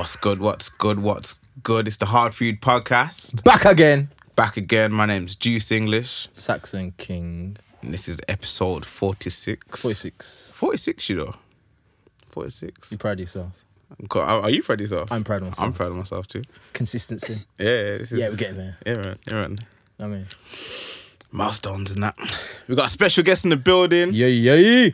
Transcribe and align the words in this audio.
What's 0.00 0.16
good? 0.16 0.40
What's 0.40 0.70
good? 0.70 1.00
What's 1.00 1.40
good? 1.62 1.86
It's 1.86 1.98
the 1.98 2.06
Hard 2.06 2.34
Food 2.34 2.62
Podcast. 2.62 3.44
Back 3.44 3.66
again. 3.66 4.08
Back 4.34 4.56
again. 4.56 4.92
My 4.92 5.04
name's 5.04 5.34
Juice 5.34 5.70
English. 5.70 6.26
Saxon 6.32 6.94
King. 6.96 7.58
And 7.82 7.92
this 7.92 8.08
is 8.08 8.16
episode 8.26 8.86
46. 8.86 9.78
46. 9.78 10.52
46, 10.54 11.10
you 11.10 11.16
know. 11.16 11.34
46. 12.30 12.92
You 12.92 12.96
proud 12.96 13.12
of 13.12 13.20
yourself? 13.20 13.52
Co- 14.08 14.20
Are 14.22 14.40
are 14.44 14.48
you 14.48 14.62
proud 14.62 14.76
of 14.76 14.80
yourself? 14.80 15.12
I'm 15.12 15.22
proud 15.22 15.42
of 15.42 15.48
myself. 15.48 15.66
I'm 15.66 15.72
proud 15.74 15.90
of 15.90 15.98
myself 15.98 16.26
too. 16.28 16.44
Consistency. 16.72 17.34
Yeah, 17.58 17.66
yeah. 17.66 17.98
This 17.98 18.12
is, 18.12 18.18
Yeah, 18.20 18.28
we're 18.30 18.36
getting 18.36 18.56
there. 18.56 18.78
Yeah, 18.86 18.94
man. 18.94 19.18
Yeah, 19.28 19.34
man. 19.34 19.58
I 20.00 20.06
mean, 20.06 20.26
Milestones 21.30 21.90
and 21.90 22.02
that. 22.04 22.16
We 22.68 22.74
got 22.74 22.86
a 22.86 22.88
special 22.88 23.22
guest 23.22 23.44
in 23.44 23.50
the 23.50 23.56
building. 23.58 24.14
yeah, 24.14 24.28
yeah. 24.28 24.88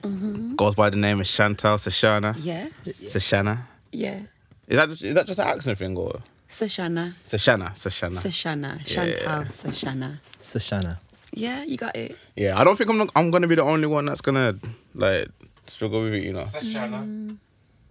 Goes 0.56 0.75
by 0.75 0.91
the 0.91 0.97
name 0.97 1.20
of 1.20 1.28
Chantal 1.28 1.77
Sashana. 1.77 2.34
Yeah, 2.41 2.70
Sashana. 2.84 3.59
yeah. 3.92 4.23
Is 4.69 4.77
that 4.77 4.88
just, 4.88 5.02
is 5.02 5.15
that 5.15 5.27
just 5.27 5.38
an 5.38 5.47
accent 5.47 5.79
thing 5.79 5.97
or 5.97 6.20
Sashana, 6.48 7.12
Sashana? 7.25 7.70
Sashana. 7.73 8.15
Sashana, 8.15 8.84
Chantal, 8.84 9.45
Sashana. 9.45 10.19
Sashana. 10.39 10.98
Yeah, 11.33 11.65
you 11.65 11.77
got 11.77 11.97
it. 11.97 12.16
Yeah, 12.34 12.59
I 12.59 12.65
don't 12.65 12.77
think 12.77 12.91
I'm 12.91 13.09
I'm 13.15 13.30
gonna 13.30 13.47
be 13.47 13.55
the 13.55 13.62
only 13.62 13.87
one 13.87 14.06
that's 14.06 14.20
gonna 14.20 14.59
like 14.95 15.29
struggle 15.66 16.02
with 16.02 16.15
it, 16.15 16.23
you 16.23 16.33
know. 16.33 16.42
Mm. 16.42 17.37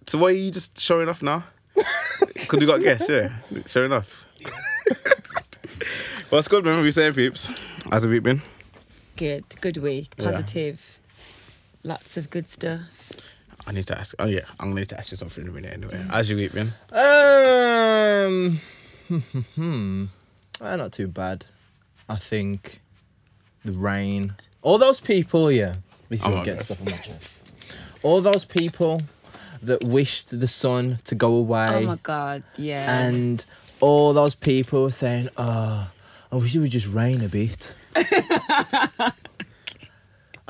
So 0.08 0.18
why 0.18 0.28
are 0.28 0.32
you 0.32 0.52
just 0.52 0.80
showing 0.80 1.10
off 1.10 1.22
now? 1.22 1.44
Because 2.34 2.60
we 2.60 2.66
got 2.68 2.80
guests, 2.80 3.10
yeah. 3.10 3.32
Showing 3.66 3.92
off. 3.92 4.26
What's 6.30 6.48
good, 6.48 6.64
man? 6.64 6.84
We 6.84 6.92
saying 6.92 7.14
peeps. 7.14 7.50
How's 7.89 8.04
the 8.04 8.10
week 8.10 8.22
been? 8.23 8.42
Good, 9.16 9.45
good 9.62 9.78
week. 9.78 10.14
Yeah. 10.17 10.26
Positive. 10.26 11.00
Lots 11.84 12.17
of 12.17 12.30
good 12.30 12.48
stuff. 12.48 13.12
I 13.67 13.71
need 13.71 13.88
to 13.88 13.97
ask. 13.97 14.13
Oh 14.19 14.27
yeah, 14.27 14.41
I'm 14.59 14.67
gonna 14.69 14.81
need 14.81 14.89
to 14.89 14.97
ask 14.97 15.11
you 15.11 15.17
something 15.17 15.44
in 15.44 15.49
a 15.49 15.53
minute 15.53 15.73
anyway. 15.73 16.05
How's 16.09 16.30
your 16.30 16.38
week 16.38 16.53
been? 16.53 16.73
Um, 16.91 18.59
hmm, 19.55 20.05
uh, 20.61 20.75
not 20.75 20.91
too 20.94 21.08
bad. 21.08 21.45
I 22.08 22.16
think 22.17 22.81
the 23.63 23.71
rain. 23.71 24.36
All 24.61 24.77
those 24.77 24.99
people, 24.99 25.52
yeah. 25.52 25.75
This 26.09 26.19
is 26.21 26.25
Oh 26.25 26.30
what 26.30 26.38
my 26.39 26.45
gets 26.45 26.67
gosh. 26.69 26.77
stuff 26.77 26.81
on 26.81 26.86
my 26.91 26.97
chest. 27.03 27.33
All 28.03 28.21
those 28.21 28.45
people 28.45 29.02
that 29.63 29.83
wished 29.83 30.39
the 30.39 30.47
sun 30.47 30.99
to 31.05 31.16
go 31.16 31.33
away. 31.36 31.67
Oh 31.71 31.81
my 31.81 31.97
god, 32.03 32.43
yeah. 32.58 32.99
and 33.05 33.43
all 33.80 34.13
those 34.13 34.36
people 34.36 34.91
saying, 34.91 35.30
"Oh, 35.38 35.89
I 36.31 36.36
wish 36.36 36.55
it 36.55 36.59
would 36.59 36.71
just 36.71 36.88
rain 36.88 37.23
a 37.23 37.30
bit." 37.30 37.75
I 37.95 39.11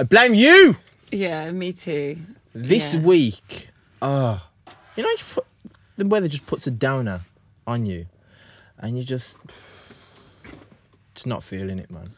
blame 0.03 0.33
you. 0.33 0.75
yeah, 1.11 1.49
me 1.51 1.71
too. 1.71 2.17
This 2.57 2.93
Yeah. 2.93 3.01
week, 3.01 3.69
oh, 4.01 4.41
you 4.95 5.03
know, 5.03 5.09
you 5.09 5.17
put, 5.33 5.45
the 5.97 6.07
weather 6.07 6.29
just 6.29 6.45
puts 6.47 6.65
a 6.67 6.71
downer 6.71 7.25
on 7.67 7.85
you, 7.85 8.05
and 8.79 8.97
you 8.97 9.03
just, 9.03 9.37
just 11.13 11.27
not 11.27 11.43
feeling 11.43 11.79
it, 11.79 11.91
man. 11.91 12.11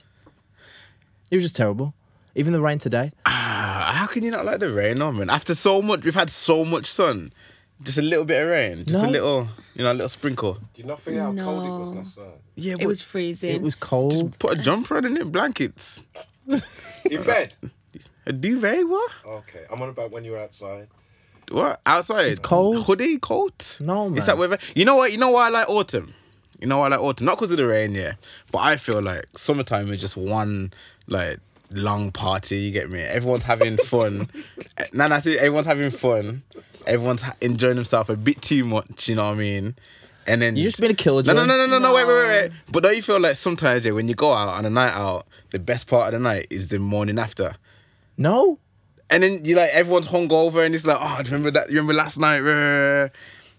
It 1.31 1.38
was 1.38 1.43
just 1.43 1.55
terrible. 1.55 1.93
Even 2.35 2.53
the 2.53 2.61
rain 2.61 2.77
today. 2.77 3.11
Ah, 3.25 3.91
how 3.95 4.05
can 4.05 4.23
you 4.23 4.30
not 4.30 4.45
like 4.45 4.59
the 4.59 4.71
rain, 4.71 4.99
no 4.99 5.11
man? 5.11 5.30
After 5.31 5.55
so 5.55 5.81
much, 5.81 6.05
we've 6.05 6.13
had 6.13 6.30
so 6.30 6.63
much 6.63 6.85
sun. 6.85 7.33
Just 7.81 7.97
a 7.97 8.02
little 8.03 8.25
bit 8.25 8.41
of 8.43 8.49
rain, 8.49 8.80
just 8.83 9.03
a 9.03 9.08
little, 9.08 9.47
you 9.75 9.83
know, 9.83 9.91
a 9.91 9.93
little 9.93 10.09
sprinkle. 10.09 10.53
Do 10.73 10.81
you 10.81 10.83
not 10.85 10.99
think 11.02 11.17
how 11.17 11.33
cold 11.33 11.65
it 11.65 11.69
was 11.69 11.93
last 11.93 12.17
night? 12.19 12.27
Yeah, 12.55 12.75
It 12.80 12.88
was 12.88 13.02
freezing. 13.03 13.55
It 13.55 13.61
was 13.61 13.75
cold. 13.75 14.37
put 14.39 14.58
a 14.59 14.61
jumper 14.61 14.98
on 14.98 15.17
it, 15.17 15.31
blankets, 15.31 16.02
In 16.48 17.23
bed? 17.23 17.54
A 18.25 18.33
duvet. 18.33 18.87
What? 18.87 19.11
Okay, 19.25 19.65
I'm 19.71 19.81
on 19.81 19.89
about 19.89 20.11
when 20.11 20.23
you 20.23 20.31
were 20.31 20.39
outside. 20.39 20.87
What 21.52 21.80
outside? 21.85 22.27
It's 22.27 22.39
cold. 22.39 22.85
Hoodie, 22.85 23.17
coat. 23.19 23.77
No, 23.80 24.09
man. 24.09 24.17
It's 24.17 24.27
that 24.27 24.37
weather. 24.37 24.58
You 24.75 24.85
know 24.85 24.95
what? 24.97 25.11
You 25.11 25.17
know 25.17 25.31
why 25.31 25.47
I 25.47 25.49
like 25.49 25.69
autumn. 25.69 26.13
You 26.59 26.67
know 26.67 26.80
why 26.80 26.87
I 26.87 26.89
like 26.89 26.99
autumn? 26.99 27.25
Not 27.25 27.37
because 27.37 27.52
of 27.52 27.57
the 27.57 27.65
rain, 27.67 27.93
yeah. 27.93 28.13
But 28.52 28.59
I 28.59 28.77
feel 28.77 29.02
like 29.02 29.25
summertime 29.37 29.91
is 29.91 30.02
just 30.02 30.17
one 30.17 30.73
like 31.07 31.39
long 31.71 32.11
party. 32.11 32.57
You 32.57 32.71
get 32.71 32.89
me? 32.89 32.99
Everyone's 32.99 33.45
having 33.45 33.77
fun. 33.86 34.27
nah, 34.91 35.07
nah, 35.07 35.19
see, 35.19 35.37
everyone's 35.37 35.67
having 35.67 35.89
fun. 35.89 36.43
Everyone's 36.86 37.21
ha- 37.21 37.36
enjoying 37.41 37.75
themselves 37.75 38.09
a 38.09 38.17
bit 38.17 38.41
too 38.41 38.65
much. 38.65 39.07
You 39.07 39.15
know 39.15 39.25
what 39.25 39.31
I 39.36 39.36
mean? 39.36 39.75
And 40.25 40.41
then 40.41 40.57
You 40.57 40.63
just 40.65 40.81
been 40.81 40.91
a 40.91 40.95
killjoy. 40.95 41.31
No, 41.31 41.45
no, 41.45 41.45
no, 41.45 41.65
no, 41.65 41.67
no, 41.67 41.80
no. 41.80 41.93
Wait, 41.93 42.05
wait, 42.05 42.13
wait, 42.13 42.41
wait. 42.41 42.52
But 42.73 42.83
don't 42.83 42.95
you 42.97 43.02
feel 43.02 43.19
like 43.21 43.37
sometimes, 43.37 43.83
Jay, 43.83 43.91
when 43.93 44.09
you 44.09 44.15
go 44.15 44.33
out 44.33 44.49
on 44.57 44.65
a 44.65 44.69
night 44.69 44.91
out, 44.93 45.25
the 45.52 45.59
best 45.59 45.87
part 45.87 46.13
of 46.13 46.19
the 46.19 46.23
night 46.27 46.47
is 46.49 46.67
the 46.67 46.80
morning 46.80 47.17
after. 47.17 47.55
No. 48.17 48.60
And 49.10 49.23
then 49.23 49.45
you 49.45 49.55
like 49.55 49.70
everyone's 49.72 50.08
hungover 50.08 50.66
and 50.66 50.76
it's 50.76 50.86
like, 50.86 50.98
oh, 51.00 51.22
do 51.23 51.30
you 51.30 51.38
remember 51.38 51.52
that? 51.60 51.70
You 51.70 51.76
remember 51.78 51.94
last 51.94 52.20
night? 52.20 52.39
Rah, 52.42 53.08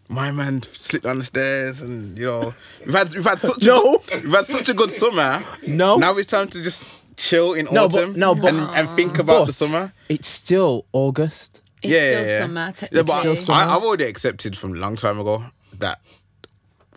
My 0.09 0.31
man 0.31 0.63
slipped 0.63 1.05
down 1.07 1.19
the 1.19 1.25
stairs 1.25 1.81
and 1.81 2.19
you 2.19 2.27
know 2.27 2.53
we've 2.85 2.95
had 2.95 3.15
we've 3.15 3.25
had 3.25 3.39
such 3.39 3.63
No. 3.67 3.95
a 3.95 3.99
good, 4.11 4.25
we've 4.25 4.33
had 4.35 4.47
such 4.47 4.69
a 4.69 4.75
good 4.75 4.91
summer. 4.91 5.43
No. 5.67 5.97
Now 5.97 6.17
it's 6.19 6.29
time 6.29 6.49
to 6.49 6.63
just 6.63 7.17
chill 7.17 7.55
in 7.55 7.67
No, 7.73 7.89
but- 7.89 8.15
no, 8.17 8.35
but- 8.35 8.53
and, 8.53 8.59
and 8.77 8.89
think 8.91 9.19
about 9.19 9.47
the 9.47 9.53
summer. 9.53 9.93
It's 10.09 10.29
still 10.29 10.85
August. 10.93 11.61
it's 11.83 11.93
yeah, 11.93 11.99
still 12.01 12.11
yeah, 12.23 12.27
yeah. 12.27 12.39
summer, 12.41 12.61
Yeah, 12.67 12.71
technically. 12.73 13.03
but 13.05 13.19
still 13.21 13.37
summer. 13.37 13.59
I, 13.61 13.75
I've 13.77 13.83
already 13.85 14.05
accepted 14.05 14.57
from 14.57 14.73
a 14.73 14.77
long 14.77 14.97
time 14.97 15.19
ago 15.21 15.45
that 15.79 16.01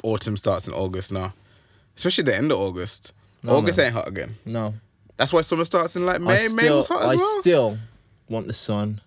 autumn 0.04 0.36
starts 0.36 0.68
in 0.68 0.74
August 0.74 1.12
now, 1.12 1.34
especially 1.96 2.24
the 2.26 2.36
end 2.36 2.52
of 2.52 2.60
August. 2.60 3.14
August 3.48 3.78
man. 3.78 3.86
ain't 3.88 3.96
hot 3.96 4.08
again. 4.08 4.36
No. 4.46 4.74
That's 5.22 5.32
why 5.32 5.42
summer 5.42 5.66
starts 5.66 5.96
in 5.96 6.04
like 6.04 6.16
I 6.16 6.18
May. 6.18 6.34
May 6.34 6.38
still, 6.48 6.78
was 6.78 6.88
hot 6.88 7.04
I 7.04 7.14
as 7.14 7.20
well. 7.20 7.38
I 7.38 7.42
still 7.42 7.78
want 8.28 8.48
the 8.48 8.54
sun. 8.54 9.02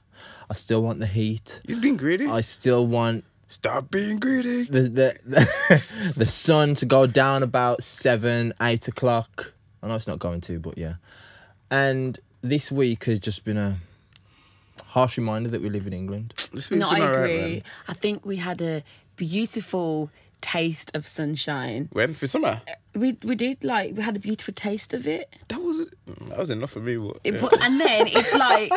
I 0.49 0.55
still 0.55 0.81
want 0.81 1.01
the 1.01 1.09
heat. 1.09 1.61
You've 1.67 1.81
been 1.81 1.97
greedy. 1.97 2.29
I 2.29 2.41
still 2.41 2.87
want 2.87 3.25
Stop 3.49 3.91
being 3.91 4.21
greedy. 4.21 4.63
the 4.63 4.83
the, 4.83 5.19
the, 5.27 6.13
the 6.19 6.27
sun 6.27 6.77
to 6.77 6.87
go 6.87 7.09
down 7.09 7.43
about 7.43 7.83
seven, 7.83 8.53
eight 8.63 8.87
o'clock. 8.87 9.55
I 9.83 9.89
know 9.89 9.97
it's 9.97 10.07
not 10.07 10.21
going 10.21 10.41
to, 10.43 10.61
but 10.61 10.79
yeah. 10.79 10.95
And 11.69 12.21
this 12.43 12.71
week 12.71 13.07
has 13.07 13.19
just 13.19 13.45
been 13.45 13.57
a 13.57 13.79
harsh 14.85 15.19
reminder 15.19 15.49
that 15.49 15.63
we 15.63 15.69
live 15.69 15.89
in 15.89 15.93
England. 15.93 16.33
This 16.53 16.71
week's 16.71 16.81
no, 16.81 16.91
I 16.91 16.95
been 16.95 17.03
alright, 17.03 17.25
agree. 17.25 17.51
man. 17.55 17.63
I 17.89 17.95
think 17.95 18.25
we 18.25 18.37
had 18.37 18.63
a 18.63 18.85
beautiful 19.17 20.13
taste 20.44 20.91
of 20.94 21.06
sunshine. 21.06 21.88
When 21.93 22.12
for 22.15 22.27
summer? 22.28 22.60
We 22.94 23.16
we 23.25 23.34
did 23.34 23.65
like 23.65 23.97
we 23.97 24.03
had 24.03 24.15
a 24.15 24.19
beautiful 24.21 24.53
taste 24.55 24.93
of 24.94 25.06
it. 25.06 25.25
That 25.49 25.60
was 25.60 25.88
that 26.28 26.38
was 26.38 26.50
enough 26.50 26.72
for 26.72 26.81
me. 26.81 26.97
But, 26.97 27.16
yeah. 27.25 27.41
but, 27.41 27.60
and 27.62 27.81
then 27.81 28.06
it's 28.09 28.32
like, 28.47 28.71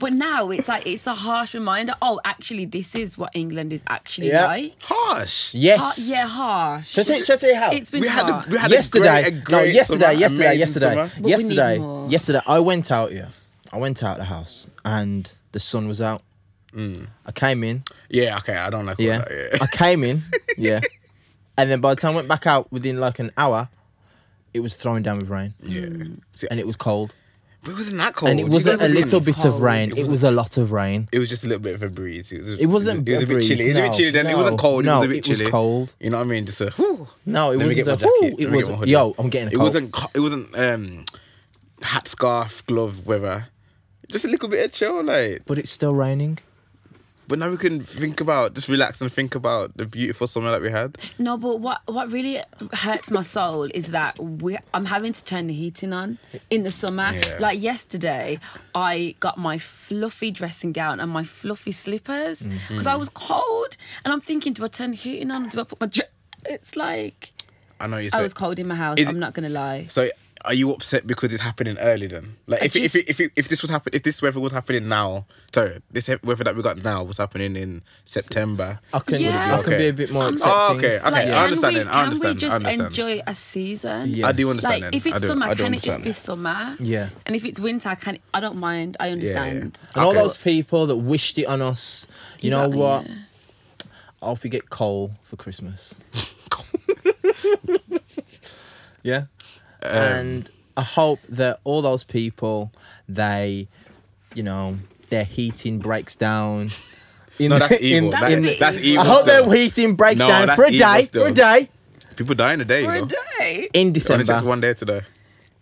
but 0.00 0.12
now 0.12 0.50
it's 0.50 0.68
like 0.68 0.86
it's 0.86 1.06
a 1.06 1.14
harsh 1.14 1.54
reminder. 1.54 1.94
Oh, 2.02 2.20
actually, 2.24 2.66
this 2.66 2.94
is 2.94 3.16
what 3.16 3.30
England 3.34 3.72
is 3.72 3.82
actually 3.88 4.28
Yeah. 4.30 4.46
like. 4.46 4.74
harsh. 4.82 5.54
Yes. 5.54 5.80
Ha- 5.80 6.12
yeah, 6.14 6.26
harsh. 6.26 6.88
Shall 6.88 7.02
I 7.02 7.06
tell, 7.06 7.22
shall 7.22 7.36
I 7.36 7.38
tell 7.38 7.50
you 7.50 7.56
how? 7.64 7.70
It's 7.72 7.90
been 7.90 8.00
We 8.02 8.08
had 8.08 8.26
harsh. 8.28 8.46
a, 8.46 8.50
we 8.50 8.58
had 8.58 8.70
yesterday, 8.70 9.22
a 9.24 9.30
great, 9.30 9.48
a 9.48 9.50
no, 9.52 9.62
yesterday, 9.62 10.04
summer, 10.06 10.20
yesterday, 10.20 10.54
yesterday, 10.58 10.94
summer. 10.94 11.10
But 11.20 11.28
yesterday, 11.30 11.74
yesterday. 12.08 12.40
I 12.46 12.58
went 12.58 12.90
out. 12.90 13.12
Yeah, 13.12 13.28
I 13.72 13.78
went 13.78 14.02
out 14.02 14.18
the 14.18 14.24
house 14.24 14.66
and 14.84 15.30
the 15.52 15.60
sun 15.60 15.86
was 15.88 16.00
out. 16.00 16.22
Mm. 16.74 17.06
I 17.26 17.32
came 17.32 17.62
in. 17.64 17.84
Yeah, 18.10 18.36
okay, 18.38 18.56
I 18.56 18.68
don't 18.70 18.86
like 18.86 18.98
Yeah. 18.98 19.18
that. 19.18 19.30
Yeah. 19.30 19.58
I 19.62 19.66
came 19.68 20.02
in. 20.04 20.22
Yeah. 20.58 20.80
And 21.58 21.70
then 21.70 21.80
by 21.80 21.94
the 21.94 22.00
time 22.00 22.12
I 22.12 22.16
went 22.16 22.28
back 22.28 22.46
out 22.46 22.70
within 22.72 22.98
like 22.98 23.18
an 23.18 23.30
hour, 23.36 23.68
it 24.54 24.60
was 24.60 24.74
throwing 24.76 25.02
down 25.02 25.18
with 25.18 25.28
rain 25.30 25.54
yeah. 25.62 25.86
See, 26.32 26.46
and 26.50 26.58
it 26.60 26.66
was 26.66 26.76
cold. 26.76 27.14
but 27.62 27.70
it 27.72 27.74
wasn't 27.74 27.98
that 27.98 28.14
cold. 28.14 28.30
and 28.30 28.40
it 28.40 28.44
You 28.46 28.50
wasn't 28.50 28.80
guys 28.80 28.90
a 28.90 28.94
were 28.94 29.00
little 29.00 29.20
being- 29.20 29.34
bit 29.34 29.44
of 29.44 29.50
cold. 29.52 29.62
rain. 29.62 29.90
It 29.92 29.98
It 29.98 30.06
was 30.08 30.22
a 30.24 30.30
lot 30.30 30.56
of 30.58 30.72
rain. 30.72 31.08
It 31.12 31.18
was 31.18 31.28
just 31.28 31.44
a 31.44 31.46
little 31.48 31.62
bit 31.62 31.74
of 31.74 31.82
a 31.82 31.88
breeze. 31.88 32.32
It, 32.32 32.40
was, 32.40 32.48
It 32.54 32.66
wasn't 32.66 33.06
It 33.08 33.12
was, 33.12 33.20
a 33.20 33.24
a 33.24 33.26
bit 33.26 33.32
breeze, 33.34 33.48
chilly. 33.48 33.64
It 33.64 33.66
was 33.68 33.76
a 33.76 33.80
bit 33.82 33.86
no, 33.88 33.96
chilly. 33.96 34.10
Then 34.10 34.26
it 34.26 34.36
wasn't 34.36 34.56
no, 34.56 34.62
cold. 34.62 34.84
no, 34.84 34.92
it 34.92 34.96
was 34.96 35.04
a 35.04 35.08
bit 35.08 35.16
it 35.18 35.28
was 35.28 35.38
chilly. 35.38 35.50
cold. 35.50 35.94
You 36.00 36.10
know 36.10 36.16
what 36.18 36.24
I 36.24 36.26
mean? 36.26 36.46
Just 36.46 36.60
a. 36.60 36.70
Whew. 36.70 37.06
No, 37.26 37.50
it 37.52 37.58
Let 37.58 37.68
me 37.68 37.74
wasn't. 37.76 37.76
get 37.76 37.86
my 37.86 37.92
A, 37.92 37.96
jacket. 37.96 38.06
whoo, 38.08 38.20
Let 38.22 38.32
it 38.32 38.36
me 38.38 38.44
get 38.44 38.50
was. 38.56 38.68
my 38.68 38.74
hoodie. 38.76 38.90
Yo, 38.90 39.14
I'm 39.18 39.28
getting 39.30 39.48
a 39.48 39.50
It 39.50 39.54
cold. 39.54 39.62
wasn't. 39.64 39.92
co- 39.92 40.10
It 40.14 40.20
wasn't. 40.20 40.58
Um, 40.58 41.04
hat, 41.82 42.08
scarf, 42.08 42.66
glove, 42.66 43.06
weather. 43.06 43.48
Just 44.10 44.24
a 44.24 44.28
little 44.28 44.48
bit 44.48 44.64
of 44.66 44.72
chill, 44.72 45.02
like. 45.02 45.42
But 45.46 45.58
it's 45.58 45.70
still 45.70 45.94
raining. 45.94 46.38
But 47.32 47.38
now 47.38 47.48
we 47.48 47.56
can 47.56 47.80
think 47.80 48.20
about, 48.20 48.52
just 48.52 48.68
relax 48.68 49.00
and 49.00 49.10
think 49.10 49.34
about 49.34 49.74
the 49.74 49.86
beautiful 49.86 50.26
summer 50.26 50.50
that 50.50 50.60
we 50.60 50.70
had. 50.70 50.98
No, 51.18 51.38
but 51.38 51.60
what 51.60 51.80
what 51.86 52.12
really 52.12 52.42
hurts 52.74 53.10
my 53.10 53.22
soul 53.22 53.70
is 53.72 53.86
that 53.86 54.18
we 54.22 54.58
I'm 54.74 54.84
having 54.84 55.14
to 55.14 55.24
turn 55.24 55.46
the 55.46 55.54
heating 55.54 55.94
on 55.94 56.18
in 56.50 56.62
the 56.62 56.70
summer. 56.70 57.12
Yeah. 57.14 57.38
Like 57.40 57.58
yesterday, 57.58 58.38
I 58.74 59.14
got 59.20 59.38
my 59.38 59.56
fluffy 59.56 60.30
dressing 60.30 60.72
gown 60.72 61.00
and 61.00 61.10
my 61.10 61.24
fluffy 61.24 61.72
slippers 61.72 62.40
because 62.42 62.82
Mm-hmm. 62.82 62.88
I 62.88 62.96
was 62.96 63.08
cold, 63.08 63.78
and 64.04 64.12
I'm 64.12 64.20
thinking, 64.20 64.52
do 64.52 64.62
I 64.66 64.68
turn 64.68 64.90
the 64.90 64.98
heating 64.98 65.30
on? 65.30 65.48
Do 65.48 65.58
I 65.62 65.64
put 65.64 65.80
my 65.80 65.86
dress? 65.86 66.10
It's 66.44 66.76
like 66.76 67.32
I 67.80 67.86
know 67.86 67.96
you 67.96 68.10
I 68.12 68.20
was 68.20 68.34
cold 68.34 68.58
in 68.58 68.66
my 68.68 68.74
house. 68.74 68.98
Is 68.98 69.08
I'm 69.08 69.18
not 69.18 69.32
gonna 69.32 69.48
lie. 69.48 69.86
So 69.88 70.10
are 70.44 70.54
you 70.54 70.70
upset 70.72 71.06
because 71.06 71.32
it's 71.32 71.42
happening 71.42 71.76
early 71.78 72.06
then? 72.06 72.36
Like 72.46 72.62
if 72.64 72.72
just- 72.72 72.96
if, 72.96 73.20
it, 73.20 73.20
if 73.20 73.30
if 73.36 73.48
this 73.48 73.62
was 73.62 73.70
happen 73.70 73.92
if 73.94 74.02
this 74.02 74.20
weather 74.22 74.40
was 74.40 74.52
happening 74.52 74.88
now, 74.88 75.26
sorry, 75.54 75.80
this 75.90 76.08
weather 76.22 76.44
that 76.44 76.56
we 76.56 76.62
got 76.62 76.82
now 76.82 77.02
was 77.04 77.18
happening 77.18 77.56
in 77.56 77.82
September. 78.04 78.80
I 78.92 78.98
can, 79.00 79.20
Yeah. 79.20 79.58
I 79.58 79.62
can 79.62 79.70
be 79.70 79.74
Okay. 79.76 79.88
a 79.88 79.92
bit 79.92 80.10
more 80.10 80.24
I'm- 80.24 80.34
accepting. 80.34 80.56
Oh, 80.58 80.76
okay, 80.76 80.98
okay. 80.98 81.10
Like, 81.10 81.14
I 81.14 81.24
can 81.24 81.34
understand 81.34 81.74
we, 81.74 81.78
then, 81.78 81.88
I 81.88 81.92
can 81.92 82.04
understand, 82.04 82.34
we 82.34 82.40
just 82.40 82.52
I 82.52 82.56
understand. 82.56 82.86
enjoy 82.88 83.20
a 83.26 83.34
season? 83.34 84.10
Yeah. 84.10 84.26
I 84.26 84.32
do 84.32 84.50
understand. 84.50 84.74
Like 84.74 84.82
then. 84.90 84.94
if 84.94 85.06
I 85.06 85.10
it's 85.10 85.20
do, 85.20 85.26
summer, 85.28 85.46
I 85.46 85.54
do 85.54 85.62
can 85.64 85.74
it 85.74 85.82
just 85.82 86.02
be 86.04 86.12
summer? 86.12 86.76
Yeah. 86.80 87.08
And 87.26 87.36
if 87.36 87.44
it's 87.44 87.60
winter, 87.60 87.88
I 87.88 87.94
can 87.94 88.18
I 88.34 88.40
don't 88.40 88.56
mind. 88.56 88.96
I 89.00 89.10
understand. 89.10 89.78
And 89.94 90.04
all 90.04 90.14
those 90.14 90.36
people 90.36 90.86
that 90.86 90.96
wished 90.96 91.38
it 91.38 91.44
on 91.46 91.62
us, 91.62 92.06
you, 92.40 92.46
You 92.46 92.50
know 92.56 92.68
got- 92.68 92.78
what? 92.78 93.06
yeah. 93.06 93.14
I 94.22 94.26
hope 94.26 94.44
you 94.44 94.50
get 94.50 94.70
coal 94.70 95.12
for 95.24 95.36
Christmas. 95.36 95.96
yeah. 99.02 99.24
Um, 99.82 99.90
and 99.92 100.50
I 100.76 100.82
hope 100.82 101.20
that 101.28 101.60
all 101.64 101.82
those 101.82 102.04
people, 102.04 102.72
they, 103.08 103.68
you 104.34 104.42
know, 104.42 104.78
their 105.10 105.24
heating 105.24 105.78
breaks 105.78 106.16
down. 106.16 106.70
In 107.38 107.50
No, 107.50 107.58
that's 107.58 107.72
evil. 107.80 108.08
in- 108.08 108.10
That's 108.10 108.32
in- 108.34 108.44
a 108.44 108.58
that's 108.58 108.76
evil. 108.78 108.88
evil. 108.90 109.02
I 109.02 109.06
hope 109.06 109.22
still. 109.22 109.46
their 109.46 109.56
heating 109.56 109.94
breaks 109.96 110.18
No, 110.20 110.28
down 110.28 110.56
for 110.56 110.64
a 110.66 110.70
day. 110.70 111.02
still. 111.04 111.24
For 111.24 111.28
a 111.30 111.34
day. 111.34 111.68
People 112.16 112.34
die 112.34 112.52
in 112.54 112.60
a 112.60 112.64
day, 112.64 112.84
For 112.84 112.96
you 112.96 113.02
a 113.04 113.06
day. 113.06 113.68
In 113.72 113.80
Only 113.88 113.92
December. 113.92 114.24
takes 114.24 114.42
one 114.42 114.60
day 114.60 114.74
today. 114.74 115.00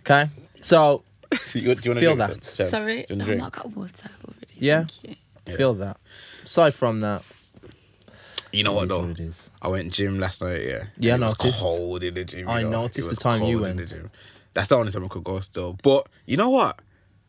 Okay. 0.00 0.28
So 0.60 1.02
you, 1.54 1.60
do 1.60 1.60
you 1.60 1.68
want 1.68 1.80
to 1.82 1.92
Feel 1.94 2.16
drink 2.16 2.42
that. 2.42 2.68
Sorry, 2.70 3.06
no, 3.08 3.16
wanna 3.16 3.24
I 3.24 3.26
drink? 3.38 3.52
got 3.52 3.70
water 3.76 4.10
already. 4.24 4.46
Yeah. 4.56 4.80
Thank 4.80 5.18
you. 5.48 5.56
feel 5.56 5.74
that. 5.74 5.96
Aside 6.44 6.74
from 6.74 7.00
that, 7.00 7.22
You 8.52 8.64
know 8.64 8.72
what 8.72 8.88
though? 8.88 9.08
it 9.08 9.20
is. 9.20 9.50
I 9.62 9.68
went 9.68 9.92
gym 9.92 10.18
last 10.18 10.42
night. 10.42 10.62
Yeah. 10.62 10.84
Yeah, 10.98 11.12
I 11.12 11.16
it 11.16 11.20
was 11.20 11.38
noticed. 11.38 11.60
cold 11.62 12.02
in 12.02 12.14
the 12.14 12.24
gym. 12.24 12.48
I 12.48 12.62
know? 12.62 12.70
noticed 12.70 13.08
the 13.10 13.16
time 13.16 13.42
you 13.44 13.58
the 13.58 13.62
went. 13.62 13.88
gym. 13.88 14.10
That's 14.54 14.68
the 14.68 14.76
only 14.76 14.90
time 14.92 15.04
I 15.04 15.08
could 15.08 15.24
go 15.24 15.38
still. 15.40 15.78
But 15.82 16.08
you 16.26 16.36
know 16.36 16.50
what? 16.50 16.80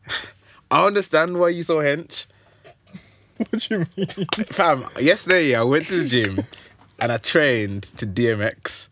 I 0.70 0.86
understand 0.86 1.38
why 1.38 1.50
you 1.50 1.62
so 1.62 1.78
hench. 1.78 2.26
What 3.38 3.50
do 3.62 3.74
you 3.74 3.78
mean? 3.96 4.06
Fam, 4.46 4.86
yesterday 5.00 5.50
yeah, 5.50 5.60
I 5.60 5.64
went 5.64 5.86
to 5.86 5.96
the 6.02 6.08
gym 6.08 6.38
and 7.00 7.10
I 7.10 7.16
trained 7.16 7.84
to 7.98 8.06
DMX. 8.06 8.88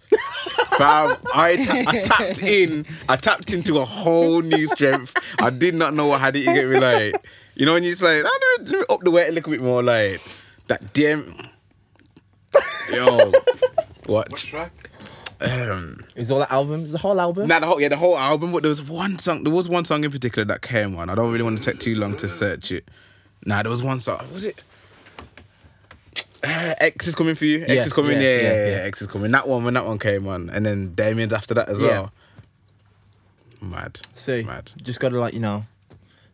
Fam, 0.77 1.17
I, 1.35 1.57
ta- 1.63 1.85
I 1.91 2.03
tapped 2.03 2.43
in. 2.43 2.87
I 3.09 3.17
tapped 3.17 3.53
into 3.53 3.79
a 3.79 3.85
whole 3.85 4.41
new 4.43 4.67
strength. 4.69 5.15
I 5.41 5.51
did 5.51 5.75
not 5.75 5.95
know 5.95 6.07
what 6.07 6.21
had 6.21 6.35
it. 6.37 6.41
You 6.41 6.55
get 6.55 6.69
me 6.69 6.79
like, 6.81 7.15
you 7.55 7.67
know, 7.67 7.75
when 7.75 7.85
you 7.85 7.95
say, 7.95 8.23
"Oh, 8.25 8.57
let 8.59 8.67
me, 8.67 8.73
let 8.73 8.81
me 8.81 8.95
up 8.95 9.01
the 9.03 9.11
weight 9.11 9.29
a 9.29 9.33
little 9.33 9.53
bit 9.53 9.61
more, 9.61 9.83
like 9.83 10.21
that 10.67 10.83
DM. 10.95 11.50
Yo, 12.93 13.31
What 14.07 14.31
what? 14.31 14.37
track? 14.37 14.73
Um, 15.41 16.05
Is 16.17 16.31
all 16.31 16.41
the 16.41 16.53
albums? 16.53 16.93
The 16.93 16.99
whole 16.99 17.19
album? 17.21 17.49
not 17.49 17.61
the 17.61 17.67
whole, 17.67 17.81
yeah, 17.81 17.89
the 17.89 17.97
whole 17.97 18.19
album. 18.19 18.53
But 18.53 18.63
there 18.63 18.69
was 18.69 18.83
one 18.83 19.19
song. 19.19 19.43
There 19.45 19.53
was 19.53 19.69
one 19.69 19.85
song 19.85 20.05
in 20.05 20.11
particular 20.11 20.45
that 20.47 20.61
came 20.61 20.97
on. 20.99 21.09
I 21.09 21.15
don't 21.15 21.33
really 21.33 21.45
want 21.45 21.59
to 21.59 21.65
take 21.65 21.81
too 21.81 21.95
long 21.95 22.17
to 22.19 22.29
search 22.29 22.73
it. 22.73 22.87
Nah, 23.47 23.63
there 23.63 23.71
was 23.71 23.83
one 23.83 24.01
song. 24.01 24.27
Was 24.35 24.45
it? 24.45 24.63
Uh, 26.43 26.75
X 26.81 27.07
is 27.07 27.15
coming 27.15 27.35
for 27.35 27.45
you. 27.47 27.63
X 27.63 27.71
Yeah, 27.73 27.83
is 27.87 27.93
coming. 27.93 28.13
yeah, 28.13 28.19
Yeah 28.21 28.29
yeah, 28.29 28.43
yeah, 28.43 28.55
yeah, 28.55 28.71
yeah. 28.79 28.83
X 28.85 29.01
is 29.03 29.09
coming. 29.09 29.31
That 29.31 29.49
one 29.49 29.65
when 29.65 29.75
that 29.75 29.87
one 29.87 29.99
came 29.99 30.27
on, 30.27 30.51
and 30.51 30.67
then 30.67 30.95
Damien's 30.95 31.33
after 31.33 31.55
that 31.55 31.69
as 31.71 31.81
Yeah. 31.81 31.89
well. 31.89 32.13
Mad. 33.63 34.01
See, 34.15 34.43
Mad. 34.43 34.73
just 34.83 35.01
got 35.01 35.11
to 35.11 35.21
like 35.21 35.33
you 35.35 35.41
know, 35.41 35.65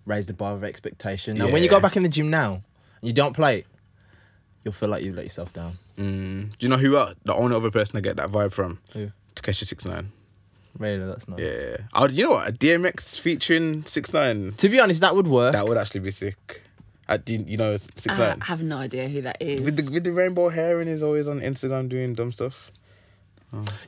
raise 0.05 0.27
the 0.27 0.33
bar 0.35 0.55
of 0.55 0.65
expectation. 0.65 1.37
Now, 1.39 1.47
when 1.49 1.63
you 1.63 1.69
Yeah. 1.69 1.71
go 1.77 1.81
back 1.81 1.97
in 1.97 2.03
the 2.03 2.09
gym 2.09 2.31
now, 2.31 2.55
and 3.01 3.09
you 3.09 3.13
don't 3.13 3.35
play 3.35 3.59
it, 3.59 3.67
you'll 4.65 4.75
feel 4.75 4.89
like 4.89 5.05
you 5.05 5.13
let 5.13 5.25
yourself 5.25 5.53
down. 5.53 5.79
Mm. 5.97 6.51
Do 6.51 6.67
you 6.67 6.69
know 6.69 6.77
who 6.77 6.97
else? 6.97 7.15
The 7.25 7.35
only 7.35 7.57
other 7.57 7.71
person 7.71 7.97
I 7.97 8.01
get 8.01 8.17
that 8.17 8.31
vibe 8.31 8.53
from? 8.53 8.79
Who? 8.93 9.13
Tekashi 9.35 9.65
Six 9.67 9.85
Nine. 9.85 10.13
Really, 10.79 11.07
that's 11.07 11.27
nice. 11.27 11.41
Yeah. 11.41 11.77
Oh, 11.95 12.07
you 12.09 12.25
know 12.25 12.31
what? 12.33 12.49
A 12.49 12.53
DMX 12.53 13.19
featuring 13.19 13.83
Six 13.85 14.13
Nine. 14.13 14.53
To 14.59 14.69
be 14.69 14.79
honest, 14.79 15.01
that 15.01 15.15
would 15.15 15.27
work. 15.27 15.53
That 15.53 15.67
would 15.67 15.79
actually 15.79 16.01
be 16.01 16.11
sick. 16.11 16.63
Uh, 17.09 17.17
do 17.17 17.35
you, 17.35 17.45
you 17.47 17.57
know 17.57 17.77
Six 17.77 18.09
Uh, 18.09 18.19
Nine 18.19 18.43
I 18.43 18.45
have 18.47 18.63
no 18.63 18.79
idea 18.79 19.09
who 19.09 19.23
that 19.23 19.41
is. 19.41 19.61
with 19.63 19.77
the 19.77 19.91
with 19.91 20.05
the 20.05 20.13
rainbow 20.13 20.49
hair 20.51 20.81
and 20.81 20.91
he's 20.91 21.03
always 21.03 21.29
on 21.29 21.41
Instagram 21.41 21.89
doing 21.89 22.15
dumb 22.15 22.33
stuff. 22.33 22.71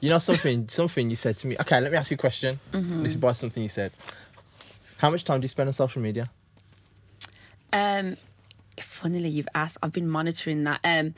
You 0.01 0.09
know 0.09 0.19
something? 0.19 0.67
something 0.71 1.11
you 1.11 1.17
said 1.17 1.37
to 1.39 1.47
me. 1.47 1.57
Okay, 1.61 1.79
let 1.81 1.93
me 1.93 1.99
ask 1.99 2.11
you 2.11 2.15
a 2.15 2.19
question. 2.19 2.59
Mm-hmm. 2.73 3.03
This 3.03 3.13
is 3.13 3.17
by 3.19 3.33
something 3.33 3.63
you 3.63 3.69
said. 3.69 3.93
How 4.99 5.11
much 5.11 5.25
time 5.25 5.41
do 5.41 5.45
you 5.45 5.49
spend 5.49 5.69
on 5.69 5.75
social 5.75 6.01
media? 6.01 6.31
Um, 7.73 8.17
funnily, 8.81 9.29
you've 9.29 9.49
asked. 9.55 9.77
I've 9.83 9.93
been 9.93 10.09
monitoring 10.09 10.65
that. 10.65 10.81
Um, 10.85 11.15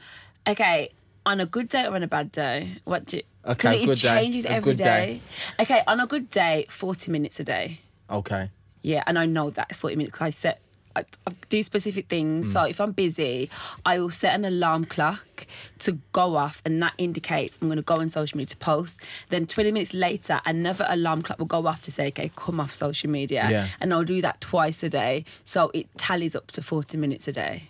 okay, 0.50 0.90
on 1.26 1.40
a 1.40 1.46
good 1.46 1.68
day 1.68 1.86
or 1.86 1.94
on 1.94 2.02
a 2.02 2.08
bad 2.08 2.32
day, 2.32 2.76
what 2.84 3.06
do? 3.06 3.20
Okay, 3.46 3.82
it 3.82 3.86
good 3.86 3.98
day. 3.98 4.20
changes 4.20 4.44
A 4.44 4.52
every 4.52 4.74
day. 4.74 4.84
day. 4.84 5.20
Okay, 5.62 5.82
on 5.86 6.00
a 6.00 6.06
good 6.06 6.30
day, 6.30 6.66
forty 6.68 7.10
minutes 7.10 7.40
a 7.40 7.44
day. 7.44 7.80
Okay. 8.10 8.50
Yeah, 8.82 9.04
and 9.06 9.18
I 9.18 9.26
know 9.26 9.50
that 9.50 9.74
40 9.74 9.96
minutes 9.96 10.12
because 10.12 10.26
I 10.26 10.30
set, 10.30 10.60
I, 10.96 11.04
I 11.26 11.32
do 11.48 11.62
specific 11.62 12.08
things. 12.08 12.48
Mm. 12.48 12.52
So 12.52 12.62
if 12.64 12.80
I'm 12.80 12.92
busy, 12.92 13.50
I 13.84 13.98
will 13.98 14.10
set 14.10 14.34
an 14.34 14.44
alarm 14.44 14.86
clock 14.86 15.46
to 15.80 15.98
go 16.12 16.36
off, 16.36 16.62
and 16.64 16.82
that 16.82 16.94
indicates 16.98 17.58
I'm 17.60 17.68
going 17.68 17.76
to 17.76 17.82
go 17.82 17.96
on 17.96 18.08
social 18.08 18.38
media 18.38 18.48
to 18.48 18.56
post. 18.56 19.00
Then 19.28 19.46
20 19.46 19.72
minutes 19.72 19.92
later, 19.92 20.40
another 20.46 20.86
alarm 20.88 21.22
clock 21.22 21.38
will 21.38 21.46
go 21.46 21.66
off 21.66 21.82
to 21.82 21.90
say, 21.90 22.08
okay, 22.08 22.30
come 22.34 22.58
off 22.58 22.72
social 22.72 23.10
media. 23.10 23.46
Yeah. 23.50 23.68
And 23.80 23.92
I'll 23.92 24.04
do 24.04 24.22
that 24.22 24.40
twice 24.40 24.82
a 24.82 24.88
day. 24.88 25.24
So 25.44 25.70
it 25.74 25.86
tallies 25.98 26.34
up 26.34 26.46
to 26.52 26.62
40 26.62 26.96
minutes 26.96 27.28
a 27.28 27.32
day. 27.32 27.64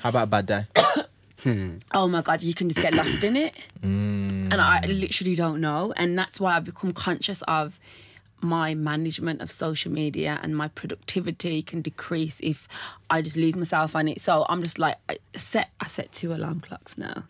How 0.00 0.10
about 0.10 0.24
a 0.24 0.26
bad 0.26 0.46
day? 0.46 0.66
Hmm. 1.42 1.76
Oh 1.94 2.08
my 2.08 2.22
God, 2.22 2.42
you 2.42 2.54
can 2.54 2.68
just 2.68 2.80
get 2.82 2.94
lost 2.94 3.22
in 3.24 3.36
it. 3.36 3.54
Hmm. 3.82 4.52
And 4.52 4.60
I 4.60 4.80
literally 4.86 5.36
don't 5.36 5.60
know. 5.60 5.92
And 5.96 6.18
that's 6.18 6.40
why 6.40 6.56
I've 6.56 6.64
become 6.64 6.92
conscious 6.92 7.40
of 7.42 7.78
my 8.42 8.74
management 8.74 9.40
of 9.42 9.50
social 9.50 9.92
media 9.92 10.40
and 10.42 10.56
my 10.56 10.66
productivity 10.68 11.62
can 11.62 11.82
decrease 11.82 12.40
if 12.42 12.66
I 13.08 13.22
just 13.22 13.36
lose 13.36 13.54
myself 13.54 13.94
on 13.94 14.08
it. 14.08 14.20
So 14.20 14.44
I'm 14.48 14.62
just 14.62 14.78
like, 14.78 14.96
I 15.08 15.18
set, 15.36 15.70
I 15.80 15.86
set 15.86 16.10
two 16.12 16.32
alarm 16.34 16.60
clocks 16.60 16.98
now 16.98 17.24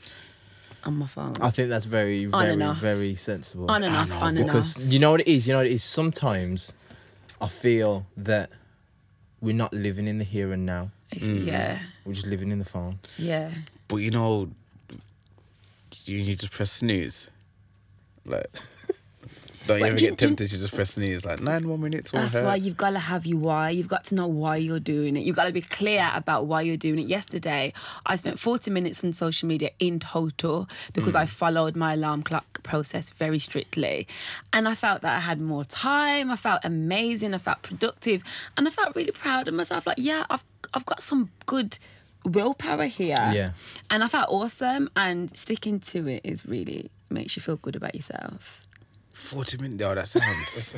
on 0.84 0.96
my 0.96 1.06
phone. 1.06 1.36
I 1.42 1.50
think 1.50 1.68
that's 1.68 1.84
very, 1.84 2.24
very, 2.24 2.56
very 2.74 3.14
sensible. 3.16 3.70
on 3.70 3.82
and 3.82 3.94
off, 3.94 4.12
on 4.12 4.36
and 4.38 4.46
because 4.46 4.78
you 4.92 4.98
know 4.98 5.10
what 5.10 5.20
it 5.20 5.28
is. 5.28 5.46
You 5.46 5.52
know 5.54 5.58
what 5.58 5.66
it 5.66 5.72
is. 5.72 5.84
Sometimes 5.84 6.72
I 7.40 7.48
feel 7.48 8.06
that 8.16 8.48
we're 9.42 9.54
not 9.54 9.72
living 9.74 10.08
in 10.08 10.18
the 10.18 10.24
here 10.24 10.52
and 10.52 10.64
now. 10.64 10.90
It's- 11.12 11.28
Yeah, 11.28 11.80
We're 12.04 12.14
just 12.14 12.26
living 12.26 12.50
in 12.50 12.58
the 12.60 12.64
phone. 12.64 13.00
yeah. 13.18 13.50
But 13.90 13.96
you 13.96 14.12
know, 14.12 14.48
you, 16.04 16.19
you 16.19 16.37
just 16.37 16.52
press 16.52 16.70
snooze. 16.70 17.28
Like, 18.25 18.46
don't 19.66 19.81
you 19.81 19.87
ever 19.87 19.96
do 19.96 20.06
get 20.10 20.19
tempted 20.19 20.48
to 20.48 20.58
just 20.58 20.72
press 20.72 20.92
snooze? 20.92 21.25
Like 21.25 21.40
nine 21.40 21.64
more 21.64 21.76
minutes. 21.76 22.12
That's 22.12 22.34
hurt. 22.34 22.44
why 22.44 22.54
you've 22.54 22.76
got 22.76 22.90
to 22.90 23.00
have 23.00 23.26
your 23.26 23.40
why. 23.40 23.70
You've 23.70 23.88
got 23.88 24.04
to 24.04 24.14
know 24.14 24.28
why 24.28 24.58
you're 24.58 24.78
doing 24.78 25.16
it. 25.16 25.25
You've 25.25 25.34
got 25.34 25.46
to 25.46 25.52
be 25.52 25.60
clear 25.60 26.08
about 26.14 26.46
why 26.46 26.60
you're 26.62 26.76
doing 26.76 27.00
it. 27.00 27.08
Yesterday, 27.08 27.72
I 28.06 28.14
spent 28.14 28.38
40 28.38 28.70
minutes 28.70 29.02
on 29.02 29.12
social 29.12 29.48
media 29.48 29.70
in 29.81 29.98
total 29.98 30.68
because 30.92 31.16
I 31.16 31.25
mm. 31.25 31.28
followed 31.28 31.75
my 31.75 31.94
alarm 31.94 32.23
clock 32.23 32.62
process 32.62 33.11
very 33.11 33.40
strictly. 33.40 34.06
And 34.52 34.68
I 34.68 34.76
felt 34.76 35.02
that 35.02 35.16
I 35.16 35.20
had 35.20 35.40
more 35.40 35.64
time. 35.64 36.30
I 36.30 36.37
felt 36.37 36.61
amazing. 36.62 37.35
I 37.35 37.38
felt 37.38 37.62
productive. 37.62 38.23
And 38.56 38.68
I 38.68 38.70
felt 38.70 38.94
really 38.94 39.11
proud 39.11 39.49
of 39.49 39.54
myself. 39.54 39.85
Like, 39.85 39.99
yeah, 39.99 40.26
I've, 40.30 40.44
I've 40.75 40.87
got 40.87 41.02
some 41.02 41.30
good 41.47 41.80
willpower 42.24 42.86
here. 42.86 43.16
Yeah. 43.32 43.50
And 43.90 44.02
I 44.04 44.08
felt 44.08 44.28
awesome. 44.30 44.88
And 44.96 45.34
sticking 45.36 45.80
to 45.80 46.06
it 46.08 46.20
is 46.24 46.46
really 46.46 46.90
makes 47.10 47.36
you 47.36 47.42
feel 47.42 47.56
good 47.56 47.76
about 47.76 47.94
yourself. 47.94 48.66
Forty 49.12 49.58
minutes. 49.58 49.82
Oh, 49.84 49.94
that 49.94 50.08
sounds. 50.08 50.74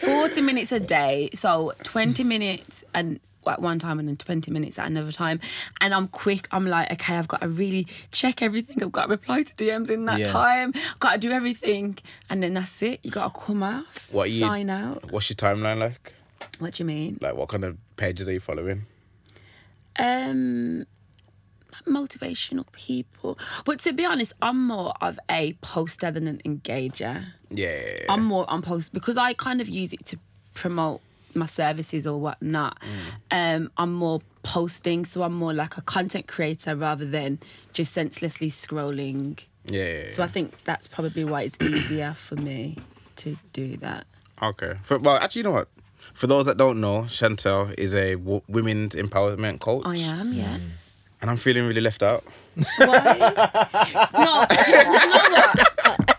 40 0.00 0.40
minutes 0.40 0.72
a 0.72 0.80
day, 0.80 1.28
so 1.34 1.72
20 1.82 2.24
minutes 2.24 2.84
and 2.94 3.20
at 3.46 3.60
one 3.60 3.78
time 3.80 3.98
and 3.98 4.06
then 4.08 4.16
20 4.16 4.50
minutes 4.52 4.78
at 4.78 4.86
another 4.86 5.10
time. 5.12 5.40
And 5.80 5.92
I'm 5.92 6.06
quick. 6.08 6.46
I'm 6.52 6.66
like, 6.66 6.92
okay, 6.92 7.16
I've 7.16 7.26
got 7.28 7.40
to 7.40 7.48
really 7.48 7.88
check 8.12 8.40
everything. 8.40 8.80
I've 8.82 8.92
got 8.92 9.04
to 9.06 9.08
reply 9.08 9.42
to 9.42 9.52
DMs 9.54 9.90
in 9.90 10.04
that 10.06 10.20
Yeah. 10.20 10.28
time. 10.30 10.72
Got 11.00 11.14
to 11.14 11.18
do 11.18 11.32
everything. 11.32 11.98
And 12.30 12.42
then 12.42 12.54
that's 12.54 12.80
it. 12.82 13.00
You 13.02 13.10
got 13.10 13.34
to 13.34 13.40
come 13.40 13.62
off, 13.64 14.08
What 14.12 14.30
you- 14.30 14.38
sign 14.40 14.70
out. 14.70 15.10
What's 15.10 15.28
your 15.28 15.36
timeline 15.36 15.78
like? 15.80 16.14
What 16.60 16.74
do 16.74 16.82
you 16.82 16.86
mean? 16.86 17.18
Like, 17.20 17.34
what 17.34 17.48
kind 17.48 17.64
of 17.64 17.76
pages 17.96 18.28
are 18.28 18.32
you 18.32 18.40
following? 18.40 18.82
Um, 19.98 20.86
motivational 21.86 22.70
people. 22.72 23.38
But 23.64 23.80
to 23.80 23.92
be 23.92 24.04
honest, 24.04 24.34
I'm 24.40 24.66
more 24.66 24.92
of 25.00 25.18
a 25.30 25.54
poster 25.54 26.10
than 26.10 26.26
an 26.28 26.40
engager. 26.44 27.26
Yeah. 27.50 28.04
I'm 28.08 28.24
more 28.24 28.48
on 28.48 28.62
post 28.62 28.92
because 28.92 29.16
I 29.16 29.32
kind 29.34 29.60
of 29.60 29.68
use 29.68 29.92
it 29.92 30.04
to 30.06 30.18
promote 30.54 31.00
my 31.34 31.46
services 31.46 32.06
or 32.06 32.20
whatnot. 32.20 32.78
Um, 33.30 33.70
I'm 33.76 33.92
more 33.92 34.20
posting, 34.42 35.04
so 35.04 35.22
I'm 35.22 35.34
more 35.34 35.54
like 35.54 35.76
a 35.76 35.82
content 35.82 36.26
creator 36.26 36.76
rather 36.76 37.04
than 37.06 37.38
just 37.72 37.92
senselessly 37.92 38.50
scrolling. 38.50 39.42
yeah. 39.64 40.12
So 40.12 40.22
I 40.22 40.26
think 40.26 40.62
that's 40.64 40.86
probably 40.88 41.24
why 41.24 41.42
it's 41.42 41.56
easier 41.60 42.14
for 42.14 42.36
me 42.36 42.76
to 43.16 43.36
do 43.52 43.76
that. 43.78 44.06
Okay. 44.42 44.74
For, 44.82 44.98
well, 44.98 45.16
actually, 45.16 45.40
you 45.40 45.44
know 45.44 45.52
what? 45.52 45.68
For 46.14 46.26
those 46.26 46.46
that 46.46 46.56
don't 46.56 46.80
know, 46.80 47.02
Chantel 47.02 47.74
is 47.78 47.94
a 47.94 48.14
w- 48.14 48.42
women's 48.48 48.94
empowerment 48.94 49.60
coach. 49.60 49.84
I 49.86 49.96
am, 49.96 50.32
hmm. 50.32 50.38
yes. 50.38 50.60
And 51.20 51.30
I'm 51.30 51.36
feeling 51.36 51.66
really 51.66 51.80
left 51.80 52.02
out. 52.02 52.24
Why? 52.54 52.68
no, 54.14 54.44
do 54.48 54.72
you, 54.72 54.84
do 54.84 54.92
you 54.92 55.08
know 55.08 55.46
what? 55.96 56.11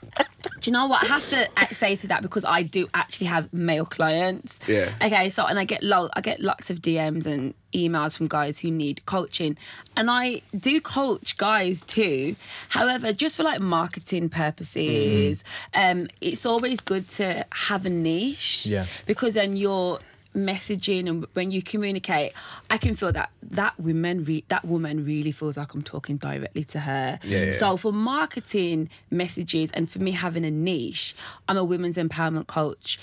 Do 0.63 0.71
you 0.71 0.73
know 0.77 0.87
what? 0.87 1.03
I 1.03 1.07
have 1.07 1.29
to 1.31 1.75
say 1.75 1.97
to 1.97 2.07
that 2.07 2.21
because 2.21 2.45
I 2.45 2.63
do 2.63 2.87
actually 2.93 3.27
have 3.27 3.51
male 3.51 3.85
clients. 3.85 4.59
Yeah. 4.65 4.93
Okay, 5.03 5.29
so 5.29 5.43
and 5.45 5.59
I 5.59 5.65
get 5.65 5.83
lo- 5.83 6.09
I 6.13 6.21
get 6.21 6.39
lots 6.39 6.69
of 6.69 6.81
DMs 6.81 7.25
and 7.25 7.53
emails 7.73 8.15
from 8.15 8.29
guys 8.29 8.59
who 8.59 8.71
need 8.71 9.05
coaching, 9.05 9.57
and 9.97 10.09
I 10.09 10.41
do 10.57 10.79
coach 10.79 11.37
guys 11.37 11.83
too. 11.83 12.37
However, 12.69 13.11
just 13.11 13.35
for 13.35 13.43
like 13.43 13.59
marketing 13.59 14.29
purposes, 14.29 15.43
um, 15.73 16.07
it's 16.21 16.45
always 16.45 16.79
good 16.79 17.09
to 17.09 17.45
have 17.51 17.85
a 17.85 17.89
niche. 17.89 18.65
Yeah. 18.65 18.85
Because 19.05 19.33
then 19.33 19.57
you're 19.57 19.99
messaging 20.33 21.07
and 21.07 21.25
when 21.33 21.51
you 21.51 21.61
communicate 21.61 22.33
i 22.71 22.77
can 22.77 22.95
feel 22.95 23.11
that 23.11 23.29
that 23.41 23.79
woman 23.79 24.23
re- 24.23 24.43
that 24.47 24.65
woman 24.65 25.05
really 25.05 25.31
feels 25.31 25.57
like 25.57 25.73
i'm 25.75 25.83
talking 25.83 26.17
directly 26.17 26.63
to 26.63 26.79
her 26.79 27.19
Yeah, 27.23 27.45
yeah. 27.45 27.51
so 27.51 27.77
for 27.77 27.91
marketing 27.93 28.89
messages 29.11 29.69
and 29.71 29.89
for 29.89 29.99
me 29.99 30.11
having 30.11 30.43
a 30.43 30.51
niche, 30.51 31.13
I'm 31.47 31.57
a 31.57 31.63
women's 31.63 31.97
empowerment 31.97 32.47
coach. 32.47 32.97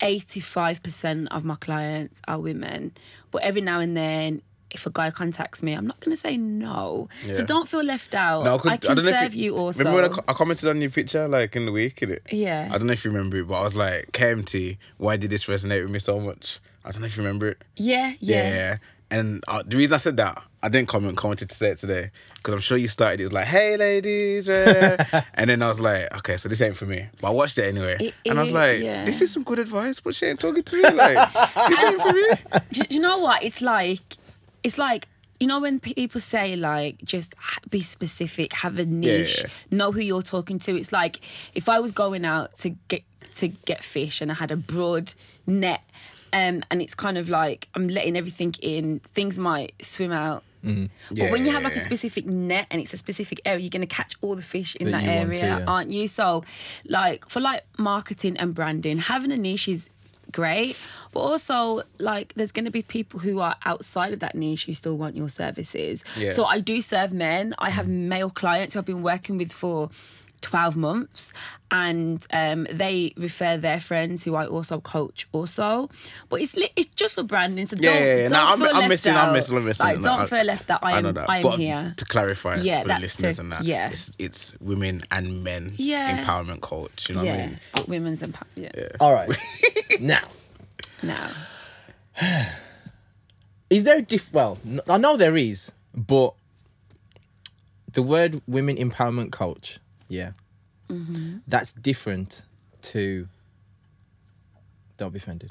85% 0.00 1.28
of 1.30 1.44
my 1.44 1.56
clients 1.56 2.20
are 2.26 2.38
women. 2.40 2.92
But 3.30 3.42
every 3.42 3.60
now 3.60 3.80
and 3.80 3.96
then, 3.96 4.42
if 4.72 4.86
a 4.86 4.90
guy 4.90 5.10
contacts 5.10 5.62
me, 5.62 5.72
I'm 5.72 5.86
not 5.86 6.00
going 6.00 6.16
to 6.16 6.20
say 6.20 6.36
no. 6.36 7.08
So 7.32 7.44
don't 7.44 7.68
feel 7.68 7.82
left 7.82 8.14
out. 8.14 8.44
No, 8.44 8.60
I 8.64 8.76
can 8.76 8.98
if 8.98 9.04
serve 9.04 9.34
you, 9.34 9.56
also. 9.56 9.78
Remember 9.78 10.02
when 10.02 10.10
I, 10.10 10.14
co- 10.14 10.24
I 10.28 10.32
commented 10.32 10.68
on 10.68 10.80
your 10.80 10.90
picture 10.90 11.26
like 11.28 11.56
in 11.56 11.66
the 11.66 11.72
week, 11.72 11.96
innit? 12.00 12.20
Yeah. 12.30 12.68
I 12.72 12.78
don't 12.78 12.86
know 12.86 12.92
if 12.92 13.04
you 13.04 13.10
remember 13.10 13.38
it, 13.38 13.48
but 13.48 13.54
I 13.54 13.62
was 13.62 13.76
like, 13.76 14.12
KMT, 14.12 14.78
why 14.98 15.16
did 15.16 15.30
this 15.30 15.46
resonate 15.46 15.82
with 15.82 15.90
me 15.90 15.98
so 15.98 16.20
much? 16.20 16.60
I 16.84 16.90
don't 16.92 17.00
know 17.02 17.06
if 17.06 17.16
you 17.16 17.22
remember 17.22 17.48
it. 17.48 17.62
yeah, 17.76 18.14
yeah. 18.20 18.48
Yeah. 18.48 18.76
And 19.12 19.42
uh, 19.48 19.64
the 19.66 19.76
reason 19.76 19.92
I 19.94 19.96
said 19.96 20.16
that, 20.18 20.40
I 20.62 20.68
didn't 20.68 20.88
comment, 20.88 21.16
commented 21.16 21.50
to 21.50 21.56
say 21.56 21.70
it 21.70 21.78
today, 21.78 22.12
because 22.36 22.54
I'm 22.54 22.60
sure 22.60 22.76
you 22.78 22.86
started 22.86 23.20
it 23.20 23.24
was 23.24 23.32
like, 23.32 23.46
hey 23.46 23.76
ladies, 23.76 24.48
and 24.48 25.50
then 25.50 25.62
I 25.62 25.66
was 25.68 25.80
like, 25.80 26.14
okay, 26.18 26.36
so 26.36 26.48
this 26.48 26.60
ain't 26.62 26.76
for 26.76 26.86
me. 26.86 27.08
But 27.20 27.28
I 27.28 27.30
watched 27.32 27.58
it 27.58 27.64
anyway. 27.64 27.96
It- 27.98 28.14
and 28.24 28.38
I 28.38 28.42
was 28.44 28.52
like, 28.52 28.78
yeah. 28.80 29.04
this 29.04 29.20
is 29.20 29.32
some 29.32 29.42
good 29.42 29.58
advice, 29.58 29.98
but 29.98 30.14
she 30.14 30.26
ain't 30.26 30.38
talking 30.38 30.62
to 30.62 30.76
me. 30.76 30.82
Like, 30.90 31.32
this 31.68 31.82
ain't 31.82 32.00
for 32.02 32.12
me. 32.12 32.60
do, 32.70 32.82
do 32.84 32.94
you 32.94 33.00
know 33.00 33.18
what 33.18 33.42
it's 33.42 33.60
like 33.60 34.00
it's 34.62 34.78
like 34.78 35.08
you 35.38 35.46
know 35.46 35.60
when 35.60 35.80
people 35.80 36.20
say 36.20 36.54
like 36.56 36.98
just 37.02 37.34
be 37.70 37.82
specific 37.82 38.52
have 38.52 38.78
a 38.78 38.84
niche 38.84 39.42
yeah. 39.42 39.76
know 39.76 39.90
who 39.92 40.00
you're 40.00 40.22
talking 40.22 40.58
to 40.58 40.76
it's 40.76 40.92
like 40.92 41.20
if 41.54 41.68
i 41.68 41.80
was 41.80 41.90
going 41.90 42.24
out 42.24 42.54
to 42.56 42.70
get 42.88 43.02
to 43.34 43.48
get 43.48 43.82
fish 43.82 44.20
and 44.20 44.30
i 44.30 44.34
had 44.34 44.50
a 44.50 44.56
broad 44.56 45.14
net 45.46 45.82
um, 46.32 46.62
and 46.70 46.80
it's 46.80 46.94
kind 46.94 47.18
of 47.18 47.28
like 47.28 47.68
i'm 47.74 47.88
letting 47.88 48.16
everything 48.16 48.54
in 48.60 49.00
things 49.00 49.38
might 49.38 49.72
swim 49.84 50.12
out 50.12 50.44
but 51.10 51.30
when 51.30 51.44
you 51.44 51.52
have 51.52 51.62
like 51.62 51.76
a 51.76 51.80
specific 51.80 52.26
net 52.26 52.66
and 52.70 52.80
it's 52.82 52.92
a 52.92 52.98
specific 52.98 53.40
area, 53.44 53.60
you're 53.60 53.70
gonna 53.70 53.86
catch 53.86 54.14
all 54.20 54.36
the 54.36 54.42
fish 54.42 54.76
in 54.76 54.90
That 54.90 55.04
that, 55.04 55.16
want 55.16 55.30
to, 55.30 55.36
area, 55.36 55.58
yeah. 55.58 55.64
aren't 55.66 55.90
you? 55.90 56.06
So, 56.06 56.44
like 56.86 57.28
for 57.28 57.40
like 57.40 57.64
marketing 57.78 58.36
and 58.36 58.54
branding, 58.54 58.98
having 58.98 59.32
a 59.32 59.36
niche 59.36 59.68
is 59.68 59.88
great, 60.32 60.78
but 61.12 61.20
also 61.20 61.82
like 61.98 62.34
there's 62.34 62.52
gonna 62.52 62.70
be 62.70 62.82
people 62.82 63.20
who 63.20 63.40
are 63.40 63.56
outside 63.64 64.12
of 64.12 64.20
that 64.20 64.34
niche 64.34 64.66
who 64.66 64.74
still 64.74 64.96
want 64.96 65.16
your 65.16 65.28
services. 65.28 66.04
Yeah. 66.16 66.30
So 66.30 66.44
I 66.44 66.60
do 66.60 66.80
serve 66.80 67.12
men. 67.12 67.54
I 67.58 67.70
have 67.70 67.88
male 67.88 68.30
clients 68.30 68.74
who 68.74 68.80
I've 68.80 68.86
been 68.86 69.02
working 69.02 69.36
with 69.36 69.52
for 69.52 69.90
12 70.42 70.76
months 70.76 71.32
and 71.70 72.26
um, 72.32 72.66
they 72.72 73.12
refer 73.16 73.56
their 73.56 73.78
friends 73.80 74.24
who 74.24 74.34
I 74.34 74.46
also 74.46 74.80
coach 74.80 75.28
also 75.32 75.88
but 76.28 76.40
it's 76.40 76.56
li- 76.56 76.70
it's 76.76 76.94
just 76.94 77.14
for 77.14 77.22
branding 77.22 77.66
so 77.66 77.76
Yeah, 77.78 77.92
don't, 77.92 78.02
yeah, 78.02 78.08
yeah. 78.16 78.22
don't 78.28 78.32
No, 78.32 78.46
I'm, 78.46 78.58
feel 78.58 78.66
I'm 78.68 78.74
left 78.74 78.88
missing, 78.88 79.12
out. 79.12 79.28
I'm 79.28 79.32
missing, 79.34 79.56
I'm 79.56 79.64
missing. 79.64 79.86
like, 79.86 80.00
don't 80.02 80.20
I- 80.20 80.26
feel 80.26 80.44
left 80.44 80.70
out 80.70 80.80
I 80.82 80.92
am, 80.98 81.02
know 81.04 81.12
that. 81.12 81.28
I 81.30 81.36
am 81.38 81.42
but 81.42 81.58
here 81.58 81.94
To 81.96 82.04
clarify 82.04 82.56
Yeah, 82.56 82.78
for 82.80 82.84
the 82.84 82.88
that's 82.88 83.02
listeners 83.02 83.34
to- 83.36 83.40
and 83.42 83.52
that, 83.52 83.64
yeah. 83.64 83.90
it's, 83.90 84.10
it's 84.18 84.54
women 84.60 85.02
and 85.10 85.44
men 85.44 85.72
Yeah. 85.76 86.24
empowerment 86.24 86.60
coach. 86.60 87.08
You 87.08 87.14
know 87.16 87.22
what 87.24 87.30
I 87.32 87.36
yeah 87.36 87.46
mean? 87.46 87.58
women's 87.88 88.22
empowerment 88.22 88.56
yeah. 88.56 88.88
All 89.00 89.12
right. 89.12 89.28
now, 90.00 90.22
now 91.02 91.30
is 93.70 93.84
there 93.84 93.98
a 93.98 94.02
diff? 94.02 94.32
Well, 94.32 94.58
n- 94.66 94.80
I 94.88 94.98
know 94.98 95.16
there 95.16 95.36
is, 95.36 95.72
but 95.94 96.34
the 97.92 98.02
word 98.02 98.40
women 98.46 98.76
empowerment 98.76 99.30
coach, 99.32 99.78
yeah, 100.10 100.32
mm-hmm. 100.90 101.38
that's 101.48 101.72
different 101.72 102.42
to. 102.92 103.28
Don't 104.98 105.12
be 105.14 105.18
offended. 105.18 105.50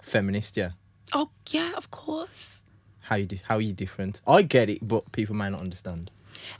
Feminist, 0.00 0.56
yeah. 0.56 0.70
oh 1.12 1.30
yeah 1.50 1.72
of 1.76 1.90
course 1.90 2.60
How 3.00 3.16
you 3.16 3.26
di- 3.26 3.42
how 3.48 3.56
are 3.56 3.60
you 3.60 3.72
different? 3.72 4.20
I 4.26 4.42
get 4.42 4.70
it, 4.70 4.86
but 4.86 5.10
people 5.10 5.34
might 5.34 5.48
not 5.50 5.60
understand. 5.60 6.10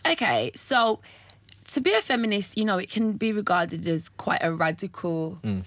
Okay, 0.05 0.51
so 0.57 0.99
to 1.73 1.81
be 1.81 1.93
a 1.95 2.03
feminist, 2.03 2.59
you 2.59 2.65
know, 2.65 2.79
it 2.79 2.91
can 2.91 3.13
be 3.13 3.33
regarded 3.33 3.87
as 3.87 4.09
quite 4.09 4.41
a 4.43 4.53
radical, 4.53 5.39
mm. 5.45 5.63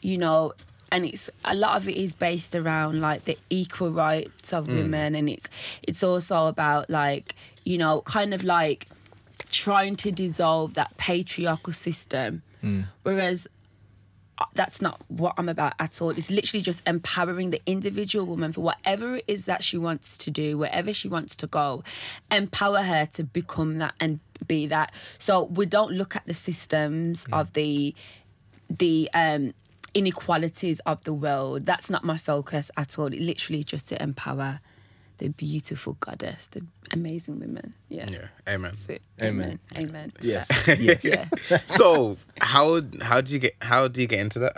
you 0.00 0.16
know, 0.16 0.54
and 0.90 1.04
it's 1.04 1.30
a 1.44 1.54
lot 1.54 1.76
of 1.76 1.88
it 1.88 1.96
is 1.96 2.14
based 2.14 2.54
around 2.54 3.00
like 3.00 3.26
the 3.26 3.36
equal 3.50 3.90
rights 3.90 4.52
of 4.54 4.66
mm. 4.66 4.76
women, 4.76 5.14
and 5.14 5.28
it's 5.28 5.48
it's 5.82 6.02
also 6.02 6.46
about 6.46 6.88
like 6.88 7.34
you 7.64 7.76
know, 7.76 8.00
kind 8.02 8.32
of 8.32 8.42
like 8.42 8.88
trying 9.50 9.96
to 9.96 10.12
dissolve 10.12 10.74
that 10.74 10.96
patriarchal 10.96 11.72
system, 11.72 12.42
whereas 13.02 13.48
uh, 14.38 14.44
that's 14.54 14.80
not 14.80 15.00
what 15.08 15.34
I'm 15.36 15.48
about 15.48 15.74
at 15.78 16.00
all. 16.00 16.10
It's 16.10 16.30
literally 16.30 16.62
just 16.62 16.82
empowering 16.86 17.50
the 17.50 17.60
individual 17.66 18.24
woman 18.24 18.52
for 18.52 18.62
whatever 18.62 19.16
it 19.16 19.24
is 19.28 19.44
that 19.44 19.62
she 19.62 19.76
wants 19.76 20.16
to 20.18 20.30
do, 20.30 20.56
wherever 20.56 20.92
she 20.94 21.08
wants 21.08 21.36
to 21.36 21.46
go, 21.46 21.82
empower 22.30 22.82
her 22.82 23.06
to 23.14 23.24
become 23.24 23.78
that 23.78 23.94
and 24.00 24.20
be 24.46 24.66
that. 24.68 24.92
So 25.18 25.44
we 25.44 25.66
don't 25.66 25.92
look 25.92 26.16
at 26.16 26.26
the 26.26 26.34
systems 26.34 27.26
of 27.32 27.52
the 27.52 27.94
the 28.70 29.10
um 29.12 29.52
inequalities 29.94 30.80
of 30.86 31.04
the 31.04 31.12
world. 31.12 31.66
That's 31.66 31.90
not 31.90 32.02
my 32.04 32.16
focus 32.16 32.70
at 32.76 32.98
all. 32.98 33.06
It 33.06 33.20
literally 33.20 33.62
just 33.64 33.86
to 33.88 34.02
empower 34.02 34.60
the 35.18 35.28
beautiful 35.28 35.96
goddess, 36.00 36.48
the 36.48 36.64
amazing 36.90 37.38
women. 37.40 37.74
Yeah. 37.88 38.06
Yeah, 38.10 38.28
amen. 38.48 38.72
That's. 38.86 39.00
Amen. 39.22 39.58
Amen. 39.76 39.88
Amen. 39.88 40.12
Yes. 40.20 40.48
Yeah. 40.66 40.74
yes. 40.74 41.04
Yeah. 41.04 41.58
so 41.66 42.16
how 42.40 42.82
how 43.00 43.20
do 43.20 43.32
you 43.32 43.38
get 43.38 43.54
how 43.60 43.88
do 43.88 44.00
you 44.00 44.06
get 44.06 44.20
into 44.20 44.38
that? 44.40 44.56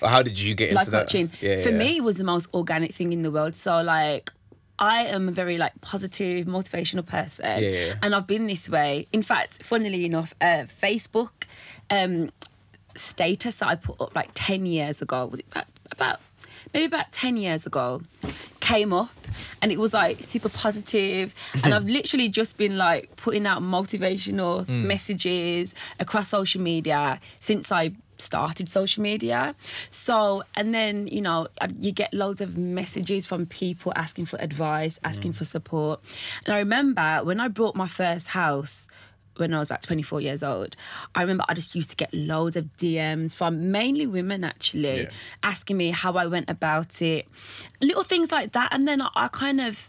Or 0.00 0.08
how 0.08 0.22
did 0.22 0.38
you 0.38 0.54
get 0.54 0.72
life 0.72 0.82
into 0.82 0.90
that? 0.92 1.02
coaching 1.06 1.30
Yeah, 1.40 1.60
for 1.60 1.70
yeah. 1.70 1.78
me 1.78 1.96
it 1.96 2.04
was 2.04 2.16
the 2.16 2.24
most 2.24 2.46
organic 2.54 2.92
thing 2.94 3.12
in 3.12 3.22
the 3.22 3.30
world 3.32 3.56
so 3.56 3.82
like 3.82 4.30
I 4.78 5.06
am 5.06 5.28
a 5.28 5.32
very 5.32 5.58
like 5.58 5.80
positive, 5.80 6.46
motivational 6.46 7.04
person, 7.04 7.44
Yeah, 7.46 7.68
yeah. 7.68 7.94
and 8.00 8.14
I've 8.14 8.28
been 8.28 8.46
this 8.46 8.68
way. 8.68 9.08
In 9.12 9.24
fact, 9.24 9.64
funnily 9.64 10.04
enough, 10.04 10.34
uh, 10.40 10.66
Facebook 10.68 11.32
um, 11.90 12.30
status 12.94 13.56
that 13.56 13.66
I 13.66 13.74
put 13.74 14.00
up 14.00 14.14
like 14.14 14.30
ten 14.34 14.66
years 14.66 15.02
ago 15.02 15.26
was 15.26 15.40
it 15.40 15.46
about, 15.50 15.64
about 15.90 16.20
maybe 16.72 16.84
about 16.86 17.10
ten 17.10 17.36
years 17.36 17.66
ago 17.66 18.02
came 18.68 18.92
up, 18.92 19.10
and 19.62 19.72
it 19.72 19.78
was 19.78 19.94
like 19.94 20.22
super 20.22 20.50
positive, 20.50 21.34
and 21.64 21.72
I've 21.74 21.84
literally 21.98 22.28
just 22.28 22.56
been 22.58 22.76
like 22.76 23.16
putting 23.16 23.46
out 23.46 23.62
motivational 23.62 24.66
hmm. 24.66 24.86
messages 24.86 25.74
across 25.98 26.28
social 26.28 26.60
media 26.60 27.18
since 27.40 27.72
I 27.72 27.92
started 28.18 28.68
social 28.68 29.02
media. 29.02 29.54
So, 29.90 30.42
and 30.54 30.74
then, 30.74 31.06
you 31.06 31.20
know, 31.20 31.46
you 31.78 31.92
get 31.92 32.12
loads 32.12 32.40
of 32.40 32.58
messages 32.58 33.26
from 33.26 33.46
people 33.46 33.92
asking 33.94 34.26
for 34.26 34.38
advice, 34.40 34.98
asking 35.04 35.32
hmm. 35.32 35.38
for 35.38 35.44
support. 35.44 36.00
And 36.44 36.54
I 36.54 36.58
remember 36.58 37.20
when 37.22 37.40
I 37.40 37.48
bought 37.48 37.76
my 37.76 37.88
first 37.88 38.28
house, 38.28 38.88
when 39.38 39.54
I 39.54 39.58
was 39.58 39.70
about 39.70 39.82
24 39.82 40.20
years 40.20 40.42
old, 40.42 40.76
I 41.14 41.20
remember 41.22 41.44
I 41.48 41.54
just 41.54 41.74
used 41.74 41.90
to 41.90 41.96
get 41.96 42.12
loads 42.12 42.56
of 42.56 42.64
DMs 42.76 43.34
from 43.34 43.70
mainly 43.72 44.06
women 44.06 44.44
actually 44.44 45.02
Yeah. 45.02 45.10
asking 45.42 45.76
me 45.76 45.90
how 45.90 46.14
I 46.14 46.26
went 46.26 46.48
about 46.50 47.00
it, 47.02 47.26
little 47.80 48.02
things 48.04 48.30
like 48.32 48.52
that. 48.52 48.68
And 48.72 48.86
then 48.86 49.00
I, 49.02 49.08
I 49.14 49.28
kind 49.28 49.60
of 49.60 49.88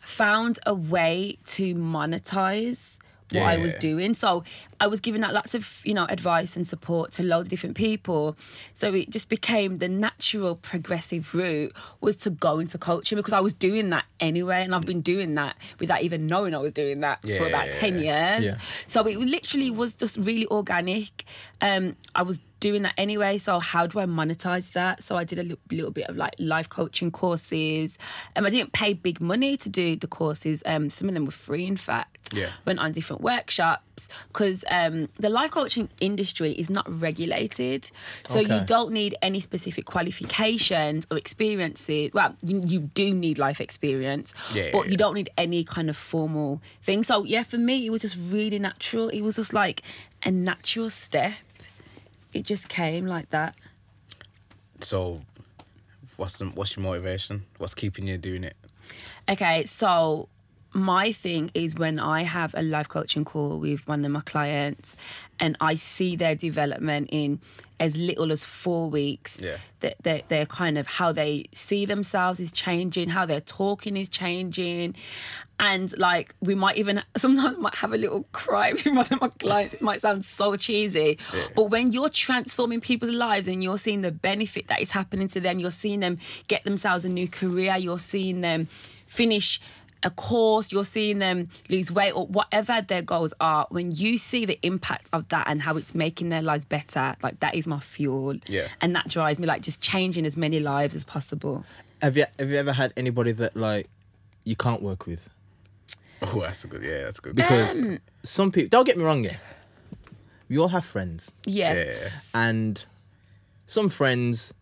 found 0.00 0.58
a 0.66 0.74
way 0.74 1.38
to 1.46 1.74
monetize 1.74 2.98
what 3.32 3.42
I 3.42 3.56
was 3.58 3.74
Yeah. 3.74 3.78
doing. 3.80 4.14
So 4.14 4.42
I 4.80 4.86
was 4.86 5.00
giving 5.00 5.22
out 5.22 5.34
lots 5.34 5.54
of, 5.54 5.80
you 5.84 5.92
know, 5.92 6.06
advice 6.08 6.56
and 6.56 6.66
support 6.66 7.12
to 7.12 7.22
loads 7.22 7.46
of 7.46 7.50
different 7.50 7.76
people. 7.76 8.36
So 8.74 8.94
it 8.94 9.10
just 9.10 9.28
became 9.28 9.78
the 9.78 9.88
natural 9.88 10.54
progressive 10.54 11.34
route 11.34 11.72
was 12.00 12.16
to 12.18 12.30
go 12.30 12.58
into 12.58 12.78
coaching 12.78 13.16
because 13.16 13.32
I 13.34 13.40
was 13.40 13.52
doing 13.52 13.90
that 13.90 14.04
anyway. 14.20 14.62
And 14.62 14.74
I've 14.74 14.86
been 14.86 15.00
doing 15.00 15.34
that 15.34 15.56
without 15.78 16.02
even 16.02 16.26
knowing 16.26 16.54
I 16.54 16.58
was 16.58 16.72
doing 16.72 17.00
that 17.00 17.20
for 17.22 17.46
about 17.46 17.68
10 17.72 17.94
years. 17.98 18.44
Yeah. 18.44 18.54
So 18.86 19.06
it 19.06 19.18
literally 19.18 19.70
was 19.70 19.94
just 19.94 20.16
really 20.16 20.46
organic. 20.46 21.24
Um, 21.60 21.96
I 22.14 22.22
was 22.22 22.40
doing 22.60 22.82
that 22.82 22.94
anyway. 22.98 23.38
So 23.38 23.60
how 23.60 23.86
do 23.86 24.00
I 24.00 24.06
monetize 24.06 24.72
that? 24.72 25.02
So 25.02 25.16
I 25.16 25.24
did 25.24 25.38
a 25.38 25.42
li- 25.44 25.56
little 25.70 25.90
bit 25.92 26.06
of 26.08 26.16
like 26.16 26.34
life 26.38 26.68
coaching 26.68 27.10
courses. 27.10 27.98
Um, 28.36 28.46
I 28.46 28.50
didn't 28.50 28.72
pay 28.72 28.94
big 28.94 29.20
money 29.20 29.56
to 29.58 29.68
do 29.68 29.94
the 29.96 30.08
courses. 30.08 30.62
Um, 30.66 30.90
some 30.90 31.08
of 31.08 31.14
them 31.14 31.24
were 31.24 31.30
free, 31.30 31.66
in 31.66 31.76
fact. 31.76 32.17
Yeah. 32.32 32.48
Went 32.64 32.78
on 32.78 32.92
different 32.92 33.22
workshops 33.22 34.08
because 34.28 34.64
um, 34.70 35.08
the 35.18 35.28
life 35.28 35.50
coaching 35.50 35.88
industry 36.00 36.52
is 36.52 36.68
not 36.70 36.86
regulated. 36.88 37.90
So 38.28 38.40
Okay. 38.40 38.54
you 38.58 38.64
don't 38.64 38.92
need 38.92 39.16
any 39.22 39.40
specific 39.40 39.84
qualifications 39.86 41.06
or 41.10 41.16
experiences. 41.18 42.10
Well, 42.12 42.36
you, 42.42 42.62
you 42.66 42.80
do 42.80 43.14
need 43.14 43.38
life 43.38 43.60
experience, 43.60 44.34
Yeah, 44.54 44.70
but 44.72 44.86
yeah, 44.86 44.90
you 44.92 44.96
don't 44.96 45.14
need 45.14 45.30
any 45.36 45.64
kind 45.64 45.88
of 45.90 45.96
formal 45.96 46.60
thing. 46.82 47.02
So 47.02 47.24
yeah, 47.24 47.42
for 47.42 47.58
me, 47.58 47.86
it 47.86 47.90
was 47.90 48.02
just 48.02 48.16
really 48.30 48.58
natural. 48.58 49.08
It 49.08 49.22
was 49.22 49.36
just 49.36 49.52
like 49.52 49.82
a 50.24 50.30
natural 50.30 50.90
step 50.90 51.32
it 52.34 52.44
just 52.44 52.68
came 52.68 53.06
like 53.06 53.30
that. 53.30 53.54
So, 54.80 55.22
what's 56.16 56.38
the, 56.38 56.46
what's 56.46 56.76
your 56.76 56.84
motivation? 56.84 57.44
What's 57.56 57.74
keeping 57.74 58.06
you 58.06 58.18
doing 58.18 58.44
it? 58.44 58.54
Okay, 59.28 59.64
so 59.64 60.28
my 60.74 61.12
thing 61.12 61.50
is 61.54 61.74
when 61.74 61.98
I 61.98 62.22
have 62.22 62.54
a 62.56 62.62
life 62.62 62.88
coaching 62.88 63.24
call 63.24 63.58
with 63.58 63.86
one 63.88 64.04
of 64.04 64.10
my 64.10 64.20
clients 64.20 64.96
and 65.40 65.56
I 65.60 65.74
see 65.76 66.14
their 66.16 66.34
development 66.34 67.08
in 67.10 67.40
as 67.80 67.96
little 67.96 68.32
as 68.32 68.44
four 68.44 68.90
weeks, 68.90 69.40
Yeah. 69.40 69.56
that 69.80 69.96
they're, 70.02 70.22
they're 70.28 70.46
kind 70.46 70.76
of 70.76 70.86
how 70.86 71.12
they 71.12 71.44
see 71.52 71.84
themselves 71.86 72.40
is 72.40 72.50
changing, 72.52 73.10
how 73.10 73.24
they're 73.24 73.40
talking 73.40 73.96
is 73.96 74.08
changing. 74.08 74.94
And 75.60 75.96
like 75.98 76.34
we 76.40 76.54
might 76.54 76.76
even 76.76 77.02
sometimes 77.16 77.56
might 77.58 77.76
have 77.76 77.92
a 77.92 77.96
little 77.96 78.24
cry 78.32 78.72
with 78.72 78.84
one 78.86 79.06
of 79.10 79.20
my 79.20 79.28
clients. 79.28 79.74
It 79.74 79.82
might 79.82 80.00
sound 80.00 80.24
so 80.24 80.56
cheesy, 80.56 81.18
but 81.54 81.64
when 81.70 81.92
you're 81.92 82.08
transforming 82.10 82.80
people's 82.80 83.14
lives 83.14 83.48
and 83.48 83.62
you're 83.62 83.78
seeing 83.78 84.02
the 84.02 84.12
benefit 84.12 84.66
that 84.68 84.80
is 84.80 84.90
happening 84.90 85.28
to 85.28 85.40
them, 85.40 85.58
you're 85.60 85.70
seeing 85.70 86.00
them 86.00 86.18
get 86.48 86.64
themselves 86.64 87.04
a 87.04 87.08
new 87.08 87.28
career, 87.28 87.76
you're 87.76 87.98
seeing 87.98 88.40
them 88.40 88.68
finish 89.06 89.60
a 90.02 90.10
course, 90.10 90.70
you're 90.72 90.84
seeing 90.84 91.18
them 91.18 91.48
lose 91.68 91.90
weight 91.90 92.12
or 92.12 92.26
whatever 92.26 92.80
their 92.80 93.02
goals 93.02 93.34
are, 93.40 93.66
when 93.70 93.90
you 93.90 94.18
see 94.18 94.44
the 94.44 94.58
impact 94.62 95.10
of 95.12 95.28
that 95.30 95.46
and 95.48 95.62
how 95.62 95.76
it's 95.76 95.94
making 95.94 96.28
their 96.28 96.42
lives 96.42 96.64
better, 96.64 97.14
like 97.22 97.40
that 97.40 97.54
is 97.54 97.66
my 97.66 97.80
fuel. 97.80 98.36
Yeah. 98.46 98.68
And 98.80 98.94
that 98.94 99.08
drives 99.08 99.38
me 99.38 99.46
like 99.46 99.62
just 99.62 99.80
changing 99.80 100.24
as 100.26 100.36
many 100.36 100.60
lives 100.60 100.94
as 100.94 101.04
possible. 101.04 101.64
Have 102.00 102.16
you 102.16 102.26
have 102.38 102.50
you 102.50 102.56
ever 102.56 102.72
had 102.72 102.92
anybody 102.96 103.32
that 103.32 103.56
like 103.56 103.88
you 104.44 104.54
can't 104.56 104.82
work 104.82 105.06
with? 105.06 105.28
Oh, 106.22 106.40
that's 106.40 106.64
a 106.64 106.66
good. 106.68 106.82
Yeah, 106.82 107.04
that's 107.04 107.18
a 107.18 107.22
good. 107.22 107.36
Because 107.36 107.78
Um, 107.80 107.98
some 108.22 108.50
people 108.52 108.68
don't 108.68 108.84
get 108.84 108.96
me 108.96 109.04
wrong, 109.04 109.24
yeah. 109.24 109.36
We 110.48 110.58
all 110.58 110.68
have 110.68 110.84
friends. 110.84 111.32
Yeah. 111.44 111.74
yeah, 111.74 112.08
And 112.34 112.82
some 113.66 113.88
friends 113.88 114.54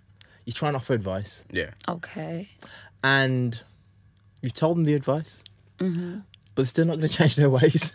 you 0.44 0.52
try 0.52 0.68
and 0.68 0.76
offer 0.76 0.94
advice 0.94 1.44
yeah. 1.50 1.70
Okay. 1.88 2.48
and 3.04 3.60
you've 4.46 4.54
told 4.54 4.76
them 4.76 4.84
the 4.84 4.94
advice, 4.94 5.42
Mm-hmm. 5.78 6.20
but 6.54 6.62
they're 6.62 6.64
still 6.66 6.86
not 6.86 6.96
going 6.98 7.08
to 7.08 7.14
change 7.14 7.36
their 7.36 7.50
ways. 7.50 7.94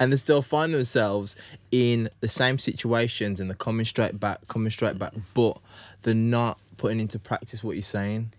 and 0.00 0.12
they 0.12 0.16
still 0.16 0.42
find 0.42 0.72
themselves 0.74 1.36
in 1.70 2.08
the 2.20 2.28
same 2.28 2.58
situations 2.58 3.38
and 3.40 3.48
they're 3.50 3.56
coming 3.56 3.84
straight 3.86 4.18
back, 4.18 4.38
coming 4.48 4.70
straight 4.70 4.98
back, 4.98 5.12
but 5.34 5.58
they're 6.02 6.14
not 6.14 6.58
putting 6.76 7.00
into 7.00 7.18
practice 7.18 7.62
what 7.62 7.76
you're 7.76 7.82
saying. 7.82 8.32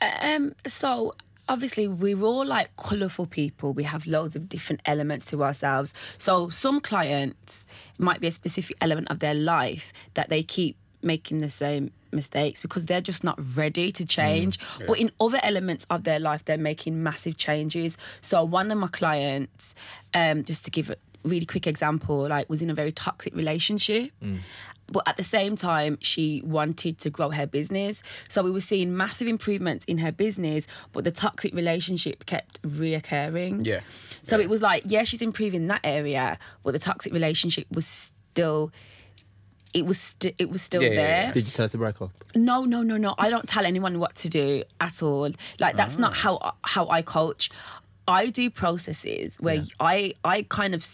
Um, 0.00 0.54
so 0.66 1.14
obviously 1.48 1.86
we're 1.88 2.22
all 2.22 2.44
like 2.44 2.76
colourful 2.76 3.26
people. 3.26 3.72
We 3.72 3.84
have 3.84 4.06
loads 4.06 4.34
of 4.36 4.48
different 4.48 4.80
elements 4.84 5.26
to 5.30 5.42
ourselves. 5.44 5.94
So 6.18 6.48
some 6.48 6.80
clients 6.80 7.66
might 7.98 8.20
be 8.20 8.26
a 8.26 8.32
specific 8.32 8.76
element 8.80 9.10
of 9.10 9.20
their 9.20 9.34
life 9.34 9.92
that 10.14 10.28
they 10.28 10.42
keep 10.42 10.76
making 11.02 11.38
the 11.38 11.50
same 11.50 11.90
mistakes 12.12 12.62
because 12.62 12.86
they're 12.86 13.00
just 13.00 13.24
not 13.24 13.38
ready 13.56 13.90
to 13.92 14.04
change. 14.04 14.58
But 14.86 14.98
in 14.98 15.10
other 15.20 15.40
elements 15.42 15.86
of 15.90 16.04
their 16.04 16.18
life, 16.20 16.44
they're 16.44 16.58
making 16.58 17.02
massive 17.02 17.36
changes. 17.36 17.96
So 18.20 18.44
one 18.44 18.70
of 18.70 18.78
my 18.78 18.88
clients, 18.88 19.74
um, 20.14 20.44
just 20.44 20.64
to 20.66 20.70
give 20.70 20.90
a 20.90 20.96
really 21.24 21.46
quick 21.46 21.66
example, 21.66 22.28
like 22.28 22.48
was 22.50 22.62
in 22.62 22.70
a 22.70 22.74
very 22.74 22.92
toxic 22.92 23.34
relationship 23.34 24.10
but 24.90 25.04
at 25.06 25.16
the 25.16 25.24
same 25.24 25.56
time 25.56 25.96
she 26.02 26.42
wanted 26.44 26.98
to 26.98 27.08
grow 27.08 27.30
her 27.30 27.46
business 27.46 28.02
so 28.28 28.42
we 28.42 28.50
were 28.50 28.60
seeing 28.60 28.94
massive 28.94 29.26
improvements 29.28 29.84
in 29.86 29.98
her 29.98 30.10
business 30.12 30.66
but 30.92 31.04
the 31.04 31.10
toxic 31.10 31.54
relationship 31.54 32.26
kept 32.26 32.60
reoccurring 32.62 33.64
Yeah. 33.64 33.80
so 34.22 34.36
Yeah. 34.36 34.42
it 34.44 34.50
was 34.50 34.60
like 34.60 34.82
yeah 34.86 35.04
she's 35.04 35.22
improving 35.22 35.68
that 35.68 35.80
area 35.84 36.36
but 36.62 36.72
the 36.72 36.78
toxic 36.78 37.12
relationship 37.12 37.66
was 37.70 37.86
still 37.86 38.70
it 39.74 39.86
was 39.86 39.98
st- 39.98 40.34
it 40.38 40.50
was 40.50 40.62
still 40.62 40.82
Yeah, 40.82 40.88
yeah, 40.90 40.94
there 40.94 41.22
yeah. 41.24 41.32
Did 41.32 41.46
you 41.46 41.52
tell 41.52 41.64
her 41.66 41.70
to 41.70 41.78
break 41.78 42.00
up? 42.02 42.10
no, 42.34 42.64
no, 42.64 42.82
no, 42.82 42.96
no. 42.96 43.14
I 43.18 43.30
don't 43.30 43.48
tell 43.48 43.64
anyone 43.64 43.98
what 43.98 44.14
to 44.16 44.28
do 44.28 44.64
at 44.80 45.02
all. 45.02 45.30
Like 45.58 45.76
that's 45.76 45.98
not 45.98 46.16
how 46.16 46.38
ah. 46.40 46.54
how 46.62 46.88
I 46.88 47.02
coach. 47.02 47.50
I 48.08 48.30
do 48.30 48.50
processes 48.50 49.38
where 49.40 49.64
I 49.80 50.14
I 50.24 50.46
kind 50.48 50.74
of 50.74 50.86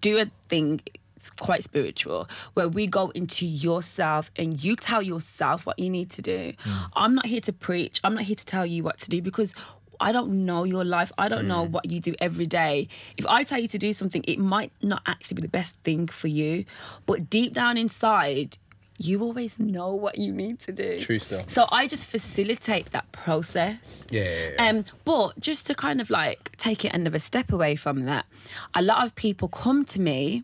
do 0.00 0.18
a 0.18 0.26
thing. 0.48 0.80
It's 1.16 1.30
quite 1.30 1.64
spiritual 1.64 2.28
where 2.54 2.68
we 2.68 2.86
go 2.86 3.10
into 3.10 3.44
yourself 3.44 4.30
and 4.36 4.62
you 4.62 4.76
tell 4.76 5.02
yourself 5.02 5.66
what 5.66 5.76
you 5.76 5.90
need 5.90 6.10
to 6.10 6.22
do. 6.22 6.52
Mm. 6.64 6.90
I'm 6.94 7.14
not 7.16 7.26
here 7.26 7.40
to 7.40 7.52
preach. 7.52 8.00
I'm 8.04 8.14
not 8.14 8.22
here 8.22 8.36
to 8.36 8.46
tell 8.46 8.64
you 8.64 8.84
what 8.84 9.00
to 9.00 9.10
do 9.10 9.20
because 9.20 9.52
I 10.00 10.12
don't 10.12 10.46
know 10.46 10.64
your 10.64 10.84
life. 10.84 11.12
I 11.18 11.28
don't 11.28 11.48
know 11.48 11.62
what 11.62 11.90
you 11.90 12.00
do 12.00 12.14
every 12.20 12.46
day. 12.46 12.88
If 13.16 13.26
I 13.26 13.44
tell 13.44 13.58
you 13.58 13.68
to 13.68 13.78
do 13.78 13.92
something, 13.92 14.24
it 14.26 14.38
might 14.38 14.72
not 14.82 15.02
actually 15.06 15.36
be 15.36 15.42
the 15.42 15.48
best 15.48 15.76
thing 15.84 16.06
for 16.06 16.28
you. 16.28 16.64
But 17.06 17.28
deep 17.30 17.52
down 17.52 17.76
inside, 17.76 18.58
you 18.98 19.22
always 19.22 19.58
know 19.58 19.94
what 19.94 20.18
you 20.18 20.32
need 20.32 20.58
to 20.60 20.72
do. 20.72 20.98
True 20.98 21.18
stuff. 21.18 21.48
So 21.48 21.66
I 21.70 21.86
just 21.86 22.06
facilitate 22.06 22.90
that 22.90 23.10
process. 23.12 24.06
Yeah, 24.10 24.22
yeah, 24.22 24.50
yeah. 24.58 24.68
Um, 24.68 24.84
but 25.04 25.38
just 25.38 25.66
to 25.68 25.74
kind 25.74 26.00
of 26.00 26.10
like 26.10 26.56
take 26.56 26.84
it 26.84 26.92
another 26.92 27.20
step 27.20 27.52
away 27.52 27.76
from 27.76 28.04
that, 28.04 28.26
a 28.74 28.82
lot 28.82 29.04
of 29.04 29.14
people 29.14 29.48
come 29.48 29.84
to 29.86 30.00
me 30.00 30.42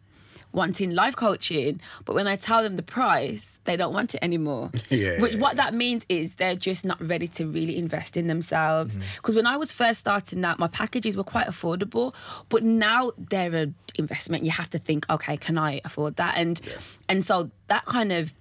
wanting 0.54 0.94
life 0.94 1.16
coaching, 1.16 1.80
but 2.04 2.14
when 2.14 2.26
I 2.26 2.36
tell 2.36 2.62
them 2.62 2.76
the 2.76 2.82
price, 2.82 3.58
they 3.64 3.76
don't 3.76 3.92
want 3.92 4.14
it 4.14 4.20
anymore. 4.22 4.70
Yeah, 4.90 5.20
Which 5.20 5.34
yeah, 5.34 5.40
what 5.40 5.56
that 5.56 5.74
means 5.74 6.06
is 6.08 6.36
they're 6.36 6.54
just 6.54 6.84
not 6.84 7.00
ready 7.00 7.26
to 7.28 7.46
really 7.46 7.76
invest 7.76 8.16
in 8.16 8.28
themselves. 8.28 8.96
Mm-hmm. 8.96 9.06
Because 9.16 9.34
when 9.34 9.46
I 9.46 9.56
was 9.56 9.72
first 9.72 9.98
starting 10.00 10.44
out, 10.44 10.58
my 10.58 10.68
packages 10.68 11.16
were 11.16 11.24
quite 11.24 11.46
affordable, 11.48 12.14
but 12.48 12.62
now 12.62 13.10
they're 13.18 13.54
an 13.54 13.74
investment. 13.96 14.44
You 14.44 14.52
have 14.52 14.70
to 14.70 14.78
think, 14.78 15.04
okay, 15.10 15.36
can 15.36 15.58
I 15.58 15.80
afford 15.84 16.16
that? 16.16 16.34
And 16.36 16.60
and 17.08 17.24
so 17.24 17.48
that 17.68 17.84
kind 17.86 18.12
of 18.12 18.32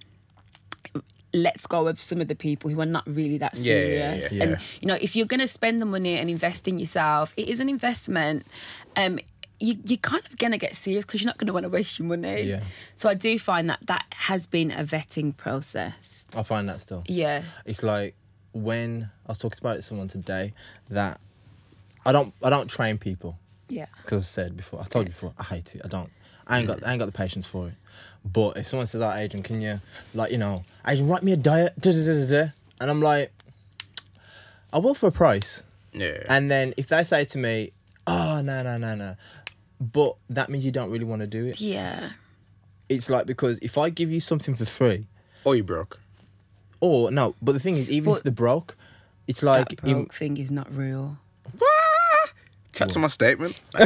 lets 1.32 1.66
go 1.66 1.88
of 1.88 2.00
some 2.00 2.20
of 2.20 2.28
the 2.28 2.36
people 2.36 2.70
who 2.70 2.80
are 2.80 2.86
not 2.86 3.02
really 3.06 3.38
that 3.38 3.56
Yeah, 3.58 3.74
yeah, 3.74 3.80
serious. 4.20 4.32
yeah, 4.32 4.42
And 4.44 4.58
you 4.80 4.86
know, 4.86 4.96
if 5.00 5.16
you're 5.16 5.26
going 5.26 5.40
to 5.40 5.48
spend 5.48 5.82
the 5.82 5.86
money 5.86 6.16
and 6.16 6.30
invest 6.30 6.68
in 6.68 6.78
yourself, 6.78 7.34
it 7.36 7.48
is 7.48 7.58
an 7.58 7.68
investment. 7.68 8.46
Um, 8.94 9.18
you 9.60 9.76
you're 9.86 9.98
kind 9.98 10.22
of 10.26 10.36
going 10.38 10.52
to 10.52 10.58
get 10.58 10.74
serious 10.76 11.04
because 11.04 11.22
you're 11.22 11.28
not 11.28 11.38
going 11.38 11.46
to 11.46 11.52
want 11.52 11.64
to 11.64 11.70
waste 11.70 11.98
your 11.98 12.08
money. 12.08 12.42
Yeah. 12.42 12.60
So 12.96 13.08
I 13.08 13.14
do 13.14 13.38
find 13.38 13.68
that 13.70 13.86
that 13.86 14.06
has 14.14 14.46
been 14.46 14.70
a 14.70 14.82
vetting 14.84 15.36
process. 15.36 16.26
I 16.36 16.42
find 16.42 16.68
that 16.68 16.80
still. 16.80 17.04
Yeah. 17.06 17.42
It's 17.64 17.82
like 17.82 18.14
when 18.52 19.10
I 19.26 19.30
was 19.32 19.38
talking 19.38 19.58
about 19.60 19.74
it 19.74 19.76
to 19.76 19.82
someone 19.82 20.08
today 20.08 20.52
that 20.90 21.20
I 22.04 22.12
don't 22.12 22.34
I 22.42 22.50
don't 22.50 22.68
train 22.68 22.98
people 22.98 23.38
Yeah. 23.68 23.86
because 24.02 24.22
I 24.22 24.26
said 24.26 24.56
before 24.56 24.80
I 24.80 24.84
told 24.84 25.06
you 25.06 25.10
before 25.12 25.32
I 25.38 25.44
hate 25.44 25.74
it 25.74 25.82
I 25.84 25.88
don't 25.88 26.10
I 26.46 26.58
ain't 26.58 26.68
got 26.68 26.84
I 26.86 26.90
ain't 26.92 26.98
got 26.98 27.06
the 27.06 27.12
patience 27.12 27.46
for 27.46 27.68
it. 27.68 27.74
But 28.24 28.56
if 28.58 28.66
someone 28.66 28.86
says, 28.86 29.00
"Oh, 29.00 29.10
Adrian, 29.12 29.42
can 29.42 29.60
you 29.62 29.80
like 30.14 30.30
you 30.32 30.38
know 30.38 30.62
Adrian 30.86 31.08
write 31.08 31.22
me 31.22 31.32
a 31.32 31.36
diet?" 31.36 31.72
Da, 31.80 31.90
da, 31.92 32.04
da, 32.04 32.26
da, 32.26 32.26
da, 32.26 32.48
and 32.80 32.90
I'm 32.90 33.00
like, 33.00 33.32
I 34.72 34.78
will 34.78 34.94
for 34.94 35.06
a 35.08 35.12
price. 35.12 35.62
yeah. 35.92 36.18
And 36.28 36.50
then 36.50 36.74
if 36.76 36.88
they 36.88 37.04
say 37.04 37.24
to 37.24 37.38
me, 37.38 37.70
"Oh 38.06 38.40
no 38.42 38.62
no 38.62 38.76
no 38.76 38.94
no," 38.94 39.14
but 39.92 40.16
that 40.30 40.48
means 40.50 40.64
you 40.64 40.72
don't 40.72 40.90
really 40.90 41.04
want 41.04 41.20
to 41.20 41.26
do 41.26 41.46
it. 41.46 41.60
Yeah. 41.60 42.10
It's 42.88 43.08
like 43.10 43.26
because 43.26 43.58
if 43.60 43.76
I 43.78 43.90
give 43.90 44.10
you 44.10 44.20
something 44.20 44.54
for 44.54 44.64
free, 44.64 45.06
oh, 45.46 45.52
you 45.52 45.64
broke. 45.64 46.00
or 46.80 47.10
no, 47.10 47.34
but 47.40 47.52
the 47.52 47.60
thing 47.60 47.76
is, 47.76 47.88
even 47.90 48.10
But- 48.12 48.16
if 48.18 48.22
they're 48.24 48.32
broke, 48.32 48.76
it's 49.26 49.42
like 49.42 49.68
that 49.70 49.84
in- 49.88 49.94
broke 50.04 50.14
thing 50.14 50.36
is 50.36 50.50
not 50.50 50.74
real. 50.74 51.18
Chat 52.74 52.90
to 52.90 52.98
my 52.98 53.08
statement. 53.08 53.60
no, 53.74 53.78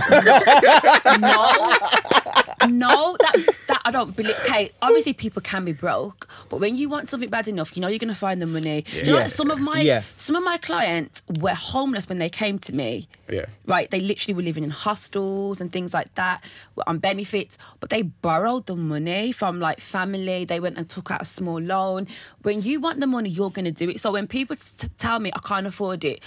no, 2.68 3.16
that 3.20 3.54
that 3.68 3.82
I 3.84 3.90
don't 3.90 4.16
believe. 4.16 4.34
Okay, 4.46 4.70
obviously 4.82 5.12
people 5.12 5.42
can 5.42 5.64
be 5.64 5.72
broke, 5.72 6.28
but 6.48 6.60
when 6.60 6.76
you 6.76 6.88
want 6.88 7.08
something 7.08 7.28
bad 7.28 7.48
enough, 7.48 7.76
you 7.76 7.82
know 7.82 7.88
you're 7.88 7.98
gonna 7.98 8.14
find 8.14 8.40
the 8.42 8.46
money. 8.46 8.82
Do 8.82 8.96
you 8.98 9.04
know 9.12 9.18
Yeah. 9.18 9.26
some 9.26 9.50
of 9.50 9.60
my 9.60 9.80
Yeah. 9.80 10.02
some 10.16 10.36
of 10.36 10.42
my 10.42 10.56
clients 10.58 11.22
were 11.38 11.54
homeless 11.54 12.08
when 12.08 12.18
they 12.18 12.28
came 12.30 12.58
to 12.60 12.74
me. 12.74 13.08
Yeah. 13.30 13.46
Right, 13.66 13.90
they 13.90 14.00
literally 14.00 14.34
were 14.34 14.42
living 14.42 14.64
in 14.64 14.70
hostels 14.70 15.60
and 15.60 15.70
things 15.72 15.92
like 15.92 16.14
that, 16.14 16.42
on 16.86 16.98
benefits, 16.98 17.58
but 17.80 17.90
they 17.90 18.02
borrowed 18.02 18.66
the 18.66 18.76
money 18.76 19.32
from 19.32 19.60
like 19.60 19.80
family. 19.80 20.44
They 20.46 20.60
went 20.60 20.78
and 20.78 20.88
took 20.88 21.10
out 21.10 21.22
a 21.22 21.26
small 21.26 21.60
loan. 21.60 22.06
When 22.42 22.62
you 22.62 22.80
want 22.80 23.00
the 23.00 23.06
money, 23.06 23.28
you're 23.28 23.50
gonna 23.50 23.70
do 23.72 23.88
it. 23.90 24.00
So 24.00 24.12
when 24.12 24.26
people 24.26 24.56
t- 24.56 24.88
tell 24.98 25.18
me 25.20 25.30
I 25.34 25.40
can't 25.46 25.66
afford 25.66 26.04
it, 26.04 26.20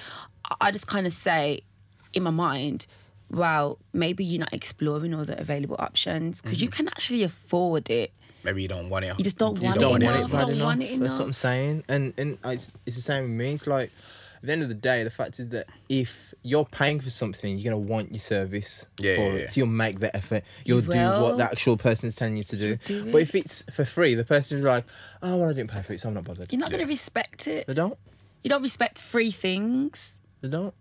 I- 0.45 0.56
I 0.67 0.71
just 0.71 0.86
kind 0.88 1.08
of 1.08 1.13
say, 1.13 1.62
in 2.13 2.24
my 2.24 2.30
mind, 2.30 2.88
well, 3.30 3.80
maybe 3.93 4.26
you're 4.26 4.39
not 4.39 4.54
exploring 4.54 5.13
all 5.13 5.26
the 5.26 5.39
available 5.39 5.78
options 5.80 6.41
because 6.41 6.62
you 6.62 6.67
mm-hmm. 6.69 6.78
can 6.78 6.88
actually 6.89 7.24
afford 7.24 7.89
it. 7.89 8.12
Maybe 8.43 8.63
you 8.63 8.67
don't 8.67 8.89
want 8.89 9.06
it. 9.06 9.17
You 9.17 9.24
just 9.24 9.38
don't 9.38 9.56
you 9.58 9.63
want 9.63 9.80
don't 9.80 10.02
it 10.02 10.06
want 10.06 10.17
enough. 10.17 10.34
it 10.34 10.34
You 10.34 10.54
don't 10.56 10.60
want 10.65 10.84
it 10.84 10.91
enough. 10.91 11.04
That's 11.04 11.19
what 11.19 11.26
I'm 11.26 11.34
saying. 11.34 11.84
And 11.88 12.13
and 12.17 12.38
it's, 12.45 12.69
it's 12.86 12.95
the 12.95 13.02
same 13.02 13.24
with 13.24 13.32
me. 13.32 13.54
It's 13.54 13.67
like 13.67 13.91
at 14.38 14.47
the 14.47 14.52
end 14.52 14.63
of 14.63 14.69
the 14.69 14.76
day, 14.76 15.04
the 15.04 15.12
fact 15.12 15.39
is 15.39 15.50
that 15.50 15.67
if 15.88 16.34
you're 16.41 16.65
paying 16.65 17.00
for 17.00 17.12
something, 17.12 17.60
you're 17.60 17.71
gonna 17.71 17.84
want 17.84 18.12
your 18.12 18.19
service 18.19 18.88
Yeah, 19.00 19.15
for 19.15 19.21
yeah, 19.21 19.28
it. 19.34 19.39
yeah. 19.41 19.45
So 19.47 19.54
you'll 19.60 19.67
make 19.67 20.00
the 20.00 20.15
effort. 20.15 20.43
You'll 20.65 20.82
do 20.82 20.88
will. 20.89 21.21
what 21.21 21.38
the 21.38 21.43
actual 21.43 21.78
person's 21.78 22.15
telling 22.15 22.38
you 22.38 22.43
to 22.43 22.58
do. 22.58 22.76
do 22.78 23.12
But 23.12 23.19
it. 23.19 23.21
if 23.21 23.36
it's 23.36 23.62
for 23.71 23.86
free, 23.86 24.15
the 24.15 24.26
person's 24.26 24.63
like, 24.63 24.86
oh 25.21 25.38
well, 25.38 25.50
I 25.50 25.54
didn't 25.54 25.69
pay 25.69 25.84
for 25.84 25.93
it, 25.93 26.00
so 26.00 26.10
I'm 26.10 26.15
not 26.15 26.24
bothered. 26.24 26.52
You're 26.52 26.60
not 26.60 26.71
going 26.71 26.82
to 26.82 26.88
respect 26.88 27.47
it. 27.47 27.67
They 27.67 27.76
don't. 27.76 27.97
You 28.41 28.50
don't 28.50 28.63
respect 28.63 28.97
free 28.97 29.30
things. 29.30 30.19
They 30.41 30.47
don't. 30.47 30.74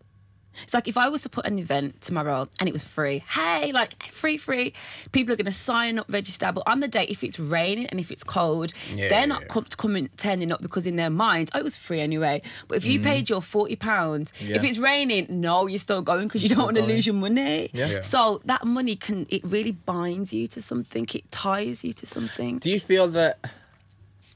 It's 0.65 0.75
like 0.75 0.89
if 0.89 0.97
I 0.97 1.09
was 1.09 1.23
to 1.23 1.29
put 1.29 1.47
an 1.47 1.59
event 1.59 2.01
tomorrow 2.01 2.49
and 2.59 2.69
it 2.69 2.73
was 2.73 2.85
free, 2.85 3.25
hey, 3.29 3.73
like 3.73 4.03
free, 4.05 4.37
free, 4.37 4.75
people 5.13 5.33
are 5.33 5.37
going 5.37 5.47
to 5.47 5.53
sign 5.53 5.99
up, 5.99 6.07
register. 6.13 6.53
But 6.53 6.65
on 6.67 6.81
the 6.81 6.89
day, 6.89 7.05
if 7.09 7.25
it's 7.25 7.39
raining 7.39 7.87
and 7.87 8.01
if 8.01 8.11
it's 8.11 8.25
cold, 8.25 8.73
Yeah, 8.95 9.09
they're 9.09 9.27
not 9.27 9.43
yeah. 9.43 9.49
com- 9.49 9.67
coming 9.77 10.11
turning 10.17 10.53
up 10.53 10.61
because 10.61 10.87
in 10.87 10.97
their 10.97 11.11
minds, 11.11 11.51
oh, 11.55 11.59
it 11.59 11.65
was 11.65 11.77
free 11.77 12.01
anyway. 12.01 12.43
But 12.69 12.79
if 12.79 12.85
you 12.85 12.99
mm-hmm. 12.99 13.09
paid 13.09 13.31
your 13.31 13.43
forty 13.43 13.77
pounds, 13.77 14.33
if 14.41 14.65
it's 14.65 14.79
raining, 14.79 15.27
no, 15.29 15.67
you're 15.67 15.79
still 15.79 16.03
going 16.03 16.27
because 16.27 16.43
you 16.43 16.49
don't 16.49 16.65
want 16.65 16.77
to 16.77 16.83
lose 16.83 17.07
your 17.07 17.15
money. 17.15 17.71
Yeah. 17.73 17.87
Yeah. 17.87 18.01
So 18.01 18.41
that 18.45 18.65
money 18.65 18.97
can 18.97 19.27
it 19.31 19.43
really 19.45 19.73
binds 19.73 20.33
you 20.33 20.47
to 20.49 20.63
something. 20.63 21.07
It 21.13 21.31
ties 21.31 21.85
you 21.85 21.93
to 21.95 22.07
something. 22.07 22.59
Do 22.59 22.71
you 22.71 22.81
feel 22.81 23.09
that? 23.09 23.39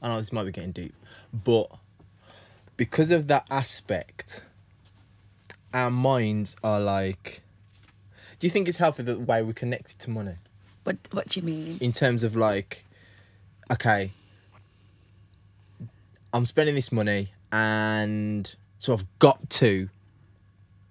I 0.01 0.09
know 0.09 0.17
this 0.17 0.33
might 0.33 0.43
be 0.43 0.51
getting 0.51 0.71
deep, 0.71 0.93
but 1.33 1.69
because 2.77 3.11
of 3.11 3.27
that 3.27 3.45
aspect, 3.49 4.41
our 5.75 5.91
minds 5.91 6.55
are 6.63 6.79
like. 6.79 7.41
Do 8.39 8.47
you 8.47 8.51
think 8.51 8.67
it's 8.67 8.77
healthy 8.77 9.03
the 9.03 9.19
way 9.19 9.43
we're 9.43 9.53
connected 9.53 9.99
to 9.99 10.09
money? 10.09 10.35
What 10.83 10.97
What 11.11 11.27
do 11.29 11.39
you 11.39 11.45
mean? 11.45 11.77
in 11.79 11.93
terms 11.93 12.23
of 12.23 12.35
like, 12.35 12.83
okay, 13.71 14.11
I'm 16.33 16.45
spending 16.45 16.75
this 16.75 16.91
money, 16.91 17.29
and 17.51 18.53
so 18.79 18.93
I've 18.93 19.05
got 19.19 19.49
to. 19.61 19.89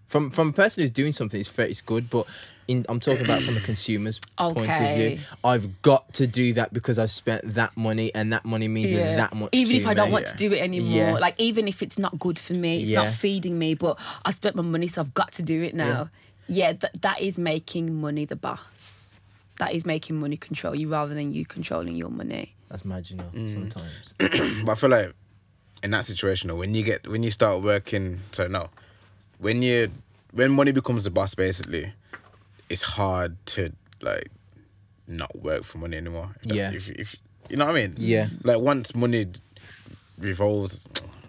From 0.07 0.31
from 0.31 0.49
a 0.51 0.53
person 0.53 0.83
who's 0.83 0.91
doing 0.91 1.13
something, 1.13 1.41
it's 1.41 1.49
fair, 1.49 1.67
it's 1.67 1.83
good, 1.83 2.09
but 2.11 2.27
in 2.69 2.85
I'm 2.89 3.01
talking 3.01 3.25
about 3.25 3.43
from 3.43 3.57
a 3.57 3.61
consumer's 3.61 4.21
point 4.39 4.71
of 4.71 4.97
view. 4.97 5.19
I've 5.43 5.83
got 5.83 6.13
to 6.15 6.27
do 6.27 6.53
that 6.55 6.73
because 6.73 6.99
I've 6.99 7.11
spent 7.11 7.55
that 7.55 7.77
money, 7.77 8.15
and 8.15 8.33
that 8.33 8.45
money 8.45 8.69
means 8.69 8.95
that 8.97 9.35
much. 9.35 9.51
Even 9.53 9.75
to 9.77 9.81
if 9.83 9.87
I 9.87 9.95
don't 9.95 10.09
me. 10.09 10.13
want 10.13 10.27
to 10.27 10.37
do 10.37 10.53
it 10.53 10.61
anymore, 10.61 10.91
Yeah. 10.91 11.13
like 11.13 11.35
even 11.39 11.69
if 11.69 11.83
it's 11.83 11.99
not 11.99 12.19
good 12.19 12.39
for 12.39 12.55
me, 12.55 12.81
it's 12.83 12.91
Yeah. 12.91 13.05
not 13.05 13.13
feeding 13.15 13.59
me, 13.59 13.75
but 13.75 13.99
I 14.25 14.33
spent 14.33 14.57
my 14.57 14.63
money, 14.63 14.89
so 14.89 15.01
I've 15.01 15.15
got 15.15 15.33
to 15.33 15.43
do 15.43 15.63
it 15.63 15.75
now. 15.75 16.11
Yeah, 16.47 16.73
th- 16.75 16.93
that 17.01 17.21
is 17.21 17.39
making 17.39 17.95
money 18.01 18.25
the 18.27 18.37
boss. 18.37 19.15
That 19.59 19.73
is 19.73 19.87
making 19.87 20.17
money 20.17 20.37
control 20.37 20.75
you 20.75 20.89
rather 20.89 21.15
than 21.15 21.33
you 21.33 21.47
controlling 21.47 21.97
your 21.97 22.11
money. 22.11 22.55
That's 22.69 22.85
marginal 22.85 23.27
Mm. 23.31 23.53
sometimes. 23.53 24.15
But 24.65 24.73
I 24.73 24.75
feel 24.75 24.91
like 24.91 25.13
in 25.83 25.91
that 25.91 26.07
situation, 26.07 26.51
or 26.51 26.57
when 26.57 26.75
you 26.75 26.83
get 26.83 27.07
when 27.07 27.23
you 27.23 27.31
start 27.31 27.63
working, 27.63 28.21
so 28.33 28.47
no, 28.49 28.71
when 29.39 29.63
you 29.63 29.91
when 30.33 30.51
money 30.51 30.73
becomes 30.73 31.05
the 31.05 31.11
boss, 31.11 31.35
basically, 31.37 31.93
it's 32.69 32.83
hard 32.83 33.37
to 33.47 33.73
like 34.01 34.29
not 35.07 35.35
work 35.43 35.65
for 35.65 35.79
money 35.79 35.97
anymore. 35.97 36.31
If 36.43 36.49
that- 36.49 36.55
Yeah. 36.57 36.71
If, 36.73 36.89
if 36.91 37.17
you 37.51 37.57
know 37.57 37.67
what 37.67 37.77
I 37.77 37.81
mean. 37.87 37.95
Yeah. 37.99 38.29
Like 38.43 38.61
once 38.61 38.95
money 38.95 39.27
revolves, 40.19 40.89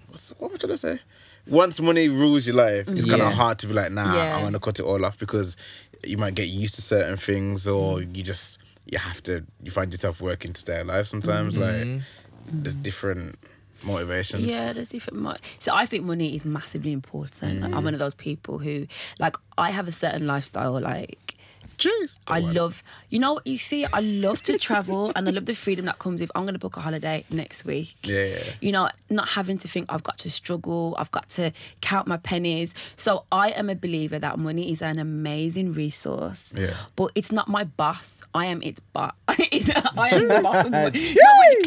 what's, 0.09 0.29
what 0.37 0.49
am 0.49 0.55
I 0.55 0.57
trying 0.57 0.71
to 0.71 0.77
say? 0.77 0.99
Once 1.47 1.79
money 1.79 2.09
rules 2.09 2.47
your 2.47 2.55
life, 2.55 2.87
it's 2.87 3.05
kind 3.05 3.19
Yeah. 3.19 3.27
of 3.27 3.33
hard 3.33 3.59
to 3.59 3.67
be 3.67 3.73
like, 3.73 3.91
nah, 3.91 4.15
Yeah. 4.15 4.35
I'm 4.37 4.43
gonna 4.43 4.59
cut 4.59 4.79
it 4.79 4.83
all 4.85 5.03
off 5.05 5.19
because 5.19 5.55
you 6.03 6.17
might 6.17 6.35
get 6.35 6.47
used 6.47 6.75
to 6.75 6.81
certain 6.81 7.17
things, 7.17 7.67
or 7.67 7.97
Mm. 7.99 8.15
you 8.15 8.23
just 8.23 8.57
you 8.85 8.97
have 8.99 9.21
to 9.23 9.43
you 9.63 9.71
find 9.71 9.91
yourself 9.91 10.21
working 10.21 10.53
to 10.53 10.61
stay 10.61 10.79
alive. 10.79 11.07
Sometimes, 11.07 11.57
like 11.57 12.01
there's 12.47 12.75
different 12.75 13.37
motivations. 13.83 14.45
Yeah, 14.45 14.73
there's 14.73 14.89
different. 14.89 15.19
Mo- 15.19 15.35
so 15.59 15.73
I 15.73 15.85
think 15.85 16.05
money 16.05 16.35
is 16.35 16.45
massively 16.45 16.91
important. 16.91 17.61
Like, 17.61 17.73
I'm 17.73 17.81
mm. 17.81 17.85
one 17.85 17.93
of 17.93 17.99
those 17.99 18.15
people 18.15 18.59
who, 18.59 18.87
like, 19.19 19.35
I 19.57 19.71
have 19.71 19.87
a 19.87 19.91
certain 19.91 20.27
lifestyle. 20.27 20.79
Like, 20.79 21.35
Jeez. 21.77 22.17
I 22.27 22.39
love, 22.39 22.83
you 23.09 23.19
know, 23.19 23.33
what 23.33 23.47
you 23.47 23.57
see, 23.57 23.85
I 23.85 23.99
love 23.99 24.41
to 24.43 24.57
travel 24.57 25.11
and 25.15 25.27
I 25.27 25.31
love 25.31 25.45
the 25.45 25.55
freedom 25.55 25.85
that 25.85 25.99
comes 25.99 26.21
if 26.21 26.31
I'm 26.35 26.43
going 26.43 26.53
to 26.53 26.59
book 26.59 26.77
a 26.77 26.79
holiday 26.81 27.25
next 27.29 27.65
week. 27.65 27.95
Yeah. 28.03 28.39
You 28.61 28.71
know, 28.71 28.89
not 29.09 29.29
having 29.29 29.57
to 29.59 29.67
think 29.67 29.91
I've 29.91 30.03
got 30.03 30.17
to 30.19 30.31
struggle, 30.31 30.95
I've 30.97 31.11
got 31.11 31.29
to 31.31 31.51
count 31.81 32.07
my 32.07 32.17
pennies. 32.17 32.73
So 32.95 33.25
I 33.31 33.49
am 33.51 33.69
a 33.69 33.75
believer 33.75 34.19
that 34.19 34.39
money 34.39 34.71
is 34.71 34.81
an 34.81 34.99
amazing 34.99 35.73
resource. 35.73 36.53
Yeah. 36.55 36.75
But 36.95 37.11
it's 37.15 37.31
not 37.31 37.47
my 37.47 37.63
boss. 37.63 38.23
I 38.33 38.45
am 38.45 38.61
its 38.63 38.79
boss. 38.79 39.13
I 39.27 40.09
am 40.11 40.27
the 40.27 40.39
boss. 40.41 40.65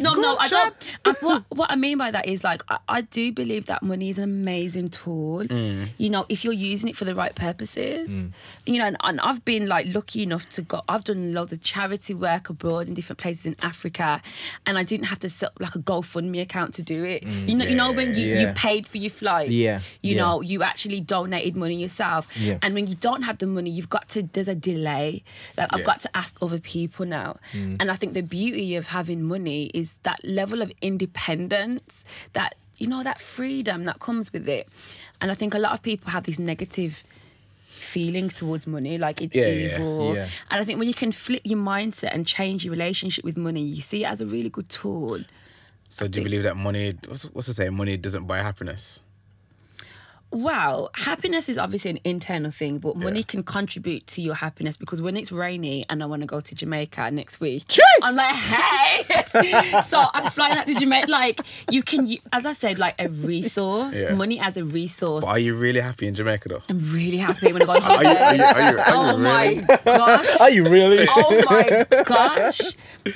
No, 0.03 0.15
no, 0.15 0.21
no, 0.21 0.37
I 0.39 0.49
don't. 0.49 0.99
And 1.05 1.17
what, 1.19 1.45
what 1.51 1.71
I 1.71 1.77
mean 1.77 1.99
by 1.99 2.11
that 2.11 2.27
is 2.27 2.45
like, 2.45 2.63
I, 2.69 2.79
I 2.89 3.01
do 3.03 3.33
believe 3.33 3.67
that 3.67 3.83
money 3.83 4.11
is 4.11 4.19
an 4.19 4.25
amazing 4.25 4.91
tool. 4.91 5.45
You 5.45 6.11
know, 6.11 6.27
if 6.29 6.45
you're 6.45 6.53
using 6.53 6.89
it 6.89 6.97
for 6.97 7.05
the 7.05 7.15
right 7.15 7.35
purposes. 7.35 8.29
You 8.67 8.79
know, 8.79 8.87
and, 8.87 8.97
and 9.03 9.21
I've 9.21 9.45
been 9.45 9.67
like 9.67 9.87
lucky 9.99 10.23
enough 10.23 10.47
to 10.57 10.63
go, 10.63 10.81
I've 10.89 11.03
done 11.11 11.33
loads 11.33 11.53
of 11.53 11.61
charity 11.61 12.15
work 12.15 12.49
abroad 12.55 12.87
in 12.89 12.95
different 12.95 13.19
places 13.19 13.45
in 13.47 13.57
Africa. 13.63 14.23
And 14.67 14.79
I 14.79 14.85
didn't 14.85 15.07
have 15.07 15.19
to 15.21 15.31
set 15.31 15.49
up 15.51 15.57
like 15.61 15.75
a 15.75 15.81
GoFundMe 15.81 16.41
account 16.41 16.71
to 16.75 16.83
do 16.83 16.99
it. 17.05 17.25
you 17.25 17.55
know, 17.57 17.65
you 17.65 17.75
know 17.75 17.91
when 17.93 18.09
you, 18.15 18.27
you 18.41 18.47
paid 18.55 18.87
for 18.87 18.99
your 18.99 19.11
flights. 19.11 19.51
Yeah, 19.51 19.81
You 20.01 20.15
yeah. 20.15 20.23
know, 20.23 20.41
you 20.41 20.63
actually 20.63 21.01
donated 21.01 21.57
money 21.57 21.75
yourself. 21.87 22.23
Yeah. 22.39 22.59
And 22.63 22.75
when 22.77 22.87
you 22.87 22.95
don't 23.09 23.23
have 23.23 23.39
the 23.39 23.47
money, 23.49 23.71
you've 23.71 23.89
got 23.99 24.09
to, 24.11 24.23
there's 24.35 24.47
a 24.49 24.55
delay. 24.55 25.25
Like, 25.57 25.69
I've 25.73 25.81
Yeah. 25.81 25.87
got 25.87 26.01
to 26.03 26.17
ask 26.17 26.33
other 26.41 26.61
people 26.61 27.05
now. 27.07 27.31
Mm. 27.53 27.77
And 27.81 27.91
I 27.91 27.95
think 27.95 28.15
the 28.15 28.23
beauty 28.23 28.77
of 28.77 28.87
having 28.99 29.21
money 29.25 29.61
is 29.75 29.95
that 30.05 30.21
level 30.25 30.63
of 30.63 30.71
independence, 30.81 32.05
that, 32.35 32.55
you 32.77 32.87
know, 32.87 33.03
that 33.03 33.21
freedom 33.21 33.85
that 33.85 33.99
comes 33.99 34.33
with 34.33 34.49
it. 34.49 34.69
And 35.21 35.31
I 35.33 35.35
think 35.35 35.55
a 35.55 35.59
lot 35.59 35.73
of 35.73 35.83
people 35.83 36.11
have 36.13 36.25
these 36.25 36.39
negative 36.39 37.03
feelings 37.79 38.35
towards 38.35 38.67
money, 38.67 38.99
like 38.99 39.23
it's 39.23 39.35
Yeah, 39.35 39.47
yeah, 39.49 39.79
evil. 39.79 40.15
yeah. 40.15 40.29
And 40.51 40.61
I 40.61 40.65
think 40.65 40.79
when 40.79 40.89
you 40.89 40.95
can 40.95 41.13
flip 41.13 41.43
your 41.45 41.59
mindset 41.59 42.11
and 42.15 42.27
change 42.27 42.65
your 42.65 42.73
relationship 42.73 43.25
with 43.25 43.37
money, 43.37 43.63
you 43.63 43.81
see 43.83 44.05
it 44.05 44.09
as 44.09 44.21
a 44.21 44.27
really 44.27 44.49
good 44.51 44.69
tool. 44.69 45.21
So 45.89 46.07
do 46.07 46.21
you 46.21 46.25
believe 46.25 46.43
that 46.43 46.57
money? 46.57 46.95
What's, 47.07 47.23
what's 47.25 47.49
it 47.49 47.55
say? 47.55 47.71
Money 47.71 47.97
doesn't 47.97 48.27
buy 48.27 48.39
happiness. 48.39 49.01
Wow, 50.31 50.91
happiness 50.95 51.49
is 51.49 51.57
obviously 51.57 51.91
an 51.93 52.01
internal 52.05 52.51
thing, 52.51 52.79
but 52.79 52.97
money 52.97 53.21
Yeah. 53.21 53.25
can 53.27 53.43
contribute 53.43 54.07
to 54.09 54.21
your 54.21 54.35
happiness 54.35 54.77
because 54.77 55.01
when 55.01 55.17
it's 55.17 55.33
rainy 55.33 55.85
and 55.89 56.03
I 56.03 56.07
want 56.07 56.21
to 56.21 56.27
go 56.27 56.41
to 56.43 56.55
Jamaica 56.55 57.11
next 57.11 57.41
week, 57.41 57.65
I'm 58.03 58.15
like, 58.15 58.35
hey, 58.35 59.03
so 59.85 60.05
I'm 60.13 60.31
flying 60.31 60.59
out 60.59 60.67
to 60.67 60.75
Jamaica. 60.75 61.11
Like 61.11 61.41
you 61.71 61.83
can, 61.83 62.07
as 62.33 62.45
I 62.45 62.53
said, 62.53 62.79
like 62.79 62.95
a 63.01 63.09
resource, 63.09 63.97
Yeah. 63.97 64.13
money 64.15 64.39
as 64.39 64.59
a 64.59 64.65
resource. 64.65 65.25
But 65.25 65.31
are 65.31 65.39
you 65.39 65.55
really 65.57 65.81
happy 65.81 66.07
in 66.07 66.15
Jamaica 66.15 66.49
though? 66.51 66.63
I'm 66.69 66.79
really 66.93 67.17
happy 67.17 67.51
when 67.53 67.63
I 67.63 67.65
go 67.65 67.73
on 67.73 67.83
Are 67.83 68.03
you? 68.03 68.09
Are 68.11 68.35
you? 68.35 68.43
Are 68.45 68.73
you, 68.73 68.79
are 68.79 68.85
Oh 68.89 69.11
you 69.13 69.19
my 69.23 69.79
gosh. 69.85 70.29
Are 70.41 70.51
you 70.51 70.65
really? 70.69 71.07
Oh 71.09 71.43
my 71.49 71.87
gosh! 72.05 72.61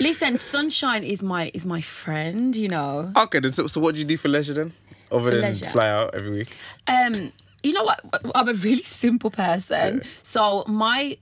Listen, 0.01 0.39
sunshine 0.39 1.05
is 1.05 1.23
my 1.23 1.51
is 1.55 1.67
my 1.67 1.81
friend. 1.83 2.57
You 2.57 2.69
know. 2.69 3.13
Okay, 3.17 3.41
then 3.41 3.53
so, 3.53 3.67
so 3.67 3.81
what 3.81 3.95
do 3.95 3.99
you 4.01 4.05
do 4.07 4.17
for 4.17 4.29
leisure 4.29 4.55
then? 4.55 4.73
Other 5.13 5.31
For 5.31 5.37
than 5.37 5.51
leisure? 5.51 5.69
fly 5.71 5.89
out 5.89 6.15
every 6.15 6.31
week? 6.31 6.57
Um, 6.87 7.33
you 7.63 7.73
know 7.73 7.85
what? 7.85 8.01
I'm 8.35 8.49
a 8.49 8.55
really 8.55 8.83
simple 8.83 9.31
person. 9.31 10.03
So 10.23 10.65
my 10.67 11.19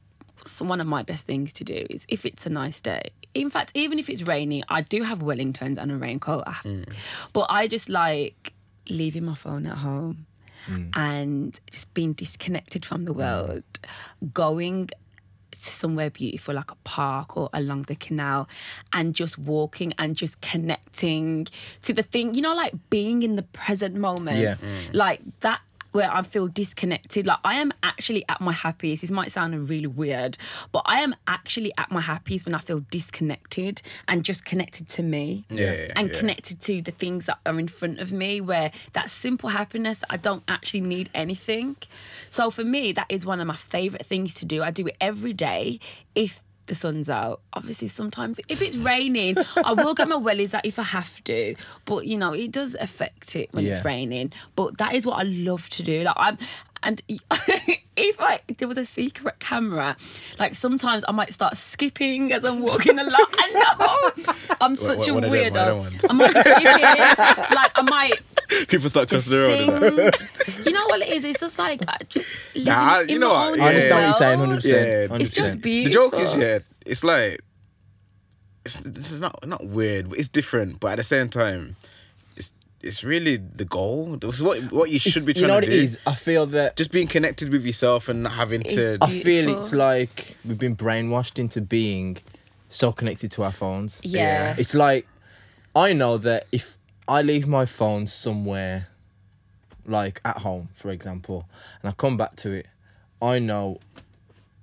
one 0.58 0.80
of 0.80 0.86
my 0.86 1.02
best 1.02 1.26
things 1.26 1.52
to 1.52 1.64
do 1.64 1.86
is 1.90 2.06
if 2.08 2.24
it's 2.24 2.46
a 2.46 2.50
nice 2.50 2.80
day. 2.80 3.10
In 3.34 3.50
fact, 3.50 3.72
even 3.74 3.98
if 3.98 4.08
it's 4.08 4.22
raining, 4.22 4.64
I 4.68 4.80
do 4.80 5.02
have 5.02 5.18
Wellingtons 5.20 5.76
and 5.76 5.92
a 5.92 5.96
raincoat. 5.96 6.44
Mm. 6.46 6.92
But 7.32 7.46
I 7.50 7.68
just 7.68 7.88
like 7.88 8.54
leaving 8.88 9.24
my 9.24 9.34
phone 9.34 9.66
at 9.66 9.78
home 9.78 10.26
mm. 10.66 10.90
and 10.94 11.58
just 11.70 11.92
being 11.94 12.12
disconnected 12.14 12.84
from 12.84 13.04
the 13.04 13.12
mm. 13.12 13.18
world, 13.18 13.64
going 14.32 14.90
to 15.64 15.70
somewhere 15.70 16.10
beautiful 16.10 16.54
like 16.54 16.70
a 16.70 16.76
park 16.84 17.36
or 17.36 17.48
along 17.52 17.82
the 17.82 17.94
canal 17.94 18.48
and 18.92 19.14
just 19.14 19.38
walking 19.38 19.92
and 19.98 20.16
just 20.16 20.40
connecting 20.40 21.46
to 21.82 21.92
the 21.92 22.02
thing 22.02 22.34
you 22.34 22.42
know 22.42 22.54
like 22.54 22.74
being 22.90 23.22
in 23.22 23.36
the 23.36 23.42
present 23.42 23.94
moment 23.96 24.38
Yeah. 24.38 24.56
like 24.92 25.20
that 25.40 25.60
where 25.92 26.12
I 26.12 26.22
feel 26.22 26.48
disconnected. 26.48 27.26
Like 27.26 27.38
I 27.44 27.54
am 27.54 27.72
actually 27.82 28.24
at 28.28 28.40
my 28.40 28.52
happiest. 28.52 29.02
This 29.02 29.10
might 29.10 29.32
sound 29.32 29.68
really 29.68 29.86
weird, 29.86 30.38
but 30.72 30.82
I 30.86 31.00
am 31.00 31.14
actually 31.26 31.72
at 31.78 31.90
my 31.90 32.00
happiest 32.00 32.46
when 32.46 32.54
I 32.54 32.58
feel 32.58 32.80
disconnected 32.90 33.82
and 34.08 34.24
just 34.24 34.44
connected 34.44 34.88
to 34.90 35.02
me. 35.02 35.44
Yeah, 35.50 35.72
yeah, 35.72 35.88
and 35.96 36.10
yeah. 36.10 36.18
connected 36.18 36.60
to 36.62 36.82
the 36.82 36.92
things 36.92 37.26
that 37.26 37.38
are 37.46 37.58
in 37.58 37.68
front 37.68 38.00
of 38.00 38.12
me 38.12 38.40
where 38.40 38.72
that 38.92 39.10
simple 39.10 39.50
happiness 39.50 39.98
that 40.00 40.08
I 40.10 40.16
don't 40.16 40.42
actually 40.48 40.82
need 40.82 41.10
anything. 41.14 41.76
So 42.30 42.50
for 42.50 42.64
me, 42.64 42.92
that 42.92 43.06
is 43.08 43.26
one 43.26 43.40
of 43.40 43.46
my 43.46 43.56
favorite 43.56 44.06
things 44.06 44.34
to 44.34 44.44
do. 44.44 44.62
I 44.62 44.70
do 44.70 44.86
it 44.86 44.96
every 45.00 45.32
day 45.32 45.80
if 46.14 46.42
the 46.70 46.74
sun's 46.74 47.10
out. 47.10 47.40
Obviously, 47.52 47.88
sometimes 47.88 48.40
if 48.48 48.62
it's 48.62 48.76
raining, 48.76 49.36
I 49.64 49.72
will 49.74 49.92
get 49.92 50.08
my 50.08 50.16
wellies 50.16 50.54
out 50.54 50.64
if 50.64 50.78
I 50.78 50.84
have 50.84 51.22
to. 51.24 51.54
But 51.84 52.06
you 52.06 52.16
know, 52.16 52.32
it 52.32 52.50
does 52.52 52.74
affect 52.80 53.36
it 53.36 53.48
when 53.52 53.64
Yeah. 53.66 53.76
it's 53.76 53.84
raining. 53.84 54.32
But 54.56 54.78
that 54.78 54.94
is 54.94 55.04
what 55.04 55.18
I 55.18 55.24
love 55.24 55.68
to 55.70 55.82
do. 55.82 56.02
Like 56.04 56.14
I'm 56.16 56.38
and 56.82 57.02
if 57.08 58.16
I 58.20 58.40
there 58.56 58.66
was 58.68 58.78
a 58.78 58.86
secret 58.86 59.38
camera, 59.38 59.96
like 60.38 60.54
sometimes 60.54 61.04
I 61.06 61.12
might 61.12 61.34
start 61.34 61.56
skipping 61.58 62.32
as 62.32 62.44
I'm 62.44 62.60
walking 62.62 62.98
along. 62.98 63.10
I 63.34 64.12
know. 64.24 64.34
I'm 64.62 64.76
such 64.76 65.00
what- 65.00 65.08
a 65.08 65.12
what 65.14 65.24
are 65.24 65.50
them- 65.50 65.78
what 65.78 65.86
are 65.86 65.90
them 65.90 65.98
weirdo. 66.00 66.10
I 66.10 66.14
might 66.14 66.32
be 66.34 66.40
skipping. 66.40 67.56
like 67.56 67.72
I 67.74 67.82
might 67.82 68.18
People 68.68 68.88
start 68.88 69.08
just 69.08 69.28
crossing 69.28 69.66
the 69.66 69.80
road. 69.80 70.14
sing. 70.44 70.54
you 70.66 70.72
know 70.72 70.84
what 70.86 71.00
it 71.02 71.08
is? 71.08 71.24
It's 71.24 71.40
just 71.40 71.58
like 71.58 71.82
uh, 71.88 71.92
I 71.92 72.04
just 72.08 72.30
living 72.54 72.72
Nah, 72.72 72.96
I- 72.98 73.02
in 73.02 73.08
you 73.08 73.18
know 73.18 73.28
my 73.28 73.50
what? 73.50 73.52
own 73.52 73.60
I 73.60 73.64
I 73.64 73.68
understand 73.68 73.94
what 73.94 74.02
you're 74.04 74.12
saying, 74.14 74.38
world. 74.38 74.48
hundred 74.50 74.64
Yeah, 74.64 75.06
percent. 75.08 75.22
It's 75.22 75.30
just 75.30 75.52
The 75.54 75.58
beautiful. 75.60 76.10
joke 76.10 76.20
is, 76.20 76.36
yeah, 76.36 76.58
it's 76.86 77.04
like 77.04 77.40
it's, 78.64 78.80
it's 78.84 79.12
not 79.14 79.46
not 79.46 79.66
weird, 79.66 80.10
but 80.10 80.18
it's 80.18 80.28
different. 80.28 80.80
But 80.80 80.92
at 80.92 80.96
the 80.96 81.02
same 81.02 81.28
time, 81.28 81.76
it's 82.36 82.52
it's 82.82 83.02
really 83.04 83.36
the 83.36 83.64
goal. 83.64 84.18
It's 84.22 84.40
what 84.40 84.60
what 84.72 84.90
you 84.90 84.98
should 84.98 85.24
be 85.24 85.32
you 85.32 85.34
trying 85.34 85.48
know 85.48 85.54
what 85.54 85.64
to 85.64 85.66
it 85.68 85.76
do. 85.76 85.82
is? 85.82 85.98
I 86.06 86.14
feel 86.14 86.46
that 86.46 86.76
Just 86.76 86.92
being 86.92 87.06
connected 87.08 87.50
with 87.50 87.64
yourself 87.64 88.08
and 88.08 88.22
not 88.24 88.32
having 88.32 88.62
to. 88.64 88.70
It's- 88.70 88.98
I 89.00 89.10
feel 89.10 89.22
Beautiful. 89.46 89.60
it's 89.60 89.72
like 89.72 90.36
we've 90.44 90.58
been 90.58 90.76
brainwashed 90.76 91.38
into 91.38 91.60
being 91.60 92.18
so 92.68 92.92
connected 92.92 93.32
to 93.32 93.42
our 93.44 93.52
phones. 93.52 94.00
Yeah. 94.04 94.54
It's 94.58 94.74
like 94.74 95.06
I 95.74 95.92
know 95.92 96.18
that 96.18 96.46
if 96.52 96.76
I 97.10 97.22
leave 97.22 97.48
my 97.48 97.66
phone 97.66 98.06
somewhere, 98.06 98.86
like 99.84 100.20
at 100.24 100.38
home, 100.38 100.68
for 100.72 100.90
example, 100.90 101.48
and 101.82 101.90
I 101.90 101.92
come 101.92 102.16
back 102.16 102.36
to 102.36 102.52
it, 102.52 102.68
I 103.20 103.40
know 103.40 103.80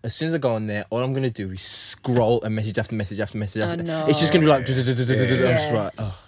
as 0.02 0.16
soon 0.16 0.30
as 0.30 0.36
I 0.36 0.38
go 0.38 0.54
on 0.54 0.68
there, 0.68 0.86
all 0.90 1.04
I'm 1.04 1.12
gonna 1.14 1.30
do 1.30 1.52
is 1.52 1.62
scroll 1.62 2.42
and 2.44 2.56
message 2.56 2.78
after 2.78 2.96
message 2.96 3.20
after 3.20 3.38
message. 3.38 3.64
After. 3.64 3.84
know. 3.84 4.06
It's 4.08 4.22
just 4.22 4.32
gonna 4.32 4.46
be 4.46 4.48
like, 4.48 4.60
I'm 4.70 4.76
just 4.76 5.74
like, 5.74 5.94
oh. 5.98 6.24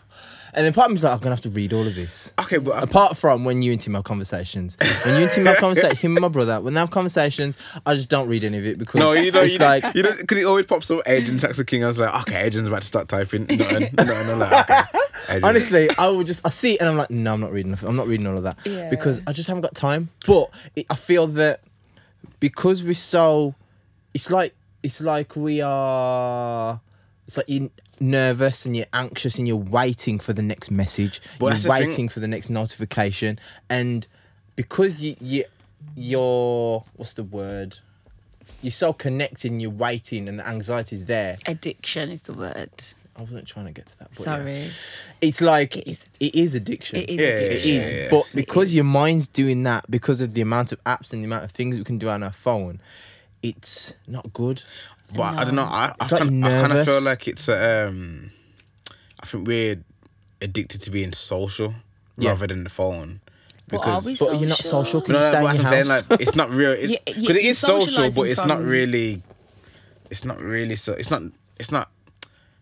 And 0.53 0.65
then 0.65 0.73
part 0.73 0.87
of 0.87 0.91
me's 0.91 1.03
like, 1.03 1.13
I'm 1.13 1.19
gonna 1.19 1.35
have 1.35 1.41
to 1.41 1.49
read 1.49 1.73
all 1.73 1.85
of 1.87 1.95
this. 1.95 2.33
okay, 2.39 2.57
but 2.57 2.71
I- 2.75 2.81
Apart 2.81 3.17
from 3.17 3.43
when 3.45 3.61
you 3.61 3.71
and 3.71 3.79
Tim 3.81 3.93
have 3.93 4.03
conversations, 4.03 4.77
when 5.05 5.15
you 5.17 5.23
and 5.23 5.31
Tim 5.31 5.45
have 5.45 5.57
conversations, 5.65 5.99
him 5.99 6.15
and 6.17 6.21
my 6.21 6.27
brother, 6.27 6.59
when 6.61 6.73
they 6.73 6.79
have 6.79 6.91
conversations, 6.91 7.57
I 7.85 7.93
just 7.95 8.09
don't 8.09 8.27
read 8.27 8.43
any 8.43 8.57
of 8.57 8.65
it 8.65 8.77
because 8.79 8.99
no, 8.99 9.11
you 9.13 9.31
know, 9.31 9.41
it's 9.41 9.53
you 9.53 9.59
like 9.59 9.83
like 9.83 9.95
you 9.95 10.03
know, 10.03 10.11
because 10.15 10.37
it 10.37 10.43
always 10.45 10.65
pops 10.65 10.89
up. 10.91 11.01
Agent 11.07 11.41
Tax 11.41 11.57
the 11.57 11.65
King. 11.65 11.83
I 11.83 11.87
was 11.87 11.99
like, 11.99 12.13
okay, 12.27 12.41
Agent's 12.41 12.67
about 12.67 12.81
to 12.81 12.87
start 12.87 13.07
typing. 13.07 13.45
No, 13.47 13.55
no, 13.55 14.03
no, 14.03 14.23
no, 14.25 14.35
like, 14.37 14.69
okay. 14.69 14.81
Agent. 15.29 15.45
honestly, 15.45 15.89
I 15.97 16.07
will 16.07 16.23
just 16.23 16.45
I 16.45 16.49
see 16.49 16.73
it 16.73 16.79
and 16.81 16.89
I'm 16.89 16.97
like, 16.97 17.09
no, 17.11 17.33
I'm 17.33 17.41
not 17.41 17.51
reading. 17.51 17.77
I'm 17.83 17.95
not 17.95 18.07
reading 18.07 18.25
all 18.27 18.37
of 18.37 18.43
that 18.43 18.57
Yeah. 18.65 18.89
because 18.89 19.21
I 19.27 19.33
just 19.33 19.47
haven't 19.47 19.61
got 19.61 19.75
time. 19.75 20.09
But 20.25 20.49
it, 20.75 20.85
I 20.89 20.95
feel 20.95 21.27
that 21.27 21.61
because 22.39 22.83
we're 22.83 22.93
so, 22.93 23.53
it's 24.13 24.31
like 24.31 24.55
it's 24.81 25.01
like 25.01 25.35
we 25.35 25.61
are. 25.61 26.79
It's 27.27 27.37
like 27.37 27.45
you're 27.47 27.69
nervous 28.01 28.65
and 28.65 28.75
you're 28.75 28.85
anxious 28.93 29.37
and 29.37 29.47
you're 29.47 29.57
waiting 29.57 30.19
for 30.19 30.33
the 30.33 30.41
next 30.41 30.71
message. 30.71 31.21
But 31.39 31.45
you're 31.47 31.53
the 31.55 31.59
thing. 31.61 31.69
waiting 31.71 32.09
for 32.09 32.19
the 32.19 32.27
next 32.27 32.49
notification, 32.49 33.39
and 33.69 34.07
because 34.55 35.01
you 35.01 35.15
you 35.21 35.43
you're 35.95 36.83
what's 36.95 37.13
the 37.13 37.23
word? 37.23 37.77
You're 38.61 38.71
so 38.71 38.91
connected 38.91 39.51
and 39.51 39.61
you're 39.61 39.71
waiting 39.71 40.27
and 40.27 40.39
the 40.39 40.47
anxiety's 40.47 41.05
there. 41.05 41.37
Addiction 41.45 42.09
is 42.09 42.23
the 42.23 42.33
word. 42.33 42.69
I 43.15 43.21
wasn't 43.21 43.47
trying 43.47 43.65
to 43.67 43.71
get 43.71 43.87
to 43.87 43.97
that. 43.99 44.09
But 44.11 44.19
yeah. 44.19 44.23
Sorry. 44.25 44.71
It's 45.21 45.41
like 45.41 45.77
It 45.77 45.87
is 45.87 46.05
it 46.19 46.35
is 46.35 46.55
addiction. 46.55 46.99
It 46.99 47.09
is 47.09 47.19
Yeah, 47.19 47.27
addiction. 47.27 47.71
is, 47.71 47.91
Yeah, 47.91 47.97
yeah. 48.03 48.09
but 48.09 48.25
because 48.33 48.69
is. 48.69 48.75
your 48.75 48.83
mind's 48.85 49.27
doing 49.27 49.63
that 49.63 49.89
because 49.89 50.19
of 50.21 50.33
the 50.33 50.41
amount 50.41 50.71
of 50.71 50.83
apps 50.83 51.13
and 51.13 51.21
the 51.21 51.25
amount 51.25 51.43
of 51.45 51.51
things 51.51 51.75
we 51.77 51.83
can 51.83 51.97
do 51.97 52.09
on 52.09 52.21
our 52.23 52.31
phone, 52.33 52.79
it's 53.41 53.93
not 54.07 54.33
good. 54.33 54.63
But 55.15 55.35
I 55.37 55.43
don't 55.43 55.55
know. 55.55 55.63
I, 55.63 55.93
I, 55.99 56.05
like 56.07 56.21
kind, 56.21 56.45
I 56.45 56.61
kind 56.61 56.73
of 56.77 56.85
feel 56.85 57.01
like 57.01 57.27
it's 57.27 57.49
um. 57.49 58.31
I 59.21 59.25
think 59.25 59.47
we're 59.47 59.83
addicted 60.41 60.81
to 60.83 60.91
being 60.91 61.11
social 61.13 61.73
Yeah. 62.17 62.29
rather 62.31 62.47
than 62.47 62.63
the 62.63 62.69
phone. 62.69 63.19
But 63.67 63.85
are 63.85 64.01
we 64.01 64.15
But 64.15 64.39
you're 64.39 64.49
not 64.49 64.57
social. 64.59 64.85
social? 64.85 65.01
Can 65.01 65.13
No, 65.13 65.19
you 65.19 65.25
no, 65.25 65.31
stay 65.31 65.41
but 65.41 65.45
in 65.45 65.51
as 65.51 65.57
your 65.57 65.67
I'm 65.67 65.85
saying, 65.85 66.05
like, 66.09 66.21
it's 66.21 66.35
not 66.35 66.49
real. 66.51 66.71
Because 66.75 66.89
Yeah, 66.89 66.99
yeah, 67.15 67.31
is 67.31 67.43
you're 67.43 67.53
social, 67.53 68.03
but 68.03 68.13
socialising 68.13 68.29
it's 68.31 68.45
not 68.45 68.61
really. 68.63 69.21
It's 70.09 70.25
not 70.25 70.39
really 70.39 70.75
so. 70.75 70.93
It's 70.93 71.11
not. 71.11 71.21
It's 71.59 71.71
not. 71.71 71.89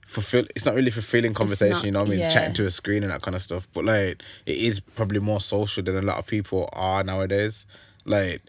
Fulfill. 0.06 0.46
It's 0.56 0.66
not 0.66 0.74
really 0.76 0.90
fulfilling 0.92 1.34
conversation. 1.34 1.74
not- 1.76 1.86
you 1.86 1.92
know 1.92 2.00
what 2.00 2.08
I 2.08 2.12
mean? 2.12 2.20
yeah. 2.20 2.30
Chatting 2.30 2.54
to 2.56 2.66
a 2.66 2.72
screen 2.72 3.04
and 3.04 3.12
that 3.12 3.22
kind 3.22 3.36
of 3.36 3.44
stuff. 3.44 3.68
But 3.74 3.86
like, 3.86 4.22
it 4.46 4.58
is 4.58 4.80
probably 4.80 5.20
more 5.20 5.42
social 5.42 5.84
than 5.84 5.96
a 5.98 6.02
lot 6.02 6.18
of 6.18 6.26
people 6.26 6.70
are 6.74 7.04
nowadays. 7.04 7.66
Like. 8.06 8.42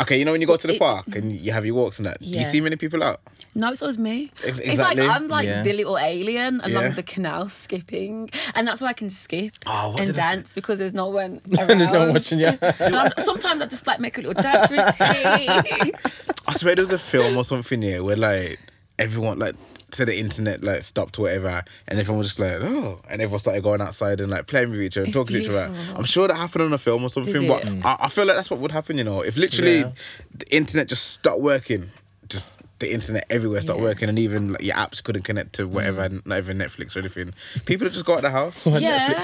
Okay, 0.00 0.18
you 0.18 0.24
know 0.24 0.32
when 0.32 0.40
you 0.40 0.46
go 0.46 0.56
to 0.56 0.66
the 0.66 0.74
It- 0.74 0.78
park 0.78 1.06
and 1.14 1.32
you 1.36 1.52
have 1.52 1.64
your 1.66 1.74
walks 1.74 1.98
and 1.98 2.06
that. 2.06 2.20
Do 2.20 2.26
you 2.26 2.44
see 2.44 2.60
many 2.60 2.76
people 2.76 3.02
out? 3.02 3.20
No, 3.54 3.70
it's 3.72 3.82
always 3.82 3.98
me. 3.98 4.30
Ex- 4.44 4.58
It's 4.58 4.78
like 4.78 4.96
exactly. 4.96 5.06
I'm 5.08 5.26
like 5.28 5.46
Yeah. 5.46 5.62
the 5.62 5.72
little 5.72 5.98
alien 5.98 6.60
along 6.60 6.82
Yeah. 6.84 6.88
the 6.90 7.02
canal 7.02 7.48
skipping, 7.48 8.30
and 8.54 8.66
that's 8.68 8.80
why 8.80 8.88
I 8.88 8.92
can 8.92 9.10
skip 9.10 9.54
Oh, 9.66 9.90
what 9.90 9.98
and 10.00 10.06
did 10.12 10.18
I 10.18 10.34
dance 10.36 10.52
because 10.52 10.78
there's 10.78 10.94
no 10.94 11.08
one 11.08 11.40
around. 11.58 11.68
There's 11.80 11.90
no 11.90 12.00
one 12.00 12.12
watching 12.12 12.38
you. 12.38 12.56
Sometimes 13.18 13.60
I 13.62 13.66
just 13.66 13.86
like 13.86 13.98
make 14.00 14.16
a 14.18 14.20
little 14.22 14.40
dance 14.40 14.70
routine. 14.70 15.92
I 16.46 16.52
swear 16.54 16.74
there 16.76 16.84
was 16.84 16.92
a 16.92 16.98
film 16.98 17.36
or 17.36 17.44
something 17.44 17.82
here 17.82 18.02
where 18.04 18.16
like 18.16 18.58
everyone 18.98 19.38
like 19.38 19.54
said 19.94 20.08
the 20.08 20.18
internet 20.18 20.62
like 20.62 20.82
stopped 20.82 21.18
whatever 21.18 21.64
and 21.88 21.98
everyone 21.98 22.18
was 22.18 22.28
just 22.28 22.40
like 22.40 22.58
oh 22.60 23.00
and 23.08 23.20
everyone 23.20 23.38
started 23.40 23.62
going 23.62 23.80
outside 23.80 24.20
and 24.20 24.30
like 24.30 24.46
playing 24.46 24.70
with 24.70 24.80
each 24.80 24.96
other 24.96 25.04
and 25.04 25.08
It's 25.08 25.16
talking 25.16 25.36
to 25.36 25.42
each 25.42 25.48
other. 25.48 25.74
I'm 25.96 26.04
sure 26.04 26.28
that 26.28 26.36
happened 26.36 26.62
on 26.64 26.72
a 26.72 26.78
film 26.78 27.02
or 27.04 27.08
something, 27.10 27.46
but? 27.48 27.66
I, 27.84 27.96
I 28.04 28.08
feel 28.08 28.26
like 28.26 28.36
that's 28.36 28.50
what 28.50 28.60
would 28.60 28.72
happen, 28.72 28.98
you 28.98 29.04
know. 29.04 29.20
If 29.22 29.36
literally 29.36 29.78
Yeah. 29.80 29.92
the 30.36 30.54
internet 30.54 30.88
just 30.88 31.08
stopped 31.10 31.40
working, 31.40 31.90
just 32.28 32.54
the 32.78 32.90
internet 32.92 33.26
everywhere 33.28 33.60
stopped 33.60 33.78
Yeah. 33.80 33.84
working 33.84 34.08
and 34.08 34.18
even 34.18 34.52
like 34.52 34.62
your 34.62 34.74
apps 34.74 35.02
couldn't 35.02 35.22
connect 35.22 35.52
to 35.56 35.68
whatever, 35.68 36.08
mm. 36.08 36.24
not 36.24 36.38
even 36.38 36.56
Netflix 36.58 36.96
or 36.96 37.00
anything. 37.00 37.34
People 37.66 37.84
would 37.84 37.92
just 37.92 38.06
go 38.06 38.14
out 38.14 38.22
the 38.22 38.30
house. 38.30 38.66
yeah. 38.66 39.20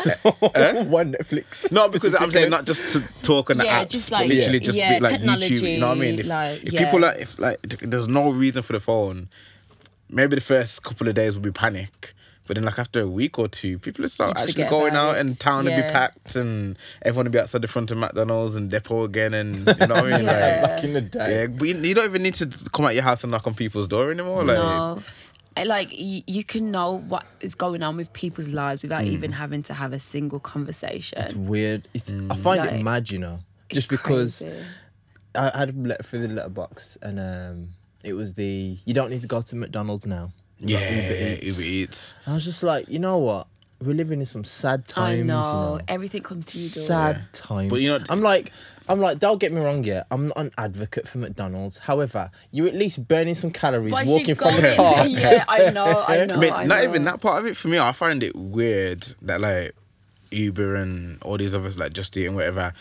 Eh? 0.55 0.83
One 0.85 1.13
Netflix. 1.15 1.73
not 1.73 1.91
because 1.91 2.15
I'm 2.15 2.31
saying 2.31 2.51
not 2.51 2.67
just 2.67 2.87
to 2.95 3.05
talk 3.23 3.49
on 3.51 3.57
the 3.57 3.65
Yeah, 3.65 3.85
apps, 3.85 3.91
just 3.91 4.11
but 4.11 4.21
like- 4.21 4.29
literally 4.29 4.59
Yeah. 4.59 4.65
just 4.65 4.79
yeah, 4.79 4.95
be 4.99 5.01
like 5.01 5.21
YouTube. 5.21 5.73
You 5.73 5.79
know 5.81 5.89
what 5.89 5.97
I 5.97 6.01
mean? 6.01 6.19
If, 6.19 6.27
technology, 6.27 6.67
if 6.67 6.73
like, 6.75 6.85
people 6.85 7.01
yeah. 7.01 7.07
like, 7.07 7.21
if 7.21 7.39
like, 7.39 7.63
there's 7.63 8.09
no 8.09 8.31
reason 8.31 8.63
for 8.63 8.75
the 8.75 8.81
phone, 8.81 9.29
maybe 10.09 10.35
the 10.35 10.41
first 10.41 10.83
couple 10.83 11.09
of 11.09 11.15
days 11.15 11.35
will 11.35 11.43
be 11.43 11.51
panic. 11.53 12.15
But 12.47 12.55
then, 12.55 12.65
like 12.65 12.79
after 12.79 13.01
a 13.01 13.09
week 13.09 13.41
or 13.41 13.49
two, 13.49 13.77
people 13.81 14.03
will 14.03 14.09
start 14.09 14.39
You'd 14.39 14.49
actually 14.51 14.65
going 14.71 14.95
out, 14.95 15.17
it. 15.17 15.21
and 15.21 15.39
town 15.41 15.65
will 15.65 15.75
be 15.75 15.83
packed, 15.83 16.37
and 16.37 16.79
everyone 17.03 17.27
will 17.27 17.33
be 17.33 17.39
outside 17.41 17.63
the 17.63 17.67
front 17.67 17.91
of 17.91 17.99
McDonald's 17.99 18.55
and 18.55 18.71
Depot 18.71 19.03
again, 19.03 19.35
and 19.35 19.57
you 19.57 19.65
know 19.65 19.73
what 19.97 20.13
I 20.13 20.17
mean? 20.19 20.23
Yeah. 20.27 20.61
Like, 20.63 20.71
Back 20.77 20.85
in 20.85 20.93
the 20.93 21.01
day. 21.01 21.41
yeah, 21.41 21.47
but 21.49 21.67
you, 21.67 21.75
you 21.75 21.95
don't 21.95 22.05
even 22.05 22.23
need 22.23 22.35
to 22.35 22.47
come 22.73 22.85
out 22.85 22.95
your 22.95 23.03
house 23.03 23.25
and 23.25 23.33
knock 23.33 23.49
on 23.49 23.55
people's 23.57 23.89
door 23.89 24.13
anymore. 24.13 24.45
Like, 24.45 24.59
no. 24.59 25.03
Like 25.65 25.99
you, 25.99 26.23
you 26.29 26.45
can 26.45 26.71
know 26.71 26.99
what 26.99 27.25
is 27.41 27.55
going 27.57 27.83
on 27.83 27.97
with 27.97 28.13
people's 28.13 28.49
lives 28.49 28.83
without 28.83 29.05
Mm. 29.05 29.09
even 29.09 29.33
having 29.33 29.63
to 29.65 29.75
have 29.75 29.93
a 29.95 29.99
single 29.99 30.39
conversation. 30.39 31.19
It's 31.19 31.35
weird. 31.35 31.89
It's, 31.95 32.11
Mm. 32.13 32.31
I 32.31 32.37
find 32.37 32.65
it 32.65 32.83
mad, 32.85 33.11
you 33.11 33.19
know, 33.19 33.41
It's 33.71 33.77
just 33.77 33.89
because 33.89 34.41
crazy. 34.41 34.55
I 35.35 35.51
had 35.59 35.71
a 35.71 35.79
letter 35.79 36.03
through 36.05 36.29
the 36.29 36.35
letterbox 36.35 36.97
and 37.03 37.19
um, 37.19 37.69
it 38.07 38.15
was 38.15 38.35
the 38.35 38.79
you 38.85 38.95
don't 38.95 39.11
need 39.11 39.23
to 39.23 39.29
go 39.29 39.41
to 39.43 39.57
McDonald's 39.57 40.07
now. 40.07 40.33
You've 40.59 40.71
yeah, 40.71 40.91
Uber 40.91 41.15
Eats. 41.45 41.59
Uber 41.59 41.69
Eats. 41.69 42.15
I 42.27 42.33
was 42.35 42.45
just 42.45 42.63
like, 42.63 42.89
you 42.89 42.99
know 42.99 43.19
what? 43.19 43.47
We're 43.83 43.93
living 43.95 44.21
in 44.21 44.27
some 44.27 44.45
sad 44.45 44.87
times. 44.89 45.21
I 45.21 45.23
know. 45.23 45.23
You 45.73 45.79
know? 45.79 45.81
everything 45.89 46.23
comes 46.23 46.47
to 46.47 46.59
you. 46.59 46.71
door. 46.71 46.83
Sad 46.85 47.33
times. 47.35 47.69
But 47.69 47.83
you 47.83 47.91
know- 47.91 48.05
I'm 48.09 48.23
like, 48.23 48.53
I'm 48.89 49.01
like, 49.01 49.19
don't 49.19 49.39
get 49.39 49.53
me 49.53 49.61
wrong, 49.61 49.85
yeah. 49.85 50.05
I'm 50.11 50.29
not 50.29 50.37
an 50.39 50.51
advocate 50.57 51.07
for 51.09 51.19
McDonald's. 51.19 51.77
However, 51.79 52.31
you're 52.53 52.69
at 52.69 52.75
least 52.75 53.07
burning 53.07 53.35
some 53.35 53.51
calories 53.51 53.93
Why 53.93 54.05
walking 54.05 54.35
from 54.35 54.55
the 54.57 54.63
going? 54.63 54.77
car. 54.77 55.07
yeah, 55.09 55.45
I 55.49 55.71
know, 55.71 56.05
I 56.09 56.25
know. 56.27 56.35
I 56.37 56.39
mean, 56.39 56.53
I 56.53 56.65
not 56.65 56.77
know. 56.79 56.89
even 56.89 57.05
that 57.05 57.21
part 57.21 57.41
of 57.41 57.47
it 57.47 57.57
for 57.57 57.69
me. 57.69 57.79
I 57.79 57.93
find 57.93 58.23
it 58.23 58.35
weird 58.35 59.03
that 59.23 59.41
like 59.43 59.75
Uber 60.31 60.77
and 60.77 61.21
all 61.23 61.37
these 61.37 61.55
others 61.55 61.77
like 61.77 61.93
Just 61.93 62.17
Eat 62.17 62.27
and 62.27 62.37
whatever, 62.37 62.73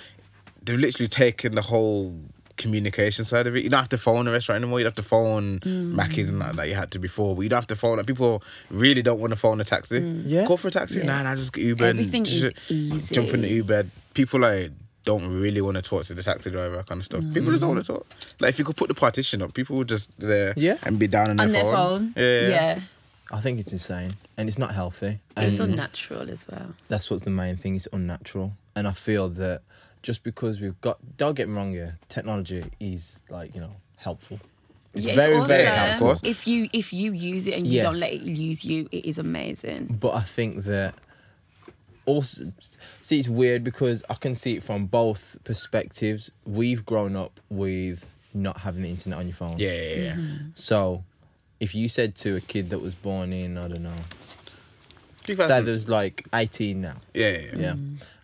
they've 0.64 0.80
literally 0.80 1.10
taken 1.10 1.56
the 1.56 1.62
whole 1.64 2.18
communication 2.58 3.26
side 3.26 3.48
of 3.48 3.56
it. 3.56 3.64
You 3.64 3.70
don't 3.70 3.80
have 3.80 3.90
to 3.90 3.98
phone 3.98 4.28
a 4.28 4.32
restaurant 4.32 4.64
anymore. 4.64 4.80
You 4.80 4.86
don't 4.86 4.98
have 4.98 5.04
to 5.04 5.10
phone 5.10 5.60
Mm. 5.60 5.92
Mackey's 5.94 6.30
and 6.30 6.40
that 6.42 6.56
like 6.56 6.70
you 6.70 6.76
had 6.76 6.92
to 6.92 7.00
before. 7.00 7.36
But 7.36 7.42
you 7.44 7.50
don't 7.50 7.58
have 7.58 7.68
to 7.68 7.76
phone. 7.76 7.98
Like 7.98 8.08
people 8.08 8.42
really 8.70 9.02
don't 9.02 9.20
want 9.20 9.32
to 9.34 9.38
phone 9.40 9.60
a 9.62 9.64
taxi. 9.64 10.00
Yeah. 10.26 10.46
call 10.46 10.58
for 10.58 10.70
a 10.70 10.72
taxi. 10.72 11.00
Mm. 11.00 11.04
Yeah. 11.06 11.18
Nah, 11.18 11.24
nah, 11.24 11.36
just 11.36 11.54
get 11.54 11.64
Uber. 11.64 11.86
Everything 11.86 12.22
and 12.22 12.28
is 12.28 12.42
just 12.42 12.72
easy. 12.72 13.16
Jump 13.16 13.30
in 13.34 13.42
the 13.42 13.50
Uber. 13.50 13.88
People 14.14 14.40
like 14.40 14.72
don't 15.04 15.28
really 15.40 15.62
want 15.62 15.76
to 15.76 15.82
talk 15.84 16.04
to 16.06 16.14
the 16.16 16.24
taxi 16.24 16.50
driver 16.50 16.82
kind 16.84 17.00
of 17.00 17.06
stuff. 17.06 17.24
People 17.34 17.52
just 17.52 17.62
don't 17.62 17.76
want 17.76 17.86
to 17.86 17.94
talk. 17.94 18.08
Like 18.40 18.50
if 18.50 18.60
you 18.60 18.66
could 18.66 18.76
put 18.78 18.88
the 18.88 18.96
partition 18.96 19.42
up, 19.42 19.54
people 19.54 19.76
would 19.78 19.90
just 19.90 20.18
there 20.20 20.54
Yeah. 20.58 20.78
and 20.84 20.98
be 20.98 21.08
down 21.08 21.30
on, 21.30 21.40
on 21.40 21.50
their, 21.50 21.64
their 21.64 21.72
phone. 21.72 22.14
Yeah. 22.16 22.48
yeah. 22.48 22.80
I 23.32 23.42
think 23.42 23.60
it's 23.60 23.72
insane 23.74 24.12
and 24.38 24.48
it's 24.50 24.58
not 24.58 24.74
healthy. 24.74 25.20
It's 25.38 25.60
And 25.60 25.72
unnatural 25.72 26.30
as 26.30 26.48
well. 26.48 26.74
that's 26.88 27.10
what's 27.12 27.24
the 27.24 27.30
main 27.32 27.58
thing. 27.58 27.76
It's 27.76 27.88
unnatural, 27.92 28.54
and 28.76 28.88
I 28.88 28.92
feel 28.94 29.30
that 29.30 29.62
just 30.06 30.22
because 30.24 30.62
we've 30.62 30.80
got, 30.82 31.00
don't 31.18 31.34
get 31.36 31.50
me 31.50 31.56
wrong, 31.56 31.72
here, 31.74 31.98
technology 32.10 32.64
is 32.80 33.20
like 33.30 33.56
you 33.56 33.62
know 33.62 33.76
helpful. 33.98 34.40
It's 34.94 35.06
yeah, 35.06 35.16
very 35.16 35.36
it's 35.38 35.48
very 35.48 35.66
awesome. 35.68 35.78
helpful. 35.90 36.08
course. 36.08 36.22
If 36.24 36.48
you 36.48 36.70
if 36.72 36.94
you 36.94 37.12
use 37.12 37.48
it 37.48 37.56
and 37.56 37.66
you 37.68 37.74
Yeah. 37.78 37.84
don't 37.84 37.98
let 38.00 38.14
it 38.14 38.22
use 38.22 38.64
you, 38.64 38.88
it 38.92 39.04
is 39.06 39.18
amazing. 39.18 39.98
but 40.00 40.14
I 40.14 40.22
think 40.22 40.64
that 40.66 40.94
also 42.06 42.52
see 43.02 43.18
it's 43.20 43.28
weird 43.28 43.64
because 43.64 44.04
I 44.10 44.14
can 44.14 44.36
see 44.36 44.54
it 44.58 44.64
from 44.64 44.86
both 44.86 45.38
perspectives. 45.44 46.32
We've 46.46 46.86
grown 46.86 47.16
up 47.16 47.40
with 47.50 48.06
not 48.34 48.60
having 48.60 48.84
the 48.84 48.90
internet 48.92 49.18
on 49.20 49.26
your 49.28 49.36
phone. 49.36 49.56
Yeah, 49.58 49.72
yeah, 49.72 49.96
yeah. 50.08 50.14
Mm-hmm. 50.14 50.48
So 50.54 51.04
if 51.60 51.74
you 51.74 51.90
said 51.90 52.16
to 52.18 52.36
a 52.36 52.42
kid 52.42 52.70
that 52.70 52.80
was 52.80 52.94
born 52.94 53.34
in 53.34 53.58
I 53.58 53.68
don't 53.68 53.82
know, 53.84 53.96
say 55.26 55.34
2000 55.34 55.66
there 55.66 55.74
was 55.74 55.90
like 55.90 56.26
eighteen 56.34 56.82
now, 56.82 56.98
Yeah, 57.14 57.30
yeah, 57.32 57.40
yeah. 57.40 57.58
yeah, 57.58 57.72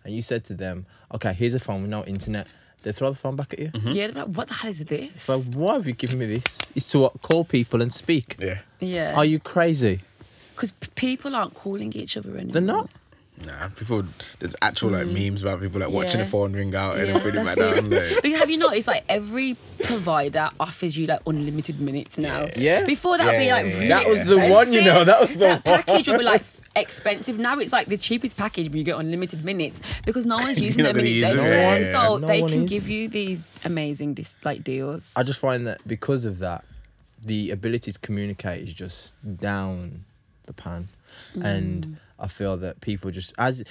and 0.04 0.14
you 0.14 0.22
said 0.22 0.44
to 0.44 0.54
them, 0.54 0.86
okay, 1.14 1.32
here's 1.32 1.54
a 1.54 1.60
phone 1.60 1.82
with 1.82 1.90
no 1.90 2.04
internet, 2.04 2.46
they 2.82 2.92
throw 2.92 3.10
the 3.10 3.16
phone 3.16 3.36
back 3.36 3.52
at 3.52 3.58
you. 3.60 3.68
Mm-hmm. 3.68 3.88
Yeah, 3.90 4.06
they're 4.08 4.24
like, 4.24 4.34
what 4.36 4.48
the 4.48 4.54
hell 4.54 4.70
is 4.70 4.80
this? 4.84 5.22
So 5.22 5.40
why 5.40 5.74
have 5.74 5.86
you 5.86 5.92
given 5.92 6.18
me 6.18 6.26
this? 6.26 6.72
It's 6.74 6.90
to 6.92 6.98
what, 7.00 7.22
call 7.22 7.44
people 7.44 7.80
and 7.82 7.92
speak. 7.92 8.36
Yeah. 8.40 8.58
yeah, 8.80 9.14
Are 9.16 9.24
you 9.24 9.38
crazy? 9.38 10.00
Because 10.54 10.72
people 10.94 11.34
aren't 11.36 11.54
calling 11.54 11.92
each 11.94 12.16
other 12.16 12.30
anymore. 12.36 12.52
They're 12.52 12.62
not. 12.62 12.90
Nah, 13.46 13.68
people. 13.68 14.04
There's 14.38 14.54
actual 14.62 14.90
like 14.90 15.06
memes 15.08 15.42
about 15.42 15.60
people 15.60 15.80
like 15.80 15.88
watching 15.90 16.18
Yeah. 16.20 16.24
the 16.26 16.30
phone 16.30 16.52
ring 16.52 16.74
out 16.76 16.96
and 16.96 17.06
Yeah, 17.08 17.12
then 17.14 17.22
putting 17.22 17.40
it 17.40 17.44
back 17.44 17.56
that's 17.56 17.80
down. 17.82 17.92
it. 17.92 18.12
Like, 18.14 18.22
But 18.22 18.30
have 18.38 18.50
you 18.50 18.58
noticed 18.58 18.86
like 18.86 19.04
every 19.08 19.56
provider 19.82 20.48
offers 20.60 20.96
you 20.96 21.06
like 21.06 21.20
unlimited 21.26 21.80
minutes 21.80 22.18
now? 22.18 22.48
Yeah. 22.56 22.84
Before 22.84 23.16
that 23.18 23.24
would 23.26 23.38
be 23.38 23.50
like 23.50 23.66
yeah, 23.66 23.80
yeah. 23.80 23.88
That 23.88 24.06
was 24.06 24.24
the 24.24 24.38
one, 24.38 24.72
you 24.72 24.82
know, 24.82 25.02
that 25.04 25.20
was 25.20 25.30
the 25.32 25.38
that 25.38 25.64
package 25.64 26.08
would 26.08 26.18
be 26.18 26.24
like 26.24 26.44
expensive. 26.76 27.38
Now 27.38 27.58
it's 27.58 27.72
like 27.72 27.86
the 27.88 27.96
cheapest 27.98 28.36
package, 28.36 28.68
but 28.70 28.78
you 28.78 28.84
get 28.84 28.98
unlimited 28.98 29.44
minutes 29.44 29.80
because 30.06 30.26
no 30.26 30.36
one's 30.44 30.58
using 30.58 30.80
You're 30.84 30.92
their 30.92 31.02
minutes 31.02 31.14
use 31.16 31.24
it, 31.30 31.38
anyway. 31.38 31.48
yeah, 31.56 31.78
yeah, 31.78 31.92
So 31.92 32.18
yeah. 32.18 32.26
they 32.26 32.38
can 32.42 32.50
one 32.58 32.66
give 32.66 32.88
you 32.88 33.08
these 33.08 33.44
amazing 33.64 34.14
dis- 34.14 34.36
like 34.44 34.64
deals. 34.64 35.10
I 35.16 35.22
just 35.22 35.38
find 35.40 35.66
that 35.66 35.86
because 35.86 36.24
of 36.24 36.38
that, 36.40 36.64
the 37.24 37.50
ability 37.50 37.92
to 37.92 37.98
communicate 37.98 38.66
is 38.66 38.74
just 38.74 39.14
down 39.40 40.04
the 40.46 40.52
pan, 40.52 40.88
Mm. 41.36 41.44
and 41.44 41.96
I 42.18 42.26
feel 42.26 42.56
that 42.56 42.80
people 42.80 43.10
just 43.10 43.34
as 43.38 43.62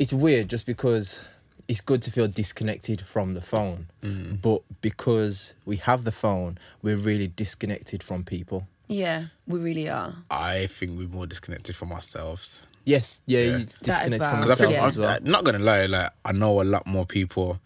it's 0.00 0.12
weird 0.12 0.48
just 0.48 0.66
because 0.66 1.20
it's 1.68 1.80
good 1.80 2.02
to 2.02 2.10
feel 2.10 2.26
disconnected 2.26 3.00
from 3.02 3.34
the 3.34 3.40
phone, 3.40 3.86
Mm. 4.02 4.40
but 4.42 4.62
because 4.82 5.54
we 5.64 5.76
have 5.76 6.02
the 6.02 6.10
phone, 6.12 6.58
we're 6.82 6.96
really 6.96 7.28
disconnected 7.28 8.02
from 8.02 8.24
people. 8.24 8.66
Yeah, 8.92 9.26
we 9.46 9.58
really 9.58 9.88
are. 9.88 10.14
I 10.30 10.66
think 10.66 10.98
we're 10.98 11.08
more 11.08 11.26
disconnected 11.26 11.76
from 11.76 11.92
ourselves. 11.92 12.62
Yes, 12.84 13.22
yeah, 13.26 13.38
Yeah. 13.40 13.44
you 13.46 13.58
That 13.58 13.62
as 13.62 14.10
disconnect 14.10 14.20
well. 14.20 14.30
from 14.30 14.40
Because 14.40 14.52
I 14.52 14.60
think 14.64 14.72
Yeah. 14.72 14.86
as 14.86 14.96
well. 14.98 15.08
I'm, 15.10 15.24
not 15.24 15.44
gonna 15.44 15.58
lie, 15.60 15.86
like 15.86 16.10
I 16.24 16.32
know 16.32 16.60
a 16.60 16.64
lot 16.64 16.86
more 16.86 17.06
people 17.06 17.60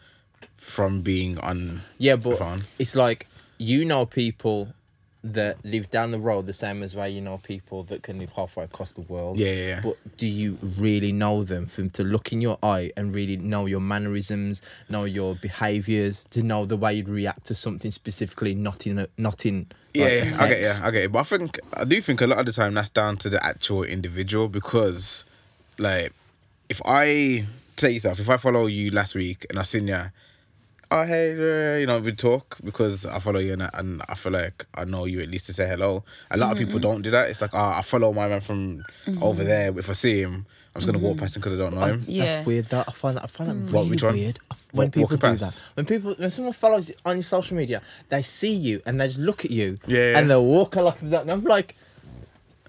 from 0.56 1.00
being 1.02 1.38
on. 1.38 1.82
Yeah, 1.98 2.16
but 2.16 2.38
phone. 2.38 2.62
it's 2.78 2.94
like 2.94 3.26
you 3.58 3.84
know 3.84 4.04
people 4.06 4.68
that 5.34 5.64
live 5.64 5.90
down 5.90 6.10
the 6.10 6.18
road 6.18 6.46
the 6.46 6.52
same 6.52 6.82
as 6.82 6.94
where 6.94 7.08
you 7.08 7.20
know 7.20 7.38
people 7.38 7.82
that 7.84 8.02
can 8.02 8.18
live 8.18 8.32
halfway 8.32 8.64
across 8.64 8.92
the 8.92 9.00
world. 9.02 9.36
Yeah, 9.36 9.50
yeah, 9.50 9.66
yeah. 9.66 9.80
But 9.82 9.96
do 10.16 10.26
you 10.26 10.58
really 10.78 11.12
know 11.12 11.44
them 11.44 11.66
for 11.66 11.80
them 11.80 11.90
to 11.90 12.04
look 12.04 12.32
in 12.32 12.40
your 12.40 12.58
eye 12.62 12.92
and 12.96 13.14
really 13.14 13.36
know 13.36 13.66
your 13.66 13.80
mannerisms, 13.80 14.62
know 14.88 15.04
your 15.04 15.34
behaviors, 15.34 16.24
to 16.30 16.42
know 16.42 16.64
the 16.64 16.76
way 16.76 16.94
you'd 16.94 17.08
react 17.08 17.46
to 17.46 17.54
something 17.54 17.90
specifically, 17.90 18.54
not 18.54 18.86
in 18.86 18.98
a, 18.98 19.08
not 19.18 19.44
in 19.46 19.66
Yeah, 19.94 20.04
like, 20.04 20.12
yeah, 20.12 20.42
I 20.42 20.48
get, 20.48 20.60
yeah? 20.60 20.80
I 20.82 20.90
get 20.90 21.04
it. 21.04 21.12
But 21.12 21.18
I 21.20 21.22
think 21.24 21.60
I 21.74 21.84
do 21.84 22.00
think 22.00 22.20
a 22.20 22.26
lot 22.26 22.38
of 22.38 22.46
the 22.46 22.52
time 22.52 22.74
that's 22.74 22.90
down 22.90 23.16
to 23.18 23.28
the 23.28 23.44
actual 23.44 23.82
individual 23.82 24.48
because, 24.48 25.24
like, 25.78 26.12
if 26.68 26.80
I 26.84 27.46
say 27.76 27.90
yourself, 27.90 28.20
if 28.20 28.28
I 28.28 28.36
follow 28.36 28.66
you 28.66 28.90
last 28.90 29.14
week 29.14 29.46
and 29.50 29.58
I 29.58 29.62
seen 29.62 29.88
ya, 29.88 30.06
oh 30.90 31.04
hey, 31.04 31.80
you 31.80 31.86
know, 31.86 32.00
we 32.00 32.12
talk 32.12 32.58
because 32.62 33.06
I 33.06 33.18
follow 33.18 33.40
you 33.40 33.54
and 33.54 33.62
I, 33.62 33.70
and 33.74 34.02
I 34.08 34.14
feel 34.14 34.32
like 34.32 34.66
I 34.74 34.84
know 34.84 35.04
you 35.04 35.20
at 35.20 35.28
least 35.28 35.46
to 35.46 35.52
say 35.52 35.66
hello. 35.68 36.04
A 36.30 36.36
lot 36.36 36.52
of 36.52 36.58
mm-hmm. 36.58 36.66
people 36.66 36.80
don't 36.80 37.02
do 37.02 37.10
that. 37.10 37.30
It's 37.30 37.40
like, 37.40 37.54
oh, 37.54 37.72
I 37.76 37.82
follow 37.82 38.12
my 38.12 38.28
man 38.28 38.40
from 38.40 38.84
mm-hmm. 39.06 39.22
over 39.22 39.44
there. 39.44 39.76
If 39.78 39.90
I 39.90 39.94
see 39.94 40.20
him, 40.20 40.46
I'm 40.74 40.82
just 40.82 40.92
gonna 40.92 41.02
walk 41.02 41.14
mm-hmm. 41.14 41.20
past 41.20 41.36
him 41.36 41.40
because 41.40 41.54
I 41.54 41.56
don't 41.56 41.74
know 41.74 41.86
him. 41.86 42.04
Yeah. 42.06 42.24
That's 42.26 42.46
weird. 42.46 42.68
That 42.68 42.88
I 42.88 42.92
find 42.92 43.16
that 43.16 43.24
I 43.24 43.26
find 43.28 43.50
that 43.50 43.56
mm. 43.56 43.72
What, 43.72 43.80
really 43.80 43.90
which 43.90 44.02
one? 44.02 44.14
weird. 44.14 44.38
When 44.72 44.86
Walk- 44.86 44.92
people 44.92 45.02
walking 45.02 45.16
do 45.16 45.38
past? 45.38 45.56
that, 45.56 45.62
when 45.74 45.86
people 45.86 46.14
when 46.18 46.30
someone 46.30 46.52
follows 46.52 46.88
you 46.90 46.94
on 47.06 47.16
your 47.16 47.22
social 47.22 47.56
media, 47.56 47.80
they 48.10 48.22
see 48.22 48.52
you 48.52 48.82
and 48.84 49.00
they 49.00 49.06
just 49.06 49.18
look 49.18 49.44
at 49.44 49.50
you, 49.50 49.78
Yeah, 49.86 49.98
yeah. 50.12 50.18
and 50.18 50.28
they'll 50.30 50.44
walk 50.44 50.76
like 50.76 51.00
that. 51.00 51.22
And 51.22 51.30
I'm 51.30 51.44
like, 51.44 51.76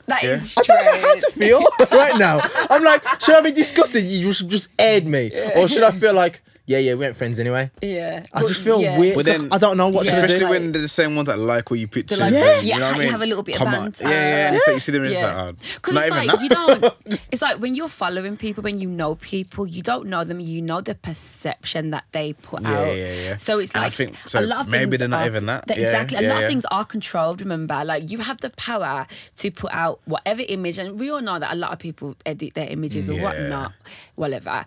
That 0.06 0.24
Yeah. 0.24 0.36
is 0.36 0.58
I 0.58 0.64
don't 0.64 0.86
know 0.86 1.08
how 1.08 1.16
to 1.16 1.32
feel 1.32 1.60
right 1.92 2.18
now. 2.18 2.40
I'm 2.70 2.84
like, 2.84 3.04
should 3.22 3.36
I 3.36 3.42
be 3.42 3.52
disgusted? 3.52 4.06
You 4.06 4.32
should 4.32 4.50
just 4.50 4.70
aired 4.80 5.06
me, 5.06 5.32
or 5.56 5.68
should 5.68 5.84
I 5.84 5.92
feel 5.92 6.14
like, 6.14 6.42
yeah, 6.68 6.78
yeah, 6.80 6.94
we 6.94 7.06
ain't 7.08 7.16
friends 7.16 7.40
anyway? 7.40 7.72
Yeah, 7.82 8.24
I 8.34 8.42
But 8.42 8.48
just 8.50 8.62
feel 8.62 8.80
yeah. 8.82 9.00
weird. 9.00 9.16
But 9.16 9.22
It's 9.22 9.30
like, 9.30 9.38
then- 9.40 9.54
I 9.54 9.58
don't 9.58 9.78
know 9.78 9.88
what 9.88 10.06
Yeah. 10.06 10.12
to 10.18 10.18
Especially 10.24 10.40
do. 10.46 10.50
when 10.50 10.72
they're 10.74 10.82
the 10.84 10.88
same 10.88 11.16
ones 11.16 11.26
that 11.28 11.40
like 11.40 11.72
all 11.72 11.78
your 11.78 11.88
pictures. 11.88 12.20
like, 12.20 12.34
and 12.34 12.36
yeah, 12.36 12.60
you 12.76 12.80
know 12.80 12.86
what 12.86 12.92
I 12.92 12.92
you 12.96 13.00
mean? 13.00 13.12
have 13.12 13.22
a 13.22 13.26
little 13.26 13.44
bit 13.44 13.56
of 13.56 13.60
Come 13.60 13.68
on. 13.74 13.82
banter. 13.86 14.04
Yeah, 14.04 14.10
yeah, 14.12 14.48
and 14.48 14.56
it's 14.58 14.68
like 14.68 14.74
you 14.76 14.80
see 14.82 14.92
them 14.92 15.04
and 15.04 15.12
Yeah. 15.14 15.18
it's 15.18 15.28
like, 15.28 15.36
oh, 15.38 15.52
Because 15.76 15.94
not 15.94 16.04
it's 16.04 16.16
even 16.16 16.28
like 16.28 16.36
that. 16.38 16.44
you 16.44 16.50
don't. 16.50 16.94
it's 17.32 17.42
like 17.42 17.58
when 17.60 17.74
you're 17.74 17.88
following 17.88 18.38
people, 18.38 18.62
when 18.64 18.78
you 18.80 18.88
know 18.90 19.16
people, 19.16 19.66
you 19.66 19.82
don't 19.82 20.08
know 20.08 20.24
them. 20.24 20.40
You 20.40 20.62
know 20.62 20.82
the 20.82 20.94
perception 20.96 21.92
that 21.92 22.04
they 22.12 22.34
put 22.34 22.62
Yeah, 22.64 22.70
out. 22.78 22.88
yeah, 22.88 22.94
yeah. 22.94 23.14
Yeah. 23.28 23.38
So 23.38 23.60
it's 23.60 23.72
And 23.74 23.82
I 23.82 23.86
like 23.88 23.94
think- 23.94 24.16
so 24.28 24.40
a 24.40 24.42
lot 24.42 24.62
of 24.62 24.68
maybe 24.70 24.92
things 24.92 25.00
they're 25.00 25.08
not 25.08 25.24
are- 25.24 25.28
even 25.28 25.46
that. 25.48 25.68
that- 25.68 25.78
Yeah, 25.78 25.86
exactly. 25.86 26.18
A 26.18 26.22
yeah, 26.24 26.30
lot 26.30 26.38
yeah. 26.40 26.44
of 26.44 26.50
things 26.50 26.66
are 26.70 26.84
controlled. 26.86 27.40
Remember, 27.42 27.84
like 27.86 28.12
you 28.12 28.20
have 28.20 28.42
the 28.42 28.50
power 28.52 29.08
to 29.38 29.52
put 29.52 29.72
out 29.74 30.00
whatever 30.06 30.44
image, 30.48 30.78
and 30.78 31.00
we 31.00 31.10
all 31.10 31.22
know 31.22 31.40
that 31.40 31.54
a 31.54 31.56
lot 31.56 31.72
of 31.72 31.80
people 31.80 32.16
edit 32.26 32.54
their 32.56 32.68
images 32.70 33.10
or 33.10 33.14
Yeah. 33.14 33.24
whatnot, 33.24 33.72
whatever. 34.16 34.66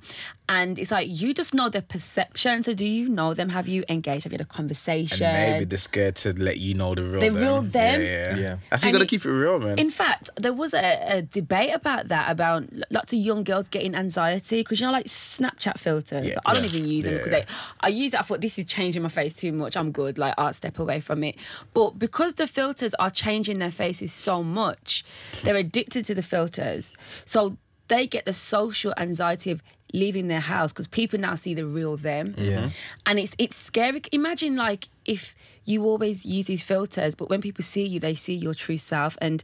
And 0.50 0.80
it's 0.80 0.90
like 0.90 1.06
you 1.08 1.32
just 1.32 1.54
know 1.54 1.68
the 1.68 1.80
perception. 1.80 2.64
So 2.64 2.74
do 2.74 2.84
you 2.84 3.08
know 3.08 3.34
them? 3.34 3.50
Have 3.50 3.68
you 3.68 3.84
engaged? 3.88 4.24
Have 4.24 4.32
you 4.32 4.38
had 4.38 4.46
a 4.46 4.54
conversation? 4.58 5.24
And 5.26 5.52
maybe 5.52 5.64
they're 5.64 5.78
scared 5.78 6.16
to 6.16 6.32
let 6.32 6.58
you 6.58 6.74
know 6.74 6.94
the 6.96 7.02
real 7.04 7.20
The 7.20 7.28
them. 7.30 7.34
real 7.36 7.62
them? 7.62 8.00
Yeah, 8.02 8.08
yeah. 8.08 8.36
Yeah. 8.36 8.56
That's 8.70 8.82
you 8.82 8.88
And 8.88 8.94
gotta 8.96 9.06
keep 9.06 9.24
it 9.24 9.30
real, 9.30 9.60
man. 9.60 9.78
In 9.78 9.90
fact, 9.90 10.28
there 10.36 10.52
was 10.52 10.74
a, 10.74 11.18
a 11.18 11.22
debate 11.22 11.72
about 11.72 12.08
that 12.08 12.30
about 12.32 12.64
lots 12.90 13.12
of 13.12 13.20
young 13.20 13.44
girls 13.44 13.68
getting 13.68 13.94
anxiety 13.94 14.60
because 14.62 14.80
you 14.80 14.86
know, 14.86 14.92
like 14.92 15.06
Snapchat 15.06 15.78
filters. 15.78 16.26
Yeah. 16.26 16.38
I 16.44 16.54
don't 16.54 16.64
Yeah. 16.64 16.68
even 16.70 16.84
use 16.90 17.04
them 17.04 17.12
Yeah, 17.14 17.18
because 17.18 17.30
they, 17.30 17.44
I 17.80 17.88
use 17.88 18.12
it. 18.14 18.18
I 18.20 18.22
thought 18.24 18.40
this 18.40 18.58
is 18.58 18.64
changing 18.64 19.02
my 19.02 19.08
face 19.08 19.32
too 19.34 19.52
much. 19.52 19.76
I'm 19.76 19.92
good. 19.92 20.18
Like 20.18 20.34
I'll 20.36 20.52
step 20.52 20.80
away 20.80 20.98
from 20.98 21.22
it. 21.22 21.36
But 21.74 21.90
because 21.98 22.34
the 22.34 22.48
filters 22.48 22.92
are 22.94 23.10
changing 23.10 23.60
their 23.60 23.70
faces 23.70 24.12
so 24.12 24.42
much, 24.42 25.04
they're 25.44 25.54
addicted 25.66 26.04
to 26.06 26.14
the 26.16 26.22
filters. 26.24 26.92
So 27.24 27.56
they 27.86 28.08
get 28.08 28.24
the 28.24 28.32
social 28.32 28.92
anxiety 28.96 29.50
of 29.52 29.62
leaving 29.92 30.29
their 30.29 30.40
house 30.40 30.72
because 30.72 30.88
people 30.88 31.18
now 31.18 31.35
see 31.35 31.55
the 31.55 31.66
real 31.66 31.96
them. 31.96 32.35
Yeah. 32.37 32.70
And 33.07 33.18
it's 33.18 33.35
it's 33.38 33.57
scary. 33.57 34.03
Imagine 34.12 34.57
like 34.57 34.88
if 35.05 35.35
you 35.64 35.85
always 35.85 36.24
use 36.24 36.46
these 36.46 36.62
filters, 36.62 37.14
but 37.14 37.29
when 37.29 37.40
people 37.40 37.64
see 37.64 37.87
you, 37.87 38.00
they 38.00 38.14
see 38.14 38.35
your 38.35 38.55
true 38.55 38.79
self 38.79 39.16
and 39.20 39.42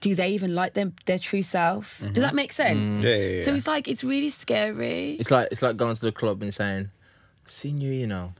do 0.00 0.14
they 0.14 0.30
even 0.30 0.54
like 0.54 0.74
them 0.74 0.94
their 1.04 1.18
true 1.18 1.42
self? 1.42 1.98
Does 1.98 2.10
mm-hmm. 2.10 2.20
that 2.22 2.34
make 2.34 2.52
sense? 2.52 2.96
Mm. 2.96 3.02
Yeah, 3.02 3.16
yeah, 3.16 3.40
So 3.42 3.54
it's 3.54 3.66
like 3.66 3.86
it's 3.86 4.02
really 4.02 4.30
scary. 4.30 5.12
It's 5.12 5.30
like 5.30 5.48
it's 5.50 5.62
like 5.62 5.76
going 5.76 5.94
to 5.94 6.00
the 6.00 6.12
club 6.12 6.42
and 6.42 6.52
saying, 6.52 6.90
"Seen 7.44 7.80
you, 7.80 7.92
you 7.92 8.06
know." 8.06 8.32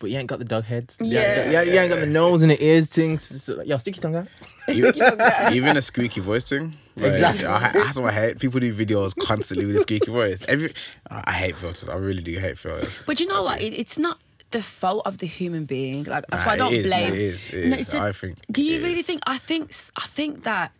But 0.00 0.10
you 0.10 0.18
ain't 0.18 0.28
got 0.28 0.40
the 0.40 0.44
dog 0.44 0.64
heads. 0.64 0.96
You 1.00 1.06
ain't 1.06 1.14
got, 1.14 1.20
Yeah. 1.22 1.50
you 1.50 1.58
ain't, 1.58 1.68
you 1.68 1.78
ain't 1.78 1.90
got 1.90 2.00
the 2.00 2.06
nose 2.06 2.42
and 2.42 2.50
the 2.50 2.62
ears 2.62 2.88
things. 2.88 3.30
It's 3.30 3.48
like, 3.48 3.66
Yo, 3.66 3.76
stick 3.78 3.96
your 3.96 4.02
tongue 4.02 4.16
out. 4.16 5.52
Even 5.54 5.76
a 5.76 5.82
squeaky 5.82 6.20
voice 6.20 6.48
thing. 6.48 6.74
Exactly. 6.96 7.46
I, 7.46 7.72
that's 7.72 7.96
what 7.98 8.12
I 8.14 8.20
hate. 8.20 8.38
People 8.38 8.60
do 8.60 8.72
videos 8.74 9.14
constantly 9.16 9.66
with 9.66 9.76
a 9.76 9.80
squeaky 9.82 10.10
voice. 10.10 10.44
Every, 10.46 10.72
I 11.10 11.32
hate 11.32 11.56
filters. 11.56 11.88
I 11.88 11.96
really 11.96 12.22
do 12.22 12.38
hate 12.38 12.56
filters. 12.58 13.04
But 13.06 13.18
you 13.20 13.26
know 13.26 13.42
what? 13.42 13.60
It, 13.60 13.74
it's 13.74 13.98
not 13.98 14.20
the 14.52 14.62
fault 14.62 15.02
of 15.04 15.18
the 15.18 15.26
human 15.26 15.64
being. 15.64 16.04
Like 16.04 16.24
that's 16.28 16.42
Nah, 16.42 16.46
why 16.46 16.52
I 16.52 16.56
don't 16.56 16.72
is, 16.74 16.86
blame. 16.86 17.12
it 17.12 17.18
is, 17.18 17.46
it 17.52 17.66
No, 17.68 17.76
is. 17.76 17.88
it's 17.88 17.94
I 17.96 18.12
think 18.12 18.38
Do 18.50 18.62
you 18.62 18.78
it 18.78 18.82
really 18.84 19.00
is. 19.00 19.06
think? 19.06 19.22
I 19.26 19.38
think. 19.38 19.72
I 19.96 20.06
think 20.06 20.44
that 20.44 20.72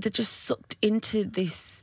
they're 0.00 0.10
just 0.10 0.32
sucked 0.44 0.76
into 0.80 1.24
this 1.24 1.82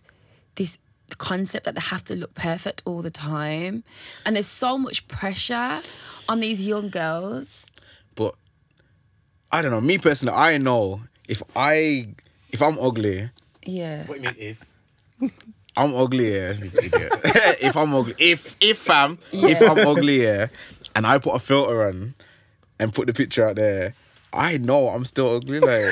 this 0.56 0.78
concept 1.18 1.66
that 1.66 1.76
they 1.76 1.82
have 1.82 2.06
to 2.06 2.16
look 2.16 2.34
perfect 2.36 2.82
all 2.86 3.02
the 3.02 3.12
time, 3.12 3.84
and 4.26 4.36
there's 4.38 4.48
so 4.48 4.78
much 4.78 5.06
pressure 5.10 5.82
on 6.30 6.40
these 6.40 6.66
young 6.66 6.90
girls. 6.90 7.66
But 8.16 8.36
I 9.52 9.62
don't 9.62 9.72
know. 9.72 9.82
Me 9.82 9.98
personally, 9.98 10.34
I 10.38 10.58
know 10.58 11.02
if 11.28 11.44
I 11.58 12.14
if 12.52 12.62
I'm 12.62 12.78
ugly, 12.80 13.30
Yeah. 13.66 14.04
What 14.06 14.22
do 14.22 14.28
you 14.30 14.36
mean 14.36 14.36
if? 14.40 14.66
I'm 15.78 15.96
ugly, 15.96 16.34
yeah. 16.36 16.54
if 17.62 17.78
I'm 17.78 17.94
ugly, 17.96 18.16
if 18.20 18.56
if 18.60 18.78
fam, 18.80 19.18
if 19.32 19.62
I'm 19.62 19.88
ugly, 19.88 20.24
yeah, 20.24 20.48
and 20.96 21.08
I 21.08 21.18
put 21.18 21.34
a 21.36 21.40
filter 21.40 21.88
on 21.88 22.14
and 22.80 22.94
put 22.94 23.08
the 23.08 23.14
picture 23.14 23.48
out 23.48 23.56
there, 23.56 23.94
I 24.34 24.58
know 24.58 24.90
I'm 24.90 25.06
still 25.06 25.36
ugly. 25.36 25.60
Like 25.60 25.84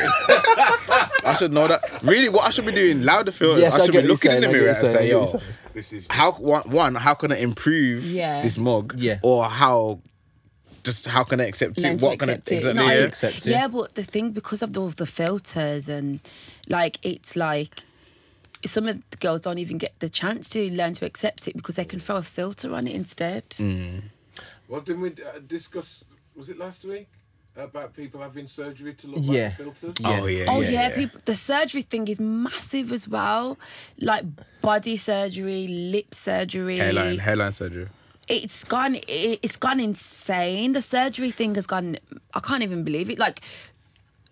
I 1.26 1.36
should 1.40 1.54
know 1.54 1.68
that. 1.68 2.02
Really, 2.04 2.28
what 2.30 2.46
I 2.46 2.50
should 2.50 2.66
be 2.66 2.72
doing? 2.74 3.04
Louder 3.04 3.32
filter. 3.32 3.62
Yes, 3.62 3.74
I 3.74 3.78
I 3.78 3.86
should 3.86 3.92
get 3.94 4.02
be 4.04 4.08
looking 4.10 4.32
you're 4.32 4.38
in 4.38 4.42
the 4.42 4.48
saying, 4.48 4.56
I 4.56 4.58
get 4.58 4.64
mirror 4.64 4.74
what 4.74 4.84
and 4.84 4.88
say, 4.88 4.94
saying, 4.94 5.06
I 5.06 5.26
get 5.26 5.34
what 5.34 5.34
yo. 5.34 5.50
This 5.74 5.94
is 5.94 6.08
How 6.10 6.32
one, 6.34 6.70
one 6.72 6.96
how 6.96 7.14
can 7.14 7.32
I 7.32 7.38
improve 7.38 8.04
Yeah. 8.06 8.42
this 8.42 8.58
mug? 8.58 8.96
Yeah. 8.98 9.20
Or 9.22 9.46
how 9.46 10.02
just 10.84 11.08
how 11.08 11.24
can 11.24 11.40
I 11.42 11.46
accept 11.46 11.78
learn 11.80 11.96
it? 11.96 12.00
to 12.00 12.06
What 12.06 12.20
can 12.20 12.30
I 12.30 12.34
exactly? 12.34 12.74
No, 12.74 12.86
I- 12.86 12.94
yeah. 12.96 13.00
accept 13.02 13.38
it. 13.38 13.46
Yeah, 13.46 13.68
but 13.68 13.96
the 13.96 14.04
thing 14.04 14.32
because 14.32 14.62
of 14.62 14.78
all 14.78 14.90
the 14.90 15.06
filters 15.06 15.88
and 15.90 16.20
like 16.68 16.98
it's 17.04 17.36
like 17.36 17.84
some 18.66 18.88
of 18.88 19.02
the 19.12 19.18
girls 19.18 19.42
don't 19.42 19.58
even 19.58 19.78
get 19.78 19.98
the 20.00 20.10
chance 20.10 20.50
to 20.50 20.72
learn 20.74 20.94
to 20.96 21.06
accept 21.06 21.48
it 21.48 21.56
because 21.56 21.76
they 21.76 21.86
can 21.86 22.00
throw 22.00 22.18
a 22.18 22.22
filter 22.22 22.74
on 22.74 22.88
it 22.88 22.94
instead. 22.96 23.50
Mm. 23.52 24.04
Well, 24.68 24.82
didn't 24.82 25.02
we 25.02 25.10
uh, 25.12 25.40
discuss? 25.48 26.04
Was 26.36 26.50
it 26.50 26.58
last 26.60 26.84
week 26.86 27.08
about 27.58 27.94
people 27.94 28.22
having 28.22 28.48
surgery 28.48 28.94
to 28.96 29.08
look 29.08 29.20
Yeah. 29.24 29.44
like 29.46 29.58
filters? 29.58 29.96
Yeah. 30.00 30.20
Oh 30.22 30.26
yeah. 30.26 30.46
Oh 30.48 30.62
yeah, 30.62 30.70
yeah, 30.70 30.90
yeah. 30.90 30.96
people. 30.96 31.20
The 31.26 31.36
surgery 31.36 31.82
thing 31.84 32.08
is 32.08 32.20
massive 32.20 32.92
as 32.92 33.08
well, 33.08 33.58
like 34.00 34.24
body 34.62 34.98
surgery, 34.98 35.68
lip 35.68 36.14
surgery. 36.14 36.78
Hairline, 36.78 37.18
hairline 37.20 37.54
surgery. 37.54 37.88
It's 38.30 38.64
gone. 38.64 38.96
it- 38.96 39.40
It's 39.42 39.58
gone 39.58 39.80
insane. 39.80 40.74
The 40.74 40.82
surgery 40.82 41.32
thing 41.32 41.56
has 41.56 41.66
gone. 41.66 41.98
I 42.34 42.40
can't 42.40 42.64
even 42.64 42.84
believe 42.84 43.10
it. 43.10 43.20
Like 43.20 43.42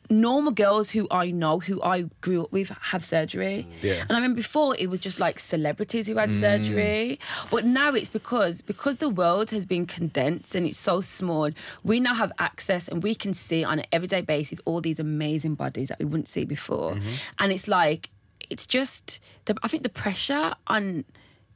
normal 0.09 0.51
girls 0.53 0.91
who 0.91 1.07
I 1.11 1.31
know, 1.31 1.59
who 1.59 1.81
I 1.83 2.03
grew 2.21 2.43
up 2.43 2.51
with, 2.51 2.69
have 2.91 3.03
surgery. 3.03 3.67
Yeah. 3.81 4.05
And 4.07 4.13
I 4.17 4.19
mean, 4.21 4.35
before 4.35 4.75
it 4.79 4.89
was 4.89 4.99
just 4.99 5.19
like 5.19 5.39
celebrities 5.39 6.07
who 6.07 6.15
had 6.15 6.29
mm. 6.29 6.39
surgery, 6.39 7.19
but 7.51 7.65
now 7.65 7.93
it's 7.93 8.09
because 8.09 8.61
because 8.61 8.97
the 8.97 9.09
world 9.09 9.51
has 9.51 9.65
been 9.65 9.85
condensed 9.85 10.55
and 10.55 10.65
it's 10.65 10.79
so 10.79 11.01
small. 11.01 11.49
We 11.83 11.99
now 11.99 12.15
have 12.15 12.31
access 12.39 12.87
and 12.87 13.03
we 13.03 13.15
can 13.15 13.33
see 13.33 13.63
on 13.63 13.79
an 13.79 13.85
everyday 13.91 14.21
basis 14.21 14.59
all 14.65 14.81
these 14.81 14.99
amazing 14.99 15.55
bodies 15.55 15.89
that 15.89 15.99
we 15.99 16.05
wouldn't 16.05 16.29
see 16.29 16.45
before, 16.45 16.93
mm-hmm. 16.93 17.09
and 17.39 17.51
it's 17.51 17.67
like 17.67 18.09
it's 18.49 18.65
just. 18.65 19.19
The, 19.45 19.55
I 19.63 19.67
think 19.67 19.83
the 19.83 19.89
pressure 19.89 20.53
on 20.67 21.03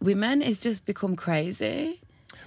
women 0.01 0.41
has 0.41 0.57
just 0.57 0.85
become 0.85 1.15
crazy. 1.15 2.01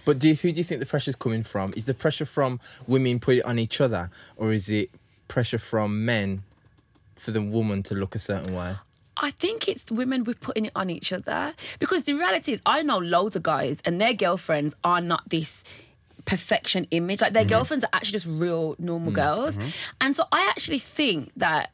But 0.05 0.19
do 0.19 0.29
you, 0.29 0.35
who 0.35 0.53
do 0.53 0.59
you 0.59 0.65
think 0.65 0.81
the 0.81 0.87
pressure's 0.87 1.17
coming 1.17 1.43
from? 1.43 1.73
Is 1.77 1.87
the 1.87 1.95
pressure 1.95 2.27
from 2.27 2.61
women 2.87 3.21
put 3.21 3.37
it 3.37 3.45
on 3.45 3.59
each 3.59 3.81
other, 3.81 4.11
or 4.37 4.53
is 4.53 4.69
it 4.69 4.91
pressure 5.29 5.59
from 5.59 6.05
men 6.05 6.43
for 7.17 7.31
the 7.31 7.43
woman 7.43 7.83
to 7.85 7.95
look 7.95 8.15
a 8.15 8.19
certain 8.19 8.55
way? 8.55 8.77
I 9.17 9.31
think 9.31 9.69
it's 9.69 9.91
women 9.91 10.25
we're 10.25 10.35
putting 10.35 10.67
it 10.67 10.73
on 10.75 10.91
each 10.91 11.13
other 11.13 11.55
because 11.79 12.03
the 12.03 12.15
reality 12.15 12.53
is 12.53 12.61
I 12.67 12.83
know 12.83 12.99
loads 12.99 13.37
of 13.37 13.45
guys 13.45 13.81
and 13.85 14.01
their 14.01 14.13
girlfriends 14.13 14.75
are 14.83 15.01
not 15.01 15.29
this 15.29 15.63
perfection 16.25 16.87
image. 16.91 17.21
Like 17.21 17.33
their 17.33 17.43
mm-hmm. 17.43 17.51
girlfriends 17.51 17.85
are 17.85 17.91
actually 17.93 18.13
just 18.13 18.27
real 18.27 18.75
normal 18.79 19.13
mm-hmm. 19.13 19.23
girls. 19.23 19.57
Mm-hmm. 19.57 19.69
And 20.01 20.17
so 20.17 20.25
I 20.33 20.47
actually 20.51 20.79
think 20.79 21.31
that 21.37 21.71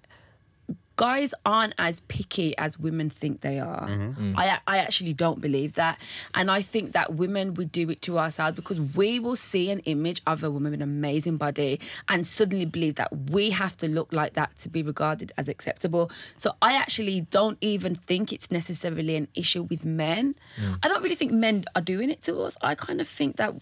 guys 1.01 1.33
aren't 1.47 1.73
as 1.79 2.01
picky 2.09 2.55
as 2.59 2.79
women 2.79 3.09
think 3.09 3.41
they 3.41 3.59
are. 3.59 3.89
Mm-hmm. 3.89 4.35
I 4.37 4.61
I 4.67 4.77
actually 4.77 5.15
don't 5.15 5.41
believe 5.41 5.73
that, 5.83 5.99
and 6.35 6.51
I 6.51 6.61
think 6.61 6.93
that 6.93 7.15
women 7.15 7.55
would 7.55 7.73
do 7.73 7.89
it 7.89 8.03
to 8.03 8.19
ourselves 8.19 8.55
because 8.55 8.79
we 8.95 9.19
will 9.19 9.35
see 9.37 9.71
an 9.71 9.79
image 9.95 10.21
of 10.27 10.45
a 10.45 10.51
woman 10.51 10.73
with 10.73 10.83
an 10.83 10.89
amazing 10.97 11.39
body 11.39 11.81
and 12.07 12.27
suddenly 12.27 12.67
believe 12.67 12.97
that 12.97 13.11
we 13.31 13.49
have 13.49 13.79
to 13.79 13.89
look 13.89 14.13
like 14.13 14.35
that 14.35 14.51
to 14.59 14.69
be 14.69 14.83
regarded 14.83 15.33
as 15.39 15.49
acceptable. 15.49 16.11
So 16.37 16.53
I 16.61 16.75
actually 16.75 17.23
don't 17.23 17.57
even 17.63 17.95
think 17.95 18.31
it's 18.31 18.51
necessarily 18.51 19.17
an 19.17 19.29
issue 19.35 19.63
with 19.63 19.87
men. 19.87 20.35
Mm. 20.61 20.81
I 20.83 20.89
don't 20.89 21.03
really 21.03 21.15
think 21.15 21.33
men 21.33 21.65
are 21.75 21.81
doing 21.81 22.11
it 22.11 22.21
to 22.25 22.43
us. 22.43 22.59
I 22.61 22.75
kind 22.75 23.01
of 23.01 23.09
think 23.09 23.37
that 23.37 23.55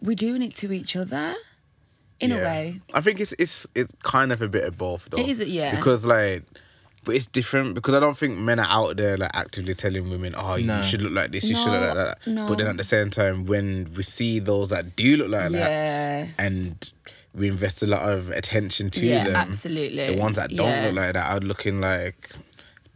we're 0.00 0.16
doing 0.16 0.42
it 0.42 0.56
to 0.56 0.72
each 0.72 0.96
other. 0.96 1.36
In 2.18 2.30
a 2.30 2.36
way, 2.36 2.80
I 2.94 3.00
think 3.00 3.18
it's 3.18 3.32
it's 3.32 3.66
it's 3.74 3.96
kind 4.04 4.30
of 4.30 4.40
a 4.42 4.48
bit 4.48 4.62
of 4.62 4.78
both 4.78 5.08
though. 5.10 5.18
It 5.18 5.28
is, 5.28 5.40
yeah. 5.40 5.74
Because 5.74 6.06
like, 6.06 6.44
but 7.04 7.14
it's 7.14 7.26
different 7.26 7.74
because 7.74 7.94
I 7.94 8.00
don't 8.00 8.16
think 8.16 8.38
men 8.38 8.58
are 8.60 8.66
out 8.68 8.96
there 8.96 9.16
like 9.16 9.30
actively 9.34 9.74
telling 9.74 10.08
women, 10.10 10.34
"Oh, 10.36 10.56
No. 10.56 10.78
you 10.78 10.84
should 10.84 11.02
look 11.02 11.12
like 11.12 11.32
this, 11.32 11.44
you 11.44 11.54
should 11.56 11.70
look 11.72 11.80
like 11.82 11.94
that." 11.94 12.18
no. 12.26 12.46
But 12.46 12.58
then 12.58 12.66
at 12.68 12.76
the 12.76 12.84
same 12.84 13.10
time, 13.10 13.46
when 13.46 13.92
we 13.96 14.02
see 14.02 14.38
those 14.38 14.70
that 14.70 14.94
do 14.96 15.16
look 15.16 15.28
like 15.28 15.50
Yeah. 15.52 16.24
that, 16.26 16.28
and 16.38 16.92
we 17.34 17.48
invest 17.48 17.82
a 17.82 17.86
lot 17.86 18.02
of 18.10 18.28
attention 18.30 18.90
to 18.90 19.04
Yeah, 19.06 19.24
them, 19.24 19.36
absolutely. 19.36 20.14
The 20.14 20.16
ones 20.20 20.36
that 20.36 20.50
don't 20.50 20.66
Yeah. 20.68 20.82
Mm. 20.82 20.86
look 20.86 20.94
like 20.96 21.12
that 21.14 21.32
are 21.32 21.40
looking 21.40 21.80
like. 21.80 22.30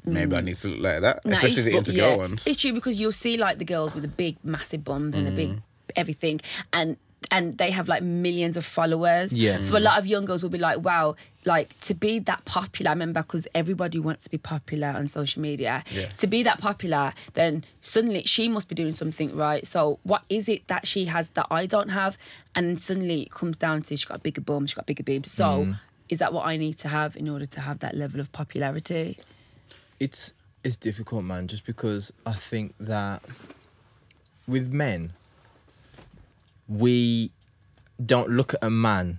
Maybe 0.08 0.36
I 0.36 0.40
need 0.40 0.54
to 0.58 0.68
look 0.68 0.78
like 0.80 1.00
that, 1.00 1.24
Nah, 1.26 1.32
especially 1.38 1.50
it's- 1.52 1.64
the 1.64 1.70
but 1.72 1.78
into 1.88 1.94
yeah, 1.94 2.14
ones. 2.14 2.42
It's 2.46 2.60
true 2.62 2.72
because 2.72 3.00
you'll 3.00 3.10
see 3.10 3.36
like 3.36 3.58
the 3.58 3.64
girls 3.64 3.92
with 3.92 4.02
the 4.02 4.08
big, 4.08 4.36
massive 4.44 4.84
bums 4.84 5.16
and 5.16 5.26
the 5.26 5.32
big 5.32 5.60
everything, 5.96 6.40
and 6.72 6.96
and 7.30 7.58
they 7.58 7.70
have 7.70 7.88
like 7.88 8.02
millions 8.02 8.56
of 8.56 8.64
followers. 8.64 9.32
Yeah. 9.32 9.60
So 9.60 9.76
a 9.76 9.80
lot 9.80 9.98
of 9.98 10.06
young 10.06 10.24
girls 10.24 10.42
will 10.42 10.50
be 10.50 10.58
like, 10.58 10.78
wow, 10.78 11.16
like 11.44 11.78
to 11.80 11.94
be 11.94 12.18
that 12.20 12.44
popular. 12.44 12.90
I 12.90 12.92
remember 12.92 13.22
because 13.22 13.46
everybody 13.54 13.98
wants 13.98 14.24
to 14.24 14.30
be 14.30 14.38
popular 14.38 14.88
on 14.88 15.08
social 15.08 15.42
media. 15.42 15.84
Yeah. 15.90 16.06
To 16.06 16.26
be 16.26 16.42
that 16.42 16.60
popular, 16.60 17.12
then 17.34 17.64
suddenly 17.80 18.22
she 18.24 18.48
must 18.48 18.68
be 18.68 18.74
doing 18.74 18.92
something 18.92 19.34
right. 19.36 19.66
So 19.66 19.98
what 20.02 20.22
is 20.28 20.48
it 20.48 20.66
that 20.68 20.86
she 20.86 21.06
has 21.06 21.30
that 21.30 21.46
I 21.50 21.66
don't 21.66 21.90
have? 21.90 22.18
And 22.54 22.80
suddenly 22.80 23.22
it 23.22 23.30
comes 23.30 23.56
down 23.56 23.82
to 23.82 23.96
she's 23.96 24.04
got 24.04 24.18
a 24.18 24.20
bigger 24.20 24.40
bum, 24.40 24.66
she's 24.66 24.74
got 24.74 24.86
bigger 24.86 25.04
boobs. 25.04 25.30
So. 25.30 25.44
Mm. 25.44 25.78
Is 26.08 26.20
that 26.20 26.32
what 26.32 26.46
I 26.46 26.56
need 26.56 26.78
to 26.78 26.88
have 26.88 27.16
in 27.16 27.28
order 27.28 27.46
to 27.46 27.60
have 27.62 27.80
that 27.80 27.96
level 27.96 28.20
of 28.20 28.30
popularity? 28.30 29.18
it's 30.00 30.34
it's 30.64 30.76
difficult, 30.76 31.24
man. 31.24 31.46
Just 31.46 31.64
because 31.64 32.12
I 32.24 32.32
think 32.32 32.74
that 32.80 33.22
with 34.48 34.72
men, 34.72 35.12
we 36.68 37.30
don't 38.04 38.30
look 38.30 38.54
at 38.54 38.62
a 38.62 38.70
man 38.70 39.18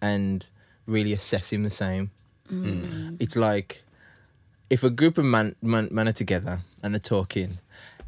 and 0.00 0.48
really 0.86 1.12
assess 1.12 1.52
him 1.52 1.62
the 1.62 1.70
same. 1.70 2.10
Mm. 2.50 3.16
It's 3.20 3.36
like 3.36 3.82
if 4.70 4.82
a 4.82 4.90
group 4.90 5.18
of 5.18 5.24
man, 5.24 5.54
man 5.62 5.88
men 5.90 6.08
are 6.08 6.12
together 6.12 6.60
and 6.82 6.94
they're 6.94 7.00
talking, 7.00 7.58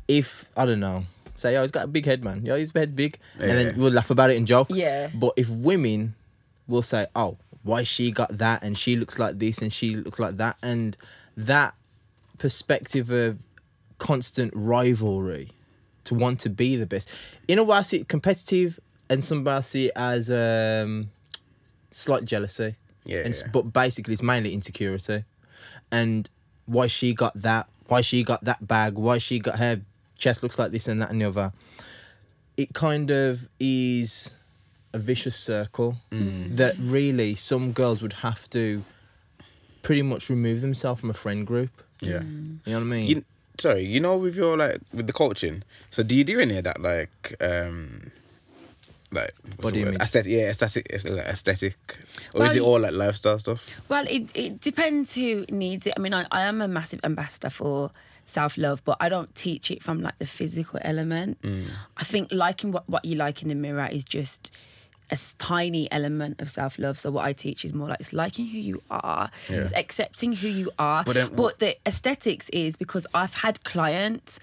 if 0.09 0.49
I 0.57 0.67
don't 0.67 0.81
know, 0.81 1.05
say, 1.35 1.57
"Oh, 1.57 1.63
he's 1.63 1.71
got 1.71 1.85
a 1.85 1.89
big 1.89 2.07
head, 2.07 2.25
man. 2.25 2.45
Yo, 2.45 2.57
his 2.57 2.73
head 2.73 2.97
big," 2.97 3.19
and 3.39 3.51
then 3.51 3.77
we'll 3.77 3.93
laugh 3.93 4.11
about 4.11 4.31
it 4.31 4.37
and 4.37 4.47
joke. 4.47 4.69
Yeah. 4.71 5.11
But 5.15 5.35
if 5.37 5.49
women 5.49 6.15
will 6.67 6.83
say, 6.83 7.07
"Oh, 7.15 7.39
why 7.63 7.83
she 7.83 8.11
got 8.11 8.39
that 8.39 8.63
and 8.63 8.77
she 8.77 8.97
looks 8.97 9.19
like 9.19 9.39
this 9.39 9.59
and 9.59 9.73
she 9.73 9.97
looks 9.97 10.19
like 10.19 10.37
that," 10.39 10.57
and 10.63 10.97
that 11.37 11.75
perspective 12.39 13.11
of 13.11 13.39
constant 13.99 14.53
rivalry 14.55 15.51
to 16.05 16.15
want 16.15 16.41
to 16.41 16.51
be 16.51 16.77
the 16.77 16.87
best. 16.87 17.11
In 17.49 17.59
a 17.59 17.65
way, 17.65 17.79
I 17.79 17.83
see 17.83 17.99
it 17.99 18.09
competitive, 18.09 18.79
and 19.11 19.25
some 19.25 19.47
I 19.49 19.61
see 19.63 19.87
it 19.87 19.93
as 19.97 20.31
um, 20.31 21.11
slight 21.91 22.25
jealousy. 22.25 22.77
Yeah, 23.05 23.19
And, 23.25 23.35
yeah. 23.35 23.49
But 23.53 23.73
basically, 23.73 24.15
it's 24.15 24.23
mainly 24.23 24.55
insecurity, 24.55 25.25
and 25.91 26.29
why 26.67 26.87
she 26.87 27.13
got 27.15 27.41
that, 27.43 27.69
why 27.89 28.01
she 28.01 28.23
got 28.23 28.45
that 28.45 28.67
bag, 28.67 28.95
why 28.95 29.19
she 29.19 29.39
got 29.39 29.59
her 29.59 29.81
chest 30.17 30.43
looks 30.43 30.59
like 30.59 30.71
this 30.73 30.89
and 30.89 31.03
that 31.03 31.11
and 31.11 31.21
the 31.21 31.27
other. 31.27 31.53
It 32.57 32.73
kind 32.73 33.11
of 33.11 33.49
is 33.59 34.33
a 34.93 34.99
vicious 34.99 35.35
circle 35.37 35.97
Mm. 36.13 36.57
that 36.57 36.77
really 36.79 37.35
some 37.35 37.73
girls 37.73 38.01
would 38.01 38.13
have 38.15 38.49
to 38.51 38.85
pretty 39.83 40.03
much 40.03 40.31
remove 40.31 40.61
themselves 40.61 41.01
from 41.01 41.11
a 41.11 41.15
friend 41.15 41.47
group. 41.47 41.71
yeah. 42.01 42.19
Mm. 42.21 42.59
You 42.65 42.73
know 42.73 42.79
what 42.79 42.81
I 42.81 42.85
mean? 42.85 43.11
You, 43.11 43.25
sorry, 43.59 43.85
you 43.85 44.01
know, 44.01 44.17
with 44.17 44.35
your 44.35 44.57
like 44.57 44.81
with 44.93 45.07
the 45.07 45.13
coaching. 45.13 45.63
So 45.91 46.03
do 46.03 46.15
you 46.15 46.25
do 46.25 46.41
any 46.41 46.59
of 46.59 46.65
that 46.65 46.81
like 46.81 47.35
um 47.41 48.11
like 49.13 49.33
what's 49.43 49.57
Body 49.63 49.79
the 49.79 49.85
word? 49.85 49.89
image. 49.91 50.03
aesthetic? 50.03 50.33
Yeah, 50.33 50.49
aesthetic, 50.51 50.87
aesthetic, 50.91 51.99
or 52.35 52.47
is 52.47 52.57
it 52.57 52.63
all 52.63 52.81
like 52.81 52.93
lifestyle 52.93 53.39
stuff? 53.39 53.69
Well, 53.89 54.05
it 54.09 54.31
it 54.35 54.61
depends 54.61 55.15
who 55.15 55.45
needs 55.51 55.87
it. 55.87 55.95
I 55.97 56.01
mean, 56.01 56.15
I, 56.15 56.27
I 56.31 56.43
am 56.43 56.61
a 56.61 56.69
massive 56.69 57.01
ambassador 57.05 57.51
for 57.51 57.91
self 58.27 58.57
love, 58.59 58.83
but 58.85 58.97
I 59.01 59.09
don't 59.09 59.35
teach 59.35 59.71
it 59.71 59.83
from 59.83 60.03
like 60.03 60.19
the 60.19 60.27
physical 60.27 60.81
element. 60.83 61.41
Mm. 61.43 61.67
I 61.97 62.05
think 62.05 62.29
liking 62.33 62.73
what, 62.73 62.89
what 62.89 63.05
you 63.05 63.17
like 63.17 63.43
in 63.43 63.49
the 63.49 63.55
mirror 63.55 63.89
is 63.91 64.05
just 64.05 64.51
a 65.11 65.19
tiny 65.39 65.91
element 65.93 66.41
of 66.41 66.51
self 66.51 66.79
love. 66.79 66.99
So 66.99 67.11
what 67.11 67.25
I 67.25 67.33
teach 67.33 67.65
is 67.65 67.73
more 67.75 67.89
like 67.89 68.01
it's 68.01 68.13
liking 68.13 68.47
who 68.47 68.59
you 68.59 68.83
are, 68.91 69.31
Yeah. 69.51 69.59
it's 69.59 69.73
accepting 69.73 70.33
who 70.35 70.49
you 70.49 70.71
are. 70.79 71.05
But 71.05 71.15
then- 71.15 71.35
but 71.35 71.59
the 71.59 71.77
aesthetics 71.87 72.49
is 72.51 72.77
because 72.77 73.07
I've 73.15 73.35
had 73.35 73.63
clients. 73.65 74.39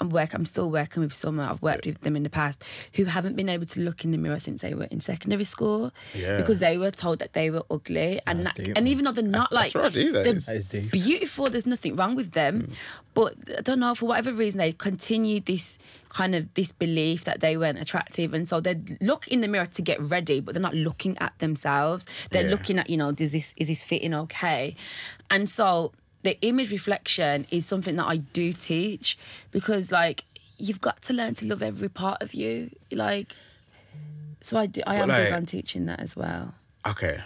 I'm 0.00 0.08
work. 0.10 0.32
I'm 0.34 0.46
still 0.46 0.70
working 0.70 1.02
with 1.02 1.12
some. 1.14 1.38
I've 1.38 1.60
worked 1.62 1.84
with 1.86 2.00
them 2.00 2.16
in 2.16 2.22
the 2.22 2.30
past 2.30 2.64
who 2.94 3.04
haven't 3.04 3.36
been 3.36 3.48
able 3.48 3.66
to 3.66 3.80
look 3.80 4.04
in 4.04 4.10
the 4.12 4.18
mirror 4.18 4.40
since 4.40 4.62
they 4.62 4.74
were 4.74 4.84
in 4.84 5.00
secondary 5.00 5.44
school 5.44 5.92
Yeah. 6.14 6.36
because 6.38 6.58
they 6.58 6.78
were 6.78 6.90
told 6.90 7.18
that 7.18 7.34
they 7.34 7.50
were 7.50 7.62
ugly, 7.70 8.20
and 8.26 8.46
That's 8.46 8.56
that, 8.56 8.64
deep, 8.64 8.76
and 8.76 8.88
even 8.88 9.04
though 9.04 9.12
they're 9.12 9.24
not 9.24 9.50
That's- 9.50 9.72
that's 9.72 9.74
like 9.74 9.84
right, 9.84 9.92
they're 10.24 10.36
is. 10.36 10.46
That 10.46 10.56
is 10.56 10.64
deep. 10.64 10.90
beautiful, 10.90 11.50
there's 11.50 11.66
nothing 11.66 11.96
wrong 11.96 12.14
with 12.14 12.32
them, 12.32 12.62
mm. 12.62 12.74
but 13.14 13.34
I 13.58 13.60
don't 13.60 13.80
know 13.80 13.94
for 13.94 14.06
whatever 14.06 14.32
reason 14.32 14.58
they 14.58 14.72
continued 14.72 15.44
this 15.46 15.78
kind 16.08 16.34
of 16.34 16.52
this 16.54 16.72
belief 16.72 17.24
that 17.24 17.40
they 17.40 17.56
weren't 17.56 17.78
attractive, 17.78 18.32
and 18.34 18.48
so 18.48 18.60
they 18.60 18.76
look 19.00 19.28
in 19.28 19.42
the 19.42 19.48
mirror 19.48 19.66
to 19.66 19.82
get 19.82 20.00
ready, 20.00 20.40
but 20.40 20.54
they're 20.54 20.62
not 20.62 20.74
looking 20.74 21.16
at 21.18 21.38
themselves. 21.38 22.06
They're 22.30 22.44
Yeah. 22.44 22.50
looking 22.50 22.78
at 22.78 22.88
you 22.88 22.96
know, 22.96 23.12
does 23.12 23.32
this 23.32 23.54
is 23.58 23.68
this 23.68 23.84
fitting 23.84 24.14
okay, 24.14 24.74
and 25.30 25.48
so 25.50 25.92
the 26.22 26.38
image 26.42 26.70
reflection 26.72 27.46
is 27.50 27.64
something 27.66 27.96
that 27.96 28.06
I 28.06 28.18
do 28.18 28.52
teach 28.52 29.16
because 29.50 29.90
like 29.92 30.24
you've 30.58 30.80
got 30.80 31.00
to 31.02 31.12
learn 31.14 31.34
to 31.36 31.46
love 31.46 31.62
every 31.62 31.88
part 31.88 32.20
of 32.22 32.34
you, 32.34 32.70
like. 32.92 33.34
So 34.42 34.56
I 34.58 34.66
do. 34.66 34.80
I 34.86 34.96
But, 34.96 35.02
am 35.02 35.08
like- 35.08 35.24
big 35.24 35.32
on 35.34 35.46
teaching 35.46 35.86
that 35.86 36.00
as 36.00 36.16
well. 36.16 36.54
Okay, 36.86 37.20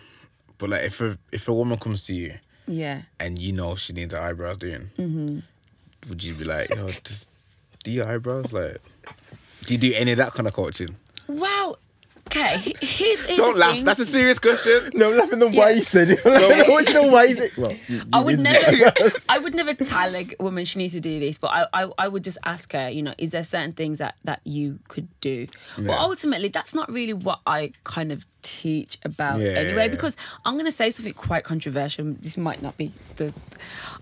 but 0.58 0.70
like 0.70 0.82
if 0.84 1.00
a 1.00 1.16
if 1.32 1.46
a 1.48 1.52
woman 1.54 1.78
comes 1.78 2.06
to 2.06 2.14
you 2.14 2.34
Yeah. 2.66 3.02
and 3.20 3.38
you 3.40 3.52
know 3.52 3.76
she 3.76 3.92
needs 3.92 4.12
her 4.12 4.20
eyebrows 4.20 4.56
doing, 4.58 4.90
Mm-hmm. 4.98 5.38
would 6.08 6.24
you 6.24 6.34
be 6.34 6.44
like, 6.44 6.70
yo, 6.70 6.90
just 7.04 7.28
do 7.84 7.92
your 7.92 8.08
eyebrows? 8.08 8.52
Like, 8.52 8.78
do 9.66 9.74
you 9.74 9.78
do 9.78 9.92
any 9.94 10.10
of 10.12 10.18
that 10.18 10.32
kind 10.32 10.48
of 10.48 10.54
coaching? 10.54 10.96
Wow. 11.28 11.76
Okay. 12.28 12.56
he- 12.58 12.76
Here's, 12.80 13.24
here's 13.24 13.36
Don't 13.38 13.56
laugh. 13.56 13.72
thing. 13.72 13.84
That's 13.84 14.00
a 14.00 14.06
serious 14.06 14.38
question. 14.38 14.90
No, 14.94 15.10
I'm 15.10 15.18
laughing 15.18 15.38
the 15.38 15.50
Yeah. 15.50 15.64
way 15.66 15.74
you 15.76 15.82
said 15.82 16.10
it. 16.10 16.20
I'm 16.24 16.68
laughing 16.68 16.94
the 16.94 17.12
way 17.12 17.26
you 17.28 17.34
said 17.34 17.50
Well, 17.56 17.72
you- 17.88 18.02
I 18.12 18.22
would 18.22 18.40
never. 18.40 18.92
I 19.28 19.38
would 19.38 19.54
never 19.54 19.74
tell 19.74 20.10
like 20.10 20.34
a 20.38 20.42
woman 20.42 20.64
she 20.64 20.78
needs 20.78 20.94
to 20.94 21.00
do 21.00 21.20
this, 21.20 21.38
but 21.38 21.48
I, 21.48 21.66
I, 21.72 21.88
I 21.98 22.08
would 22.08 22.24
just 22.24 22.38
ask 22.44 22.72
her, 22.72 22.88
you 22.88 23.02
know, 23.02 23.14
is 23.18 23.30
there 23.30 23.44
certain 23.44 23.72
things 23.72 23.98
that 23.98 24.16
that 24.24 24.40
you 24.44 24.78
could 24.88 25.08
do? 25.20 25.46
But 25.78 25.98
ultimately, 25.98 26.48
that's 26.48 26.74
not 26.74 26.90
really 26.90 27.12
what 27.14 27.40
I 27.46 27.72
kind 27.84 28.10
of 28.10 28.24
teach 28.44 28.98
about 29.04 29.40
Yeah, 29.40 29.48
anyway. 29.62 29.88
Because 29.88 30.14
I'm 30.44 30.54
going 30.54 30.66
to 30.66 30.72
say 30.72 30.90
something 30.90 31.14
quite 31.14 31.42
controversial. 31.42 32.04
This 32.20 32.38
might 32.38 32.62
not 32.62 32.76
be 32.76 32.92
the. 33.16 33.34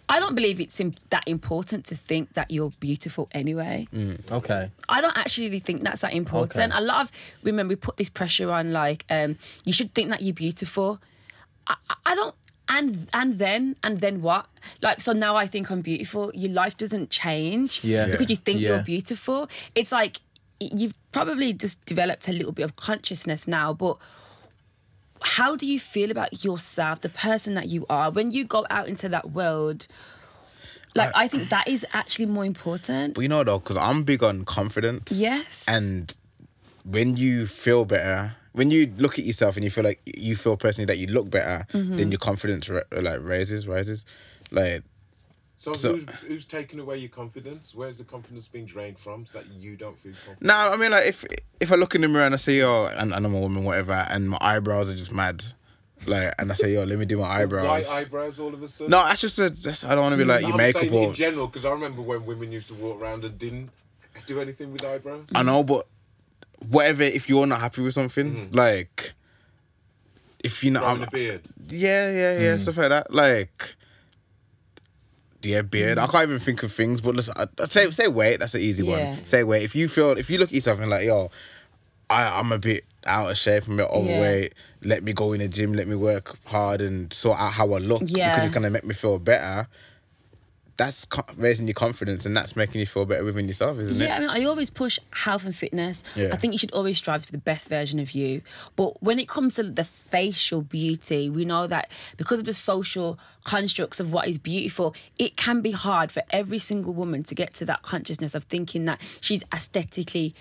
I 0.09 0.20
don't 0.20 0.34
believe 0.34 0.61
it's 0.61 0.78
im- 0.80 0.95
that 1.11 1.22
important 1.26 1.86
to 1.86 1.95
think 1.95 2.34
that 2.34 2.51
you're 2.51 2.72
beautiful 2.80 3.28
anyway. 3.32 3.86
Okay. 4.30 4.70
I 4.88 5.01
don't 5.01 5.16
actually 5.16 5.59
think 5.61 5.82
that's 5.84 6.03
that 6.03 6.12
important. 6.12 6.72
Okay. 6.72 6.82
A 6.82 6.84
lot 6.84 7.01
of 7.03 7.12
women 7.43 7.68
we 7.68 7.76
put 7.76 7.97
this 7.97 8.11
pressure 8.11 8.51
on, 8.51 8.72
like 8.72 9.05
um, 9.09 9.38
you 9.64 9.72
should 9.72 9.95
think 9.95 10.11
that 10.11 10.20
you're 10.22 10.34
beautiful. 10.34 11.01
I, 11.66 11.76
I- 11.88 11.97
I 12.07 12.14
don't. 12.14 12.34
And 12.68 13.09
and 13.12 13.38
then 13.38 13.76
and 13.82 14.01
then 14.01 14.22
what? 14.22 14.47
Like 14.80 15.01
so 15.03 15.12
now 15.12 15.36
I 15.36 15.47
think 15.47 15.70
I'm 15.70 15.82
beautiful. 15.82 16.30
Your 16.34 16.53
life 16.53 16.76
doesn't 16.76 17.11
change 17.11 17.82
Yeah. 17.84 18.07
because 18.07 18.30
you 18.30 18.36
think 18.36 18.61
Yeah. 18.61 18.68
you're 18.68 18.82
beautiful. 18.82 19.49
It's 19.74 19.93
like 19.93 20.20
you've 20.61 20.95
probably 21.11 21.53
just 21.53 21.84
developed 21.86 22.28
a 22.28 22.32
little 22.32 22.53
bit 22.53 22.62
of 22.62 22.76
consciousness 22.76 23.49
now, 23.49 23.72
but 23.74 23.99
how 25.24 25.56
do 25.56 25.66
you 25.66 25.78
feel 25.78 26.10
about 26.10 26.44
yourself, 26.44 27.00
the 27.00 27.08
person 27.08 27.54
that 27.54 27.68
you 27.68 27.86
are, 27.88 28.10
when 28.10 28.30
you 28.30 28.44
go 28.44 28.66
out 28.70 28.88
into 28.88 29.08
that 29.10 29.30
world? 29.30 29.86
Like 30.94 31.10
I 31.14 31.26
think 31.26 31.48
that 31.48 31.68
is 31.68 31.86
actually 31.94 32.26
more 32.26 32.44
important. 32.44 33.14
But 33.14 33.22
you 33.22 33.28
know 33.28 33.42
though, 33.44 33.58
because 33.58 33.78
I'm 33.78 34.04
big 34.04 34.22
on 34.22 34.44
confidence. 34.44 35.10
Yes. 35.10 35.64
And 35.66 36.14
when 36.84 37.16
you 37.16 37.46
feel 37.46 37.84
better, 37.86 38.34
when 38.52 38.70
you 38.70 38.92
look 38.98 39.18
at 39.18 39.24
yourself 39.24 39.56
and 39.56 39.64
you 39.64 39.70
feel 39.70 39.84
like 39.84 40.00
you 40.04 40.36
feel 40.36 40.58
personally 40.58 40.84
that 40.86 40.98
you 40.98 41.06
look 41.06 41.30
better, 41.30 41.66
Mm-hmm. 41.72 41.96
then 41.96 42.10
your 42.12 42.18
confidence 42.18 42.68
like 42.68 43.20
raises, 43.22 43.66
rises. 43.66 44.04
Like, 44.50 44.82
So, 45.62 45.74
So- 45.74 45.92
who's 45.92 46.04
who's 46.26 46.44
taking 46.44 46.80
away 46.80 46.96
your 46.98 47.08
confidence? 47.08 47.72
Where's 47.72 47.96
the 47.96 48.02
confidence 48.02 48.48
being 48.48 48.64
drained 48.64 48.98
from 48.98 49.24
so 49.24 49.38
that 49.38 49.46
you 49.52 49.76
don't 49.76 49.96
feel 49.96 50.12
confident? 50.12 50.42
No, 50.42 50.56
I 50.56 50.76
mean 50.76 50.90
like 50.90 51.06
if 51.06 51.24
if 51.60 51.70
I 51.70 51.76
look 51.76 51.94
in 51.94 52.00
the 52.00 52.08
mirror 52.08 52.24
and 52.24 52.34
I 52.34 52.36
see 52.36 52.60
oh 52.64 52.86
and, 52.86 53.14
and 53.14 53.24
I'm 53.24 53.32
a 53.32 53.38
woman 53.38 53.62
whatever 53.62 53.92
and 53.92 54.28
my 54.28 54.38
eyebrows 54.40 54.90
are 54.90 54.96
just 54.96 55.12
mad, 55.12 55.44
like 56.04 56.34
and 56.36 56.50
I 56.50 56.54
say 56.54 56.74
yo 56.74 56.82
let 56.82 56.98
me 56.98 57.04
do 57.04 57.16
my 57.16 57.28
eyebrows. 57.28 57.86
Why 57.86 58.00
eyebrows 58.00 58.40
all 58.40 58.52
of 58.52 58.60
a 58.60 58.68
sudden? 58.68 58.90
No, 58.90 59.04
that's 59.04 59.20
just 59.20 59.38
a. 59.38 59.50
That's, 59.50 59.84
I 59.84 59.94
don't 59.94 60.02
want 60.02 60.14
to 60.14 60.16
be 60.16 60.24
like 60.24 60.40
your 60.40 60.50
I'm 60.50 60.56
makeup 60.56 60.90
or. 60.90 61.04
in 61.04 61.14
general 61.14 61.46
because 61.46 61.64
I 61.64 61.70
remember 61.70 62.02
when 62.02 62.26
women 62.26 62.50
used 62.50 62.66
to 62.66 62.74
walk 62.74 63.00
around 63.00 63.24
and 63.24 63.38
didn't 63.38 63.70
do 64.26 64.40
anything 64.40 64.72
with 64.72 64.84
eyebrows. 64.84 65.26
I 65.32 65.44
know, 65.44 65.62
but 65.62 65.86
whatever. 66.68 67.04
If 67.04 67.28
you're 67.28 67.46
not 67.46 67.60
happy 67.60 67.82
with 67.82 67.94
something, 67.94 68.34
mm-hmm. 68.34 68.56
like 68.56 69.12
if 70.42 70.64
you 70.64 70.72
know, 70.72 70.80
Growing 70.80 71.02
I'm, 71.02 71.08
a 71.08 71.10
beard. 71.12 71.42
yeah, 71.68 72.10
yeah, 72.10 72.38
yeah, 72.40 72.56
mm. 72.56 72.60
stuff 72.60 72.78
like 72.78 72.88
that. 72.88 73.14
Like, 73.14 73.76
yeah, 75.45 75.62
beard. 75.62 75.99
I 75.99 76.07
mm. 76.07 76.11
can't 76.11 76.24
even 76.24 76.38
think 76.38 76.62
of 76.62 76.72
things. 76.72 77.01
But 77.01 77.16
listen, 77.16 77.34
I, 77.36 77.47
I 77.59 77.66
say 77.66 77.90
say 77.90 78.09
weight. 78.09 78.40
That's 78.40 78.55
an 78.55 78.61
easy 78.61 78.84
Yeah. 78.84 79.14
one. 79.14 79.24
Say 79.24 79.45
weight. 79.45 79.62
If 79.62 79.74
you 79.74 79.88
feel, 79.88 80.11
if 80.12 80.30
you 80.30 80.38
look 80.38 80.51
at 80.51 80.55
yourself 80.55 80.80
and 80.80 80.90
like, 80.90 81.07
yo, 81.07 81.30
I, 82.11 82.38
I'm 82.38 82.53
a 82.53 82.59
bit 82.59 82.84
out 83.07 83.30
of 83.30 83.36
shape. 83.36 83.66
I'm 83.66 83.74
a 83.74 83.76
bit 83.84 83.90
overweight. 83.90 84.55
Let 84.82 85.03
me 85.03 85.12
go 85.12 85.32
in 85.32 85.40
the 85.40 85.49
gym. 85.49 85.72
Let 85.74 85.88
me 85.88 85.97
work 85.97 86.38
hard 86.47 86.80
and 86.80 87.12
sort 87.12 87.38
out 87.38 87.53
how 87.53 87.72
I 87.72 87.78
look 87.78 88.03
Yeah. 88.07 88.30
because 88.30 88.47
it's 88.47 88.55
gonna 88.55 88.70
make 88.70 88.84
me 88.84 88.95
feel 88.95 89.18
better. 89.18 89.68
That's 90.78 91.06
raising 91.36 91.66
your 91.66 91.74
confidence 91.74 92.24
and 92.24 92.36
that's 92.36 92.56
making 92.56 92.80
you 92.80 92.86
feel 92.86 93.04
better 93.04 93.24
within 93.24 93.46
yourself, 93.46 93.78
isn't 93.78 93.96
Yeah, 93.96 94.04
it? 94.04 94.08
Yeah, 94.08 94.16
I 94.16 94.20
mean, 94.20 94.30
I 94.30 94.44
always 94.48 94.70
push 94.70 94.98
health 95.12 95.44
and 95.44 95.54
fitness. 95.54 96.02
Yeah. 96.16 96.30
I 96.32 96.36
think 96.36 96.52
you 96.54 96.58
should 96.58 96.72
always 96.72 96.96
strive 96.98 97.20
to 97.22 97.26
be 97.30 97.36
the 97.36 97.42
best 97.42 97.68
version 97.68 97.98
of 97.98 98.12
you. 98.12 98.40
But 98.74 99.02
when 99.02 99.18
it 99.18 99.28
comes 99.28 99.54
to 99.56 99.64
the 99.64 99.84
facial 99.84 100.62
beauty, 100.62 101.28
we 101.28 101.44
know 101.44 101.66
that 101.66 101.90
because 102.16 102.38
of 102.38 102.46
the 102.46 102.54
social 102.54 103.18
constructs 103.44 104.00
of 104.00 104.12
what 104.12 104.26
is 104.28 104.38
beautiful, 104.38 104.94
it 105.18 105.36
can 105.36 105.60
be 105.60 105.72
hard 105.72 106.10
for 106.10 106.22
every 106.30 106.58
single 106.58 106.94
woman 106.94 107.22
to 107.24 107.34
get 107.34 107.52
to 107.54 107.64
that 107.66 107.82
consciousness 107.82 108.34
of 108.34 108.44
thinking 108.44 108.84
that 108.86 109.00
she's 109.20 109.42
aesthetically 109.52 110.34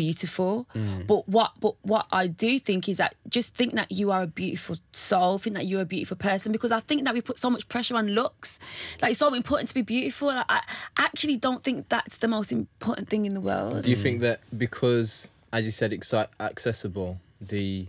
beautiful. 0.00 0.66
Mm. 0.74 1.06
But 1.06 1.28
what 1.28 1.52
but 1.60 1.74
what 1.82 2.06
I 2.10 2.26
do 2.26 2.58
think 2.58 2.88
is 2.88 2.96
that 2.96 3.14
just 3.28 3.54
think 3.54 3.74
that 3.74 3.92
you 3.92 4.10
are 4.10 4.22
a 4.22 4.26
beautiful 4.26 4.76
soul, 4.92 5.38
think 5.38 5.56
that 5.56 5.66
you're 5.66 5.82
a 5.82 5.92
beautiful 5.96 6.16
person 6.16 6.52
because 6.52 6.72
I 6.72 6.80
think 6.80 7.04
that 7.04 7.12
we 7.12 7.20
put 7.20 7.36
so 7.36 7.50
much 7.50 7.68
pressure 7.68 7.96
on 7.96 8.06
looks. 8.20 8.58
Like 9.02 9.10
it's 9.10 9.20
so 9.20 9.34
important 9.34 9.68
to 9.68 9.74
be 9.74 9.82
beautiful. 9.82 10.30
and 10.30 10.44
I 10.48 10.62
actually 10.96 11.36
don't 11.36 11.62
think 11.62 11.90
that's 11.90 12.16
the 12.16 12.28
most 12.28 12.50
important 12.50 13.08
thing 13.10 13.26
in 13.26 13.34
the 13.34 13.40
world. 13.40 13.82
Do 13.82 13.90
you 13.90 13.96
think 13.96 14.20
that 14.22 14.40
because, 14.56 15.30
as 15.52 15.66
you 15.66 15.72
said, 15.72 15.90
exci- 15.92 16.28
accessible, 16.38 17.20
the 17.40 17.86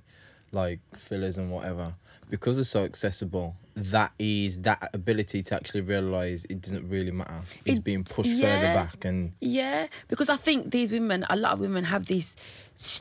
like 0.51 0.79
fillers 0.93 1.37
and 1.37 1.49
whatever, 1.49 1.93
because 2.29 2.57
it's 2.57 2.69
so 2.69 2.83
accessible, 2.83 3.55
that 3.75 4.11
is 4.19 4.59
that 4.59 4.89
ability 4.93 5.41
to 5.43 5.55
actually 5.55 5.81
realize 5.81 6.45
it 6.45 6.61
doesn't 6.61 6.87
really 6.89 7.11
matter. 7.11 7.41
It's 7.65 7.77
It- 7.79 7.83
being 7.83 8.03
pushed 8.03 8.29
yeah. 8.29 8.59
further 8.59 8.73
back, 8.73 9.05
and 9.05 9.33
Yeah, 9.39 9.87
because 10.07 10.29
I 10.29 10.37
think 10.37 10.71
these 10.71 10.91
women, 10.91 11.25
a 11.29 11.35
lot 11.35 11.53
of 11.53 11.59
women 11.59 11.85
have 11.85 12.05
this 12.07 12.35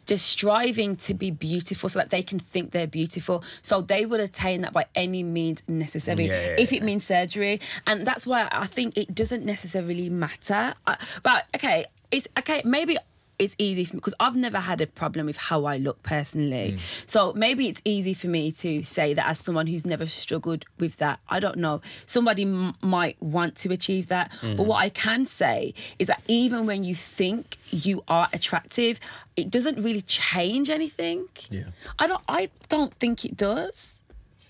just 0.06 0.26
striving 0.26 0.94
to 0.94 1.14
be 1.14 1.30
beautiful 1.30 1.88
so 1.88 1.98
that 1.98 2.10
they 2.10 2.22
can 2.22 2.38
think 2.38 2.72
they're 2.72 2.86
beautiful. 2.86 3.42
So 3.62 3.80
they 3.80 4.04
will 4.04 4.20
attain 4.20 4.60
that 4.60 4.72
by 4.74 4.84
any 4.94 5.22
means 5.22 5.62
necessary, 5.66 6.26
Yeah, 6.26 6.56
if 6.58 6.72
it 6.72 6.82
means 6.82 7.04
surgery. 7.04 7.60
And 7.86 8.06
that's 8.06 8.26
why 8.26 8.48
I 8.52 8.66
think 8.66 8.96
it 8.98 9.14
doesn't 9.14 9.44
necessarily 9.44 10.10
matter. 10.10 10.74
I, 10.86 10.98
but 11.22 11.46
okay, 11.56 11.86
it's 12.10 12.28
okay, 12.38 12.60
maybe. 12.64 12.98
It's 13.40 13.56
easy 13.58 13.84
for 13.84 13.96
me 13.96 14.00
because 14.00 14.14
I've 14.20 14.36
never 14.36 14.60
had 14.60 14.80
a 14.82 14.86
problem 14.86 15.24
with 15.26 15.38
how 15.38 15.64
I 15.64 15.78
look 15.78 16.02
personally. 16.02 16.72
Mm. 16.72 16.80
So 17.06 17.32
maybe 17.32 17.68
it's 17.68 17.80
easy 17.86 18.12
for 18.12 18.26
me 18.28 18.52
to 18.52 18.82
say 18.82 19.14
that 19.14 19.26
as 19.26 19.38
someone 19.38 19.66
who's 19.66 19.86
never 19.86 20.06
struggled 20.06 20.66
with 20.78 20.96
that. 20.98 21.20
I 21.28 21.40
don't 21.40 21.56
know. 21.56 21.80
Somebody 22.04 22.42
m- 22.42 22.74
might 22.82 23.20
want 23.22 23.56
to 23.62 23.72
achieve 23.72 24.08
that. 24.08 24.30
Mm. 24.42 24.58
But 24.58 24.66
what 24.66 24.76
I 24.76 24.90
can 24.90 25.24
say 25.24 25.72
is 25.98 26.06
that 26.08 26.22
even 26.28 26.66
when 26.66 26.84
you 26.84 26.94
think 26.94 27.56
you 27.70 28.04
are 28.08 28.28
attractive, 28.32 29.00
it 29.36 29.50
doesn't 29.50 29.82
really 29.82 30.02
change 30.02 30.68
anything. 30.68 31.28
Yeah. 31.48 31.70
I 31.98 32.06
don't 32.06 32.22
I 32.28 32.50
don't 32.68 32.92
think 32.94 33.24
it 33.24 33.36
does. 33.36 33.94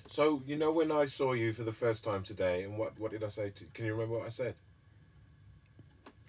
So 0.09 0.43
you 0.45 0.57
know 0.57 0.73
when 0.73 0.91
I 0.91 1.07
saw 1.07 1.33
you 1.35 1.53
for 1.53 1.63
the 1.63 1.73
first 1.73 2.03
time 2.03 2.25
today, 2.25 2.65
and 2.65 2.77
what 2.77 2.99
what 2.99 3.13
did 3.13 3.23
I 3.23 3.29
say? 3.29 3.51
To, 3.51 3.65
can 3.73 3.85
you 3.87 3.93
remember 3.93 4.17
what 4.19 4.27
I 4.27 4.31
said 4.31 4.55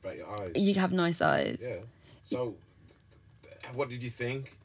about 0.03 0.15
your 0.17 0.29
eyes? 0.39 0.51
You 0.55 0.75
have 0.75 0.91
nice 0.91 1.21
eyes. 1.21 1.57
Yeah. 1.59 1.77
So, 2.23 2.55
what 3.73 3.89
did 3.89 4.01
you 4.03 4.09
think? 4.09 4.57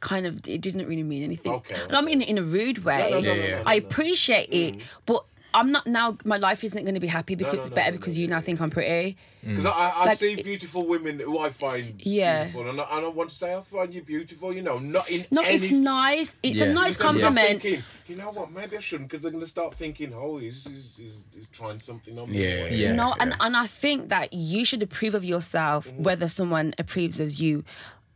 Kind 0.00 0.26
of 0.26 0.46
it 0.46 0.60
didn't 0.60 0.86
really 0.86 1.02
mean 1.02 1.22
anything. 1.22 1.52
Okay, 1.52 1.76
And 1.84 1.96
I 1.96 2.02
mean 2.02 2.20
in 2.20 2.36
a 2.36 2.42
rude 2.42 2.84
way. 2.84 3.10
No, 3.10 3.20
no, 3.20 3.20
no, 3.20 3.32
Yeah, 3.32 3.34
no, 3.34 3.48
yeah. 3.48 3.56
no, 3.56 3.62
I 3.64 3.74
appreciate 3.76 4.52
it, 4.52 4.74
mm. 4.76 4.82
but 5.06 5.24
I'm 5.54 5.70
not 5.72 5.86
now. 5.86 6.18
My 6.24 6.36
life 6.36 6.64
isn't 6.64 6.82
going 6.82 6.94
to 6.94 7.00
be 7.00 7.06
happy 7.06 7.34
because 7.36 7.54
no, 7.54 7.60
it's 7.60 7.70
no, 7.70 7.76
better 7.76 7.92
no, 7.92 7.98
because 7.98 8.16
no, 8.16 8.20
you 8.22 8.28
no. 8.28 8.34
now 8.36 8.40
think 8.40 8.60
I'm 8.60 8.70
pretty. 8.70 9.16
Because 9.42 9.66
I, 9.66 9.70
I, 9.70 9.92
I 9.96 10.04
Like, 10.06 10.18
see 10.18 10.36
beautiful 10.36 10.86
women 10.86 11.20
who 11.20 11.38
I 11.38 11.50
find 11.50 11.94
Yeah. 12.04 12.44
beautiful, 12.44 12.68
and 12.70 12.80
I, 12.80 12.84
and 12.96 13.04
I 13.06 13.08
want 13.08 13.28
to 13.30 13.34
say 13.36 13.54
I 13.54 13.60
find 13.60 13.94
you 13.94 14.02
beautiful. 14.02 14.52
You 14.52 14.62
know, 14.62 14.78
not 14.78 15.08
in 15.10 15.26
No, 15.30 15.42
any 15.42 15.54
it's 15.54 15.70
nice. 15.70 16.36
It's 16.42 16.58
Yeah. 16.58 16.66
a 16.66 16.72
nice 16.72 16.96
So 16.96 17.04
compliment. 17.04 17.62
Thinking, 17.62 17.84
you 18.06 18.16
know 18.16 18.30
what? 18.32 18.50
Maybe 18.52 18.76
I 18.76 18.80
shouldn't 18.80 19.08
because 19.10 19.22
they're 19.22 19.30
going 19.30 19.42
to 19.44 19.48
start 19.48 19.74
thinking, 19.74 20.12
oh, 20.14 20.38
he's, 20.38 20.66
he's, 20.66 20.96
he's, 20.96 21.26
he's 21.34 21.48
trying 21.48 21.78
something 21.80 22.18
on 22.18 22.30
me. 22.30 22.42
Yeah, 22.42 22.66
Yeah. 22.68 22.92
no, 22.94 23.14
and, 23.20 23.36
and 23.40 23.56
I 23.56 23.66
think 23.66 24.08
that 24.08 24.32
you 24.32 24.64
should 24.64 24.82
approve 24.82 25.14
of 25.14 25.24
yourself, 25.24 25.86
Mm-hmm. 25.88 26.02
whether 26.02 26.28
someone 26.28 26.74
approves 26.78 27.20
of 27.20 27.34
you 27.34 27.64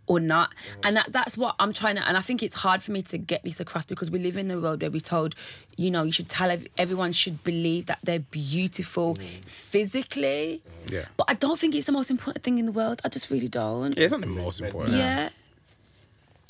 or 0.09 0.19
not. 0.19 0.51
Mm-hmm. 0.51 0.81
And 0.85 0.97
that, 0.97 1.13
that's 1.13 1.37
what 1.39 1.55
I'm 1.61 1.73
trying 1.73 1.97
to, 1.97 2.09
and 2.09 2.17
I 2.17 2.21
think 2.21 2.43
it's 2.43 2.55
hard 2.57 2.83
for 2.83 2.91
me 2.93 3.03
to 3.03 3.19
get 3.19 3.45
this 3.45 3.61
across 3.61 3.85
because 3.85 4.11
we 4.11 4.19
live 4.19 4.37
in 4.37 4.51
a 4.51 4.59
world 4.59 4.81
where 4.83 4.91
we're 4.91 5.01
told, 5.01 5.35
you 5.77 5.91
know, 5.91 6.03
you 6.03 6.13
should 6.13 6.29
tell 6.29 6.51
everyone 6.77 7.13
should 7.13 7.45
believe 7.45 7.87
that 7.87 7.99
they're 8.03 8.19
beautiful 8.19 9.15
Mm-hmm. 9.15 9.43
physically. 9.47 10.63
Yeah. 10.91 11.05
But 11.17 11.27
I 11.29 11.35
don't 11.35 11.59
think 11.59 11.75
it's 11.75 11.87
the 11.87 11.93
most 11.93 12.11
important 12.11 12.43
thing 12.45 12.59
in 12.59 12.67
the 12.67 12.73
world. 12.73 13.01
I 13.05 13.09
just 13.09 13.31
really 13.31 13.49
don't. 13.49 13.97
Yeah, 13.97 14.05
it's 14.05 14.11
not 14.13 14.21
the 14.21 14.27
most 14.27 14.61
important. 14.61 14.95
Yeah. 14.97 15.29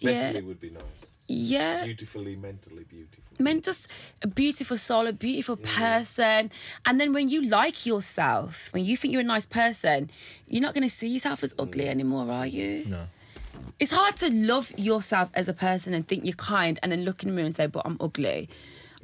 Mentally 0.02 0.40
Yeah. 0.40 0.46
would 0.46 0.60
be 0.60 0.70
nice. 0.70 0.82
Yeah. 1.26 1.84
Beautifully, 1.84 2.36
mentally 2.36 2.84
beautiful. 2.84 3.22
meant 3.38 3.64
just 3.64 3.86
a 4.22 4.26
beautiful 4.26 4.76
soul, 4.76 5.06
a 5.06 5.12
beautiful 5.12 5.56
person. 5.56 6.50
And 6.86 6.98
then 7.00 7.12
when 7.12 7.28
you 7.28 7.42
like 7.46 7.84
yourself, 7.86 8.68
when 8.72 8.84
you 8.84 8.96
think 8.96 9.12
you're 9.12 9.20
a 9.20 9.24
nice 9.36 9.46
person, 9.46 10.10
you're 10.48 10.62
not 10.62 10.74
going 10.74 10.88
to 10.88 10.94
see 10.94 11.08
yourself 11.08 11.42
as 11.44 11.52
ugly 11.58 11.88
anymore, 11.88 12.30
are 12.32 12.46
you? 12.46 12.84
no. 12.86 13.06
It's 13.78 13.92
hard 13.92 14.16
to 14.16 14.30
love 14.32 14.72
yourself 14.76 15.30
as 15.34 15.48
a 15.48 15.52
person 15.54 15.94
and 15.94 16.06
think 16.06 16.24
you're 16.24 16.34
kind 16.34 16.78
and 16.82 16.90
then 16.92 17.04
look 17.04 17.22
in 17.22 17.28
the 17.28 17.34
mirror 17.34 17.46
and 17.46 17.54
say, 17.54 17.66
but 17.66 17.82
I'm 17.84 17.96
ugly. 18.00 18.48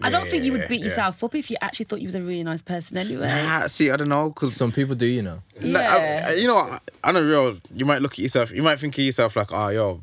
I 0.02 0.10
don't 0.10 0.26
think 0.26 0.42
you 0.42 0.50
would 0.52 0.66
beat 0.66 0.80
yeah. 0.80 0.86
yourself 0.86 1.22
up 1.22 1.36
if 1.36 1.50
you 1.50 1.56
actually 1.60 1.84
thought 1.86 2.00
you 2.00 2.08
was 2.08 2.16
a 2.16 2.20
really 2.20 2.42
nice 2.42 2.62
person 2.62 2.96
anyway. 2.96 3.28
Nah, 3.28 3.68
see, 3.68 3.92
I 3.92 3.96
don't 3.96 4.08
know, 4.08 4.30
because 4.30 4.56
Some 4.56 4.72
people 4.72 4.96
do, 4.96 5.06
you 5.06 5.22
know. 5.22 5.40
Like, 5.60 5.84
I- 5.88 5.96
Yeah. 5.98 6.26
I- 6.30 6.34
you 6.34 6.48
know, 6.48 6.56
I, 6.56 6.80
I 7.04 7.12
know 7.12 7.22
real. 7.22 7.58
You 7.72 7.84
might 7.84 8.02
look 8.02 8.14
at 8.14 8.18
yourself. 8.18 8.50
You 8.50 8.62
might 8.64 8.80
think 8.80 8.98
of 8.98 9.04
yourself 9.04 9.36
like, 9.36 9.52
oh, 9.52 9.68
yo, 9.68 10.00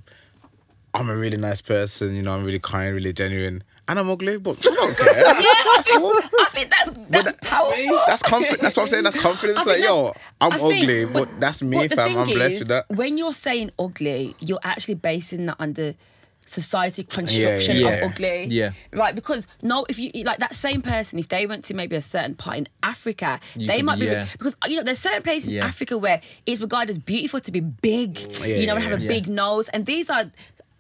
I'm 0.94 1.10
a 1.10 1.16
really 1.18 1.36
nice 1.38 1.60
person. 1.62 2.16
You 2.16 2.22
know, 2.22 2.34
I'm 2.34 2.46
really 2.46 2.60
kind, 2.60 2.96
really 2.96 3.12
genuine, 3.12 3.64
and 3.92 4.00
I'm 4.00 4.10
ugly, 4.10 4.38
but 4.38 4.66
I 4.72 4.74
don't 4.74 4.98
care. 4.98 5.18
Yeah, 5.18 5.24
I 5.28 5.82
think, 5.84 6.34
I 6.40 6.46
think 6.50 6.70
that's, 6.70 6.92
that's 7.10 7.50
powerful. 7.50 8.02
That's 8.08 8.24
confidence. 8.24 8.62
That's 8.62 8.78
what 8.78 8.84
I'm 8.84 8.90
saying. 8.90 9.04
That's 9.04 9.20
confidence. 9.20 9.58
Like, 9.58 9.66
think 9.66 9.86
yo, 9.86 10.16
I'm 10.40 10.52
think- 10.52 10.84
ugly, 10.84 11.06
but, 11.06 11.40
that's 11.42 11.62
me, 11.62 11.78
but 11.78 11.90
the 11.90 11.96
fam. 11.98 12.08
thing 12.08 12.18
I'm 12.18 12.28
blessed 12.28 12.54
is, 12.54 12.60
with 12.60 12.68
that. 12.70 12.90
When 12.90 13.18
you're 13.18 13.34
saying 13.34 13.72
ugly, 13.78 14.34
you're 14.40 14.62
actually 14.64 14.94
basing 14.94 15.46
that 15.48 15.58
under 15.60 15.96
society 16.46 17.04
construction 17.04 17.76
yeah. 17.76 17.90
of 17.90 18.12
ugly. 18.12 18.46
Yeah. 18.46 18.72
Right, 18.94 19.14
because 19.14 19.46
no, 19.62 19.86
if 19.90 20.00
you 20.00 20.10
like 20.24 20.40
that 20.40 20.56
same 20.56 20.82
person, 20.82 21.20
if 21.20 21.28
they 21.28 21.46
went 21.46 21.66
to 21.66 21.74
maybe 21.74 21.98
a 21.98 22.02
certain 22.02 22.36
part 22.36 22.60
in 22.60 22.68
Africa, 22.84 23.42
You 23.58 23.68
they 23.68 23.82
might 23.82 24.00
be 24.00 24.06
yeah. 24.06 24.26
because 24.32 24.56
you 24.68 24.78
know 24.78 24.84
there's 24.84 25.00
certain 25.00 25.22
places 25.22 25.50
in 25.54 25.62
Africa 25.62 25.98
where 25.98 26.22
it's 26.46 26.62
regarded 26.62 26.92
as 26.92 26.98
beautiful 26.98 27.42
to 27.42 27.52
be 27.52 27.60
big, 27.60 28.20
you 28.46 28.68
know, 28.68 28.76
and 28.76 28.84
have 28.86 29.02
a 29.02 29.06
big 29.06 29.28
nose, 29.28 29.68
and 29.70 29.86
these 29.86 30.10
are 30.10 30.32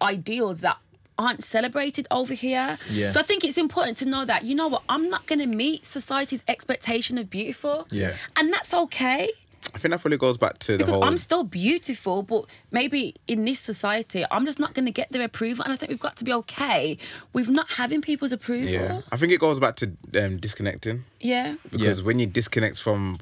ideals 0.02 0.62
that 0.62 0.78
aren't 1.18 1.44
celebrated 1.44 2.08
over 2.12 2.34
here. 2.34 2.78
Yeah. 2.90 3.12
So 3.12 3.20
I 3.20 3.24
think 3.24 3.44
it's 3.44 3.58
important 3.58 3.98
to 3.98 4.06
know 4.06 4.26
that 4.26 4.44
you 4.44 4.56
know 4.56 4.68
what 4.68 4.84
I'm 4.90 5.10
not 5.10 5.26
going 5.28 5.40
to 5.40 5.48
meet 5.48 5.86
society's 5.86 6.44
expectation 6.48 7.18
of 7.18 7.30
beautiful. 7.30 7.88
Yeah. 7.92 8.16
And 8.38 8.52
that's 8.52 8.74
okay 8.74 9.30
I 9.74 9.78
think 9.78 9.92
that 9.92 10.02
probably 10.02 10.18
goes 10.18 10.38
back 10.38 10.58
to 10.60 10.74
the 10.74 10.78
because 10.80 10.96
whole. 10.96 11.04
I'm 11.04 11.18
still 11.18 11.44
beautiful, 11.44 12.24
but 12.24 12.46
maybe 12.72 13.16
in 13.28 13.46
this 13.46 13.60
society, 13.60 14.26
I'm 14.30 14.46
just 14.46 14.60
not 14.60 14.74
going 14.74 14.86
to 14.86 14.92
get 14.92 15.12
their 15.12 15.24
approval. 15.24 15.64
And 15.64 15.72
I 15.72 15.78
think 15.78 15.90
we've 15.92 16.00
got 16.00 16.18
to 16.18 16.26
be 16.26 16.34
okay 16.34 16.98
with 17.32 17.48
not 17.48 17.70
having 17.72 18.02
people's 18.02 18.32
approval. 18.34 18.68
yeah, 18.70 19.02
I 19.12 19.18
think 19.18 19.32
it 19.32 19.40
goes 19.40 19.60
back 19.60 19.76
to 19.78 19.92
um, 20.16 20.38
disconnecting 20.38 21.06
Yeah. 21.20 21.56
because 21.70 22.00
Yeah. 22.00 22.06
when 22.06 22.20
you 22.20 22.26
disconnect 22.26 22.82
from, 22.82 23.16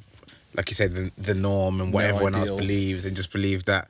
like 0.56 0.70
you 0.70 0.76
said, 0.76 0.96
the, 0.96 1.12
the 1.18 1.36
norm 1.36 1.82
and 1.82 1.94
what 1.94 2.04
No 2.04 2.10
everyone 2.10 2.36
else 2.36 2.50
believes, 2.50 3.06
and 3.06 3.16
just 3.16 3.32
believe 3.32 3.66
that, 3.66 3.88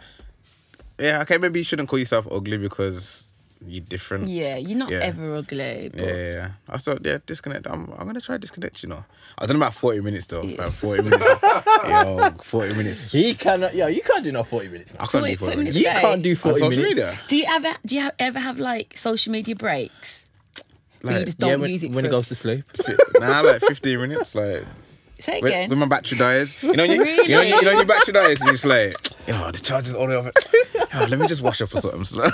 yeah, 1.00 1.22
okay, 1.22 1.38
maybe 1.38 1.60
you 1.60 1.64
shouldn't 1.64 1.88
call 1.88 2.00
yourself 2.00 2.28
ugly 2.30 2.58
because 2.58 3.29
you're 3.66 3.84
different. 3.84 4.28
Yeah, 4.28 4.56
you're 4.56 4.78
not 4.78 4.90
Yeah. 4.90 5.00
ever 5.00 5.36
ugly. 5.36 5.90
But 5.94 6.00
Yeah, 6.02 6.06
yeah, 6.16 6.34
yeah. 6.34 6.50
I 6.70 6.78
thought, 6.78 7.06
yeah, 7.06 7.18
disconnect. 7.26 7.68
I'm, 7.68 7.92
I'm 7.98 8.06
gonna 8.08 8.22
try 8.22 8.38
disconnect. 8.38 8.82
You 8.84 8.90
know, 8.90 9.04
I 9.38 9.46
done 9.46 9.58
about 9.58 9.74
forty 9.74 10.00
minutes 10.02 10.28
though. 10.28 10.42
Yeah. 10.44 10.54
About 10.56 10.74
forty 10.74 11.04
minutes. 11.04 11.26
Yo, 11.88 12.32
forty 12.44 12.74
minutes. 12.74 13.12
He 13.12 13.34
cannot. 13.36 13.76
Yo, 13.76 13.88
you 13.88 14.02
can't 14.02 14.24
do 14.24 14.32
no 14.32 14.44
forty 14.44 14.70
minutes. 14.70 14.94
Man. 14.94 15.02
I 15.02 15.06
can't 15.06 15.12
40 15.12 15.32
do 15.32 15.38
forty 15.38 15.52
40 15.52 15.58
minutes. 15.58 15.76
minutes. 15.76 15.96
You 15.96 16.02
can't 16.10 16.24
do 16.24 16.36
forty 16.36 16.62
minutes. 16.70 16.84
media. 16.90 17.20
Do 17.28 17.36
you 17.38 17.46
ever 17.50 17.74
do 17.86 17.96
you 17.96 18.02
have, 18.02 18.16
ever 18.20 18.40
have 18.40 18.60
like 18.60 18.98
social 18.98 19.32
media 19.32 19.56
breaks? 19.56 20.28
but 21.02 21.10
you 21.12 21.16
Like, 21.18 21.26
just 21.28 21.40
don't 21.40 21.50
yeah, 21.50 21.56
when, 21.58 21.70
use 21.72 21.84
it 21.84 21.92
when 21.92 22.04
for 22.04 22.08
it 22.08 22.12
goes 22.12 22.28
to 22.30 22.36
sleep. 22.36 22.64
nah, 23.20 23.40
like 23.42 23.62
15 23.62 24.00
minutes. 24.02 24.36
Like 24.36 24.66
Say 25.20 25.38
it 25.38 25.44
when, 25.44 25.52
again. 25.52 25.70
when 25.70 25.80
my 25.80 25.86
battery 25.86 26.18
dies, 26.18 26.62
you 26.64 26.74
know, 26.74 26.88
when 26.88 26.92
you, 27.00 27.06
you 27.06 27.30
know, 27.36 27.42
you, 27.42 27.56
you 27.56 27.62
know, 27.62 27.68
when 27.70 27.76
your 27.78 27.86
battery 27.86 28.14
dies, 28.14 28.40
and 28.40 28.48
you're 28.48 28.54
just 28.54 28.66
like, 28.66 28.96
oh, 29.30 29.52
the 29.52 29.60
charger's 29.60 29.96
all 29.96 30.08
the 30.08 30.14
way 30.14 30.20
over. 30.20 30.32
Oh, 30.92 31.06
let 31.08 31.20
me 31.20 31.28
just 31.28 31.42
wash 31.44 31.62
up 31.62 31.74
or 31.76 31.80
something. 31.82 32.32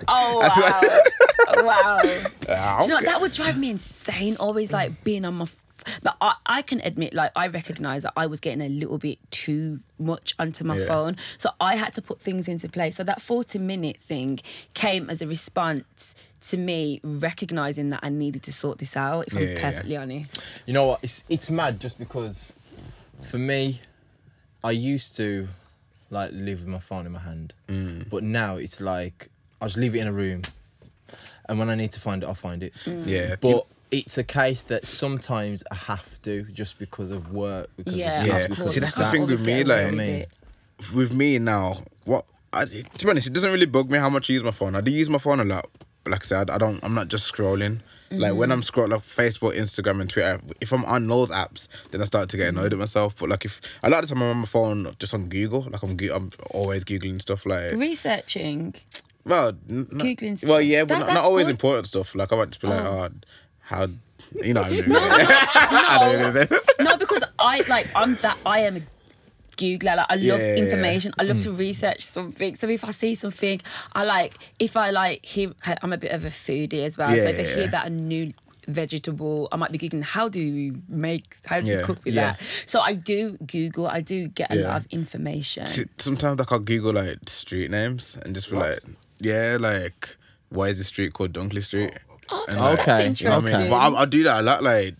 So, 0.00 0.04
Oh 1.48 1.64
wow! 1.64 2.24
wow. 2.48 2.78
Do 2.80 2.84
you 2.84 2.90
know 2.90 2.96
okay. 2.96 3.06
that 3.06 3.20
would 3.20 3.32
drive 3.32 3.56
me 3.58 3.70
insane? 3.70 4.36
Always 4.38 4.72
like 4.72 5.04
being 5.04 5.24
on 5.24 5.34
my. 5.34 5.44
F- 5.44 5.62
but 6.02 6.16
I, 6.20 6.34
I 6.44 6.62
can 6.62 6.80
admit, 6.80 7.14
like 7.14 7.30
I 7.36 7.46
recognize 7.46 8.02
that 8.02 8.12
I 8.16 8.26
was 8.26 8.40
getting 8.40 8.60
a 8.60 8.68
little 8.68 8.98
bit 8.98 9.18
too 9.30 9.80
much 9.98 10.34
onto 10.38 10.64
my 10.64 10.76
Yeah. 10.78 10.86
phone, 10.86 11.16
so 11.38 11.50
I 11.60 11.76
had 11.76 11.92
to 11.94 12.02
put 12.02 12.20
things 12.20 12.48
into 12.48 12.68
place. 12.68 12.96
So 12.96 13.04
that 13.04 13.22
forty 13.22 13.58
minute 13.58 13.98
thing 13.98 14.40
came 14.74 15.08
as 15.08 15.22
a 15.22 15.26
response 15.28 16.14
to 16.48 16.56
me 16.56 17.00
recognizing 17.04 17.90
that 17.90 18.00
I 18.02 18.08
needed 18.08 18.42
to 18.44 18.52
sort 18.52 18.78
this 18.78 18.96
out. 18.96 19.28
If 19.28 19.34
Yeah, 19.34 19.40
I'm 19.40 19.48
yeah. 19.48 19.60
perfectly 19.60 19.96
honest, 19.96 20.40
You 20.66 20.72
know 20.74 20.86
what? 20.86 21.00
It's 21.02 21.22
it's 21.28 21.50
mad 21.50 21.78
just 21.80 21.98
because 21.98 22.52
for 23.22 23.38
me, 23.38 23.80
I 24.64 24.72
used 24.72 25.16
to 25.16 25.48
like 26.10 26.32
live 26.32 26.60
with 26.60 26.68
my 26.68 26.80
phone 26.80 27.06
in 27.06 27.12
my 27.12 27.20
hand, 27.20 27.54
Mm. 27.68 28.08
but 28.10 28.22
now 28.24 28.56
it's 28.56 28.80
like 28.80 29.28
I 29.60 29.66
just 29.66 29.76
leave 29.76 29.94
it 29.94 30.00
in 30.00 30.06
a 30.06 30.12
room, 30.12 30.42
and 31.48 31.58
when 31.58 31.70
I 31.70 31.74
need 31.74 31.92
to 31.92 32.00
find 32.00 32.22
it, 32.22 32.26
I'll 32.26 32.34
find 32.34 32.62
it. 32.62 32.74
Mm. 32.84 33.06
Yeah, 33.06 33.36
But 33.40 33.66
it's 33.90 34.18
a 34.18 34.24
case 34.24 34.62
that 34.62 34.86
sometimes 34.86 35.62
I 35.70 35.74
have 35.74 36.20
to 36.22 36.42
just 36.44 36.78
because 36.78 37.10
of 37.10 37.32
work. 37.32 37.70
Because 37.76 37.96
yeah, 37.96 38.22
of 38.22 38.26
Yeah. 38.26 38.46
because 38.48 38.58
course. 38.58 38.74
See, 38.74 38.80
that's 38.80 38.96
of 38.96 38.98
the 38.98 39.04
that. 39.04 39.12
thing 39.12 39.26
with 39.26 39.40
me, 39.40 39.52
away 39.52 39.64
like- 39.64 39.84
with 39.92 39.94
I 39.94 39.96
mean, 39.96 40.26
with 40.94 41.12
me 41.12 41.38
now, 41.38 41.82
what 42.04 42.26
I, 42.52 42.64
to 42.64 43.04
be 43.04 43.10
honest, 43.10 43.26
it 43.28 43.32
doesn't 43.32 43.52
really 43.52 43.66
bug 43.66 43.90
me 43.90 43.98
how 43.98 44.08
much 44.08 44.30
I 44.30 44.34
use 44.34 44.42
my 44.42 44.50
phone. 44.50 44.74
I 44.74 44.80
do 44.80 44.90
use 44.90 45.08
my 45.08 45.18
phone 45.18 45.40
a 45.40 45.44
lot. 45.44 45.68
But 46.04 46.12
like 46.12 46.22
I 46.22 46.26
said, 46.26 46.50
I 46.50 46.58
don't. 46.58 46.82
I'm 46.84 46.94
not 46.94 47.08
just 47.08 47.32
scrolling. 47.32 47.80
Like 48.10 48.34
when 48.34 48.50
mm-hmm. 48.50 48.52
I'm 48.52 48.60
scrolling 48.62 48.90
like 48.90 49.02
Facebook, 49.02 49.56
Instagram, 49.56 50.00
and 50.00 50.08
Twitter, 50.08 50.40
if 50.60 50.72
I'm 50.72 50.84
on 50.84 51.08
those 51.08 51.30
apps, 51.32 51.66
then 51.90 52.00
I 52.00 52.04
start 52.04 52.28
to 52.30 52.36
get 52.36 52.48
annoyed 52.48 52.72
at 52.72 52.78
myself. 52.78 53.16
But 53.18 53.28
like 53.28 53.44
if 53.44 53.60
a 53.82 53.90
lot 53.90 54.04
of 54.04 54.08
the 54.08 54.14
time 54.14 54.22
I'm 54.22 54.30
on 54.30 54.36
my 54.38 54.46
phone, 54.46 54.94
just 55.00 55.12
on 55.12 55.28
Google, 55.28 55.66
like 55.70 55.82
I'm 55.82 55.98
I'm 56.12 56.30
always 56.50 56.84
googling 56.84 57.20
stuff. 57.20 57.44
Like 57.46 57.72
researching. 57.72 58.74
Well, 59.26 59.48
n- 59.48 59.86
n- 59.92 59.98
Googling 59.98 60.42
Well, 60.44 60.58
stuff. 60.58 60.64
yeah, 60.64 60.82
but 60.84 60.88
That- 60.88 60.98
not, 61.00 61.06
that's 61.06 61.14
not 61.16 61.24
always 61.24 61.46
good. 61.46 61.50
important 61.50 61.86
stuff. 61.88 62.14
Like 62.14 62.32
I 62.32 62.36
might 62.36 62.48
just 62.50 62.60
be 62.60 62.68
like, 62.68 62.80
Oh. 62.80 63.08
oh, 63.08 63.08
how, 63.60 63.88
you 64.42 64.54
know. 64.54 64.62
What 64.62 64.72
I 64.72 64.80
mean? 64.80 64.84
I 64.92 65.98
don't 66.00 66.12
know 66.12 66.18
what 66.18 66.26
I'm 66.26 66.32
saying. 66.48 66.60
no, 66.80 66.96
because 66.96 67.22
I 67.38 67.62
like 67.68 67.88
I'm 67.94 68.14
that 68.16 68.38
I 68.46 68.60
am 68.60 68.76
a 68.76 68.82
Googler. 69.56 69.96
Like 69.96 70.06
I 70.08 70.14
love 70.14 70.22
Yeah, 70.22 70.36
yeah, 70.36 70.54
yeah. 70.54 70.62
information. 70.62 71.12
I 71.18 71.22
love 71.24 71.38
mm. 71.38 71.42
to 71.44 71.52
research 71.52 72.02
something. 72.02 72.54
So 72.56 72.68
if 72.68 72.84
I 72.84 72.92
see 72.92 73.14
something, 73.14 73.60
I 73.94 74.04
like 74.04 74.38
if 74.58 74.76
I 74.76 74.90
like 74.90 75.24
hear. 75.24 75.52
I'm 75.82 75.92
a 75.92 75.98
bit 75.98 76.12
of 76.12 76.24
a 76.24 76.28
foodie 76.28 76.84
as 76.84 76.96
well. 76.98 77.08
so 77.10 77.14
Yeah, 77.16 77.28
if 77.28 77.38
I 77.38 77.42
yeah, 77.42 77.48
hear 77.48 77.58
yeah. 77.60 77.64
about 77.68 77.86
a 77.86 77.90
new 77.90 78.32
vegetable, 78.68 79.48
I 79.52 79.56
might 79.56 79.70
be 79.72 79.78
googling 79.78 80.02
how 80.04 80.28
do 80.28 80.40
you 80.40 80.82
make 80.88 81.36
how 81.46 81.60
do 81.60 81.66
you 81.66 81.78
Yeah. 81.78 81.82
cook 81.82 81.98
with 82.04 82.14
Yeah. 82.14 82.32
that. 82.32 82.40
So 82.66 82.80
I 82.80 82.94
do 82.94 83.36
Google. 83.46 83.86
I 83.86 84.00
do 84.00 84.28
get 84.28 84.52
a 84.52 84.56
Yeah. 84.56 84.68
lot 84.68 84.76
of 84.82 84.86
information. 84.90 85.66
See, 85.66 85.84
sometimes 85.98 86.38
like 86.38 86.52
I'll 86.52 86.58
Google 86.58 86.92
like 86.92 87.18
street 87.28 87.70
names 87.70 88.16
and 88.22 88.34
just 88.34 88.50
be 88.50 88.56
What? 88.56 88.70
like, 88.70 88.80
yeah, 89.20 89.56
like 89.60 90.16
why 90.48 90.68
is 90.68 90.78
this 90.78 90.86
street 90.88 91.12
called 91.12 91.32
Dunkley 91.32 91.62
Street? 91.62 91.92
Oh, 92.28 92.44
And, 92.48 92.58
that's 92.58 92.80
Okay, 92.80 93.14
You 93.18 93.30
know 93.30 93.36
what 93.36 93.38
I 93.38 93.44
mean? 93.44 93.48
interesting. 93.48 93.70
But 93.70 93.76
I'll, 93.76 93.96
I'll 93.98 94.06
do 94.06 94.22
that 94.24 94.40
a 94.40 94.42
lot. 94.42 94.62
Like 94.62 94.94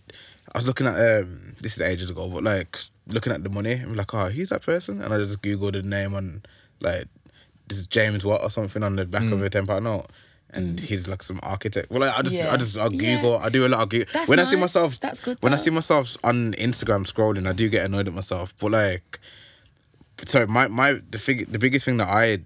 I 0.53 0.57
was 0.57 0.67
looking 0.67 0.87
at 0.87 0.95
um, 1.21 1.53
this 1.61 1.75
is 1.75 1.81
ages 1.81 2.09
ago, 2.09 2.27
but 2.29 2.43
like 2.43 2.77
looking 3.07 3.33
at 3.33 3.43
the 3.43 3.49
money, 3.49 3.73
I'm 3.73 3.95
like, 3.95 4.13
oh, 4.13 4.29
who's 4.29 4.49
that 4.49 4.61
person? 4.61 5.01
And 5.01 5.13
I 5.13 5.17
just 5.17 5.41
Googled 5.41 5.73
the 5.73 5.83
name 5.83 6.13
on 6.15 6.43
like 6.81 7.07
this 7.67 7.77
is 7.79 7.87
James 7.87 8.23
Watt 8.25 8.41
or 8.43 8.49
something 8.49 8.83
on 8.83 8.95
the 8.95 9.05
back 9.05 9.23
of 9.31 9.41
a 9.41 9.49
ten 9.49 9.67
pound 9.67 9.83
note. 9.85 10.07
And 10.49 10.79
he's 10.79 11.09
like 11.09 11.21
some 11.21 11.41
architect. 11.43 11.91
Well, 11.91 11.99
like, 11.99 12.17
I 12.17 12.21
just, 12.21 12.35
Mm. 12.37 12.45
Yeah. 12.45 12.53
I 12.53 12.57
just, 12.57 12.77
I 12.77 12.87
Yeah. 12.87 13.15
Google. 13.17 13.37
I 13.37 13.49
do 13.49 13.65
a 13.65 13.67
lot 13.67 13.81
of 13.81 13.89
Google. 13.89 14.07
That's 14.13 14.29
when 14.29 14.39
I 14.39 14.45
see 14.45 14.55
myself, 14.55 14.97
That's 15.01 15.19
good 15.19 15.37
When 15.41 15.53
I 15.53 15.57
see 15.57 15.71
myself 15.71 16.15
on 16.23 16.53
Instagram 16.53 17.05
scrolling, 17.05 17.47
I 17.47 17.51
do 17.51 17.67
get 17.67 17.85
annoyed 17.85 18.07
at 18.07 18.13
myself. 18.13 18.55
But 18.57 18.71
like, 18.71 19.19
so 20.25 20.47
my 20.47 20.67
my 20.67 21.01
the 21.11 21.19
fig, 21.19 21.51
the 21.51 21.59
biggest 21.59 21.83
thing 21.85 21.97
that 21.97 22.07
I 22.07 22.39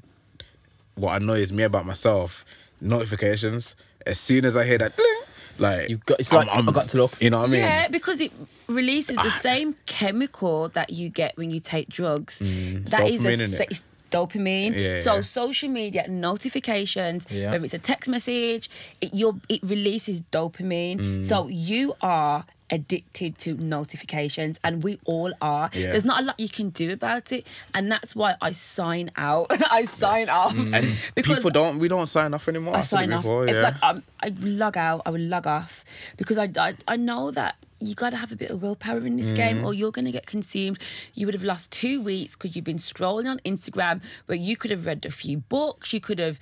what 1.02 1.22
annoys 1.22 1.52
me 1.52 1.64
about 1.64 1.86
myself 1.86 2.45
notifications 2.80 3.76
as 4.06 4.20
soon 4.20 4.45
as 4.45 4.56
I 4.58 4.64
hear 4.66 4.78
that 4.80 4.95
ding, 4.97 5.22
like 5.60 5.89
You've 5.89 6.06
got- 6.06 6.20
it's 6.20 6.32
like, 6.32 6.47
I've 6.52 6.72
got 6.74 6.89
to 6.89 6.97
look. 6.97 7.22
you 7.22 7.30
know 7.30 7.39
what 7.39 7.49
I 7.49 7.52
mean 7.52 7.60
Yeah, 7.62 7.88
because 7.88 8.20
it 8.22 8.32
releases 8.68 9.16
the 9.16 9.30
same 9.32 9.76
chemical 9.86 10.70
that 10.70 10.89
you 10.91 11.10
get 11.10 11.38
when 11.38 11.52
you 11.52 11.60
take 11.60 11.88
drugs. 11.89 12.39
That 12.39 12.45
is 12.47 13.22
Mm, 13.22 13.26
dopamine, 13.26 13.26
a 13.26 13.47
innit? 13.47 13.58
se- 13.58 13.68
it's 13.70 13.84
dopamine. 14.10 14.74
Yeah, 14.76 14.97
so 14.97 15.16
yeah. 15.16 15.22
social 15.22 15.70
media 15.70 16.06
notifications, 16.08 17.26
Yeah. 17.30 17.52
whether 17.52 17.64
it's 17.64 17.74
a 17.74 17.80
text 17.80 18.10
message, 18.10 18.70
it 19.02 19.14
your 19.14 19.34
it 19.49 19.62
releases 19.64 20.22
dopamine. 20.32 20.97
Mm. 20.99 21.26
So 21.26 21.47
you 21.47 21.93
are 22.02 22.45
addicted 22.72 23.38
to 23.40 23.54
notifications 23.56 24.60
and 24.64 24.82
we 24.84 24.98
all 25.06 25.32
are 25.42 25.70
Yeah. 25.74 25.92
there's 25.92 26.06
not 26.06 26.22
a 26.22 26.26
lot 26.26 26.40
you 26.40 26.50
can 26.50 26.70
do 26.70 26.92
about 26.94 27.32
it 27.32 27.46
and 27.74 27.92
that's 27.92 28.16
why 28.16 28.36
i 28.42 28.52
sign 28.54 29.12
out 29.18 29.48
i 29.72 29.84
sign 29.86 30.30
off 30.30 30.54
Mm. 30.54 30.74
and 30.78 30.98
because 31.16 31.36
people 31.38 31.52
don't 31.52 31.80
we 31.80 31.88
don't 31.88 32.08
sign 32.08 32.34
off 32.34 32.48
anymore 32.48 32.76
I 32.78 32.82
sign 32.82 33.12
off. 33.14 33.24
before, 33.24 33.48
yeah. 33.48 33.62
Like, 33.62 33.76
um, 33.84 34.04
I 34.22 34.34
log 34.40 34.78
out. 34.78 35.02
I 35.06 35.10
would 35.10 35.22
log 35.22 35.48
off 35.48 35.84
because 36.18 36.38
I, 36.38 36.50
I, 36.58 36.76
I 36.88 36.96
know 36.96 37.32
that 37.32 37.56
you 37.82 37.96
got 37.96 38.12
to 38.12 38.18
have 38.18 38.32
a 38.32 38.36
bit 38.36 38.52
of 38.52 38.62
willpower 38.62 39.00
in 39.06 39.18
this 39.18 39.28
Mm-hmm. 39.28 39.36
game 39.36 39.66
or 39.66 39.74
you're 39.74 39.92
going 39.92 40.06
to 40.06 40.12
get 40.12 40.26
consumed. 40.26 40.78
You 41.14 41.26
would 41.26 41.34
have 41.34 41.44
lost 41.44 41.72
two 41.72 42.02
weeks 42.02 42.36
because 42.36 42.56
you've 42.56 42.66
been 42.66 42.78
scrolling 42.78 43.30
on 43.30 43.40
Instagram 43.46 44.02
where 44.26 44.38
you 44.38 44.56
could 44.58 44.72
have 44.72 44.86
read 44.86 45.06
a 45.06 45.12
few 45.12 45.38
books. 45.38 45.94
You 45.94 46.00
could 46.02 46.20
have 46.20 46.40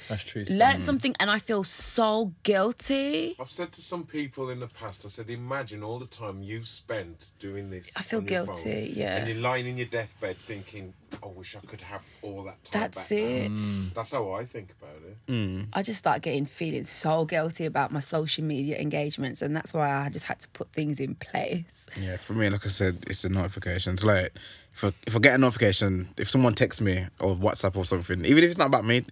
learned 0.50 0.84
something. 0.84 1.16
And 1.20 1.30
I 1.32 1.40
feel 1.40 1.64
so 1.64 2.34
guilty. 2.44 3.36
I've 3.40 3.50
said 3.52 3.72
to 3.74 3.82
some 3.82 4.06
people 4.06 4.50
in 4.50 4.60
the 4.60 4.68
past, 4.68 5.06
I 5.06 5.10
said, 5.10 5.30
imagine 5.30 5.84
all 5.84 6.00
the 6.00 6.06
time 6.08 6.42
you've 6.44 6.68
spent 6.68 7.32
doing 7.40 7.70
this. 7.70 7.92
I 7.96 8.02
feel 8.02 8.20
on 8.20 8.28
your 8.28 8.46
guilty, 8.46 8.86
phone, 8.88 8.96
yeah. 8.96 9.18
And 9.18 9.28
you're 9.30 9.38
lying 9.38 9.68
in 9.68 9.78
your 9.78 9.88
deathbed 9.88 10.38
thinking, 10.38 10.94
I 11.24 11.28
wish 11.28 11.56
I 11.56 11.60
could 11.66 11.82
have 11.82 12.04
all 12.22 12.44
that 12.44 12.64
time 12.64 12.82
That's 12.82 13.10
back 13.10 13.20
now." 13.20 13.26
it. 13.26 13.52
Mm. 13.52 13.94
That's 13.94 14.12
how 14.12 14.32
I 14.34 14.46
think 14.46 14.72
about 14.80 14.96
it. 15.08 15.18
Mm. 15.32 15.68
I 15.74 15.84
just 15.84 16.00
start 16.00 16.22
getting 16.22 16.46
feeling 16.46 16.86
so 16.86 17.26
guilty 17.26 17.66
about 17.66 17.92
my 17.92 18.00
social 18.00 18.44
media 18.44 18.78
engagements. 18.80 19.42
And 19.42 19.56
that's 19.56 19.74
why 19.74 19.90
I 20.06 20.10
just 20.10 20.26
had 20.28 20.40
to 20.42 20.48
put 20.50 20.72
things 20.74 21.00
in 21.00 21.16
place. 21.16 21.88
Yeah, 22.00 22.18
for 22.18 22.34
me, 22.34 22.50
like 22.50 22.66
I 22.66 22.70
said, 22.70 23.04
it's 23.08 23.22
the 23.24 23.30
notifications. 23.30 24.06
Like 24.06 24.34
if 24.74 24.84
I, 24.84 24.92
if 25.08 25.16
I 25.16 25.20
get 25.20 25.36
a 25.36 25.38
notification, 25.38 26.08
if 26.18 26.30
someone 26.30 26.54
texts 26.54 26.82
me 26.82 27.08
or 27.20 27.36
WhatsApp 27.36 27.76
or 27.76 27.86
something, 27.86 28.24
even 28.26 28.44
if 28.44 28.50
it's 28.52 28.60
not 28.60 28.68
about 28.68 28.86
me, 28.86 29.04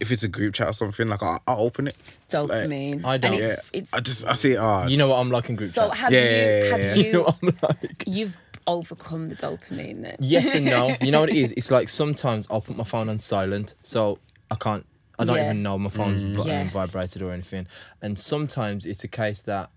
if 0.00 0.10
it's 0.10 0.22
a 0.22 0.28
group 0.28 0.54
chat 0.54 0.68
or 0.68 0.72
something, 0.72 1.08
like 1.08 1.22
I'll, 1.22 1.42
I'll 1.46 1.60
open 1.60 1.86
it. 1.88 1.96
Dopamine. 2.30 3.04
I 3.04 3.16
don't. 3.18 3.32
And 3.34 3.42
Yeah, 3.42 3.52
it's, 3.52 3.70
it's, 3.72 3.92
I 3.94 4.00
just 4.00 4.26
I 4.26 4.32
see 4.34 4.52
it. 4.52 4.56
Oh, 4.58 4.86
You 4.86 4.96
know 4.96 5.08
what 5.08 5.16
I'm 5.16 5.30
like 5.30 5.50
in 5.50 5.56
group 5.56 5.70
so 5.72 5.88
chats. 5.88 6.00
have 6.00 6.12
Yeah, 6.12 6.20
you, 6.20 6.26
yeah, 6.30 6.62
yeah, 6.64 6.70
have 6.70 6.80
yeah. 6.80 6.94
you, 6.94 7.04
you 7.06 7.12
know 7.12 7.22
what 7.22 7.38
I'm 7.42 7.56
like. 7.62 8.04
you've 8.06 8.38
overcome 8.70 9.28
the 9.28 9.36
dopamine 9.36 10.02
then? 10.02 10.16
Yes 10.20 10.54
and 10.54 10.64
no. 10.64 10.96
You 11.00 11.10
know 11.12 11.20
what 11.20 11.30
it 11.30 11.36
is? 11.36 11.52
It's 11.52 11.70
like 11.70 11.88
sometimes 11.88 12.46
I'll 12.50 12.60
put 12.60 12.76
my 12.76 12.84
phone 12.84 13.08
on 13.08 13.18
silent, 13.18 13.74
so 13.82 14.18
I 14.50 14.54
can't. 14.54 14.84
I 15.18 15.24
don't 15.24 15.36
Yeah. 15.36 15.44
even 15.46 15.62
know 15.62 15.76
my 15.78 15.90
phone's 15.90 16.20
Mm. 16.20 16.36
got 16.36 16.46
Yes. 16.46 16.72
vibrated 16.72 17.20
or 17.22 17.32
anything. 17.32 17.66
And 18.00 18.18
sometimes 18.18 18.86
it's 18.86 19.04
a 19.04 19.08
case 19.08 19.40
that 19.42 19.70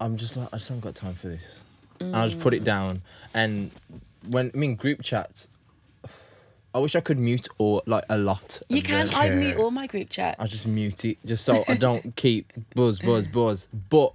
I'm 0.00 0.16
just 0.16 0.36
like 0.36 0.48
I 0.52 0.58
just 0.58 0.68
haven't 0.68 0.82
got 0.82 0.94
time 0.94 1.14
for 1.14 1.28
this. 1.28 1.60
And 2.00 2.14
I 2.14 2.26
just 2.28 2.38
put 2.40 2.52
Mm. 2.52 2.56
it 2.58 2.64
down. 2.64 3.02
And 3.34 3.70
when 4.28 4.50
I 4.54 4.56
mean 4.56 4.74
group 4.76 5.02
chats, 5.02 5.48
I 6.74 6.78
wish 6.78 6.94
I 6.94 7.00
could 7.00 7.18
mute 7.18 7.48
or 7.58 7.82
like 7.86 8.04
a 8.10 8.18
lot. 8.18 8.60
You 8.68 8.82
can. 8.82 9.06
them. 9.06 9.14
I 9.16 9.30
mute 9.30 9.56
all 9.56 9.70
my 9.70 9.86
group 9.86 10.10
chats. 10.10 10.36
I 10.38 10.46
just 10.46 10.66
mute 10.66 11.04
it 11.06 11.16
just 11.24 11.44
so 11.44 11.64
I 11.66 11.74
don't 11.74 12.14
keep 12.16 12.52
buzz, 12.74 13.00
buzz, 13.00 13.26
buzz. 13.26 13.66
But 13.88 14.12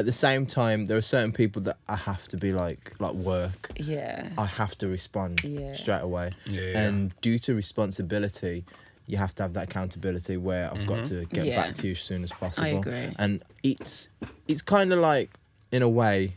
at 0.00 0.06
the 0.06 0.12
same 0.12 0.46
time, 0.46 0.86
there 0.86 0.96
are 0.96 1.02
certain 1.16 1.32
people 1.32 1.62
that 1.62 1.76
I 1.88 1.96
have 1.96 2.26
to 2.28 2.36
be 2.36 2.52
like, 2.52 2.94
like 2.98 3.14
work. 3.14 3.70
yeah. 3.76 4.28
I 4.36 4.46
have 4.46 4.76
to 4.78 4.88
respond 4.88 5.42
Yeah. 5.44 5.74
straight 5.74 6.00
away. 6.02 6.32
Yeah, 6.46 6.60
yeah. 6.62 6.82
And 6.82 7.20
due 7.20 7.38
to 7.40 7.54
responsibility, 7.54 8.64
you 9.06 9.16
have 9.18 9.34
to 9.36 9.42
have 9.44 9.52
that 9.54 9.64
accountability 9.64 10.36
where 10.36 10.72
I've 10.72 10.86
got 10.86 11.04
to 11.06 11.24
get 11.26 11.46
Yeah. 11.46 11.56
back 11.62 11.74
to 11.76 11.86
you 11.86 11.92
as 11.92 12.00
soon 12.00 12.22
as 12.24 12.32
possible. 12.32 12.66
I 12.66 12.70
agree. 12.70 13.14
And 13.18 13.42
it's 13.62 14.08
it's 14.48 14.62
kind 14.62 14.92
of 14.92 14.98
like, 15.00 15.30
in 15.72 15.82
a 15.82 15.88
way, 15.88 16.34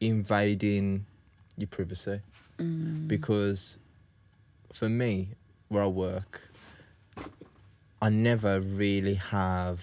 invading 0.00 1.06
your 1.56 1.68
privacy. 1.68 2.20
Mm. 2.58 3.06
Because 3.08 3.78
for 4.72 4.88
me, 4.88 5.30
where 5.68 5.82
I 5.82 5.86
work, 5.86 6.50
I 8.00 8.08
never 8.10 8.60
really 8.60 9.14
have. 9.14 9.80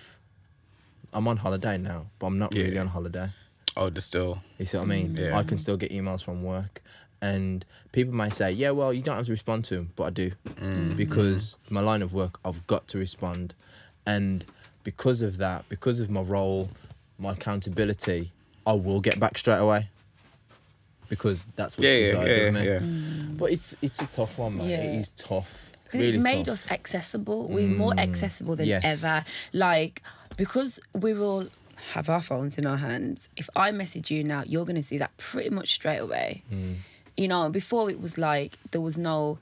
I'm 1.16 1.28
on 1.28 1.38
holiday 1.38 1.78
now, 1.78 2.08
but 2.20 2.28
I'm 2.28 2.38
not 2.38 2.54
Yeah. 2.54 2.64
really 2.66 2.78
on 2.78 2.88
holiday. 2.88 3.30
oh, 3.78 3.90
just 3.90 4.08
still. 4.08 4.42
You 4.58 4.66
see 4.66 4.78
what 4.78 4.84
I 4.84 4.88
mean? 4.88 5.16
Mm, 5.16 5.20
yeah. 5.20 5.38
I 5.38 5.44
can 5.44 5.58
still 5.58 5.76
get 5.78 5.92
emails 5.92 6.24
from 6.24 6.44
work. 6.44 6.82
And 7.22 7.66
people 7.92 8.14
might 8.14 8.34
say, 8.34 8.52
yeah, 8.52 8.70
well, 8.72 8.94
you 8.94 9.02
don't 9.02 9.18
have 9.18 9.26
to 9.26 9.32
respond 9.32 9.66
to 9.66 9.76
them, 9.76 9.92
but 9.96 10.04
I 10.04 10.10
do. 10.12 10.32
Mm, 10.46 10.92
mm. 10.92 10.96
Because 10.98 11.58
my 11.70 11.82
line 11.82 12.02
of 12.02 12.14
work, 12.14 12.40
I've 12.46 12.66
got 12.68 12.88
to 12.90 12.98
respond. 12.98 13.54
And 14.06 14.46
because 14.84 15.22
of 15.22 15.38
that, 15.38 15.68
because 15.70 16.00
of 16.00 16.10
my 16.10 16.22
role, 16.22 16.70
my 17.18 17.32
accountability, 17.34 18.32
I 18.68 18.74
will 18.74 19.02
get 19.02 19.20
back 19.20 19.38
straight 19.38 19.58
away. 19.60 19.88
Because 21.10 21.46
that's 21.56 21.78
what's 21.78 21.88
Yeah, 21.88 21.96
yeah, 21.98 22.04
desired 22.06 22.28
yeah, 22.66 22.72
of 22.78 22.84
me. 22.84 23.36
But 23.38 23.52
it's 23.52 23.76
it's 23.82 24.02
a 24.02 24.08
tough 24.08 24.38
one, 24.40 24.58
man. 24.58 24.68
Yeah. 24.70 24.78
It 24.84 25.00
is 25.00 25.10
tough. 25.10 25.72
Because 25.86 26.00
Really 26.02 26.16
it's 26.16 26.24
made 26.24 26.46
tough. 26.46 26.66
us 26.66 26.72
accessible. 26.72 27.48
We're 27.48 27.70
more 27.70 27.94
mm. 27.94 28.00
accessible 28.00 28.56
than 28.56 28.68
Yes. 28.68 29.04
ever. 29.04 29.24
Like 29.54 30.02
because 30.38 30.80
we're 30.94 31.20
all 31.20 31.48
have 31.94 32.10
our 32.10 32.22
phones 32.22 32.58
in 32.58 32.66
our 32.66 32.78
hands. 32.78 33.30
If 33.38 33.50
I 33.56 33.72
message 33.72 34.10
you 34.12 34.24
now, 34.24 34.44
you're 34.46 34.66
gonna 34.66 34.84
see 34.84 34.98
that 34.98 35.16
pretty 35.18 35.50
much 35.52 35.74
straight 35.74 36.00
away. 36.00 36.44
Mm. 36.52 36.78
You 37.16 37.28
know, 37.28 37.50
before 37.50 37.90
it 37.90 38.02
was 38.02 38.18
like 38.18 38.58
there 38.72 38.82
was 38.82 38.98
no 38.98 39.40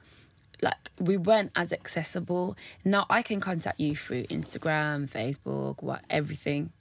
like 0.62 0.92
we 1.00 1.18
weren't 1.18 1.52
as 1.56 1.72
accessible. 1.74 2.56
Now 2.86 3.06
I 3.10 3.22
can 3.22 3.40
contact 3.40 3.80
you 3.80 3.96
through 3.96 4.24
Instagram, 4.26 5.10
Facebook, 5.10 5.82
what 5.82 6.02
everything. 6.10 6.72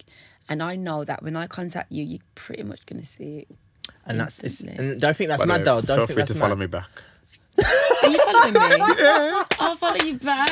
And 0.48 0.62
I 0.62 0.76
know 0.76 1.04
that 1.04 1.22
when 1.22 1.36
I 1.36 1.46
contact 1.46 1.92
you, 1.92 2.04
you're 2.04 2.20
pretty 2.34 2.62
much 2.64 2.84
gonna 2.86 3.04
see 3.04 3.38
it. 3.40 3.48
And 4.04 4.18
that's 4.20 4.40
it's, 4.40 4.60
and 4.60 5.00
don't 5.00 5.16
think 5.16 5.28
that's 5.28 5.42
But, 5.42 5.48
mad 5.48 5.64
though. 5.64 5.80
Don't 5.80 5.86
Feel 5.86 5.96
think 5.98 6.08
free 6.08 6.14
that's 6.16 6.32
to 6.32 6.38
follow 6.38 6.56
mad. 6.56 6.60
me 6.60 6.66
back. 6.66 6.90
Are 8.02 8.08
you 8.08 8.18
following 8.18 8.52
me? 8.54 8.94
yeah. 8.98 9.44
I'll 9.60 9.76
follow 9.76 9.96
you 10.04 10.14
back. 10.18 10.50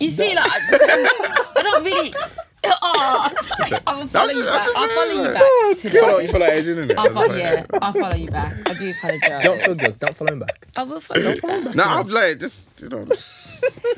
You 0.00 0.10
see, 0.10 0.34
like 0.34 0.46
I 0.50 1.60
don't 1.62 1.84
really. 1.84 2.14
Oh, 2.68 3.30
sorry. 3.42 3.80
I 3.86 3.94
will 3.94 4.06
follow 4.08 4.30
I'm 4.30 4.36
you 4.36 4.42
just- 4.42 4.50
I'm 4.52 4.58
back. 4.58 4.66
just 4.66 4.76
I'll 4.76 4.88
follow 4.88 5.06
saying, 5.06 5.16
you 5.18 5.22
like- 5.22 5.34
back 5.34 5.84
You 5.84 6.00
follow, 6.00 6.18
you 6.18 6.26
today. 6.26 6.32
follow 6.32 6.46
Adrian, 6.46 6.88
innit? 6.88 6.96
I'll 6.98 7.10
follow, 7.14 7.34
yeah, 7.36 7.66
I'll 7.80 7.92
follow 7.92 8.16
you 8.16 8.26
back. 8.28 8.68
I 8.68 8.74
do 8.74 8.90
apologize. 8.90 9.44
Don't 9.44 9.62
feel 9.62 9.74
good. 9.76 9.98
Don't 10.00 10.16
follow 10.16 10.32
him 10.32 10.38
back. 10.40 10.66
I 10.76 10.82
will 10.82 11.00
follow 11.00 11.20
you 11.30 11.40
back. 11.40 11.74
No, 11.76 11.84
I'm 11.84 12.08
like 12.08 12.40
just 12.40 12.68
you 12.82 12.88
know. 12.88 13.06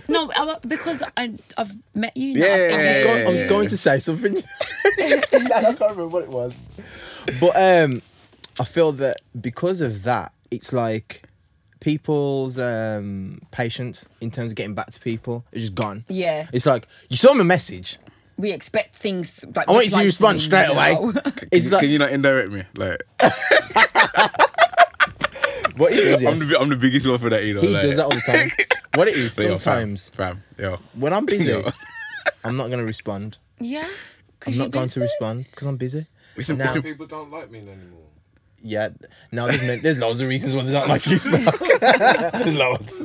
No, 0.09 0.31
I, 0.37 0.57
because 0.67 1.03
I, 1.17 1.33
I've 1.57 1.75
met 1.95 2.15
you. 2.15 2.35
Now. 2.35 2.47
Yeah, 2.47 2.53
I've- 2.53 2.75
I 2.75 2.79
was, 2.79 2.97
I've- 2.99 3.05
going, 3.05 3.27
I 3.27 3.31
was 3.31 3.45
going 3.45 3.69
to 3.69 3.77
say 3.79 3.99
something. 4.01 4.37
I 4.85 5.21
can't 5.23 5.81
remember 5.81 6.09
what 6.09 6.25
it 6.25 6.31
was. 6.31 6.83
But 7.41 7.57
um, 7.57 8.03
I 8.61 8.65
feel 8.65 8.93
that 8.93 9.17
because 9.41 9.81
of 9.81 10.03
that, 10.03 10.33
it's 10.51 10.75
like 10.75 11.23
people's 11.93 12.59
um, 12.59 13.41
patience 13.51 14.07
in 14.21 14.31
terms 14.31 14.53
of 14.53 14.57
getting 14.57 14.75
back 14.75 14.91
to 14.91 15.01
people 15.01 15.45
is 15.53 15.63
just 15.63 15.75
gone. 15.75 16.05
Yeah, 16.09 16.47
It's 16.53 16.67
like 16.67 16.87
you 17.09 17.17
saw 17.17 17.33
me 17.33 17.41
a 17.41 17.45
message. 17.45 17.99
we 18.37 18.53
expect 18.53 18.95
things. 18.95 19.45
Like, 19.57 19.69
I 19.69 19.73
want 19.73 19.87
you 19.87 19.91
to 19.93 20.05
respond 20.05 20.41
straight 20.43 20.67
away. 20.69 20.93
now. 20.95 21.13
Can, 21.13 21.49
you- 21.51 21.71
like 21.71 21.81
can 21.81 21.89
you 21.91 21.99
not 21.99 22.11
indirect 22.13 22.51
me? 22.53 22.65
Like 22.77 23.03
what 25.77 25.93
he. 25.95 26.27
I'm 26.27 26.39
the 26.39 26.57
I'm 26.61 26.69
the 26.69 26.77
biggest 26.77 27.07
one 27.07 27.19
for 27.19 27.31
that. 27.31 27.45
You 27.45 27.55
know, 27.55 27.61
He 27.63 27.69
like, 27.69 27.83
does 27.83 27.97
that 27.97 28.05
all 28.05 28.11
the 28.11 28.21
time. 28.21 28.51
What 28.95 29.07
it 29.07 29.17
is 29.17 29.37
But 29.37 29.45
yo, 29.45 29.51
fam, 29.51 29.59
sometimes 29.61 30.09
fam, 30.11 30.43
yo, 30.59 30.79
when 30.95 31.13
I'm 31.13 31.25
busy, 31.25 31.45
Yo. 31.53 31.63
I'm 32.43 32.57
not 32.57 32.69
gonna 32.71 32.85
respond. 32.85 33.37
Yeah. 33.61 33.87
I'm 34.47 34.57
not 34.59 34.71
going 34.73 34.89
to 34.89 35.01
respond 35.01 35.47
because 35.51 35.67
I'm 35.69 35.77
busy. 35.77 36.07
It's 36.37 36.49
a- 36.51 36.57
Now- 36.57 36.73
People 36.81 37.07
don't 37.07 37.31
like 37.31 37.51
me 37.51 37.59
anymore. 37.61 38.08
Yeah, 38.63 38.89
now 39.33 39.47
there's, 39.47 39.63
men- 39.63 39.81
there's 39.83 39.99
loads 39.99 40.21
of 40.21 40.29
reasons 40.35 40.55
why 40.55 40.63
they 40.65 40.73
don't 40.73 40.89
like 40.89 41.07
you. 41.07 41.17
there's 42.45 42.57
loads. 42.57 43.03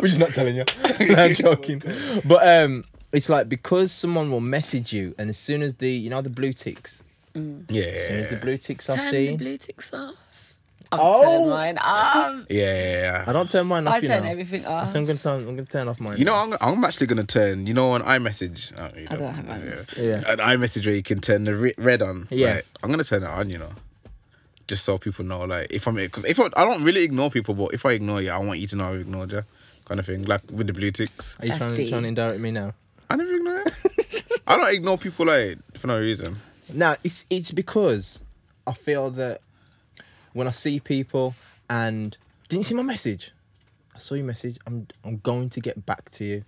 We're 0.00 0.08
just 0.08 0.18
not 0.18 0.32
telling 0.32 0.56
you. 0.56 0.64
No, 1.00 1.14
I'm 1.24 1.34
joking. 1.34 1.82
But 2.24 2.46
um, 2.48 2.84
it's 3.12 3.28
like 3.28 3.48
because 3.48 3.92
someone 3.92 4.30
will 4.30 4.40
message 4.40 4.92
you, 4.92 5.14
and 5.18 5.28
as 5.30 5.38
soon 5.38 5.62
as 5.62 5.74
the 5.74 5.90
you 5.90 6.08
know 6.10 6.22
the 6.22 6.30
blue 6.30 6.52
ticks, 6.52 7.02
yeah, 7.34 7.82
as 7.82 8.06
soon 8.06 8.16
as 8.20 8.30
the 8.30 8.36
blue 8.36 8.56
ticks 8.56 8.88
are 8.88 8.96
Turn 8.96 9.04
the 9.04 9.10
seen, 9.10 9.36
blue 9.36 9.56
ticks 9.58 9.92
off. 9.92 10.14
I've 10.90 11.00
Oh. 11.02 11.22
turned 11.22 11.50
mine 11.50 11.78
off. 11.78 12.46
yeah, 12.48 12.64
yeah, 12.64 13.00
yeah. 13.02 13.24
I 13.26 13.32
don't 13.34 13.50
turn 13.50 13.66
mine 13.66 13.86
off. 13.86 13.92
I 13.92 13.98
you 13.98 14.08
turn 14.08 14.22
know. 14.24 14.30
everything 14.30 14.64
I 14.64 14.70
off. 14.72 14.84
think 14.92 15.02
I'm 15.02 15.06
gonna 15.06 15.18
turn. 15.18 15.40
I'm 15.48 15.54
gonna 15.56 15.64
turn 15.66 15.86
off 15.88 16.00
mine. 16.00 16.16
You 16.16 16.24
know, 16.24 16.34
I'm, 16.34 16.54
I'm 16.62 16.82
actually 16.82 17.08
gonna 17.08 17.24
turn. 17.24 17.66
You 17.66 17.74
know, 17.74 17.90
on 17.90 18.00
iMessage. 18.04 18.72
Oh, 18.78 18.98
you 18.98 19.06
I 19.10 19.16
don't 19.16 19.34
have 19.34 19.44
iMessage. 19.44 19.96
Yeah. 20.06 20.32
An 20.32 20.38
iMessage 20.38 20.86
where 20.86 20.94
you 20.94 21.02
can 21.02 21.20
turn 21.20 21.44
the 21.44 21.54
re- 21.54 21.74
red 21.76 22.00
on. 22.00 22.26
Yeah. 22.30 22.54
Like, 22.54 22.66
I'm 22.82 22.88
gonna 22.90 23.04
turn 23.04 23.22
it 23.22 23.26
on. 23.28 23.50
You 23.50 23.58
know, 23.58 23.70
just 24.68 24.84
so 24.84 24.98
people 24.98 25.24
know. 25.24 25.40
Like, 25.40 25.72
if 25.72 25.88
I'm 25.88 25.96
because 25.96 26.24
if 26.24 26.38
I, 26.38 26.44
I 26.56 26.64
don't 26.64 26.84
really 26.84 27.02
ignore 27.02 27.30
people, 27.30 27.54
but 27.54 27.74
if 27.74 27.84
I 27.84 27.92
ignore 27.92 28.22
you, 28.22 28.30
I 28.30 28.38
want 28.38 28.60
you 28.60 28.66
to 28.68 28.76
know 28.76 28.92
I 28.92 28.96
ignored 28.96 29.32
you, 29.32 29.42
kind 29.86 29.98
of 29.98 30.06
thing. 30.06 30.24
Like 30.24 30.42
with 30.50 30.68
the 30.68 30.72
blue 30.72 30.92
ticks. 30.92 31.36
Are 31.40 31.46
you 31.46 31.48
That's 31.48 31.60
trying, 31.64 31.74
deep. 31.74 31.88
trying 31.88 32.02
to 32.02 32.08
indirect 32.08 32.40
me 32.40 32.50
now? 32.52 32.74
I 33.10 33.16
never 33.16 33.34
ignore 33.34 33.60
it. 33.60 34.42
I 34.46 34.56
don't 34.56 34.72
ignore 34.72 34.98
people 34.98 35.26
like 35.26 35.58
for 35.78 35.88
no 35.88 35.98
reason. 35.98 36.36
No, 36.72 36.96
it's 37.02 37.24
it's 37.30 37.50
because 37.50 38.22
I 38.66 38.74
feel 38.74 39.10
that 39.10 39.40
when 40.34 40.46
I 40.46 40.52
see 40.52 40.78
people 40.78 41.34
and 41.68 42.16
didn't 42.48 42.60
you 42.60 42.64
see 42.64 42.74
my 42.74 42.82
message? 42.82 43.32
I 43.94 43.98
saw 43.98 44.14
your 44.14 44.24
message. 44.24 44.58
I'm 44.66 44.86
I'm 45.04 45.18
going 45.18 45.50
to 45.50 45.60
get 45.60 45.84
back 45.84 46.10
to 46.12 46.24
you. 46.24 46.44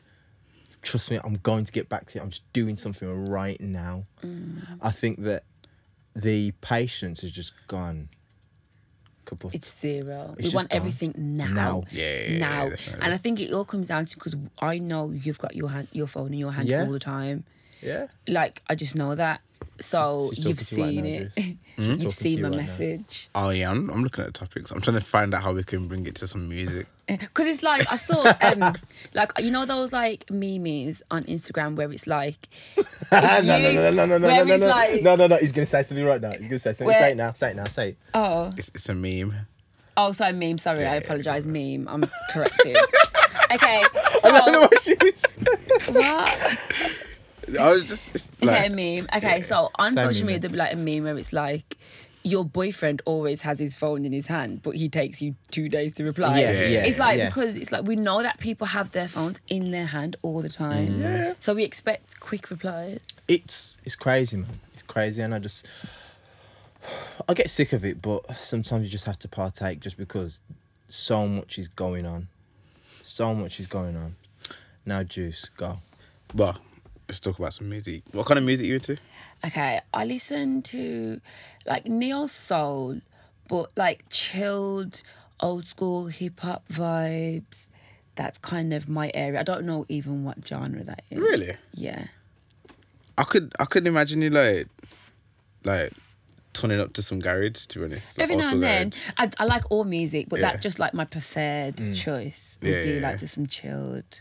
Trust 0.83 1.11
me, 1.11 1.19
I'm 1.23 1.35
going 1.35 1.65
to 1.65 1.73
get 1.73 1.89
back 1.89 2.07
to 2.07 2.19
you. 2.19 2.23
I'm 2.23 2.31
just 2.31 2.51
doing 2.53 2.77
something 2.79 3.25
right 3.27 3.61
now. 3.61 4.05
Mm. 4.25 4.63
I 4.81 4.91
think 4.91 5.25
that 5.25 5.45
the 6.15 6.53
patience 6.61 7.21
has 7.23 7.33
just 7.33 7.53
gone. 7.69 8.09
Couple. 9.27 9.51
It's 9.53 9.79
zero. 9.81 10.35
It's 10.39 10.49
we 10.49 10.55
want 10.55 10.71
gone. 10.71 10.77
everything 10.77 11.15
now. 11.17 11.47
Now. 11.47 11.85
Yeah, 11.93 12.21
yeah, 12.23 12.39
now. 12.39 12.69
definitely. 12.71 13.05
And 13.05 13.15
I 13.15 13.17
think 13.17 13.39
it 13.41 13.53
all 13.53 13.65
comes 13.65 13.89
down 13.89 14.07
to 14.07 14.15
because 14.17 14.35
I 14.61 14.79
know 14.79 15.11
you've 15.11 15.39
got 15.39 15.55
your 15.55 15.69
hand, 15.69 15.89
your 15.93 16.07
phone 16.09 16.33
in 16.33 16.39
your 16.41 16.53
hand 16.53 16.69
Yeah. 16.69 16.85
all 16.85 16.91
the 16.91 16.99
time. 16.99 17.45
yeah. 17.81 18.09
Like 18.27 18.63
I 18.69 18.75
just 18.75 18.97
know 18.97 19.15
that. 19.15 19.41
So 19.81 20.31
She's 20.35 20.45
you've 20.45 20.59
you 20.59 20.65
seen 20.65 21.05
right 21.05 21.23
now, 21.37 21.43
it. 21.45 21.57
To 21.81 21.83
you've 21.97 22.13
seen 22.13 22.37
you 22.39 22.43
my 22.43 22.49
right 22.51 22.57
now. 22.59 22.63
message. 22.63 23.31
Oh 23.35 23.49
yeah, 23.49 23.71
I'm, 23.71 23.89
I'm 23.89 24.03
looking 24.03 24.23
at 24.25 24.35
the 24.35 24.39
topics. 24.39 24.71
I'm 24.71 24.83
trying 24.83 24.99
to 24.99 25.05
find 25.05 25.33
out 25.33 25.43
how 25.43 25.55
we 25.55 25.63
can 25.65 25.89
bring 25.89 26.05
it 26.07 26.15
to 26.17 26.27
some 26.27 26.49
music. 26.49 26.87
Because 27.09 27.47
it's 27.49 27.63
like 27.65 27.91
I 27.91 27.97
saw, 27.97 28.33
um, 28.41 28.75
like 29.15 29.33
you 29.41 29.51
know 29.51 29.65
those 29.65 29.93
like 29.93 30.31
memes 30.31 31.03
on 31.11 31.25
Instagram 31.25 31.75
where 31.77 31.91
it's 31.91 32.07
like, 32.07 32.49
no, 32.77 32.83
if 33.11 33.13
no, 33.13 33.41
no, 33.43 33.57
you- 33.57 33.73
no, 33.75 33.91
no, 33.91 34.07
no, 34.07 34.19
no, 34.19 34.45
no, 34.45 34.67
like- 34.67 35.03
no, 35.03 35.17
no, 35.17 35.27
no. 35.27 35.37
He's 35.39 35.53
gonna 35.53 35.67
say 35.67 35.83
something 35.83 36.05
right 36.05 36.21
now. 36.21 36.31
He's 36.33 36.43
gonna 36.49 36.59
say 36.61 36.71
something. 36.71 36.87
Where- 36.87 37.01
Say 37.01 37.11
it 37.13 37.17
now. 37.17 37.33
Say 37.33 37.51
it 37.51 37.57
now. 37.57 37.65
Say 37.65 37.89
it. 37.91 37.99
oh, 38.15 38.53
It's, 38.57 38.71
it's 38.75 38.89
a 38.91 38.95
meme. 38.95 39.35
oh, 39.97 40.13
sorry, 40.13 40.33
meme. 40.35 40.59
Sorry, 40.59 40.81
I 40.87 40.95
Yeah. 40.95 41.01
apologize, 41.01 41.47
meme. 41.47 41.89
I'm 41.89 42.05
corrected. 42.33 42.77
okay, 43.55 43.83
I 43.83 44.19
don't 44.23 44.53
know 44.53 44.53
so 44.53 44.61
what 44.61 44.83
she 44.83 44.93
is. 44.93 45.25
what? 45.89 46.61
I 47.59 47.73
was 47.73 47.85
just 47.85 48.15
it's 48.15 48.31
Okay, 48.43 48.69
like, 48.69 48.73
meme. 48.73 49.09
Okay, 49.17 49.43
so 49.43 49.71
on 49.77 49.95
Same 49.95 50.07
social 50.09 50.27
meme, 50.27 50.35
media, 50.35 50.41
there'll 50.41 50.53
be 50.53 50.59
like 50.59 50.73
a 50.73 50.77
meme 50.77 51.05
where 51.05 51.17
it's 51.19 51.33
like, 51.33 51.77
your 52.23 52.45
boyfriend 52.45 53.01
always 53.07 53.43
has 53.43 53.59
his 53.59 53.77
phone 53.77 54.05
in 54.05 54.13
his 54.13 54.27
hand, 54.27 54.61
but 54.63 54.75
he 54.77 54.89
takes 54.91 55.23
you 55.23 55.35
two 55.51 55.69
days 55.71 55.95
to 55.95 56.05
reply. 56.05 56.41
Yeah, 56.41 56.51
yeah, 56.67 56.85
It's 56.85 56.99
like 56.99 57.19
yeah. 57.19 57.29
because 57.29 57.57
it's 57.57 57.73
like 57.73 57.85
we 57.85 57.97
know 57.97 58.23
that 58.23 58.39
people 58.39 58.67
have 58.67 58.91
their 58.93 59.09
phones 59.09 59.41
in 59.49 59.71
their 59.71 59.87
hand 59.87 60.17
all 60.23 60.43
the 60.43 60.51
time. 60.51 60.95
Mm. 60.95 61.01
Yeah. 61.01 61.35
So 61.41 61.55
we 61.55 61.65
expect 61.65 62.21
quick 62.21 62.51
replies. 62.51 63.01
it's 63.27 63.79
it's 63.85 63.97
crazy, 63.97 64.37
man. 64.37 64.51
It's 64.75 64.83
crazy, 64.83 65.23
and 65.23 65.35
I 65.35 65.39
just 65.39 65.67
I 67.29 67.33
get 67.35 67.49
sick 67.49 67.73
of 67.73 67.85
it. 67.87 68.03
But 68.03 68.37
sometimes 68.37 68.85
you 68.85 68.91
just 68.91 69.07
have 69.07 69.19
to 69.21 69.29
partake, 69.29 69.81
just 69.81 69.97
because 69.97 70.41
so 70.91 71.27
much 71.27 71.59
is 71.59 71.69
going 71.69 72.05
on. 72.05 72.29
So 73.03 73.35
much 73.35 73.59
is 73.61 73.67
going 73.67 73.97
on. 73.97 74.17
Now, 74.85 75.03
juice, 75.03 75.49
go. 75.57 75.79
well, 76.35 76.59
let's 77.11 77.19
talk 77.19 77.37
about 77.41 77.53
some 77.53 77.69
music. 77.69 78.05
What 78.13 78.25
kind 78.27 78.39
of 78.39 78.45
music 78.45 78.67
you 78.69 78.75
into? 78.77 78.97
Okay, 79.45 79.81
I 79.93 80.05
listen 80.05 80.63
to 80.63 81.21
like 81.67 81.85
neo 81.87 82.29
soul, 82.29 83.01
but 83.49 83.73
like 83.77 84.05
chilled, 84.11 85.03
old 85.41 85.67
school 85.67 86.07
hip 86.07 86.39
hop 86.39 86.69
vibes. 86.69 87.67
That's 88.15 88.39
kind 88.39 88.73
of 88.73 88.89
my 88.89 89.11
area. 89.13 89.41
I 89.41 89.43
don't 89.43 89.65
know 89.65 89.87
even 89.89 90.23
what 90.23 90.47
genre 90.47 90.85
that 90.85 91.03
is. 91.11 91.19
Really? 91.19 91.57
Yeah. 91.75 92.05
I 93.19 93.25
could 93.25 93.53
I 93.59 93.65
couldn't 93.65 93.89
imagine 93.89 94.23
you 94.23 94.31
like 94.31 94.69
like 95.65 95.93
turning 96.53 96.79
up 96.79 96.93
to 96.93 97.03
some 97.03 97.19
garage. 97.19 97.67
To 97.67 97.81
be 97.81 97.85
honest, 97.87 98.19
like 98.19 98.23
Every 98.23 98.37
now 98.37 98.53
and 98.53 98.63
then. 98.63 98.93
I, 99.19 99.31
I 99.37 99.47
like 99.47 99.65
all 99.69 99.83
music, 99.83 100.29
but 100.29 100.39
Yeah. 100.39 100.53
that's 100.53 100.63
just 100.63 100.79
like 100.79 100.95
my 100.95 101.07
preferred 101.07 101.75
mm. 101.77 101.93
choice. 101.97 102.57
Would 102.63 102.71
Yeah, 102.71 102.83
be 102.83 102.89
yeah, 102.91 102.95
like 103.01 103.15
yeah. 103.15 103.17
just 103.17 103.35
some 103.35 103.49
chilled. 103.49 104.21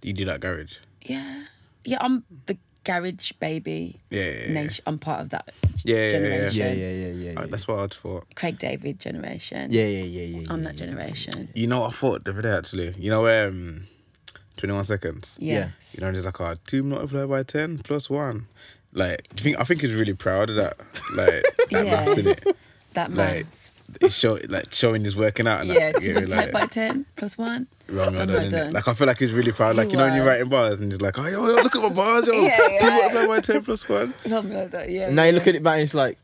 you 0.00 0.12
do 0.12 0.24
that 0.26 0.38
garage. 0.38 0.76
Yeah, 1.02 1.44
yeah. 1.84 1.98
I'm 2.00 2.24
the 2.46 2.56
garage 2.84 3.32
baby. 3.32 4.00
Yeah, 4.10 4.22
yeah, 4.24 4.30
yeah. 4.46 4.52
Nation. 4.52 4.82
I'm 4.86 4.98
part 4.98 5.20
of 5.20 5.28
that 5.30 5.50
Yeah, 5.84 5.96
yeah, 5.96 6.00
yeah, 6.00 6.04
yeah. 6.04 6.10
generation. 6.10 6.58
Yeah, 6.60 6.72
yeah, 6.72 6.90
yeah, 6.92 7.06
yeah. 7.08 7.40
Yeah. 7.40 7.46
that's 7.46 7.68
what 7.68 7.78
I 7.78 7.86
thought. 7.88 8.34
Craig 8.34 8.58
David 8.58 8.98
generation. 9.00 9.70
Yeah, 9.70 9.86
yeah, 9.86 10.02
yeah, 10.04 10.22
yeah. 10.40 10.46
I'm 10.50 10.58
yeah, 10.62 10.64
that 10.70 10.80
yeah. 10.80 10.86
generation. 10.86 11.48
You 11.54 11.66
know 11.66 11.80
what 11.80 11.92
I 11.92 11.96
thought 11.96 12.24
the 12.24 12.30
other 12.30 12.42
day 12.42 12.52
actually. 12.56 12.94
You 12.98 13.10
know 13.10 13.26
um, 13.28 13.86
twenty 14.56 14.74
one 14.74 14.84
seconds. 14.84 15.36
Yeah. 15.38 15.70
You 15.92 16.00
know, 16.00 16.12
there's 16.12 16.24
like 16.24 16.40
a 16.40 16.58
two 16.66 16.82
multiplied 16.82 17.28
by 17.28 17.42
ten 17.42 17.78
plus 17.78 18.08
one. 18.10 18.46
Like, 18.92 19.28
do 19.34 19.42
you 19.42 19.44
think 19.44 19.60
I 19.60 19.64
think 19.64 19.82
he's 19.82 19.94
really 19.94 20.14
proud 20.14 20.48
of 20.50 20.56
that? 20.56 20.78
Like, 21.14 21.44
that 21.70 21.70
Yeah. 21.70 21.82
maths, 22.04 22.14
innit? 22.14 22.54
that 22.94 23.12
Like, 23.12 23.44
maths. 23.46 23.67
It's 24.00 24.14
show 24.14 24.38
like 24.48 24.72
showing 24.72 25.04
he's 25.04 25.16
working 25.16 25.46
out. 25.46 25.60
And 25.60 25.70
Yeah, 25.70 25.92
that, 25.92 26.00
to 26.00 26.06
you 26.06 26.14
know, 26.14 26.20
multiply 26.20 26.44
like, 26.44 26.52
by 26.52 26.66
ten 26.66 27.06
plus 27.16 27.36
one. 27.38 27.66
Well, 27.88 27.96
well 27.98 28.08
I'm 28.08 28.14
done, 28.28 28.42
not 28.42 28.50
done. 28.50 28.72
Like 28.72 28.88
I 28.88 28.94
feel 28.94 29.06
like 29.06 29.18
he's 29.18 29.32
really 29.32 29.52
proud. 29.52 29.76
Like 29.76 29.86
He 29.86 29.92
you 29.92 29.98
know 29.98 30.06
when 30.06 30.16
you're 30.16 30.26
writing 30.26 30.48
bars 30.48 30.78
and 30.80 30.90
he's 30.92 31.00
like, 31.00 31.18
oh 31.18 31.26
yo, 31.26 31.46
yo 31.46 31.54
look 31.62 31.74
at 31.76 31.82
my 31.82 31.88
bars, 31.88 32.26
yo. 32.26 32.32
Yeah, 32.42 32.56
Two 32.56 32.72
yeah. 32.74 32.90
multiplied 32.90 33.28
by 33.28 33.40
ten 33.40 33.62
plus 33.64 33.88
one. 33.88 34.14
Something 34.28 34.56
like 34.56 34.70
that. 34.72 34.90
Yeah. 34.90 35.10
Now 35.10 35.24
you 35.24 35.32
look 35.32 35.46
at 35.46 35.54
it 35.54 35.62
back 35.62 35.74
and 35.74 35.82
it's 35.82 35.94
like, 35.94 36.18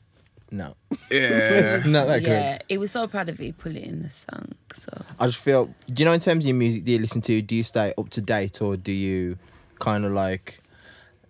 no, 0.51 0.77
Yeah. 0.91 0.97
it's 1.11 1.87
not 1.87 2.07
that 2.07 2.23
yeah, 2.23 2.53
good. 2.59 2.65
it 2.69 2.79
was 2.79 2.93
so 2.93 3.07
proud 3.09 3.29
of 3.29 3.41
it. 3.41 3.45
He 3.45 3.53
put 3.53 3.73
it 3.73 3.83
in 3.83 4.03
the 4.03 4.11
song. 4.11 4.53
So 4.73 4.91
I 5.19 5.27
just 5.27 5.41
feel. 5.41 5.67
Do 5.89 6.03
you 6.03 6.05
know 6.05 6.13
in 6.13 6.21
terms 6.21 6.45
of 6.45 6.49
your 6.49 6.57
music, 6.57 6.85
do 6.85 6.93
you 6.93 6.99
listen 6.99 7.21
to? 7.23 7.43
Do 7.43 7.57
you 7.57 7.65
stay 7.65 7.93
up 7.99 8.11
to 8.11 8.21
date 8.21 8.63
or 8.63 8.77
do 8.77 8.93
you 8.93 9.39
kind 9.81 10.05
of 10.05 10.13
like 10.13 10.61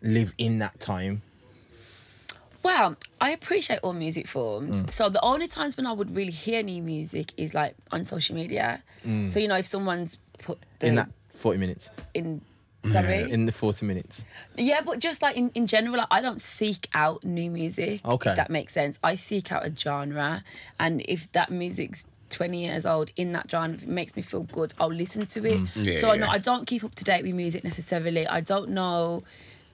live 0.02 0.32
in 0.36 0.58
that 0.58 0.78
time? 0.80 1.22
Well, 2.64 2.96
I 3.20 3.30
appreciate 3.30 3.80
all 3.82 3.92
music 3.92 4.26
forms. 4.26 4.82
Mm. 4.82 4.90
So 4.90 5.08
the 5.10 5.22
only 5.22 5.46
times 5.46 5.76
when 5.76 5.86
I 5.86 5.92
would 5.92 6.10
really 6.10 6.32
hear 6.32 6.62
new 6.62 6.82
music 6.82 7.32
is 7.36 7.52
like 7.52 7.76
on 7.92 8.04
social 8.06 8.34
media. 8.34 8.82
Mm. 9.06 9.30
So 9.30 9.38
you 9.38 9.46
know, 9.46 9.56
if 9.56 9.66
someone's 9.66 10.18
put 10.38 10.58
the 10.78 10.86
in 10.88 10.94
that 10.96 11.10
forty 11.28 11.58
minutes. 11.58 11.90
in 12.14 12.40
mm. 12.40 12.90
Sorry. 12.90 13.30
in 13.30 13.46
the 13.46 13.52
40 13.52 13.86
minutes. 13.86 14.26
Yeah, 14.56 14.82
but 14.82 14.98
just 14.98 15.22
like 15.22 15.36
in, 15.36 15.50
in 15.54 15.66
general, 15.66 15.96
like, 15.96 16.08
I 16.10 16.20
don't 16.20 16.40
seek 16.40 16.86
out 16.92 17.24
new 17.24 17.50
music. 17.50 18.04
Okay. 18.04 18.30
If 18.30 18.36
that 18.36 18.50
makes 18.50 18.74
sense. 18.74 18.98
I 19.02 19.14
seek 19.14 19.50
out 19.52 19.64
a 19.64 19.74
genre. 19.74 20.44
And 20.78 21.02
if 21.08 21.32
that 21.32 21.50
music's 21.50 22.04
20 22.28 22.66
years 22.66 22.84
old 22.84 23.10
in 23.16 23.32
that 23.32 23.50
genre, 23.50 23.74
if 23.74 23.84
it 23.84 23.88
makes 23.88 24.14
me 24.16 24.22
feel 24.22 24.42
good, 24.42 24.74
I'll 24.78 24.92
listen 24.92 25.24
to 25.24 25.46
it. 25.46 25.60
Mm. 25.60 25.68
Yeah, 25.76 25.98
so 25.98 26.10
I 26.10 26.14
yeah. 26.14 26.20
know 26.20 26.28
I 26.28 26.38
don't 26.38 26.66
keep 26.66 26.84
up 26.84 26.94
to 26.96 27.04
date 27.04 27.22
with 27.22 27.34
music 27.34 27.64
necessarily. 27.64 28.26
I 28.26 28.40
don't 28.40 28.70
know 28.70 29.24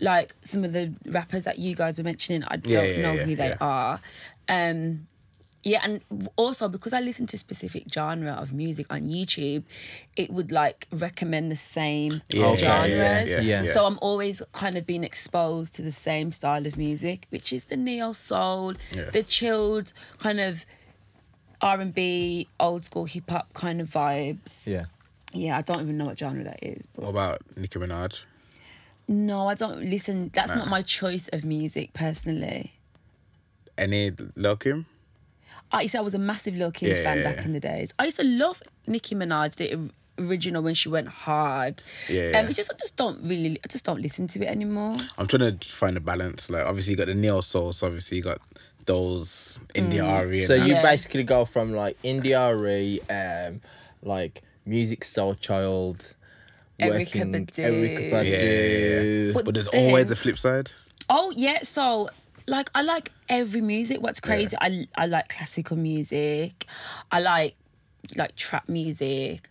like 0.00 0.34
some 0.42 0.64
of 0.64 0.72
the 0.72 0.92
rappers 1.06 1.44
that 1.44 1.58
you 1.58 1.74
guys 1.74 1.98
were 1.98 2.04
mentioning. 2.04 2.42
I 2.48 2.56
don't 2.56 2.72
Yeah, 2.72 2.82
yeah, 2.84 3.02
know 3.02 3.12
yeah, 3.14 3.24
who 3.24 3.36
they 3.36 3.48
yeah. 3.48 3.56
are. 3.60 4.00
Um 4.48 5.06
yeah, 5.62 5.80
and 5.84 6.00
also 6.36 6.70
because 6.70 6.94
I 6.94 7.00
listen 7.00 7.26
to 7.26 7.36
specific 7.36 7.84
genre 7.92 8.32
of 8.32 8.54
music 8.54 8.86
on 8.88 9.02
YouTube, 9.02 9.64
it 10.16 10.30
would 10.30 10.50
like 10.50 10.86
recommend 10.90 11.52
the 11.52 11.56
same 11.56 12.22
Yeah, 12.30 12.46
Okay. 12.46 12.62
genres. 12.62 13.28
yeah, 13.28 13.40
yeah, 13.42 13.62
Yeah. 13.64 13.72
So 13.74 13.84
I'm 13.84 13.98
always 14.00 14.40
kind 14.52 14.76
of 14.76 14.86
being 14.86 15.04
exposed 15.04 15.74
to 15.74 15.82
the 15.82 15.92
same 15.92 16.32
style 16.32 16.66
of 16.66 16.78
music, 16.78 17.26
which 17.28 17.52
is 17.52 17.64
the 17.64 17.76
neo 17.76 18.14
soul, 18.14 18.72
Yeah. 18.90 19.10
the 19.10 19.22
chilled 19.22 19.92
kind 20.18 20.40
of 20.40 20.64
R 21.60 21.78
and 21.78 21.92
B, 21.94 22.48
old 22.58 22.86
school 22.86 23.04
hip 23.04 23.28
hop 23.28 23.52
kind 23.52 23.82
of 23.82 23.90
vibes. 23.90 24.66
Yeah. 24.66 24.86
Yeah, 25.34 25.58
I 25.58 25.60
don't 25.60 25.82
even 25.82 25.98
know 25.98 26.06
what 26.06 26.18
genre 26.18 26.42
that 26.42 26.58
is. 26.62 26.86
But 26.94 27.02
What 27.04 27.10
about 27.10 27.42
Nicki 27.54 27.78
Minaj? 27.78 28.22
No, 29.10 29.48
I 29.48 29.54
don't 29.54 29.82
listen. 29.82 30.30
That's 30.32 30.54
not 30.54 30.68
my 30.68 30.82
choice 30.82 31.26
of 31.32 31.44
music 31.44 31.92
personally. 31.92 32.74
Any 33.76 34.12
Lil 34.36 34.56
Kim? 34.56 34.86
I 35.72 35.82
used 35.82 35.92
to, 35.92 35.98
I 35.98 36.00
was 36.02 36.14
a 36.14 36.18
massive 36.18 36.54
Lil 36.54 36.70
Kim 36.70 36.90
Yeah, 36.90 37.02
fan 37.02 37.18
yeah, 37.18 37.24
back 37.24 37.36
yeah. 37.38 37.44
in 37.44 37.52
the 37.52 37.60
days. 37.60 37.92
I 37.98 38.04
used 38.04 38.18
to 38.20 38.24
love 38.26 38.62
Nicki 38.86 39.14
Minaj, 39.16 39.56
the 39.56 39.90
original 40.24 40.62
when 40.62 40.74
she 40.74 40.88
went 40.88 41.08
hard. 41.08 41.82
Yeah, 42.08 42.22
Um, 42.26 42.30
yeah. 42.30 42.48
it 42.50 42.54
just 42.54 42.70
I 42.72 42.76
just 42.78 42.94
don't 42.94 43.20
really 43.26 43.58
I 43.64 43.68
just 43.68 43.84
don't 43.84 44.00
listen 44.00 44.28
to 44.28 44.42
it 44.42 44.46
anymore. 44.48 44.96
I'm 45.18 45.26
trying 45.26 45.58
to 45.58 45.68
find 45.68 45.96
a 45.96 46.00
balance. 46.00 46.48
Like 46.48 46.64
obviously 46.66 46.92
you 46.92 46.96
got 46.98 47.06
the 47.08 47.14
neo 47.14 47.40
soul, 47.40 47.72
so 47.72 47.86
obviously 47.88 48.18
you 48.18 48.22
got 48.22 48.40
those 48.86 49.58
India 49.74 50.02
Mm. 50.04 50.08
Arie. 50.08 50.38
and 50.38 50.46
So 50.46 50.56
that. 50.56 50.66
you 50.68 50.74
Yeah. 50.74 50.82
basically 50.82 51.24
go 51.24 51.44
from 51.44 51.72
like 51.72 51.96
India 52.04 52.40
Arie, 52.40 53.00
um, 53.10 53.60
like 54.02 54.42
Musiq 54.68 55.00
Soulchild, 55.00 56.12
Erykah 56.80 56.98
working- 56.98 57.32
Badu. 57.32 57.64
Erykah 57.64 58.10
Badu. 58.10 58.30
yeah, 58.30 58.42
yeah, 58.42 59.00
yeah. 59.26 59.32
But 59.32 59.44
But 59.44 59.54
there's 59.54 59.68
then- 59.68 59.86
always 59.86 60.10
a 60.10 60.16
flip 60.16 60.38
side. 60.38 60.70
Oh 61.08 61.32
yeah, 61.36 61.62
so 61.62 62.08
like 62.46 62.70
I 62.74 62.82
like 62.82 63.12
every 63.28 63.60
music. 63.60 64.00
What's 64.00 64.20
crazy? 64.20 64.56
I 64.60 64.86
I 64.96 65.06
like 65.06 65.28
classical 65.28 65.76
music. 65.76 66.66
I 67.10 67.20
like 67.20 67.54
like 68.16 68.34
trap 68.36 68.68
music, 68.68 69.48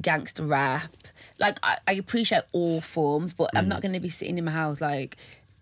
gangster 0.00 0.44
rap. 0.44 0.92
Like 1.38 1.58
I, 1.62 1.78
I 1.88 1.92
appreciate 1.92 2.42
all 2.52 2.80
forms, 2.80 3.32
but 3.34 3.50
I'm 3.54 3.64
Mm. 3.66 3.68
not 3.68 3.82
gonna 3.82 4.00
be 4.00 4.08
sitting 4.10 4.38
in 4.38 4.44
my 4.44 4.52
house 4.52 4.80
like 4.80 5.16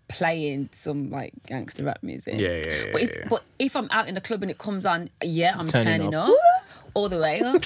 playing 0.07 0.69
some 0.71 1.09
like 1.09 1.33
gangster 1.47 1.83
rap 1.83 2.03
music. 2.03 2.35
Yeah, 2.37 2.49
yeah, 2.49 2.65
yeah, 2.65 2.91
But 2.91 3.01
if, 3.01 3.11
yeah. 3.11 3.27
but 3.29 3.43
if 3.59 3.75
I'm 3.75 3.87
out 3.91 4.07
in 4.07 4.15
the 4.15 4.21
club 4.21 4.41
and 4.43 4.51
it 4.51 4.57
comes 4.59 4.85
on, 4.85 5.09
yeah, 5.23 5.55
I'm 5.57 5.65
Turning 5.67 5.99
turning, 6.11 6.15
up. 6.15 6.29
up. 6.29 6.35
All 6.95 7.09
the 7.09 7.19
way 7.19 7.41
up. 7.41 7.65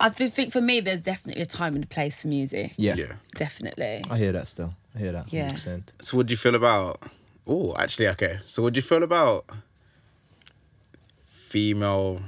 I 0.00 0.08
do 0.08 0.26
think 0.26 0.52
for 0.52 0.60
me, 0.60 0.80
there's 0.80 1.00
definitely 1.00 1.42
a 1.42 1.46
time 1.46 1.76
and 1.76 1.84
a 1.84 1.86
place 1.86 2.22
for 2.22 2.28
music. 2.28 2.72
Yeah. 2.76 2.94
Yeah. 2.96 3.12
Definitely. 3.36 4.02
I 4.10 4.18
hear 4.18 4.32
that 4.32 4.48
still. 4.48 4.74
I 4.96 4.98
hear 4.98 5.12
that. 5.12 5.32
Yeah. 5.32 5.52
100%. 5.52 5.84
So 6.00 6.16
what 6.16 6.26
do 6.26 6.32
you 6.32 6.36
feel 6.36 6.56
about? 6.56 7.00
Oh, 7.46 7.76
actually, 7.76 8.08
okay. 8.08 8.40
So 8.46 8.62
what 8.62 8.72
do 8.72 8.78
you 8.78 8.82
feel 8.82 9.02
about 9.02 9.44
female 11.26 12.22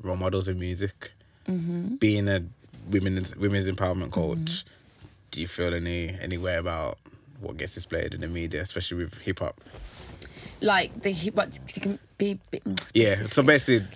role 0.00 0.16
models 0.16 0.48
in 0.48 0.58
music? 0.58 1.12
Mm-hmm. 1.46 1.96
Being 1.96 2.28
a 2.28 2.44
women's 2.88 3.34
women's 3.36 3.68
empowerment 3.68 4.12
coach, 4.12 4.64
do 5.32 5.40
you 5.40 5.48
feel 5.48 5.74
any 5.74 6.16
any 6.20 6.38
way 6.38 6.56
about 6.56 6.98
what 7.40 7.56
gets 7.56 7.74
displayed 7.74 8.14
in 8.14 8.20
the 8.20 8.28
media, 8.28 8.62
especially 8.62 9.04
with 9.04 9.14
hip 9.22 9.40
hop? 9.40 9.60
Like 10.60 11.02
the 11.02 11.10
hip 11.10 11.34
hop, 11.34 11.48
you 11.74 11.80
can 11.80 11.98
be 12.18 12.38
bit 12.52 12.64
more 12.64 12.76
Yeah. 12.94 13.24
So 13.24 13.42
basically, 13.42 13.88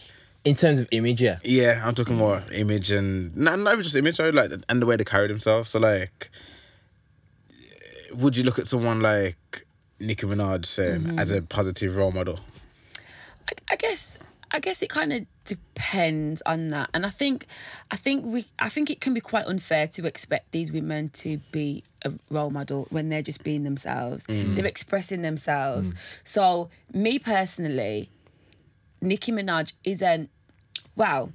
In 0.47 0.55
terms 0.55 0.79
of 0.79 0.87
image, 0.93 1.21
yeah. 1.21 1.39
Yeah, 1.43 1.83
I'm 1.85 1.97
talking 1.97 2.15
more 2.15 2.41
image 2.53 2.93
and 2.93 3.37
not, 3.37 3.59
not 3.59 3.73
even 3.73 3.83
just 3.83 3.97
image, 3.97 4.21
like 4.21 4.53
and 4.69 4.81
the 4.81 4.87
way 4.87 4.95
they 4.95 5.03
carry 5.03 5.27
themselves. 5.27 5.71
So 5.71 5.81
like, 5.81 6.31
would 8.15 8.37
you 8.37 8.45
look 8.45 8.57
at 8.61 8.69
someone 8.69 9.01
like 9.01 9.67
Nicki 9.99 10.25
Minaj 10.25 10.65
saying 10.65 11.01
mm-hmm. 11.01 11.19
as 11.19 11.33
a 11.33 11.43
positive 11.43 11.97
role 11.97 12.13
model? 12.13 12.39
I, 13.49 13.73
I 13.73 13.77
guess 13.77 14.19
I 14.53 14.61
guess 14.61 14.83
it 14.83 14.89
kind 14.89 15.13
of 15.13 15.27
depends 15.45 16.43
on 16.47 16.71
that, 16.71 16.91
and 16.95 17.05
I 17.05 17.11
think 17.11 17.47
I 17.91 17.97
think 17.97 18.25
we 18.25 18.45
I 18.61 18.69
think 18.69 18.89
it 18.89 19.01
can 19.01 19.15
be 19.15 19.21
quite 19.21 19.47
unfair 19.47 19.89
to 19.89 20.07
expect 20.07 20.53
these 20.53 20.71
women 20.71 21.09
to 21.15 21.39
be 21.51 21.83
a 22.05 22.13
role 22.31 22.51
model 22.51 22.87
when 22.91 23.09
they're 23.09 23.21
just 23.21 23.43
being 23.43 23.65
themselves. 23.65 24.25
Mm. 24.29 24.55
They're 24.55 24.65
expressing 24.65 25.23
themselves. 25.23 25.93
Mm. 25.93 25.97
So 26.23 26.71
me 26.93 27.19
personally, 27.19 28.11
Nicki 29.01 29.33
Minaj 29.33 29.73
isn't 29.83 30.31
well. 30.97 31.33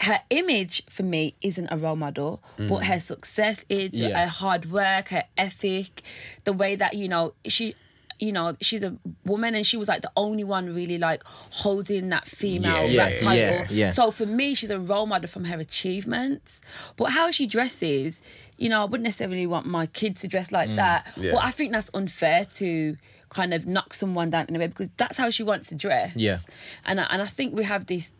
Her 0.00 0.20
image 0.30 0.84
for 0.88 1.02
me 1.02 1.34
isn't 1.40 1.66
a 1.72 1.76
role 1.76 1.96
model, 1.96 2.40
but 2.56 2.84
her 2.84 3.00
success 3.00 3.64
is 3.68 3.90
Yeah. 3.94 4.16
her 4.20 4.26
hard 4.28 4.70
work, 4.70 5.08
her 5.08 5.24
ethic, 5.36 6.02
the 6.44 6.52
way 6.52 6.76
that 6.76 6.94
you 6.94 7.08
know 7.08 7.34
she, 7.48 7.74
you 8.20 8.30
know, 8.30 8.56
she's 8.60 8.84
a 8.84 8.96
woman 9.24 9.56
and 9.56 9.66
she 9.66 9.76
was 9.76 9.88
like 9.88 10.02
the 10.02 10.12
only 10.16 10.44
one 10.44 10.72
really 10.72 10.98
like 10.98 11.24
holding 11.50 12.10
that 12.10 12.28
female 12.28 12.88
Yeah, 12.88 13.08
yeah, 13.08 13.18
title. 13.20 13.74
yeah. 13.76 13.90
So 13.90 14.12
for 14.12 14.24
me, 14.26 14.54
she's 14.54 14.70
a 14.70 14.78
role 14.78 15.06
model 15.06 15.28
from 15.28 15.46
her 15.46 15.58
achievements, 15.58 16.60
but 16.96 17.06
how 17.06 17.32
she 17.32 17.48
dresses, 17.48 18.22
you 18.56 18.68
know, 18.68 18.82
I 18.82 18.84
wouldn't 18.84 19.02
necessarily 19.04 19.48
want 19.48 19.66
my 19.66 19.86
kids 19.86 20.20
to 20.20 20.28
dress 20.28 20.52
like 20.52 20.76
that. 20.76 21.06
Mm, 21.16 21.22
yeah. 21.24 21.32
But 21.32 21.42
I 21.44 21.50
think 21.50 21.72
that's 21.72 21.90
unfair 21.92 22.44
to 22.58 22.96
kind 23.30 23.52
of 23.52 23.66
knock 23.66 23.94
someone 23.94 24.30
down 24.30 24.46
in 24.48 24.54
a 24.54 24.60
way 24.60 24.68
because 24.68 24.90
that's 24.96 25.18
how 25.18 25.28
she 25.30 25.42
wants 25.42 25.66
to 25.70 25.74
dress. 25.74 26.12
Yeah. 26.14 26.38
And 26.86 27.00
I, 27.00 27.04
and 27.10 27.20
I 27.20 27.26
think 27.26 27.56
we 27.56 27.64
have 27.64 27.86
this 27.86 28.14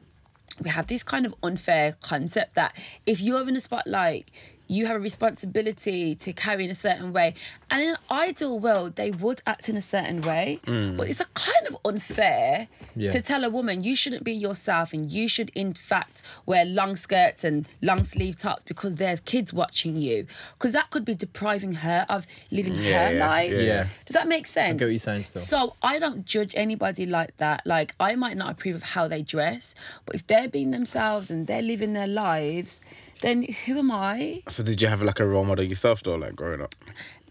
we 0.61 0.71
have 0.71 0.87
this 0.87 1.03
kind 1.03 1.27
of 1.27 1.35
unfair 1.43 1.97
concept 2.03 2.55
that 2.55 2.75
if 3.07 3.21
you're 3.21 3.49
in 3.49 3.57
a 3.57 3.61
spotlight, 3.61 4.31
you 4.69 4.87
have 4.87 4.97
a 4.97 5.01
responsibility 5.01 6.15
to 6.15 6.33
carry 6.33 6.65
in 6.65 6.71
a 6.71 6.75
certain 6.75 7.13
way. 7.13 7.35
And 7.71 7.83
in 7.83 7.89
an 7.91 7.97
ideal 8.11 8.59
world, 8.61 8.97
they 8.97 9.11
would 9.11 9.41
act 9.47 9.69
in 9.69 9.77
a 9.77 9.83
certain 9.83 10.21
way. 10.21 10.61
Mm. 10.67 10.97
But 10.97 11.09
it's 11.09 11.21
a 11.21 11.25
kind 11.35 11.67
of 11.67 11.77
unfair 11.85 12.69
Yeah. 12.95 13.11
to 13.11 13.21
tell 13.21 13.45
a 13.45 13.49
woman 13.49 13.83
you 13.83 13.97
shouldn't 13.97 14.25
be 14.25 14.33
yourself 14.33 14.93
and 14.93 15.11
you 15.11 15.27
should, 15.29 15.51
in 15.55 15.73
fact, 15.73 16.23
wear 16.45 16.65
long 16.65 16.97
skirts 16.97 17.45
and 17.45 17.67
long 17.83 18.05
sleeve 18.05 18.37
tops 18.37 18.63
because 18.63 18.97
there's 18.97 19.21
kids 19.21 19.53
watching 19.53 19.97
you. 19.97 20.27
Because 20.55 20.73
that 20.73 20.91
could 20.91 21.05
be 21.05 21.15
depriving 21.15 21.73
her 21.77 22.05
of 22.09 22.27
living 22.51 22.75
Yeah, 22.75 23.09
her 23.09 23.15
yeah, 23.17 23.27
life. 23.29 23.53
yeah, 23.53 23.61
yeah. 23.61 23.87
Does 24.07 24.15
that 24.15 24.29
make 24.29 24.47
sense? 24.47 24.79
get 24.79 24.85
what 24.85 24.91
you're 24.91 24.99
saying 25.01 25.23
still. 25.23 25.41
So 25.43 25.77
I 25.83 25.99
don't 25.99 26.25
judge 26.27 26.55
anybody 26.57 27.07
like 27.07 27.37
that. 27.39 27.63
Like 27.67 27.95
I 27.99 28.15
might 28.17 28.37
not 28.37 28.51
approve 28.51 28.77
of 28.77 28.83
how 28.83 29.09
they 29.09 29.23
dress, 29.23 29.75
but 30.05 30.15
if 30.15 30.27
they're 30.27 30.49
being 30.49 30.73
themselves 30.73 31.31
and 31.31 31.47
they're 31.47 31.63
living 31.63 31.95
their 31.95 32.07
lives, 32.07 32.81
then 33.21 33.45
who 33.67 33.79
am 33.79 33.91
I? 33.91 34.43
So 34.49 34.63
did 34.63 34.81
you 34.81 34.89
have 34.89 35.03
like 35.03 35.21
a 35.21 35.27
role 35.27 35.45
model 35.45 35.65
yourself 35.65 36.03
though, 36.03 36.17
like 36.17 36.37
growing 36.37 36.61
up? 36.61 36.75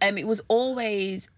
Um, 0.02 0.18
it 0.18 0.28
was 0.28 0.42
always 0.48 1.30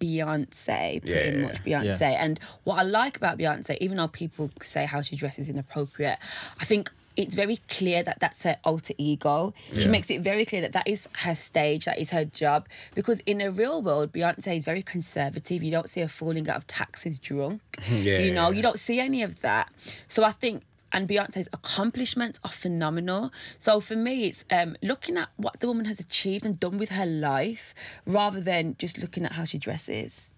Beyonce, 0.00 1.02
pretty 1.02 1.10
Yeah, 1.10 1.30
yeah, 1.40 1.46
much 1.46 1.64
Beyonce. 1.64 2.02
And 2.18 2.38
what 2.64 2.78
I 2.78 2.82
like 2.82 3.16
about 3.16 3.38
Beyonce, 3.38 3.76
even 3.80 3.96
though 3.96 4.08
people 4.08 4.50
say 4.62 4.86
how 4.86 5.02
she 5.02 5.16
dresses 5.16 5.48
inappropriate, 5.48 6.18
I 6.60 6.64
think 6.64 6.90
it's 7.16 7.34
very 7.34 7.56
clear 7.68 8.02
that 8.02 8.20
that's 8.20 8.42
her 8.42 8.56
alter 8.62 8.92
ego. 8.98 9.54
She 9.72 9.80
Yeah. 9.82 9.88
makes 9.88 10.10
it 10.10 10.20
very 10.20 10.44
clear 10.44 10.60
that 10.60 10.72
that 10.72 10.86
is 10.86 11.08
her 11.20 11.34
stage, 11.34 11.86
that 11.86 11.98
is 11.98 12.10
her 12.10 12.26
job. 12.26 12.68
Because 12.94 13.20
in 13.20 13.38
the 13.38 13.50
real 13.50 13.80
world, 13.80 14.12
Beyonce 14.12 14.54
is 14.58 14.66
very 14.66 14.82
conservative. 14.82 15.62
You 15.62 15.70
don't 15.70 15.88
see 15.88 16.02
her 16.02 16.08
falling 16.08 16.48
out 16.50 16.56
of 16.56 16.66
taxis 16.66 17.18
drunk. 17.18 17.62
Yeah, 17.90 18.18
you 18.18 18.34
know, 18.34 18.50
yeah. 18.50 18.56
you 18.56 18.62
don't 18.62 18.78
see 18.78 19.00
any 19.00 19.22
of 19.22 19.40
that. 19.40 19.72
So 20.08 20.24
I 20.24 20.30
think 20.32 20.62
and 20.96 21.06
Beyonce's 21.06 21.46
accomplishments 21.52 22.40
are 22.42 22.50
phenomenal. 22.50 23.30
So 23.58 23.80
for 23.80 23.94
me, 23.94 24.24
it's 24.28 24.46
um, 24.50 24.76
looking 24.82 25.18
at 25.18 25.28
what 25.36 25.60
the 25.60 25.66
woman 25.66 25.84
has 25.84 26.00
achieved 26.00 26.46
and 26.46 26.58
done 26.58 26.78
with 26.78 26.88
her 26.88 27.04
life, 27.06 27.74
rather 28.06 28.40
than 28.40 28.76
just 28.78 28.96
looking 28.98 29.24
at 29.26 29.32
how 29.32 29.44
she 29.44 29.58
dresses. 29.58 30.32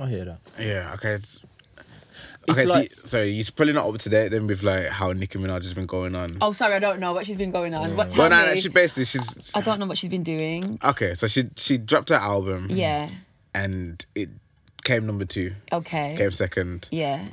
I 0.00 0.08
hear 0.08 0.24
that. 0.26 0.38
Yeah, 0.58 0.92
okay. 0.94 1.12
It's, 1.14 1.40
It's 2.46 2.58
okay, 2.58 2.66
like- 2.66 2.92
so, 3.00 3.06
so 3.06 3.22
you're 3.22 3.44
probably 3.56 3.72
not 3.72 3.86
up 3.86 3.98
to 3.98 4.08
date 4.08 4.28
then 4.28 4.46
with 4.46 4.62
like 4.62 4.86
how 4.88 5.12
Nicki 5.12 5.38
Minaj 5.38 5.64
has 5.64 5.74
been 5.74 5.86
going 5.86 6.14
on. 6.14 6.36
Oh, 6.40 6.52
sorry, 6.52 6.74
I 6.74 6.78
don't 6.78 7.00
know 7.00 7.12
what 7.14 7.26
she's 7.26 7.36
been 7.36 7.50
going 7.50 7.74
on. 7.74 7.96
What? 7.96 8.14
well, 8.16 8.28
no, 8.30 8.44
no, 8.46 8.54
she 8.56 8.68
basically 8.68 9.06
she's 9.06 9.52
I 9.54 9.60
don't 9.62 9.80
know 9.80 9.86
what 9.86 9.98
she's 9.98 10.10
been 10.10 10.22
doing. 10.22 10.78
okay. 10.84 11.14
So 11.14 11.26
she 11.26 11.48
she 11.56 11.78
dropped 11.78 12.10
her 12.10 12.16
album, 12.16 12.68
Yeah. 12.70 13.08
and 13.54 14.04
it 14.14 14.28
came 14.84 15.06
number 15.06 15.24
two, 15.24 15.54
Okay. 15.72 16.14
came 16.16 16.30
second. 16.30 16.88
Yeah. 16.90 17.24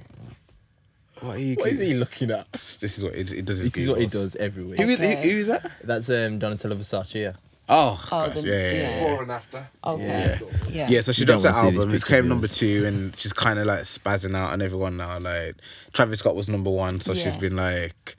What 1.21 1.37
are 1.37 1.39
you? 1.39 1.55
What 1.55 1.69
is 1.69 1.79
he 1.79 1.93
looking 1.93 2.31
at? 2.31 2.51
This 2.51 2.97
is 2.97 3.03
what 3.03 3.13
it, 3.15 3.31
it 3.31 3.45
does. 3.45 3.63
This 3.63 3.77
is 3.77 3.89
what 3.89 3.99
he 3.99 4.07
does 4.07 4.35
every 4.35 4.63
week. 4.63 4.79
Who 4.79 4.89
is, 4.89 4.99
who, 4.99 5.07
who 5.07 5.37
is 5.37 5.47
that? 5.47 5.71
That's 5.83 6.09
um, 6.09 6.39
Donatella 6.39 6.75
Versace, 6.75 7.15
yeah. 7.15 7.33
Oh, 7.67 7.99
Oh, 8.11 8.19
oh 8.19 8.27
gosh, 8.27 8.41
the- 8.41 8.47
yeah, 8.47 8.53
yeah, 8.53 8.71
yeah. 8.71 8.73
yeah. 8.73 9.03
Before 9.03 9.21
and 9.23 9.31
after. 9.31 9.67
Okay. 9.83 10.39
Yeah. 10.69 10.87
Yeah, 10.89 11.01
so 11.01 11.11
she 11.11 11.21
You 11.21 11.25
don't 11.25 11.41
dropped 11.41 11.55
her 11.55 11.61
wanna 11.63 11.71
see 11.71 11.71
these 11.71 11.79
album. 11.79 11.95
It's 11.95 12.03
came 12.03 12.27
number 12.27 12.47
two, 12.47 12.85
and 12.85 13.17
she's 13.17 13.33
kind 13.33 13.59
of 13.59 13.65
like 13.65 13.81
spazzing 13.81 14.35
out 14.35 14.51
on 14.53 14.61
everyone 14.61 14.97
now. 14.97 15.17
Like 15.19 15.55
Travis 15.93 16.19
Scott 16.19 16.35
was 16.35 16.49
number 16.49 16.69
one, 16.69 16.99
so 16.99 17.13
she's 17.15 17.35
been 17.37 17.55
like 17.55 18.15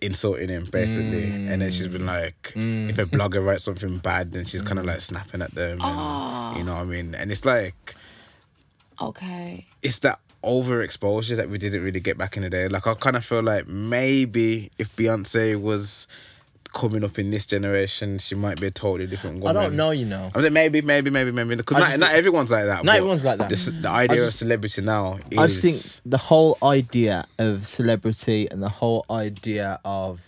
insulting 0.00 0.48
him 0.48 0.64
basically, 0.64 1.26
mm. 1.26 1.48
and 1.50 1.62
then 1.62 1.70
she's 1.70 1.86
been 1.86 2.06
like, 2.06 2.52
mm. 2.56 2.90
if 2.90 2.98
a 2.98 3.06
blogger 3.06 3.44
writes 3.44 3.64
something 3.64 3.98
bad, 3.98 4.32
then 4.32 4.44
she's 4.44 4.62
kind 4.62 4.80
of 4.80 4.84
mm. 4.84 4.88
like 4.88 5.00
snapping 5.00 5.42
at 5.42 5.54
them, 5.54 5.78
and, 5.80 5.80
you 5.80 5.84
ah. 5.84 6.62
know 6.64 6.74
what 6.74 6.80
I 6.80 6.84
mean? 6.84 7.14
And 7.14 7.30
it's 7.30 7.44
like 7.44 7.94
Okay. 9.00 9.66
it's 9.82 10.00
that 10.00 10.18
overexposure 10.42 11.36
that 11.36 11.48
we 11.50 11.58
didn't 11.58 11.82
really 11.82 12.00
get 12.00 12.18
back 12.18 12.36
in 12.36 12.42
the 12.42 12.50
day. 12.50 12.68
Like 12.68 12.86
I 12.86 12.94
kind 12.94 13.16
of 13.16 13.24
feel 13.24 13.42
like 13.42 13.66
maybe 13.68 14.70
if 14.78 14.94
Beyonce 14.96 15.60
was 15.60 16.06
coming 16.72 17.04
up 17.04 17.18
in 17.18 17.30
this 17.30 17.44
generation, 17.46 18.18
she 18.18 18.34
might 18.34 18.58
be 18.60 18.66
a 18.68 18.70
totally 18.70 19.06
different 19.06 19.40
girl. 19.40 19.48
I 19.48 19.52
don't 19.52 19.76
know, 19.76 19.90
you 19.90 20.06
know. 20.06 20.30
I 20.34 20.40
mean, 20.40 20.52
maybe, 20.54 20.80
maybe, 20.80 21.10
maybe, 21.10 21.30
maybe. 21.30 21.54
Because 21.56 21.78
not, 21.78 21.98
not 21.98 22.12
everyone's 22.12 22.50
like 22.50 22.64
that. 22.64 22.82
Not 22.84 22.96
everyone's 22.96 23.24
like 23.24 23.38
that. 23.38 23.50
The, 23.50 23.70
the 23.82 23.88
idea 23.90 24.16
just- 24.18 24.34
of 24.34 24.38
celebrity 24.38 24.80
now 24.82 25.18
is. 25.30 25.38
I 25.38 25.46
just 25.48 25.60
think 25.60 26.10
the 26.10 26.18
whole 26.18 26.56
idea 26.62 27.26
of 27.38 27.66
celebrity 27.66 28.48
and 28.50 28.62
the 28.62 28.70
whole 28.70 29.04
idea 29.10 29.80
of 29.84 30.22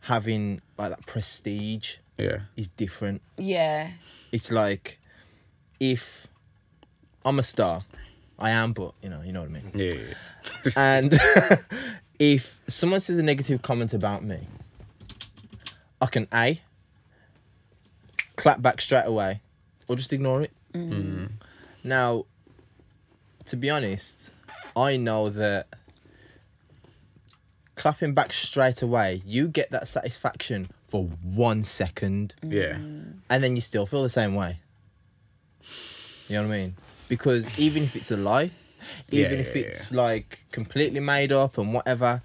having 0.00 0.60
like 0.78 0.90
that 0.90 1.06
prestige 1.06 1.96
Yeah. 2.18 2.40
is 2.56 2.68
different. 2.68 3.20
Yeah. 3.36 3.90
It's 4.30 4.50
like 4.50 5.00
if 5.80 6.26
I'm 7.24 7.38
a 7.38 7.42
star, 7.42 7.82
I 8.38 8.50
am, 8.50 8.72
but 8.72 8.92
you 9.02 9.08
know, 9.08 9.22
you 9.22 9.32
know 9.32 9.40
what 9.42 9.50
I 9.50 9.52
mean. 9.52 9.70
Yeah. 9.74 9.92
yeah, 9.94 10.72
And 10.76 11.20
if 12.18 12.60
someone 12.68 13.00
says 13.00 13.18
a 13.18 13.22
negative 13.22 13.62
comment 13.62 13.94
about 13.94 14.24
me, 14.24 14.40
I 16.00 16.06
can 16.06 16.26
A 16.34 16.60
clap 18.36 18.60
back 18.62 18.80
straight 18.80 19.04
away 19.06 19.40
or 19.88 19.96
just 19.96 20.12
ignore 20.12 20.42
it. 20.42 20.50
Mm. 20.72 21.32
Now, 21.84 22.24
to 23.46 23.56
be 23.56 23.70
honest, 23.70 24.32
I 24.74 24.96
know 24.96 25.28
that 25.28 25.68
clapping 27.76 28.14
back 28.14 28.32
straight 28.32 28.82
away, 28.82 29.22
you 29.26 29.48
get 29.48 29.70
that 29.70 29.86
satisfaction 29.88 30.68
for 30.88 31.04
one 31.22 31.62
second 31.62 32.34
Yeah. 32.42 32.74
and 32.76 33.14
then 33.44 33.54
you 33.54 33.62
still 33.62 33.86
feel 33.86 34.02
the 34.02 34.08
same 34.08 34.34
way. 34.34 34.58
You 36.28 36.36
know 36.36 36.48
what 36.48 36.54
I 36.54 36.58
mean? 36.58 36.76
Because 37.08 37.56
even 37.58 37.82
if 37.82 37.94
it's 37.96 38.10
a 38.10 38.16
lie, 38.16 38.50
even 39.10 39.32
Yeah, 39.34 39.40
if 39.40 39.54
yeah, 39.54 39.62
it's 39.62 39.92
like 39.92 40.44
completely 40.50 41.00
made 41.00 41.30
up 41.32 41.58
and 41.58 41.72
whatever, 41.74 42.22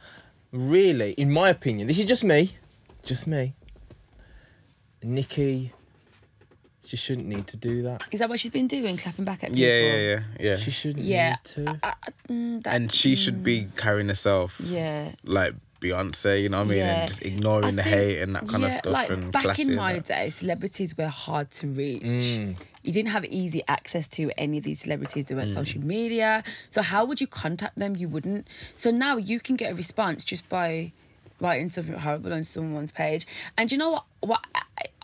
really, 0.51 1.11
in 1.13 1.31
my 1.31 1.49
opinion, 1.49 1.87
this 1.87 1.99
is 1.99 2.05
just 2.05 2.23
me, 2.23 2.55
just 3.03 3.27
me. 3.27 3.53
Nikki, 5.03 5.71
she 6.83 6.97
shouldn't 6.97 7.27
need 7.27 7.47
to 7.47 7.57
do 7.57 7.81
that. 7.83 8.03
Is 8.11 8.19
that 8.19 8.29
what 8.29 8.39
she's 8.39 8.51
been 8.51 8.67
doing? 8.67 8.97
Clapping 8.97 9.25
back 9.25 9.43
at 9.43 9.49
people? 9.51 9.63
Yeah, 9.63 9.79
yeah, 9.79 9.97
yeah, 9.99 10.21
yeah. 10.39 10.55
She 10.57 10.71
shouldn't 10.71 11.05
Yeah. 11.05 11.29
need 11.29 11.37
to. 11.43 11.79
I, 11.83 11.89
I, 12.01 12.09
mm, 12.29 12.63
that, 12.63 12.73
and 12.73 12.91
she 12.91 13.15
should 13.15 13.43
be 13.43 13.67
carrying 13.77 14.07
herself 14.07 14.59
Yeah. 14.63 15.11
like 15.23 15.53
Beyonce, 15.81 16.41
you 16.41 16.49
know 16.49 16.59
what 16.59 16.67
I 16.67 16.69
mean? 16.69 16.77
Yeah. 16.79 16.99
And 16.99 17.07
just 17.07 17.21
ignoring 17.23 17.65
I 17.65 17.71
the 17.71 17.83
think- 17.83 17.95
hate 17.95 18.21
and 18.21 18.35
that 18.35 18.47
kind 18.47 18.63
yeah, 18.63 18.69
of 18.69 18.73
stuff. 18.79 18.93
Like 18.93 19.09
and 19.09 19.31
back 19.31 19.43
classy 19.43 19.61
in 19.63 19.75
my 19.75 19.93
that. 19.93 20.05
day, 20.05 20.29
celebrities 20.29 20.97
were 20.97 21.07
hard 21.07 21.51
to 21.51 21.67
reach. 21.67 22.01
Mm. 22.03 22.55
You 22.83 22.93
didn't 22.93 23.09
have 23.11 23.25
easy 23.25 23.61
access 23.67 24.07
to 24.09 24.31
any 24.37 24.57
of 24.59 24.63
these 24.63 24.79
celebrities. 24.81 25.25
They 25.25 25.35
Mm. 25.35 25.39
weren't 25.39 25.51
social 25.51 25.81
media. 25.81 26.43
So 26.71 26.81
how 26.81 27.05
would 27.05 27.19
you 27.21 27.27
contact 27.27 27.77
them? 27.77 27.95
You 27.95 28.07
wouldn't. 28.09 28.47
So 28.75 28.91
now 28.91 29.17
you 29.17 29.39
can 29.39 29.55
get 29.55 29.71
a 29.71 29.75
response 29.75 30.23
just 30.23 30.47
by 30.49 30.93
writing 31.39 31.69
something 31.69 31.95
horrible 31.99 32.33
on 32.33 32.43
someone's 32.43 32.91
page. 32.91 33.27
And 33.57 33.71
you 33.71 33.77
know 33.77 33.91
what? 33.91 34.03
What 34.21 34.41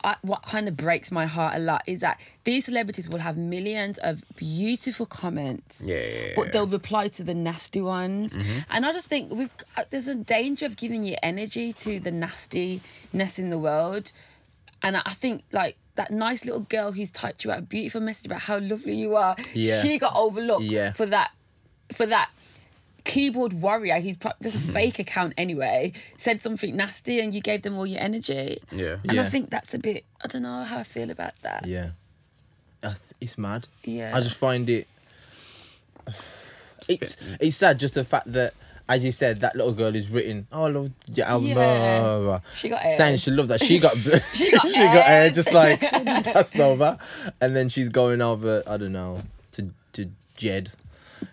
I, 0.03 0.15
what 0.21 0.41
kind 0.43 0.67
of 0.67 0.75
breaks 0.75 1.11
my 1.11 1.25
heart 1.25 1.55
a 1.55 1.59
lot 1.59 1.81
is 1.87 2.01
that 2.01 2.19
these 2.43 2.65
celebrities 2.65 3.07
will 3.07 3.19
have 3.19 3.37
millions 3.37 3.97
of 3.99 4.21
beautiful 4.35 5.05
comments 5.05 5.81
Yeah, 5.85 5.95
yeah, 5.95 6.01
yeah. 6.27 6.33
but 6.35 6.51
they'll 6.51 6.67
reply 6.67 7.07
to 7.09 7.23
the 7.23 7.33
nasty 7.33 7.81
ones. 7.81 8.35
Mm-hmm. 8.35 8.59
And 8.69 8.85
I 8.85 8.91
just 8.91 9.07
think 9.07 9.31
we've 9.31 9.49
uh, 9.77 9.83
there's 9.89 10.07
a 10.07 10.15
danger 10.15 10.65
of 10.65 10.75
giving 10.77 11.03
your 11.03 11.17
energy 11.23 11.71
to 11.73 11.99
the 11.99 12.11
nastiness 12.11 13.39
in 13.39 13.49
the 13.49 13.57
world. 13.59 14.11
And 14.81 14.97
I 14.97 15.11
think 15.11 15.43
like 15.51 15.77
that 15.95 16.11
nice 16.11 16.43
little 16.43 16.61
girl 16.61 16.91
who's 16.91 17.11
typed 17.11 17.43
you 17.45 17.51
out 17.51 17.59
a 17.59 17.61
beautiful 17.61 18.01
message 18.01 18.25
about 18.25 18.41
how 18.41 18.59
lovely 18.59 18.95
you 18.95 19.15
are. 19.15 19.35
Yeah. 19.53 19.81
She 19.81 19.97
got 19.97 20.15
overlooked 20.15 20.63
Yeah. 20.65 20.91
for 20.93 21.05
that 21.05 21.31
for 21.93 22.05
that 22.07 22.29
keyboard 23.03 23.53
warrior 23.61 23.99
who's 23.99 24.15
pro- 24.17 24.31
just 24.41 24.55
a 24.55 24.59
mm-hmm. 24.59 24.71
fake 24.71 24.97
account 24.99 25.33
anyway 25.37 25.91
said 26.17 26.41
something 26.41 26.75
nasty 26.75 27.19
and 27.19 27.33
you 27.33 27.41
gave 27.41 27.61
them 27.61 27.75
all 27.75 27.85
your 27.85 27.99
energy 27.99 28.59
Yeah. 28.71 28.97
and 29.07 29.19
i 29.19 29.25
think 29.25 29.49
that's 29.49 29.73
a 29.73 29.77
bit 29.79 30.05
i 30.23 30.27
don't 30.27 30.43
know 30.43 30.63
how 30.63 30.77
i 30.79 30.83
feel 30.83 31.09
about 31.11 31.33
that 31.41 31.65
Yeah. 31.67 31.89
I 32.83 32.87
th- 32.87 32.99
It's 33.21 33.37
mad. 33.37 33.67
Yeah. 33.85 34.11
I 34.13 34.19
just 34.19 34.35
find 34.35 34.69
it. 34.69 34.87
It's 36.89 37.15
it's 37.39 37.55
sad 37.55 37.79
just 37.79 37.93
the 37.93 38.03
fact 38.03 38.33
that, 38.33 38.53
as 38.89 39.05
you 39.05 39.13
said, 39.13 39.39
that 39.39 39.55
little 39.55 39.71
girl 39.71 39.95
is 39.95 40.09
written. 40.09 40.47
Oh, 40.51 40.65
I 40.65 40.69
love 40.69 40.91
your 41.07 41.25
album. 41.25 41.47
Yeah. 41.47 41.53
blah, 41.55 42.01
blah, 42.01 42.19
blah." 42.19 42.39
She 42.53 42.67
got 42.67 42.91
saying 42.91 43.17
she 43.19 43.31
loved 43.31 43.47
that. 43.51 43.63
She 43.63 43.79
got 43.79 43.95
She 44.33 44.51
got 44.55 44.67
she 44.67 44.79
got 44.79 45.07
air 45.07 45.29
just 45.29 45.53
like 45.53 45.79
just 46.03 46.25
passed 46.33 46.59
over, 46.59 46.97
and 47.39 47.55
then 47.55 47.69
she's 47.69 47.87
going 47.87 48.19
over. 48.21 48.63
I 48.67 48.75
don't 48.75 48.91
know 48.91 49.19
to 49.53 49.69
to 49.93 50.09
Jed. 50.35 50.71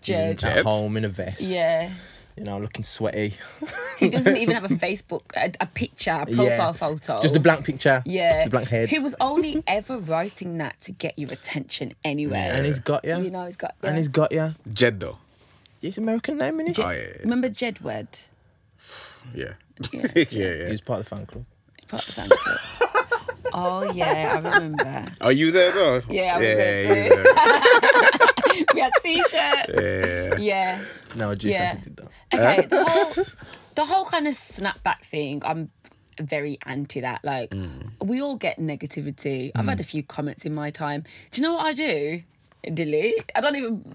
Jed. 0.01 0.43
at 0.45 0.64
home 0.64 0.97
in 0.97 1.05
a 1.05 1.09
vest. 1.09 1.41
yeah 1.41 1.91
You 2.36 2.45
know, 2.45 2.59
looking 2.59 2.84
sweaty. 2.84 3.34
He 3.99 4.09
doesn't 4.09 4.36
even 4.38 4.55
have 4.55 4.64
a 4.64 4.68
Facebook, 4.86 5.22
a, 5.36 5.53
a 5.61 5.66
picture, 5.66 6.12
a 6.22 6.26
profile 6.26 6.47
Yeah. 6.47 6.72
photo. 6.72 7.20
Just 7.20 7.36
a 7.36 7.41
blank 7.41 7.66
picture. 7.66 8.03
Yeah. 8.07 8.45
The 8.45 8.51
blank 8.51 8.68
head. 8.68 8.88
He 8.88 8.99
was 8.99 9.14
only 9.20 9.62
ever 9.66 9.99
writing 9.99 10.57
that 10.59 10.80
to 10.82 10.93
get 10.93 11.18
your 11.18 11.30
attention 11.32 11.93
anyway. 12.03 12.49
and 12.53 12.64
he's 12.64 12.78
got 12.78 13.05
ya. 13.05 13.18
You 13.18 13.30
know, 13.30 13.45
he's 13.45 13.57
got. 13.59 13.74
And 13.82 13.99
he's 13.99 14.09
got 14.09 14.32
ya. 14.32 14.53
Jed 14.72 15.01
though. 15.01 15.18
It's 15.82 15.99
American 15.99 16.38
name, 16.38 16.61
isn't 16.61 16.78
it? 16.78 16.84
Oh, 16.86 16.91
yeah, 16.91 16.99
yeah. 16.99 17.22
Remember 17.22 17.49
Jedward? 17.51 18.28
Yeah. 19.34 19.55
Yeah. 19.93 20.07
yeah, 20.14 20.24
yeah. 20.30 20.68
He's 20.70 20.80
part 20.80 21.01
of 21.01 21.09
the 21.09 21.16
fan 21.16 21.26
club. 21.26 21.45
Part 21.88 22.09
of 22.09 22.14
the 22.14 22.20
fan 22.22 22.28
club. 22.28 22.59
oh 23.53 23.93
yeah, 23.93 24.32
I 24.34 24.36
remember. 24.49 25.07
Are 25.20 25.32
you 25.32 25.51
there 25.51 25.72
though? 25.72 26.03
Yeah, 26.09 26.36
I 26.36 26.38
was 26.38 26.47
yeah, 26.49 26.55
there 26.55 26.84
yeah, 26.84 27.09
too. 27.09 27.22
yeah, 27.24 28.26
We 28.74 28.80
had 28.80 28.92
t-shirts. 29.03 29.32
yeah, 29.32 30.36
yeah. 30.36 30.38
Yeah. 30.38 30.84
No, 31.16 31.30
I 31.30 31.34
just 31.34 31.53
Yeah. 31.53 31.74
did 31.74 31.96
that. 31.96 32.09
Okay. 32.34 32.66
The 32.66 32.84
whole, 32.84 33.24
the 33.74 33.84
whole 33.86 34.05
kind 34.05 34.26
of 34.26 34.34
snapback 34.34 35.01
thing. 35.03 35.42
I'm 35.44 35.70
very 36.18 36.59
anti 36.66 37.01
that. 37.01 37.24
Like, 37.24 37.53
hmm. 37.53 37.68
we 38.01 38.20
all 38.20 38.36
get 38.36 38.59
negativity. 38.59 39.51
I've 39.55 39.66
had 39.66 39.78
hmm. 39.78 39.82
a 39.82 39.84
few 39.84 40.03
comments 40.03 40.44
in 40.44 40.55
my 40.55 40.70
time. 40.70 41.05
Do 41.30 41.40
you 41.40 41.46
know 41.46 41.55
what 41.55 41.66
I 41.66 41.72
do? 41.72 42.22
Delete. 42.74 43.30
I 43.34 43.40
don't 43.40 43.57
even. 43.57 43.94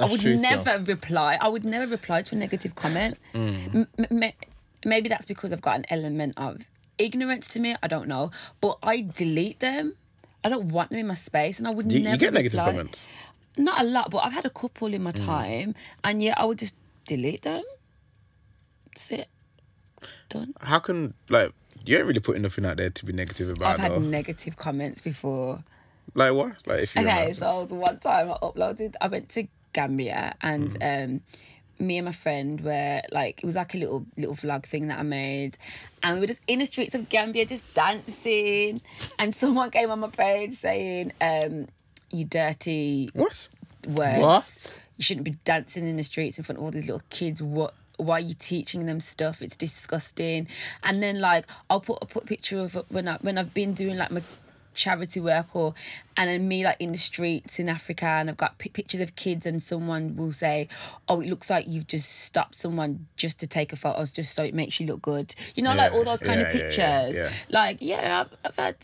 I 0.00 0.04
would 0.06 0.20
true 0.20 0.38
still. 0.38 0.38
never 0.38 0.78
reply. 0.84 1.36
I 1.40 1.48
would 1.48 1.64
never 1.64 1.86
reply 1.90 2.22
to 2.22 2.34
a 2.34 2.38
negative 2.38 2.74
comment. 2.74 3.18
Hmm. 3.34 3.84
M- 3.98 4.22
m- 4.22 4.32
maybe 4.84 5.08
that's 5.08 5.26
because 5.26 5.52
I've 5.52 5.60
got 5.60 5.76
an 5.76 5.84
element 5.90 6.34
of 6.38 6.62
ignorance 6.96 7.48
to 7.48 7.60
me. 7.60 7.76
I 7.82 7.88
don't 7.88 8.08
know, 8.08 8.30
but 8.60 8.78
I 8.82 9.02
delete 9.14 9.60
them. 9.60 9.94
I 10.42 10.48
don't 10.48 10.68
want 10.68 10.88
them 10.90 10.98
in 11.00 11.06
my 11.06 11.14
space, 11.14 11.58
and 11.58 11.68
I 11.68 11.70
would 11.72 11.92
You, 11.92 12.00
never. 12.00 12.14
you 12.14 12.18
get 12.20 12.32
negative 12.32 12.58
reply. 12.58 12.70
comments. 12.72 13.06
Not 13.56 13.80
a 13.80 13.84
lot, 13.84 14.10
but 14.10 14.18
I've 14.18 14.32
had 14.32 14.44
a 14.46 14.50
couple 14.50 14.92
in 14.94 15.00
Mm. 15.00 15.04
my 15.04 15.12
time, 15.12 15.74
and 16.04 16.22
yeah, 16.22 16.34
I 16.36 16.44
would 16.44 16.58
just 16.58 16.74
delete 17.06 17.42
them. 17.42 17.62
That's 18.94 19.10
it. 19.10 19.28
Done. 20.28 20.54
How 20.60 20.78
can 20.78 21.14
like 21.28 21.52
you 21.84 21.96
ain't 21.96 22.06
really 22.06 22.20
putting 22.20 22.42
nothing 22.42 22.64
out 22.64 22.76
there 22.76 22.90
to 22.90 23.04
be 23.04 23.12
negative 23.12 23.48
about? 23.50 23.72
I've 23.74 23.78
had 23.78 23.92
though. 23.92 23.98
negative 23.98 24.56
comments 24.56 25.00
before. 25.00 25.64
like 26.14 26.32
what? 26.32 26.52
Like 26.66 26.82
if 26.84 26.94
you 26.96 27.02
Okay, 27.02 27.32
so 27.32 27.64
the 27.64 27.74
one 27.74 27.98
time 27.98 28.30
I 28.30 28.34
uploaded, 28.42 28.94
I 29.00 29.08
went 29.08 29.28
to 29.30 29.46
Gambia 29.72 30.34
and 30.40 30.70
Mm. 30.78 31.04
um, 31.04 31.20
me 31.78 31.96
and 31.98 32.04
my 32.06 32.12
friend 32.12 32.60
were 32.60 33.00
like, 33.12 33.40
it 33.42 33.46
was 33.46 33.56
like 33.56 33.74
a 33.74 33.78
little 33.78 34.04
little 34.16 34.34
vlog 34.34 34.64
thing 34.64 34.88
that 34.88 34.98
I 34.98 35.02
made, 35.02 35.56
and 36.02 36.14
we 36.16 36.20
were 36.20 36.26
just 36.26 36.40
in 36.46 36.58
the 36.60 36.66
streets 36.66 36.94
of 36.94 37.08
Gambia 37.08 37.46
just 37.46 37.64
dancing, 37.74 38.80
and 39.18 39.34
someone 39.42 39.70
came 39.70 39.90
on 39.90 40.00
my 40.00 40.08
page 40.10 40.52
saying, 40.54 41.12
um, 41.20 41.68
"You 42.10 42.24
dirty 42.24 43.10
what? 43.12 43.48
words. 43.86 44.20
What? 44.20 44.80
You 44.96 45.04
shouldn't 45.04 45.24
be 45.24 45.36
dancing 45.44 45.88
in 45.88 45.96
the 45.96 46.02
streets 46.02 46.38
in 46.38 46.44
front 46.44 46.58
of 46.58 46.64
all 46.64 46.70
these 46.70 46.86
little 46.86 47.02
kids. 47.10 47.42
What? 47.42 47.74
Why 47.96 48.16
are 48.16 48.20
you 48.20 48.34
teaching 48.34 48.86
them 48.86 49.00
stuff? 49.00 49.42
It's 49.42 49.56
disgusting. 49.56 50.48
And 50.82 51.02
then 51.02 51.20
like 51.20 51.46
I'll 51.68 51.80
put 51.80 51.98
I'll 52.02 52.08
put 52.08 52.24
a 52.24 52.26
picture 52.26 52.60
of 52.60 52.74
when 52.88 53.08
I 53.08 53.18
when 53.20 53.38
I've 53.38 53.54
been 53.54 53.74
doing 53.74 53.96
like 53.96 54.10
my 54.10 54.22
charity 54.72 55.20
work 55.20 55.54
or 55.54 55.74
and 56.16 56.30
then 56.30 56.46
me 56.46 56.64
like 56.64 56.76
in 56.78 56.92
the 56.92 56.98
streets 56.98 57.58
in 57.58 57.68
Africa 57.68 58.06
and 58.06 58.30
I've 58.30 58.36
got 58.36 58.58
pi 58.58 58.70
pictures 58.72 59.00
of 59.00 59.16
kids 59.16 59.46
and 59.46 59.62
someone 59.62 60.16
will 60.16 60.32
say, 60.32 60.68
"Oh, 61.08 61.20
it 61.20 61.28
looks 61.28 61.50
like 61.50 61.66
you've 61.68 61.86
just 61.86 62.10
stopped 62.10 62.54
someone 62.54 63.06
just 63.16 63.40
to 63.40 63.46
take 63.46 63.72
a 63.72 63.76
photo, 63.76 64.04
just 64.04 64.34
so 64.34 64.42
it 64.42 64.54
makes 64.54 64.78
you 64.80 64.86
look 64.86 65.02
good." 65.02 65.34
You 65.54 65.62
know, 65.62 65.74
like 65.74 65.92
all 65.92 66.04
those 66.04 66.20
kind 66.20 66.40
yeah, 66.40 66.46
of 66.48 66.54
yeah, 66.54 66.60
yeah, 66.60 66.68
pictures. 67.08 67.16
yeah. 67.16 67.32
Like 67.48 67.78
yeah, 67.80 68.20
I've, 68.20 68.36
I've 68.44 68.56
had. 68.56 68.76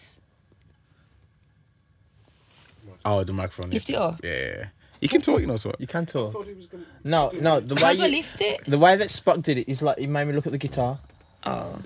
Oh, 3.08 3.22
the 3.24 3.32
microphone. 3.32 3.70
Lift 3.70 3.88
yeah. 3.88 3.96
it 3.96 4.02
up. 4.02 4.20
Yeah, 4.24 4.30
yeah, 4.30 4.56
yeah. 4.58 4.66
You 5.00 5.08
can 5.08 5.20
talk. 5.20 5.40
You 5.40 5.46
know 5.46 5.56
what? 5.56 5.80
You 5.80 5.86
can 5.86 6.02
I 6.02 6.04
talk. 6.06 6.32
thought 6.32 6.46
he 6.46 6.54
was 6.54 6.66
gonna. 6.66 6.84
No, 7.04 7.30
no. 7.40 7.60
The 7.60 7.76
How 7.80 7.86
way 7.90 7.96
do 7.96 8.02
I 8.02 8.06
you, 8.06 8.16
lift 8.16 8.40
it? 8.40 8.64
the 8.66 8.78
way 8.78 8.96
that 8.96 9.08
Spock 9.08 9.42
did 9.42 9.58
it 9.58 9.70
is 9.70 9.80
like 9.80 9.98
he 9.98 10.06
made 10.06 10.26
me 10.26 10.32
look 10.34 10.46
at 10.46 10.52
the 10.52 10.58
guitar. 10.58 10.98
Oh. 11.44 11.78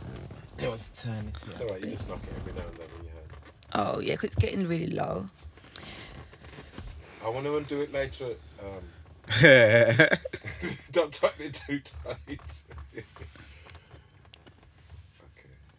It 0.59 0.68
was 0.71 0.89
turn 0.95 1.27
it. 1.29 1.37
It's 1.49 1.61
alright. 1.61 1.81
You 1.83 1.91
just 1.91 2.09
knock 2.09 2.21
it 2.23 2.33
every 2.41 2.53
now 2.55 2.66
and 2.68 2.77
then 2.79 2.87
when 2.97 3.05
you 3.05 3.11
hand. 3.11 3.95
Oh 3.97 4.01
yeah, 4.01 4.14
'cause 4.16 4.25
it's 4.25 4.35
getting 4.37 4.66
really 4.66 4.87
low. 4.89 5.29
I 7.25 7.29
want 7.29 7.45
to 7.45 7.57
undo 7.57 7.81
it 7.83 7.93
later. 7.93 8.27
Um, 8.62 8.83
yeah, 9.43 10.16
don't 10.93 11.12
tighten 11.12 11.47
it 11.47 11.55
too 11.55 11.81
tight. 11.81 12.16
okay. 12.95 13.05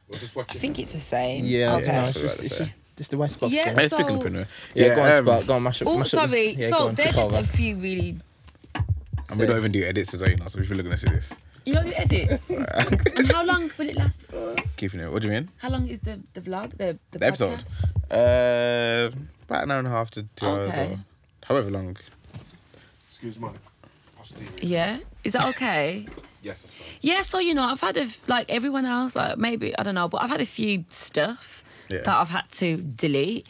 We're 0.09 0.19
just 0.19 0.35
watch 0.35 0.45
I 0.45 0.49
watching. 0.49 0.61
think 0.61 0.79
it's 0.79 0.93
the 0.93 0.99
same. 0.99 1.45
Yeah, 1.45 1.75
Okay. 1.77 1.83
okay. 1.85 1.93
Yeah, 1.93 2.07
it's, 2.09 2.19
just, 2.19 2.43
it's 2.43 2.57
just, 2.57 2.73
just 3.01 3.11
the 3.11 3.17
way 3.17 3.27
Spock's 3.27 3.51
Yeah, 3.51 3.63
doing. 3.65 3.77
Hey, 3.77 3.85
it. 3.85 3.89
so- 3.89 3.97
speaking 3.97 4.17
of 4.17 4.23
Pinot, 4.23 4.47
Yeah, 4.75 4.95
go 4.95 5.01
on, 5.01 5.11
um, 5.11 5.25
Spock. 5.25 5.47
Go 5.47 5.53
on, 5.55 5.63
mash 5.63 5.81
up. 5.81 5.87
Oh, 5.87 5.97
mash 5.97 6.13
up 6.13 6.29
sorry. 6.29 6.53
yeah, 6.55 6.69
so 6.69 6.77
on, 6.87 6.95
there's 6.95 7.07
take 7.09 7.15
just 7.15 7.29
over. 7.31 7.39
a 7.39 7.43
few 7.47 7.75
really. 7.77 8.17
and 9.29 9.39
we 9.39 9.45
don't 9.47 9.57
even 9.57 9.71
do 9.71 9.83
edits 9.83 10.11
today, 10.11 10.31
you 10.31 10.37
know, 10.37 10.45
so 10.47 10.59
if 10.59 10.69
you're 10.69 10.77
looking 10.77 10.95
to 10.95 11.05
this, 11.05 11.29
You 11.65 11.73
know 11.73 11.83
the 11.83 11.97
edits. 11.99 12.49
and 13.17 13.31
how 13.31 13.43
long 13.43 13.71
will 13.77 13.89
it 13.89 13.95
last 13.95 14.25
for? 14.27 14.55
keeping 14.77 14.99
it. 14.99 15.11
What 15.11 15.21
do 15.23 15.27
you 15.29 15.33
mean? 15.33 15.49
How 15.57 15.69
long 15.69 15.87
is 15.87 15.99
the 16.01 16.19
the 16.33 16.41
vlog? 16.41 16.71
The 16.77 16.97
the, 17.11 17.19
The 17.19 17.25
episode? 17.27 17.59
podcast? 17.59 19.11
Uh, 19.11 19.15
about 19.45 19.63
an 19.63 19.71
hour 19.71 19.79
and 19.79 19.87
a 19.87 19.91
half 19.91 20.11
to 20.11 20.23
two 20.35 20.45
hours, 20.45 20.69
Okay. 20.69 20.87
or 20.93 20.99
however 21.47 21.69
long. 21.71 21.97
Excuse 23.05 23.39
my 23.39 23.49
posterior. 24.17 24.51
Yeah. 24.61 24.97
Is 25.23 25.33
that 25.33 25.45
okay? 25.49 26.07
Yes, 26.43 26.61
that's 26.63 26.73
fine. 26.73 26.87
Yeah, 27.01 27.21
so 27.21 27.37
you 27.39 27.53
know, 27.53 27.63
I've 27.63 27.81
had 27.81 27.97
a 27.97 28.01
f- 28.01 28.19
like 28.27 28.49
everyone 28.49 28.85
else, 28.85 29.15
like 29.15 29.37
maybe 29.37 29.77
I 29.77 29.83
don't 29.83 29.95
know, 29.95 30.07
but 30.07 30.21
I've 30.23 30.29
had 30.29 30.41
a 30.41 30.45
few 30.45 30.85
stuff 30.89 31.63
Yeah. 31.91 32.01
that 32.01 32.15
I've 32.17 32.29
had 32.29 32.49
to 32.53 32.77
delete. 32.77 33.47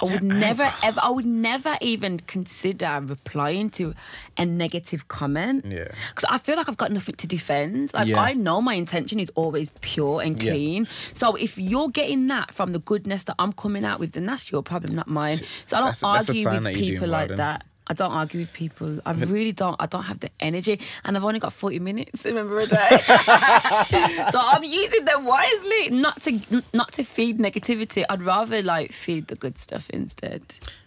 I 0.00 0.06
would 0.06 0.22
never 0.22 0.72
ever 0.82 1.00
I 1.02 1.10
would 1.10 1.26
never 1.26 1.76
even 1.82 2.18
consider 2.20 3.00
replying 3.04 3.68
to 3.70 3.94
a 4.38 4.44
negative 4.46 5.06
comment. 5.08 5.66
Yeah. 5.68 5.88
Because 6.08 6.24
I 6.30 6.38
feel 6.38 6.56
like 6.56 6.68
I've 6.68 6.78
got 6.78 6.90
nothing 6.90 7.14
to 7.16 7.26
defend. 7.26 7.92
Like 7.92 8.08
Yeah. 8.08 8.20
I 8.20 8.32
know 8.32 8.62
my 8.62 8.72
intention 8.74 9.20
is 9.20 9.30
always 9.34 9.70
pure 9.82 10.22
and 10.22 10.40
clean. 10.40 10.84
Yeah. 10.84 10.90
So 11.12 11.34
if 11.36 11.58
you're 11.58 11.90
getting 11.90 12.26
that 12.28 12.54
from 12.54 12.72
the 12.72 12.78
goodness 12.78 13.24
that 13.24 13.36
I'm 13.38 13.52
coming 13.52 13.84
out 13.84 14.00
with, 14.00 14.12
then 14.12 14.24
that's 14.24 14.50
your 14.50 14.62
problem, 14.62 14.94
not 14.94 15.08
mine. 15.08 15.36
So 15.66 15.76
I 15.76 15.80
don't 15.80 15.88
That's- 15.88 16.00
that's 16.00 16.28
argue 16.30 16.42
sign 16.42 16.54
with 16.54 16.62
that 16.64 16.70
you're 16.72 16.78
doing 16.80 16.90
people 16.94 17.10
well 17.10 17.20
like 17.20 17.28
then. 17.28 17.36
that. 17.38 17.64
I 17.92 17.94
don't 17.94 18.12
argue 18.12 18.40
with 18.40 18.54
people. 18.54 19.00
I 19.04 19.12
really 19.12 19.52
don't. 19.52 19.76
I 19.78 19.84
don't 19.84 20.04
have 20.04 20.20
the 20.20 20.30
energy, 20.40 20.80
and 21.04 21.14
I've 21.14 21.24
only 21.24 21.38
got 21.38 21.52
forty 21.52 21.78
minutes. 21.78 22.24
Remember 22.34 22.58
a 22.60 22.66
day, 22.66 22.96
so 22.98 24.38
I'm 24.52 24.64
using 24.64 25.04
them 25.04 25.26
wisely, 25.26 25.90
not 25.90 26.22
to 26.22 26.40
not 26.72 26.92
to 26.92 27.04
feed 27.04 27.38
negativity. 27.38 28.02
I'd 28.08 28.22
rather 28.22 28.62
like 28.62 28.92
feed 28.92 29.26
the 29.26 29.34
good 29.34 29.58
stuff 29.58 29.90
instead. 29.90 30.42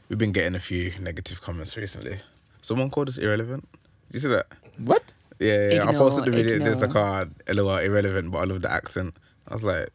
We've 0.10 0.18
been 0.18 0.32
getting 0.32 0.56
a 0.56 0.60
few 0.60 0.94
negative 1.00 1.44
comments 1.44 1.78
recently. 1.78 2.22
Someone 2.64 2.90
called 2.90 3.10
us 3.10 3.20
irrelevant. 3.20 3.68
Did 4.08 4.14
you 4.14 4.20
see 4.22 4.28
that? 4.30 4.48
What? 4.80 5.14
Yeah, 5.38 5.74
yeah. 5.74 5.88
I 5.88 5.94
posted 5.94 6.26
the 6.26 6.32
video. 6.32 6.58
There's 6.58 6.82
like 6.82 6.90
ignore. 6.90 7.04
Ah, 7.04 7.26
a 7.48 7.54
LOL 7.54 7.78
irrelevant, 7.78 8.32
but 8.32 8.40
I 8.40 8.44
love 8.46 8.64
the 8.64 8.72
accent. 8.72 9.16
I 9.48 9.54
was 9.54 9.64
like, 9.64 9.90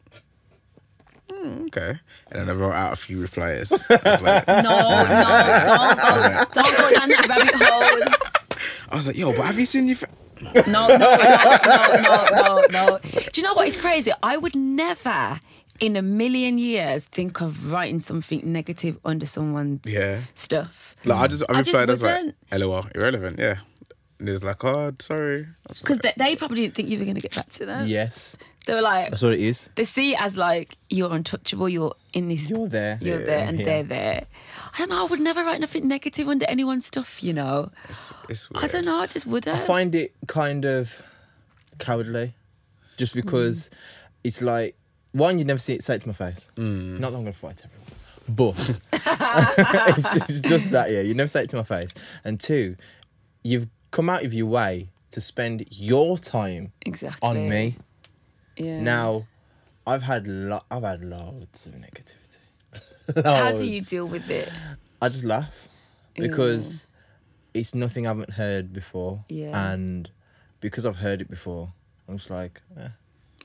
hmm, 1.31 1.65
okay. 1.67 1.99
And 2.31 2.47
then 2.47 2.49
I 2.49 2.53
wrote 2.59 2.73
out 2.73 2.93
a 2.93 2.95
few 2.95 3.21
replies. 3.21 3.71
I 3.89 3.99
was 4.05 4.21
like, 4.21 4.47
No, 4.47 4.53
no, 4.61 5.05
don't 5.65 5.97
go, 5.97 6.45
don't 6.61 6.77
go 6.77 6.91
down 6.99 7.09
that 7.09 7.25
rabbit 7.27 7.55
hole. 7.55 8.59
I 8.89 8.95
was 8.95 9.07
like, 9.07 9.17
yo, 9.17 9.31
but 9.33 9.45
have 9.45 9.59
you 9.59 9.65
seen 9.65 9.87
your? 9.87 9.95
Fa-? 9.97 10.07
No, 10.67 10.87
no, 10.87 10.97
no, 10.97 10.97
no, 10.97 11.97
no, 12.01 12.25
no, 12.31 12.65
no. 12.71 12.99
Do 13.03 13.41
you 13.41 13.43
know 13.43 13.53
what 13.53 13.67
is 13.67 13.77
crazy? 13.77 14.11
I 14.23 14.37
would 14.37 14.55
never, 14.55 15.39
in 15.79 15.95
a 15.95 16.01
million 16.01 16.57
years, 16.57 17.03
think 17.05 17.41
of 17.41 17.71
writing 17.71 17.99
something 17.99 18.41
negative 18.51 18.97
under 19.05 19.25
someone's 19.25 19.81
Yeah. 19.85 20.21
stuff. 20.35 20.95
Like 21.05 21.19
I 21.19 21.27
just 21.27 21.43
I 21.49 21.59
I 21.59 21.61
just 21.61 21.75
replied. 21.87 22.33
I 22.51 22.57
like. 22.57 22.61
LOL 22.67 22.85
irrelevant. 22.95 23.39
Yeah. 23.39 23.59
And 24.19 24.29
it 24.29 24.33
was 24.33 24.43
like, 24.43 24.63
oh, 24.63 24.93
sorry. 24.99 25.47
Because 25.67 26.03
like, 26.03 26.15
they, 26.15 26.25
they 26.31 26.35
probably 26.35 26.61
didn't 26.61 26.75
think 26.75 26.89
you 26.89 26.99
were 26.99 27.05
going 27.05 27.15
to 27.15 27.21
get 27.21 27.33
back 27.35 27.49
to 27.49 27.65
them. 27.65 27.87
Yes, 27.87 28.35
They 28.67 28.75
were 28.75 28.81
like, 28.81 29.09
that's 29.09 29.23
what 29.23 29.33
it 29.33 29.39
is. 29.39 29.69
they 29.75 29.85
see 29.85 30.13
it 30.13 30.21
as 30.21 30.37
like, 30.37 30.77
you're 30.89 31.11
untouchable, 31.11 31.67
you're 31.67 31.95
in 32.13 32.29
this, 32.29 32.49
You're 32.49 32.67
there. 32.67 32.99
you're 33.01 33.19
Yeah, 33.19 33.25
there, 33.25 33.47
and 33.47 33.57
here. 33.57 33.65
they're 33.65 33.83
there. 33.83 34.25
I 34.73 34.77
don't 34.77 34.89
know, 34.89 35.01
I 35.03 35.07
would 35.07 35.19
never 35.19 35.43
write 35.43 35.59
nothing 35.59 35.87
negative 35.87 36.27
under 36.29 36.45
anyone's 36.47 36.85
stuff, 36.85 37.23
you 37.23 37.33
know? 37.33 37.71
it's, 37.89 38.13
it's 38.29 38.47
I 38.53 38.67
don't 38.67 38.85
know, 38.85 38.99
I 38.99 39.07
just 39.07 39.25
wouldn't. 39.25 39.55
I 39.55 39.59
find 39.59 39.95
it 39.95 40.13
kind 40.27 40.63
of 40.65 41.01
cowardly, 41.79 42.33
just 42.97 43.15
because 43.15 43.71
it's 44.23 44.41
like 44.43 44.75
one, 45.13 45.39
you 45.39 45.43
never 45.45 45.57
see 45.59 45.73
it 45.73 45.83
say 45.83 45.95
it 45.95 46.01
to 46.01 46.07
my 46.07 46.13
face. 46.13 46.49
Mm. 46.55 46.99
Not 46.99 47.11
that 47.11 47.17
I'm 47.17 47.23
gonna 47.23 47.33
fight 47.33 47.61
everyone, 47.65 47.87
but 48.29 48.79
it's, 49.97 50.13
just, 50.13 50.29
it's 50.29 50.41
just 50.41 50.69
that 50.71 50.91
yeah, 50.91 51.01
you 51.01 51.13
never 51.15 51.27
say 51.27 51.43
it 51.43 51.49
to 51.49 51.57
my 51.57 51.63
face. 51.63 51.93
And 52.23 52.39
two, 52.39 52.75
you've 53.43 53.67
come 53.89 54.09
out 54.09 54.23
of 54.23 54.33
your 54.33 54.45
way 54.45 54.89
to 55.11 55.19
spend 55.19 55.65
your 55.71 56.17
time 56.19 56.71
exactly. 56.85 57.27
on 57.27 57.49
me. 57.49 57.75
Yeah. 58.61 58.81
Now, 58.81 59.27
I've 59.85 60.03
had 60.03 60.27
lo- 60.27 60.63
I've 60.69 60.83
had 60.83 61.03
loads 61.03 61.65
of 61.65 61.73
negativity. 61.73 63.23
How 63.25 63.51
do 63.51 63.65
you 63.65 63.81
deal 63.81 64.07
with 64.07 64.29
it? 64.29 64.49
I 65.01 65.09
just 65.09 65.23
laugh 65.23 65.67
because 66.15 66.87
it's 67.53 67.73
nothing 67.75 68.05
I 68.05 68.09
haven't 68.09 68.31
heard 68.31 68.71
before. 68.73 69.25
Yeah. 69.27 69.71
And 69.73 70.09
because 70.59 70.85
I've 70.85 70.97
heard 70.97 71.21
it 71.21 71.29
before, 71.29 71.73
I'm 72.07 72.17
just 72.17 72.29
like, 72.29 72.61
eh, 72.79 72.89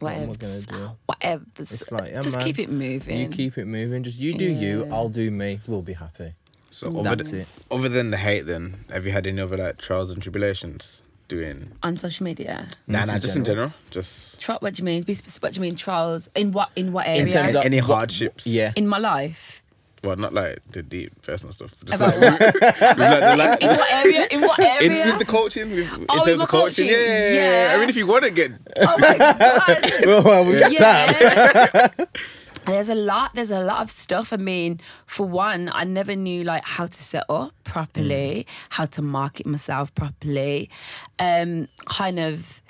what 0.00 0.12
am 0.12 0.22
I 0.22 0.26
Whatever. 0.26 0.46
gonna 0.46 0.60
do? 0.88 0.96
Whatever. 1.06 1.44
It's 1.58 1.90
like, 1.90 2.12
yeah, 2.12 2.20
just 2.20 2.36
man, 2.36 2.44
keep 2.44 2.58
it 2.58 2.70
moving. 2.70 3.18
You 3.18 3.28
keep 3.28 3.56
it 3.58 3.64
moving. 3.66 4.02
Just 4.02 4.18
you 4.18 4.34
do 4.34 4.44
you. 4.44 4.88
I'll 4.92 5.08
do 5.08 5.30
me. 5.30 5.60
We'll 5.66 5.82
be 5.82 5.94
happy. 5.94 6.34
So 6.70 6.88
other 7.00 7.16
That's 7.16 7.30
than, 7.30 7.40
it. 7.40 7.48
other 7.70 7.88
than 7.88 8.10
the 8.10 8.18
hate, 8.18 8.42
then 8.42 8.84
have 8.90 9.06
you 9.06 9.12
had 9.12 9.26
any 9.26 9.40
other 9.40 9.56
like 9.56 9.78
trials 9.78 10.10
and 10.10 10.22
tribulations 10.22 11.02
doing? 11.28 11.72
on 11.82 11.98
social 11.98 12.24
media. 12.24 12.68
Nah, 12.86 13.04
nah, 13.04 13.18
just 13.18 13.36
in 13.36 13.44
general. 13.44 13.68
general, 13.68 13.72
just 13.90 14.40
Tri- 14.40 14.56
what 14.60 14.74
do 14.74 14.80
you 14.80 14.84
mean? 14.84 15.02
Be 15.02 15.14
specific. 15.14 15.42
What 15.42 15.52
do 15.54 15.58
you 15.58 15.62
mean? 15.62 15.76
Trials 15.76 16.28
in 16.34 16.52
what? 16.52 16.70
In 16.76 16.92
what 16.92 17.06
area? 17.06 17.22
In 17.22 17.28
terms 17.28 17.54
of 17.54 17.64
any 17.64 17.78
what- 17.80 17.86
hardships. 17.96 18.46
Yeah. 18.46 18.72
in 18.76 18.86
my 18.86 18.98
life. 18.98 19.62
well, 20.04 20.14
not 20.16 20.32
like 20.32 20.62
the 20.70 20.82
deep 20.82 21.10
personal 21.22 21.52
stuff. 21.52 21.74
Just 21.84 22.00
About 22.00 22.16
like, 22.20 22.38
with, 22.40 22.62
like, 22.62 22.96
the, 22.96 23.36
like, 23.36 23.62
In 23.62 23.68
what 23.70 23.90
area? 23.92 24.26
In 24.30 24.40
what 24.42 24.58
in, 24.60 24.66
area? 24.92 25.06
with 25.06 25.18
the 25.18 25.24
coaching, 25.24 25.70
with, 25.70 25.92
in 25.92 26.06
Oh, 26.08 26.16
terms 26.18 26.26
with 26.28 26.42
of 26.42 26.48
coaching, 26.48 26.86
coaching, 26.88 27.00
yeah, 27.00 27.32
yeah. 27.70 27.74
I 27.74 27.80
mean, 27.80 27.88
if 27.88 27.96
you 27.96 28.06
want 28.06 28.24
to 28.24 28.30
get, 28.30 28.52
oh 28.78 28.98
my 28.98 29.18
god. 29.18 29.90
well, 30.24 30.44
we 30.46 30.58
got 30.60 30.76
time. 30.76 32.06
There's 32.66 32.88
a 32.88 32.94
lot. 32.94 33.34
There's 33.34 33.50
a 33.50 33.62
lot 33.62 33.82
of 33.82 33.90
stuff. 33.90 34.32
I 34.32 34.36
mean, 34.36 34.80
for 35.06 35.26
one, 35.26 35.70
I 35.72 35.84
never 35.84 36.16
knew 36.16 36.44
like 36.44 36.64
how 36.64 36.86
to 36.86 37.02
set 37.02 37.24
up 37.28 37.52
properly, 37.64 38.46
mm. 38.46 38.66
how 38.70 38.86
to 38.86 39.02
market 39.02 39.46
myself 39.46 39.94
properly, 39.94 40.68
um, 41.18 41.68
kind 41.86 42.18
of, 42.18 42.62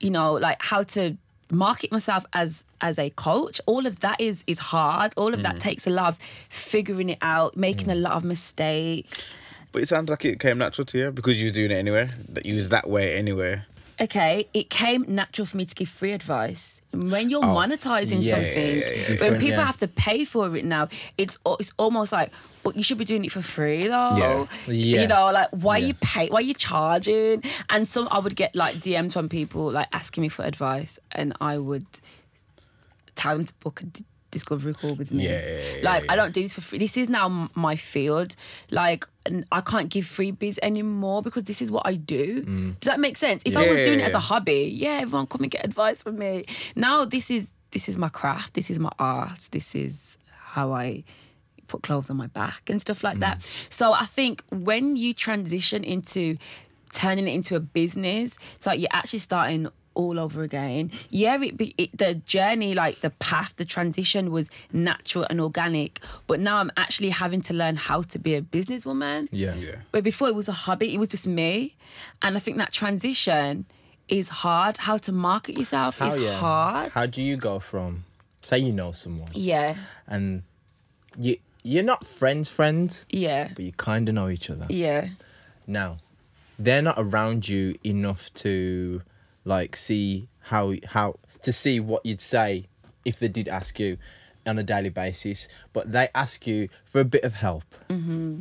you 0.00 0.10
know, 0.10 0.34
like 0.34 0.56
how 0.60 0.82
to 0.84 1.16
market 1.52 1.92
myself 1.92 2.24
as 2.32 2.64
as 2.80 2.98
a 2.98 3.10
coach. 3.10 3.60
All 3.66 3.86
of 3.86 4.00
that 4.00 4.20
is 4.20 4.42
is 4.46 4.58
hard. 4.58 5.12
All 5.16 5.34
of 5.34 5.42
that 5.42 5.56
mm. 5.56 5.60
takes 5.60 5.86
a 5.86 5.90
lot 5.90 6.08
of 6.08 6.18
figuring 6.48 7.10
it 7.10 7.18
out, 7.22 7.56
making 7.56 7.90
a 7.90 7.94
mm. 7.94 8.02
lot 8.02 8.12
of 8.12 8.24
mistakes. 8.24 9.28
but 9.72 9.82
it 9.82 9.88
sounds 9.88 10.08
like 10.08 10.24
it 10.24 10.40
came 10.40 10.58
natural 10.58 10.86
to 10.86 10.98
you 10.98 11.10
because 11.10 11.40
you 11.40 11.48
were 11.48 11.52
doing 11.52 11.70
it 11.70 11.74
anyway. 11.76 12.08
That 12.30 12.46
you 12.46 12.54
was 12.54 12.70
that 12.70 12.88
way 12.88 13.16
anyway. 13.16 13.62
Okay, 14.00 14.48
it 14.52 14.70
came 14.70 15.04
natural 15.08 15.46
for 15.46 15.56
me 15.56 15.64
to 15.64 15.74
give 15.74 15.88
free 15.88 16.12
advice. 16.12 16.80
When 16.92 17.28
you're 17.28 17.44
oh, 17.44 17.48
monetizing 17.48 18.22
yeah, 18.22 18.34
something, 18.34 19.16
yeah, 19.16 19.30
when 19.30 19.40
people 19.40 19.62
have 19.62 19.76
to 19.78 19.88
pay 19.88 20.24
for 20.24 20.56
it 20.56 20.64
now, 20.64 20.88
it's 21.18 21.38
it's 21.60 21.72
almost 21.76 22.10
like, 22.12 22.32
but 22.62 22.76
you 22.76 22.82
should 22.82 22.96
be 22.96 23.04
doing 23.04 23.24
it 23.24 23.32
for 23.32 23.42
free 23.42 23.86
though. 23.86 24.48
Yeah. 24.66 25.02
You 25.02 25.06
know, 25.06 25.30
like 25.30 25.48
why 25.50 25.78
you 25.78 25.94
pay? 25.94 26.28
Why 26.28 26.40
you 26.40 26.54
charging? 26.54 27.42
And 27.68 27.86
some 27.86 28.08
I 28.10 28.18
would 28.18 28.34
get 28.34 28.54
like 28.54 28.76
DMs 28.76 29.12
from 29.12 29.28
people 29.28 29.70
like 29.70 29.88
asking 29.92 30.22
me 30.22 30.28
for 30.28 30.44
advice, 30.44 30.98
and 31.12 31.34
I 31.40 31.58
would 31.58 31.86
tell 33.14 33.36
them 33.36 33.46
to 33.46 33.54
book 33.54 33.82
a 33.82 33.86
discovery 34.36 34.74
call 34.74 34.94
with 34.94 35.10
me. 35.12 35.24
Yeah, 35.24 35.40
yeah, 35.40 35.60
yeah, 35.76 35.90
like 35.90 36.04
yeah. 36.04 36.12
I 36.12 36.16
don't 36.16 36.32
do 36.32 36.42
this 36.42 36.54
for 36.54 36.60
free. 36.60 36.78
This 36.78 36.96
is 36.96 37.08
now 37.08 37.48
my 37.54 37.76
field. 37.76 38.36
Like 38.70 39.06
I 39.50 39.60
can't 39.62 39.88
give 39.88 40.04
freebies 40.04 40.58
anymore 40.62 41.22
because 41.22 41.44
this 41.44 41.62
is 41.62 41.70
what 41.70 41.86
I 41.86 41.94
do. 41.94 42.42
Mm. 42.42 42.80
Does 42.80 42.90
that 42.90 43.00
make 43.00 43.16
sense? 43.16 43.42
If 43.44 43.56
I 43.56 43.66
was 43.66 43.78
doing 43.78 44.00
it 44.00 44.04
as 44.04 44.14
a 44.14 44.18
hobby, 44.18 44.70
yeah, 44.74 44.98
everyone 45.02 45.26
come 45.26 45.42
and 45.42 45.50
get 45.50 45.64
advice 45.64 46.02
from 46.02 46.18
me. 46.18 46.44
Now 46.74 47.04
this 47.04 47.30
is 47.30 47.50
this 47.70 47.88
is 47.88 47.96
my 47.98 48.10
craft. 48.10 48.54
This 48.54 48.70
is 48.70 48.78
my 48.78 48.92
art. 48.98 49.48
This 49.50 49.74
is 49.74 50.18
how 50.30 50.72
I 50.72 51.04
put 51.68 51.82
clothes 51.82 52.10
on 52.10 52.16
my 52.16 52.28
back 52.28 52.70
and 52.70 52.80
stuff 52.80 53.02
like 53.02 53.18
that. 53.20 53.48
So 53.70 53.92
I 53.92 54.04
think 54.04 54.42
when 54.50 54.96
you 54.96 55.12
transition 55.12 55.82
into 55.82 56.36
turning 56.92 57.26
it 57.26 57.34
into 57.34 57.56
a 57.56 57.60
business, 57.60 58.38
it's 58.54 58.66
like 58.66 58.78
you're 58.80 58.88
actually 58.92 59.18
starting 59.18 59.68
all 59.96 60.20
over 60.20 60.42
again. 60.42 60.90
Yeah, 61.10 61.42
it, 61.42 61.56
be- 61.56 61.74
it, 61.78 61.96
the 61.96 62.14
journey, 62.14 62.74
like 62.74 63.00
the 63.00 63.10
path, 63.10 63.56
the 63.56 63.64
transition 63.64 64.30
was 64.30 64.50
natural 64.72 65.26
and 65.30 65.40
organic, 65.40 66.00
but 66.26 66.38
now 66.38 66.58
I'm 66.58 66.70
actually 66.76 67.10
having 67.10 67.40
to 67.42 67.54
learn 67.54 67.76
how 67.76 68.02
to 68.02 68.18
be 68.18 68.34
a 68.34 68.42
businesswoman. 68.42 69.28
Yeah. 69.32 69.54
Yeah. 69.54 69.76
Where 69.90 70.02
before 70.02 70.28
it 70.28 70.34
was 70.34 70.48
a 70.48 70.52
hobby, 70.52 70.94
it 70.94 70.98
was 70.98 71.08
just 71.08 71.26
me. 71.26 71.74
And 72.22 72.36
I 72.36 72.40
think 72.40 72.58
that 72.58 72.72
transition 72.72 73.66
is 74.08 74.28
hard. 74.28 74.76
How 74.78 74.98
to 74.98 75.12
market 75.12 75.58
yourself 75.58 75.96
How 75.98 76.08
is 76.08 76.22
yeah? 76.22 76.34
hard. 76.34 76.92
How 76.92 77.06
do 77.06 77.22
you 77.22 77.36
go 77.36 77.58
from, 77.58 78.04
say, 78.42 78.58
you 78.58 78.72
know 78.72 78.92
someone 78.92 79.28
yeah, 79.34 79.74
and 80.06 80.42
you 81.18 81.36
you're 81.64 81.82
not 81.82 82.06
friends 82.06 82.48
friends, 82.48 83.06
yeah, 83.10 83.48
but 83.56 83.64
you 83.64 83.72
kind 83.72 84.08
of 84.08 84.14
know 84.14 84.28
each 84.28 84.48
other. 84.50 84.66
yeah, 84.68 85.08
Now, 85.66 85.98
they're 86.58 86.82
not 86.82 86.94
around 86.96 87.48
you 87.48 87.74
enough 87.84 88.32
to 88.34 89.02
like 89.46 89.74
see 89.76 90.28
how 90.50 90.74
how 90.88 91.14
to 91.42 91.52
see 91.52 91.80
what 91.80 92.04
you'd 92.04 92.20
say 92.20 92.66
if 93.06 93.18
they 93.18 93.28
did 93.28 93.48
ask 93.48 93.78
you 93.80 93.96
on 94.46 94.58
a 94.58 94.62
daily 94.62 94.90
basis, 94.90 95.48
but 95.72 95.90
they 95.92 96.08
ask 96.14 96.46
you 96.46 96.68
for 96.84 97.00
a 97.00 97.04
bit 97.04 97.24
of 97.24 97.34
help. 97.34 97.64
Mm-hmm. 97.88 98.40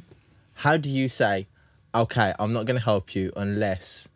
How 0.56 0.78
do 0.78 0.90
you 0.90 1.08
say, 1.08 1.48
okay, 1.94 2.34
I'm 2.40 2.52
not 2.54 2.66
going 2.66 2.78
to 2.80 2.84
help 2.84 3.16
you 3.16 3.32
unless 3.36 4.08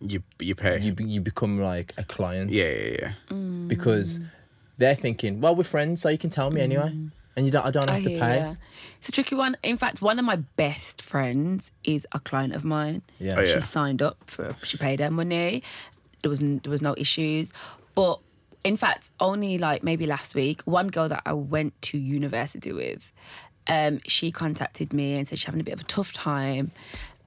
You 0.00 0.22
you 0.40 0.54
pay. 0.54 0.80
you 0.80 0.94
you 0.98 1.20
become 1.20 1.58
like 1.60 1.92
a 1.96 2.04
client? 2.04 2.50
yeah, 2.50 2.64
yeah, 2.68 2.96
yeah. 3.00 3.12
Mm. 3.30 3.68
because 3.68 4.20
they're 4.78 4.94
thinking, 4.96 5.40
well, 5.40 5.54
we're 5.54 5.64
friends, 5.64 6.02
so 6.02 6.08
you 6.08 6.18
can 6.18 6.30
tell 6.30 6.50
me 6.50 6.60
anyway, 6.60 6.92
and 7.36 7.46
you 7.46 7.52
don't. 7.52 7.64
I 7.66 7.70
don't 7.70 7.88
have 7.88 8.00
I 8.00 8.02
to 8.02 8.10
hear 8.10 8.20
pay. 8.20 8.38
ya. 8.38 8.54
It's 8.98 9.08
a 9.08 9.12
tricky 9.12 9.34
one. 9.34 9.56
In 9.62 9.76
fact, 9.76 10.00
one 10.00 10.18
of 10.18 10.24
my 10.24 10.36
best 10.36 11.02
friends 11.02 11.70
is 11.82 12.06
a 12.12 12.20
client 12.20 12.54
of 12.54 12.64
mine. 12.64 13.02
Yeah. 13.18 13.36
Oh, 13.38 13.40
yeah. 13.42 13.54
She 13.54 13.60
signed 13.60 14.00
up 14.02 14.18
for. 14.26 14.56
She 14.62 14.76
paid 14.76 15.00
her 15.00 15.10
money. 15.10 15.62
There 16.22 16.30
was 16.30 16.40
there 16.40 16.70
was 16.70 16.80
no 16.82 16.94
issues, 16.96 17.52
but 17.94 18.18
in 18.64 18.76
fact, 18.78 19.10
only 19.20 19.58
like 19.58 19.82
maybe 19.82 20.06
last 20.06 20.34
week, 20.34 20.62
one 20.62 20.88
girl 20.88 21.08
that 21.08 21.22
I 21.26 21.34
went 21.34 21.80
to 21.82 21.98
university 21.98 22.72
with, 22.72 23.12
um, 23.66 24.00
she 24.06 24.30
contacted 24.32 24.94
me 24.94 25.14
and 25.18 25.28
said 25.28 25.38
she's 25.38 25.44
having 25.44 25.60
a 25.60 25.64
bit 25.64 25.74
of 25.74 25.80
a 25.80 25.84
tough 25.84 26.12
time. 26.14 26.72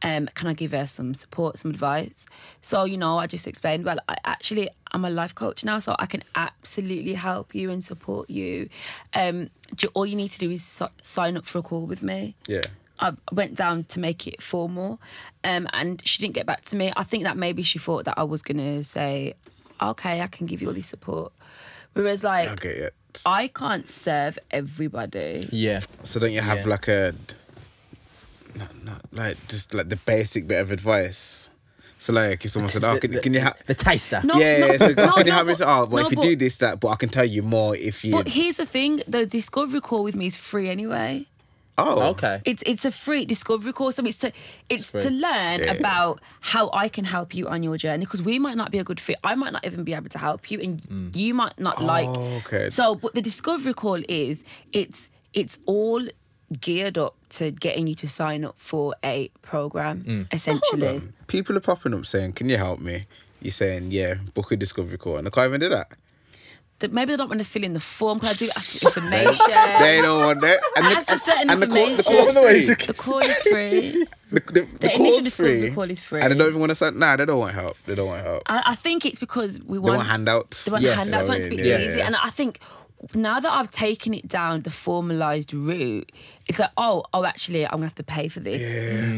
Um, 0.01 0.27
can 0.33 0.47
I 0.47 0.53
give 0.53 0.71
her 0.71 0.87
some 0.87 1.13
support, 1.13 1.59
some 1.59 1.69
advice? 1.71 2.27
So, 2.61 2.85
you 2.85 2.97
know, 2.97 3.19
I 3.19 3.27
just 3.27 3.47
explained, 3.47 3.85
well, 3.85 3.99
I 4.09 4.15
actually 4.25 4.69
I'm 4.91 5.03
a 5.05 5.09
life 5.09 5.35
coach 5.35 5.63
now, 5.63 5.79
so 5.79 5.95
I 5.99 6.05
can 6.05 6.23
absolutely 6.35 7.13
help 7.13 7.53
you 7.53 7.69
and 7.71 7.83
support 7.83 8.29
you. 8.29 8.69
Um, 9.13 9.49
ju- 9.75 9.89
all 9.93 10.05
you 10.05 10.15
need 10.15 10.31
to 10.31 10.39
do 10.39 10.49
is 10.51 10.63
so- 10.63 10.89
sign 11.01 11.37
up 11.37 11.45
for 11.45 11.59
a 11.59 11.61
call 11.61 11.85
with 11.85 12.01
me. 12.03 12.35
Yeah. 12.47 12.61
I 12.99 13.13
went 13.31 13.53
down 13.55 13.83
to 13.85 13.99
make 13.99 14.25
it 14.25 14.41
formal, 14.41 14.99
um, 15.43 15.67
and 15.73 16.01
she 16.07 16.19
didn't 16.19 16.33
get 16.33 16.45
back 16.47 16.63
to 16.65 16.75
me. 16.75 16.91
I 16.97 17.03
think 17.03 17.23
that 17.25 17.37
maybe 17.37 17.61
she 17.63 17.77
thought 17.79 18.05
that 18.05 18.15
I 18.17 18.23
was 18.23 18.41
gonna 18.41 18.83
say, 18.83 19.35
"Okay, 19.81 20.21
I 20.21 20.27
can 20.27 20.47
give 20.47 20.61
you 20.61 20.69
all 20.69 20.73
this 20.73 20.87
support," 20.87 21.31
whereas 21.93 22.23
like 22.23 22.49
Okay, 22.49 22.79
yeah. 22.79 22.89
I 23.25 23.49
can't 23.49 23.87
serve 23.87 24.39
everybody. 24.49 25.47
Yeah, 25.51 25.81
So 26.03 26.19
don't 26.19 26.31
you 26.31 26.41
have 26.41 26.59
Yeah. 26.59 26.67
like 26.67 26.87
a, 26.87 27.13
not, 28.55 28.83
not 28.83 29.01
like 29.11 29.47
just 29.47 29.73
like 29.73 29.89
the 29.89 29.97
basic 29.97 30.47
bit 30.47 30.59
of 30.59 30.71
advice? 30.71 31.49
So 31.99 32.13
like 32.13 32.45
if 32.45 32.51
someone 32.51 32.69
said, 32.69 32.83
"Oh, 32.83 32.99
can, 32.99 33.19
can 33.19 33.33
you 33.33 33.39
have?" 33.39 33.55
the 33.65 33.73
taster. 33.73 34.21
No, 34.23 34.35
yeah, 34.35 34.59
no, 34.59 34.65
yeah, 34.67 34.77
so, 34.77 34.85
oh, 34.97 35.05
no, 35.05 35.11
can 35.13 35.25
you 35.25 35.31
have 35.33 35.45
me? 35.47 35.53
but- 35.53 35.57
say, 35.59 35.65
Oh, 35.65 35.85
well, 35.85 36.03
no, 36.03 36.07
if 36.07 36.11
you 36.11 36.15
but- 36.17 36.23
do 36.23 36.35
this, 36.35 36.57
that, 36.57 36.79
but 36.79 36.89
I 36.89 36.95
can 36.95 37.09
tell 37.09 37.25
you 37.25 37.41
more 37.41 37.75
if 37.75 38.03
you. 38.03 38.11
But 38.11 38.27
here's 38.29 38.57
the 38.57 38.65
thing: 38.65 39.01
the 39.07 39.25
discovery 39.25 39.81
call 39.81 40.03
with 40.03 40.15
me 40.15 40.27
is 40.27 40.37
free 40.37 40.69
anyway. 40.69 41.25
oh, 41.79 42.01
Okay. 42.09 42.41
It's 42.45 42.63
it's 42.65 42.85
a 42.85 42.91
free 42.91 43.25
discovery 43.25 43.73
course, 43.73 43.95
so 43.97 44.05
it's 44.05 44.17
to 44.19 44.31
it's 44.69 44.89
free. 44.89 45.01
to 45.03 45.09
learn 45.09 45.59
Yeah. 45.61 45.73
about 45.73 46.21
how 46.41 46.69
I 46.73 46.87
can 46.89 47.05
help 47.05 47.33
you 47.35 47.47
on 47.47 47.61
your 47.63 47.77
journey 47.77 48.05
because 48.05 48.21
we 48.21 48.39
might 48.39 48.57
not 48.57 48.71
be 48.71 48.79
a 48.79 48.83
good 48.83 48.99
fit. 48.99 49.17
I 49.23 49.35
might 49.35 49.53
not 49.53 49.65
even 49.65 49.83
be 49.83 49.93
able 49.93 50.09
to 50.09 50.17
help 50.19 50.49
you, 50.51 50.59
and 50.59 50.81
mm. 50.81 51.15
you 51.15 51.33
might 51.33 51.59
not 51.59 51.83
like. 51.83 52.09
Oh, 52.09 52.41
okay. 52.45 52.69
So, 52.69 52.95
but 52.95 53.13
the 53.13 53.21
discovery 53.21 53.73
call 53.73 53.99
is 54.07 54.43
it's 54.71 55.09
it's 55.33 55.59
all 55.65 56.01
geared 56.61 56.97
up 56.97 57.15
to 57.29 57.51
getting 57.51 57.87
you 57.87 57.95
to 57.95 58.07
sign 58.07 58.45
up 58.45 58.55
for 58.57 58.95
a 59.03 59.29
program 59.41 60.03
mm. 60.03 60.33
essentially. 60.33 61.01
People 61.27 61.57
are 61.57 61.61
popping 61.61 61.93
up 61.93 62.05
saying, 62.05 62.33
"Can 62.33 62.47
you 62.49 62.57
help 62.57 62.79
me?" 62.79 63.05
You're 63.41 63.51
saying, 63.51 63.91
"Yeah, 63.91 64.15
book 64.33 64.51
a 64.51 64.55
discovery 64.55 64.97
call," 64.97 65.17
and 65.17 65.27
I 65.27 65.29
can't 65.29 65.49
even 65.49 65.59
do 65.61 65.69
that. 65.69 65.89
That 66.79 66.93
Maybe 66.93 67.11
they 67.13 67.17
don't 67.17 67.27
want 67.29 67.41
to 67.41 67.45
fill 67.47 67.63
in 67.63 67.73
the 67.73 67.79
form 67.79 68.19
because 68.19 68.39
I 68.39 68.45
do 68.45 68.51
ask 68.55 68.79
for 68.81 68.87
information. 68.99 69.45
They 69.79 69.99
don't 69.99 70.23
want 70.23 70.41
that. 70.41 70.59
And 70.75 70.85
I 70.85 70.91
ask 70.91 71.09
for 71.09 71.17
certain 71.17 71.49
and 71.49 71.59
the 71.61 71.65
call, 71.67 71.85
the 71.87 72.27
information. 72.27 72.75
call's 72.75 72.75
free. 72.75 72.85
the 72.85 72.93
call 72.93 73.19
is 73.19 73.37
free. 73.37 74.07
The, 74.29 74.39
the, 74.39 74.51
the, 74.61 74.61
The 74.77 74.93
initial 74.93 74.97
call's 74.97 75.23
discovery 75.23 75.59
free. 75.61 75.71
call 75.71 75.89
is 75.89 76.01
free. 76.03 76.21
And 76.21 76.31
they 76.31 76.37
don't 76.37 76.49
even 76.49 76.59
want 76.59 76.69
to 76.69 76.75
sign. 76.75 76.99
Nah, 76.99 77.15
they 77.15 77.25
don't 77.25 77.39
want 77.39 77.55
help. 77.55 77.77
They 77.87 77.95
don't 77.95 78.07
want 78.09 78.23
help. 78.23 78.43
I, 78.45 78.61
I 78.67 78.75
think 78.75 79.07
it's 79.07 79.17
because 79.17 79.59
we 79.63 79.77
They 79.77 79.79
want, 79.79 79.97
want 79.97 80.07
handouts. 80.07 80.65
They 80.65 80.71
want 80.71 80.83
Yes. 80.83 80.97
handouts. 80.97 81.11
You 81.13 81.21
know 81.23 81.27
want 81.29 81.39
it 81.41 81.49
to 81.49 81.53
I 81.53 81.57
be? 81.57 81.67
Yeah, 81.67 81.77
easy. 81.79 81.97
yeah. 81.97 82.05
And 82.05 82.15
I 82.15 82.29
think 82.29 82.59
now 83.13 83.39
that 83.39 83.51
I've 83.51 83.71
taken 83.71 84.13
it 84.13 84.27
down 84.27 84.61
the 84.61 84.69
formalized 84.69 85.53
route, 85.53 86.11
it's 86.47 86.59
like, 86.59 86.71
oh, 86.77 87.03
oh, 87.13 87.25
actually, 87.25 87.65
I'm 87.65 87.73
gonna 87.73 87.85
have 87.85 87.95
to 87.95 88.03
pay 88.03 88.27
for 88.27 88.39
this. 88.39 88.61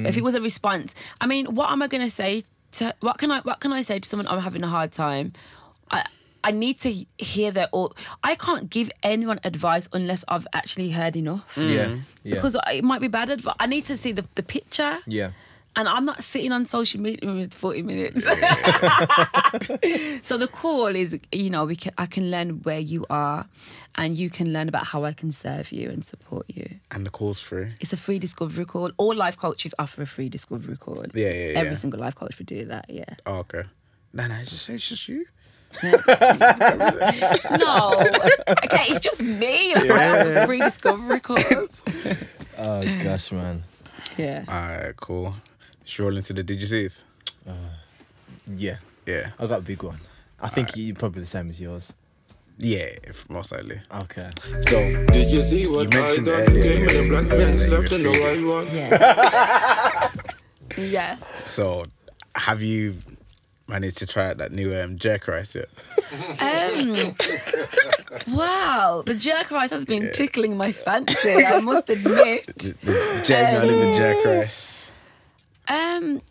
If 0.07 0.17
it 0.17 0.23
was 0.23 0.35
a 0.35 0.41
response, 0.41 0.95
I 1.21 1.27
mean, 1.27 1.45
what 1.55 1.71
am 1.71 1.81
I 1.81 1.87
gonna 1.87 2.09
say 2.09 2.43
to? 2.73 2.93
What 2.99 3.17
can 3.17 3.31
I? 3.31 3.41
What 3.41 3.59
can 3.59 3.71
I 3.73 3.81
say 3.81 3.99
to 3.99 4.07
someone? 4.07 4.27
I'm 4.27 4.39
having 4.39 4.63
a 4.63 4.67
hard 4.67 4.91
time. 4.91 5.33
I. 5.91 6.05
I 6.41 6.51
need 6.51 6.79
to 6.81 7.05
hear 7.17 7.51
their 7.51 7.67
all. 7.73 7.93
I 8.23 8.35
can't 8.35 8.69
give 8.69 8.89
anyone 9.03 9.41
advice 9.43 9.89
unless 9.91 10.23
I've 10.29 10.47
actually 10.53 10.89
heard 10.89 11.17
enough. 11.17 11.57
Yeah, 11.57 11.85
mm. 11.87 12.01
yeah, 12.23 12.35
Because 12.35 12.55
it 12.71 12.81
might 12.81 13.01
be 13.01 13.09
bad 13.09 13.29
advice. 13.29 13.55
I 13.59 13.65
need 13.65 13.83
to 13.87 13.97
see 13.97 14.13
the, 14.13 14.23
the 14.35 14.43
picture. 14.43 14.99
yeah. 15.05 15.31
And 15.75 15.87
I'm 15.87 16.03
not 16.03 16.23
sitting 16.23 16.51
on 16.51 16.65
social 16.65 16.99
media 16.99 17.47
for 17.49 17.57
40 17.57 17.83
minutes. 17.83 18.23
so 20.23 20.37
the 20.37 20.49
call 20.51 20.87
is, 20.87 21.17
you 21.31 21.49
know, 21.49 21.65
we 21.65 21.75
can, 21.75 21.93
I 21.97 22.05
can 22.05 22.31
learn 22.31 22.61
where 22.63 22.79
you 22.79 23.05
are 23.09 23.45
and 23.95 24.17
you 24.17 24.29
can 24.29 24.51
learn 24.51 24.67
about 24.67 24.87
how 24.87 25.05
I 25.05 25.13
can 25.13 25.31
serve 25.31 25.71
you 25.71 25.89
and 25.89 26.03
support 26.03 26.45
you. 26.49 26.79
And 26.91 27.05
the 27.05 27.09
call's 27.09 27.39
free. 27.39 27.69
It's 27.79 27.93
a 27.93 27.97
free 27.97 28.19
discovery 28.19 28.65
call. 28.65 28.91
All 28.97 29.15
life 29.15 29.37
coaches 29.37 29.73
offer 29.79 30.01
a 30.01 30.07
free 30.07 30.27
discovery 30.27 30.75
call. 30.75 31.05
Yeah, 31.13 31.29
yeah, 31.29 31.51
yeah. 31.51 31.59
Every 31.59 31.75
single 31.75 31.99
life 31.99 32.15
coach 32.15 32.37
would 32.39 32.47
do 32.47 32.65
that, 32.65 32.85
yeah. 32.89 33.15
Oh, 33.25 33.37
okay. 33.37 33.63
Nah, 34.11 34.27
nah, 34.27 34.39
it's 34.39 34.51
just, 34.51 34.69
it's 34.69 34.89
just 34.89 35.07
you. 35.07 35.25
No. 35.83 35.91
okay, 38.63 38.85
it's 38.89 38.99
just 38.99 39.21
me. 39.21 39.75
Like, 39.75 39.91
I 39.91 40.01
have 40.01 40.27
a 40.27 40.45
free 40.47 40.59
discovery 40.59 41.19
calls. 41.19 41.83
Oh 42.61 42.81
gosh, 43.03 43.31
man. 43.31 43.63
Yeah. 44.17 44.43
All 44.45 44.53
right, 44.55 44.97
cool. 44.97 45.33
Stroll 45.89 46.17
into 46.17 46.33
the 46.33 46.43
DGCs. 46.43 47.03
Yeah, 48.55 48.77
Yeah. 49.07 49.31
I 49.39 49.47
got 49.47 49.57
a 49.59 49.61
big 49.61 49.81
one. 49.81 49.99
I 50.39 50.47
think 50.47 50.75
you 50.77 50.93
probably 50.93 51.21
the 51.21 51.27
same 51.27 51.49
as 51.49 51.59
yours. 51.59 51.93
Yeah, 52.59 52.89
most 53.27 53.51
likely. 53.51 53.81
Okay. 53.91 54.29
So, 54.67 55.05
Did 55.07 55.31
you 55.31 55.41
see 55.41 55.65
what 55.67 55.91
You 55.91 55.99
I 55.99 56.03
mentioned 56.03 56.25
done? 56.27 56.41
earlier, 56.41 56.61
Came 56.61 56.83
in 56.83 56.89
yeah, 56.89 57.01
the 57.01 57.09
black 57.09 57.23
yeah, 57.23 57.37
Benz, 57.37 57.65
yeah, 57.67 57.71
left 57.77 57.91
in 57.91 58.03
the 58.03 58.09
white 58.09 58.43
one. 58.45 58.67
Yeah. 60.77 60.85
yeah. 60.91 61.17
so 61.45 61.85
have 62.35 62.61
you 62.61 62.95
managed 63.67 63.97
to 63.97 64.05
try 64.05 64.29
out 64.29 64.37
that 64.37 64.51
new 64.51 64.77
um, 64.79 64.97
jerk 64.99 65.27
rice 65.27 65.55
yet? 65.55 65.69
Um, 66.39 67.15
wow, 68.35 69.01
the 69.05 69.15
jerk 69.15 69.49
rice 69.49 69.71
has 69.71 69.85
been 69.85 70.11
tickling 70.11 70.55
my 70.55 70.71
fancy. 70.71 71.43
I 71.45 71.59
must 71.61 71.89
admit. 71.89 72.45
The, 72.57 72.75
the 72.83 73.21
Jamie 73.25 73.57
Oliver 73.57 73.95
jerk 73.95 74.25
rice. 74.25 74.78
Um, 75.69 76.21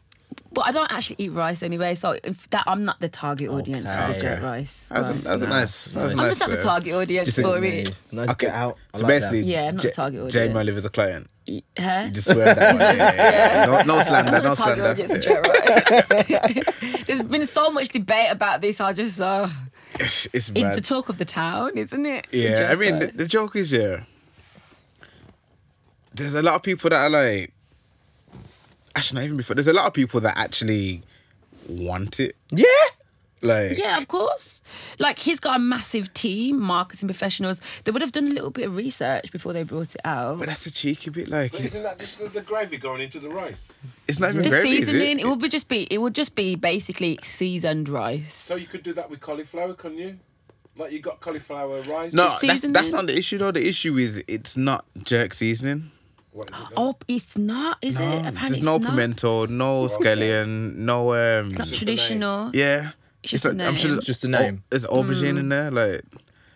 but 0.53 0.63
I 0.67 0.73
don't 0.73 0.91
actually 0.91 1.17
eat 1.19 1.33
rice 1.33 1.63
anyway, 1.63 1.95
so 1.95 2.19
if 2.25 2.49
that 2.51 2.65
I'm 2.67 2.85
not 2.85 2.99
the 3.01 3.09
target 3.09 3.51
audience 3.51 3.91
for 3.95 4.13
the 4.13 4.19
jerk 4.19 4.43
rice. 4.43 4.87
That 4.89 4.99
was, 4.99 5.21
a, 5.21 5.25
that 5.25 5.33
was 5.35 5.43
a 5.43 5.47
nice. 5.49 5.85
That 5.93 6.03
was 6.03 6.13
a 6.13 6.15
I'm 6.15 6.17
nice. 6.23 6.29
just 6.39 6.41
not 6.41 6.51
the 6.57 6.63
target 6.63 6.95
audience 6.95 7.27
just 7.27 7.39
a- 7.39 7.43
for 7.43 7.63
it. 7.65 7.95
Nice 8.13 8.29
Okay, 8.31 8.47
get 8.47 8.55
out. 8.55 8.77
I 8.95 8.99
so 8.99 9.03
like 9.05 9.09
basically, 9.09 9.41
Yeah, 9.43 9.69
I'm 9.69 9.77
not 9.77 9.85
Ja- 9.85 9.91
the 9.91 9.95
target 9.97 10.21
audience. 10.21 10.35
Jamie 10.35 10.57
Oliver's 10.57 10.85
a 10.87 10.91
client. 10.91 11.31
Huh? 11.79 12.03
You 12.07 12.11
just 12.11 12.31
swear 12.31 12.55
that. 12.55 12.75
one. 12.75 12.79
Yeah, 12.99 13.15
yeah, 13.15 13.31
yeah. 13.31 13.67
No, 13.67 13.83
no 13.83 13.99
I'm 13.99 14.07
slander. 14.07 14.33
not 14.33 14.43
No 14.45 14.51
the 14.51 14.57
target 14.57 14.85
audience 14.85 15.13
for 15.13 15.23
slander. 15.23 16.73
There's 17.07 17.23
been 17.23 17.47
so 17.47 17.71
much 17.71 17.89
debate 17.89 18.31
about 18.31 18.61
this. 18.61 18.81
I 18.81 18.93
just 18.93 19.21
uh, 19.21 19.49
It's, 20.01 20.27
it's 20.33 20.51
it's 20.55 20.75
the 20.77 20.81
talk 20.83 21.09
of 21.09 21.19
the 21.19 21.25
town, 21.25 21.73
isn't 21.79 22.05
it? 22.07 22.27
Yeah, 22.33 22.69
I 22.71 22.75
mean, 22.75 22.99
the, 22.99 23.07
the 23.09 23.27
joke 23.27 23.57
is, 23.57 23.71
yeah. 23.73 24.01
There's 26.15 26.35
a 26.35 26.43
lot 26.43 26.55
of 26.55 26.63
people 26.63 26.91
that 26.91 27.01
are 27.01 27.11
like, 27.11 27.53
actually, 28.97 29.21
not 29.21 29.25
even 29.25 29.37
before. 29.37 29.55
There's 29.55 29.67
a 29.69 29.73
lot 29.73 29.87
of 29.87 29.95
people 29.95 30.21
that 30.21 30.37
actually 30.37 31.03
want 31.69 32.21
it. 32.21 32.37
Yeah. 32.51 32.65
Like, 33.41 33.79
Yeah, 33.79 33.99
of 33.99 34.09
course. 34.09 34.63
Like 34.99 35.21
he's 35.21 35.39
got 35.39 35.55
a 35.57 35.59
massive 35.61 36.13
team, 36.13 36.61
marketing 36.61 37.07
professionals. 37.07 37.61
They 37.85 37.93
would 37.93 38.03
have 38.03 38.11
done 38.11 38.27
a 38.27 38.31
little 38.35 38.51
bit 38.51 38.67
of 38.67 38.75
research 38.75 39.31
before 39.31 39.53
they 39.53 39.63
brought 39.63 39.95
it 39.95 40.01
out. 40.05 40.39
but 40.41 40.47
that's 40.49 40.65
the 40.65 40.73
cheeky 40.73 41.11
bit. 41.11 41.29
Like, 41.29 41.53
But 41.53 41.61
isn't 41.61 41.83
that 41.85 42.01
just 42.01 42.19
the, 42.19 42.29
the 42.29 42.41
gravy 42.41 42.79
going 42.79 43.01
into 43.01 43.21
the 43.21 43.29
rice? 43.29 43.79
it's 44.09 44.19
not 44.19 44.31
even 44.31 44.43
The 44.43 44.49
gravy, 44.49 44.69
is 44.71 44.87
seasoning, 44.89 45.21
it? 45.21 45.23
it? 45.23 45.29
would 45.29 45.39
be 45.39 45.49
just 45.49 45.69
be 45.69 45.83
it 45.89 45.99
would 45.99 46.17
just 46.17 46.35
be 46.35 46.57
basically 46.57 47.17
seasoned 47.23 47.89
rice. 47.89 48.33
So 48.35 48.57
you 48.57 48.67
could 48.67 48.83
do 48.83 48.93
that 48.95 49.09
with 49.09 49.21
cauliflower, 49.21 49.75
couldn't 49.75 49.99
you? 49.99 50.19
Like 50.77 50.91
you 50.91 50.99
got 50.99 51.21
cauliflower 51.21 51.83
rice. 51.83 52.13
No, 52.13 52.25
that's, 52.25 52.41
that's 52.41 52.61
seasoning. 52.63 52.91
not 52.93 53.07
the 53.07 53.17
issue 53.17 53.39
though. 53.39 53.53
The 53.53 53.69
issue 53.69 53.97
is 53.99 54.23
it's 54.27 54.57
not 54.57 54.85
jerk 55.05 55.33
seasoning. 55.35 55.93
What 56.39 56.51
is 56.51 56.55
it? 56.57 56.69
then? 56.69 56.75
Oh, 56.77 56.95
it's 57.09 57.37
not, 57.37 57.79
is 57.83 57.99
it? 57.99 58.05
Apparently 58.05 58.49
There's 58.49 58.63
no 58.63 58.77
it's 58.77 58.85
not. 58.85 58.91
pimento, 58.93 59.47
no 59.47 59.87
scallion, 59.87 60.77
no 60.77 61.13
um. 61.15 61.49
It's 61.49 61.59
not 61.59 61.67
Just 61.67 61.79
traditional. 61.81 62.51
Yeah, 62.55 62.91
It's 63.25 63.33
just 63.33 63.45
a 63.45 63.49
I'm 63.49 63.75
sure 63.75 63.89
name. 63.89 63.97
there's, 63.97 64.05
Just 64.05 64.25
a 64.25 64.29
name. 64.29 64.63
Oh, 64.63 64.67
there's 64.71 64.87
aubergine 64.87 65.35
Mm. 65.35 65.39
in 65.41 65.49
there, 65.49 65.71
like 65.73 66.03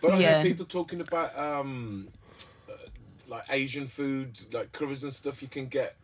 But 0.01 0.13
I 0.13 0.19
Yeah. 0.21 0.41
hear 0.41 0.51
people 0.51 0.65
talking 0.65 1.01
about 1.01 1.37
um, 1.37 2.07
uh, 2.69 2.73
like 3.27 3.43
Asian 3.49 3.87
food, 3.87 4.39
like 4.53 4.71
curries 4.71 5.03
and 5.03 5.13
stuff 5.13 5.41
you 5.41 5.49
can 5.49 5.67
get 5.67 5.95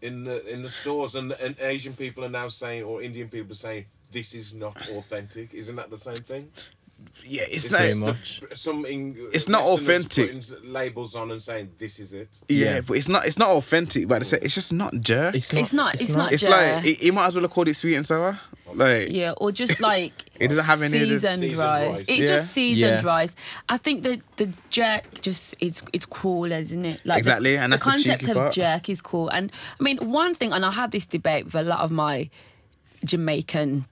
in 0.00 0.24
the 0.24 0.46
in 0.52 0.62
the 0.62 0.70
stores, 0.70 1.14
and 1.14 1.32
and 1.32 1.56
Asian 1.60 1.92
people 1.92 2.24
are 2.24 2.30
now 2.40 2.48
saying, 2.48 2.84
or 2.84 3.02
Indian 3.02 3.28
people 3.28 3.52
are 3.52 3.62
saying, 3.68 3.84
this 4.12 4.32
is 4.34 4.54
not 4.54 4.76
authentic. 4.88 5.52
Isn't 5.52 5.76
that 5.76 5.90
the 5.90 5.98
same 5.98 6.22
thing? 6.32 6.50
Yeah, 7.24 7.42
it's 7.42 7.64
It's 7.66 7.72
like 7.72 7.80
Pretty 7.82 8.00
just 8.00 8.06
much. 8.06 8.50
the- 8.50 8.56
some 8.56 8.84
in, 8.86 9.16
It's 9.32 9.48
not 9.48 9.62
authentic. 9.62 10.32
labels 10.64 11.14
on 11.16 11.30
and 11.30 11.40
saying 11.42 11.70
this 11.78 11.98
is 11.98 12.12
it. 12.12 12.28
yeah, 12.48 12.74
Yeah. 12.74 12.80
but 12.82 12.96
it's 12.96 13.08
not 13.08 13.26
it's 13.26 13.38
not 13.38 13.50
authentic. 13.50 14.06
But 14.08 14.22
it's, 14.22 14.32
it's 14.32 14.54
just 14.54 14.72
not 14.72 14.94
jerk. 15.00 15.34
It's 15.34 15.52
It's 15.52 15.72
not. 15.72 16.00
It's, 16.00 16.14
not. 16.14 16.32
It's 16.32 16.42
like 16.42 16.82
he, 16.82 16.94
he 16.94 17.10
might 17.10 17.26
as 17.26 17.34
well 17.34 17.42
have 17.42 17.50
called 17.50 17.68
it 17.68 17.74
sweet 17.74 17.96
and 17.96 18.06
sour. 18.06 18.38
Like 18.74 19.10
Yeah, 19.10 19.32
or 19.36 19.52
just 19.52 19.80
like 19.90 20.12
It 20.38 20.48
doesn't 20.48 20.64
have 20.64 20.82
any 20.82 21.02
of 21.02 21.08
the- 21.08 21.14
seasoned 21.16 21.38
Seasoned 21.40 21.58
rice. 21.58 21.88
rice. 21.98 22.00
It's 22.00 22.10
Yeah. 22.20 22.26
just 22.28 22.52
seasoned 22.52 23.02
Yeah. 23.02 23.06
rice. 23.06 23.34
I 23.68 23.76
think 23.78 24.02
the 24.02 24.20
the 24.36 24.52
jerk 24.70 25.20
just 25.22 25.54
it's 25.60 25.82
it's 25.92 26.06
cool, 26.06 26.50
isn't 26.50 26.84
it? 26.84 27.00
Like 27.04 27.16
the- 27.16 27.18
Exactly, 27.30 27.56
and 27.56 27.72
the 27.72 27.76
that's 27.76 27.84
the 27.84 27.90
concept 27.90 28.20
cheeky 28.20 28.32
of 28.32 28.36
part. 28.36 28.52
jerk 28.54 28.88
is 28.88 29.00
cool. 29.00 29.28
And 29.28 29.50
I 29.78 29.82
mean, 29.82 29.98
one 29.98 30.34
thing, 30.34 30.52
and 30.52 30.64
I 30.64 30.70
had 30.72 30.90
this 30.92 31.06
debate 31.06 31.44
with 31.46 31.54
a 31.54 31.62
lot 31.62 31.80
of 31.80 31.90
my 31.90 32.28
Jamaican 33.04 33.86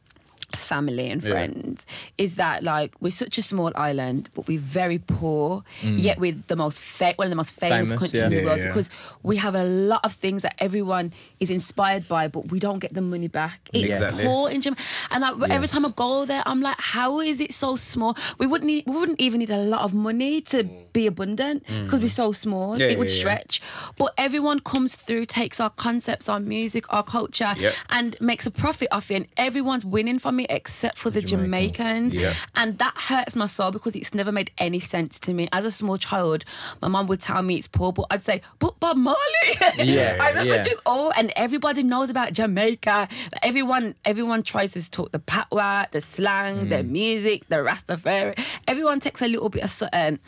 family 0.57 1.11
and 1.11 1.23
friends 1.23 1.87
is 2.19 2.35
that 2.37 2.63
like 2.63 2.95
we're 3.01 3.11
such 3.11 3.39
a 3.39 3.43
small 3.43 3.73
island 3.75 4.31
but 4.35 4.47
we're 4.47 4.59
very 4.59 4.99
poor 4.99 5.63
mm. 5.81 6.01
yet 6.01 6.19
we're 6.19 6.37
the 6.49 6.57
most 6.57 6.81
fa- 6.81 7.15
one 7.17 7.27
of 7.27 7.31
the 7.31 7.37
most 7.37 7.55
famous, 7.55 7.89
Famous, 7.89 8.01
countries 8.01 8.13
yeah. 8.21 8.27
in 8.27 8.33
the 8.33 8.45
world 8.45 8.59
yeah. 8.59 8.69
because 8.69 8.91
we 9.23 9.37
have 9.37 9.55
a 9.55 9.65
lot 9.65 10.01
of 10.05 10.13
things 10.13 10.43
that 10.43 10.55
everyone 10.59 11.13
is 11.41 11.51
inspired 11.51 12.07
by 12.09 12.29
but 12.29 12.51
we 12.51 12.59
don't 12.59 12.79
get 12.79 12.95
the 12.95 13.01
money 13.01 13.29
back. 13.29 13.61
It's 13.73 13.91
Exactly. 13.91 14.25
poor 14.25 14.51
in 14.51 14.61
Jamaica 14.61 14.83
and 15.11 15.25
I, 15.25 15.31
every 15.51 15.69
time 15.69 15.85
I 15.87 15.91
go 15.91 16.25
there 16.25 16.43
I'm 16.47 16.61
like 16.61 16.77
how 16.79 17.21
is 17.21 17.41
it 17.41 17.53
so 17.53 17.77
small? 17.77 18.17
We 18.39 18.47
wouldn't 18.47 18.67
need, 18.67 18.85
we 18.87 18.97
wouldn't 18.97 19.21
even 19.21 19.41
need 19.41 19.51
a 19.51 19.59
lot 19.59 19.83
of 19.83 19.95
money 19.95 20.41
to 20.43 20.65
mm. 20.65 20.93
be 20.93 21.07
abundant 21.07 21.65
mm. 21.67 21.85
because 21.85 22.01
we're 22.01 22.09
so 22.09 22.33
small. 22.33 22.79
Yeah, 22.79 22.87
it 22.89 22.99
would 22.99 23.09
yeah, 23.09 23.15
yeah. 23.15 23.21
stretch. 23.21 23.63
But 23.97 24.15
everyone 24.19 24.61
comes 24.61 24.97
through 24.97 25.27
takes 25.27 25.61
our 25.61 25.71
concepts 25.71 26.29
our 26.29 26.41
music 26.41 26.85
our 26.93 27.03
culture 27.03 27.53
Yep. 27.57 27.75
and 27.91 28.17
makes 28.21 28.47
a 28.47 28.51
profit 28.51 28.89
off 28.93 29.11
it 29.11 29.15
and 29.15 29.27
everyone's 29.37 29.85
winning 29.85 30.19
from 30.19 30.41
it 30.41 30.44
except 30.51 30.99
for 30.99 31.11
the 31.11 31.21
Jamaicans 31.21 32.15
Yeah. 32.15 32.33
and 32.55 32.79
that 32.79 32.95
hurts 32.97 33.37
my 33.37 33.47
soul 33.47 33.71
because 33.71 33.95
it's 33.97 34.15
never 34.15 34.33
made 34.33 34.51
any 34.59 34.81
sense 34.81 35.19
to 35.21 35.33
me 35.33 35.49
as 35.53 35.65
a 35.65 35.71
small 35.71 35.99
child 35.99 36.45
my 36.83 36.89
mum 36.89 37.07
would 37.09 37.21
tell 37.21 37.43
me 37.43 37.57
it's 37.57 37.69
poor 37.69 37.93
but 37.93 38.07
I'd 38.11 38.23
say 38.23 38.43
but 38.59 38.79
Bob 38.81 38.97
Marley 38.97 39.19
Yeah, 39.79 40.19
I 40.21 40.29
remember 40.31 40.55
yeah. 40.57 40.63
just 40.63 40.81
oh 40.87 41.13
and 41.17 41.33
everybody 41.37 41.83
knows 41.83 42.11
about 42.11 42.33
Jamaica 42.33 43.09
everyone 43.43 43.95
everyone 44.05 44.43
tries 44.43 44.73
to 44.73 44.91
talk 44.91 45.13
the 45.13 45.19
patwa 45.19 45.91
the 45.91 46.01
slang 46.01 46.69
the 46.69 46.77
Mm. 46.77 46.89
music 46.91 47.49
the 47.49 47.57
Rastafari 47.57 48.39
everyone 48.69 49.01
takes 49.01 49.23
a 49.23 49.29
little 49.29 49.49
bit 49.49 49.63
of 49.65 49.71
something 49.71 50.19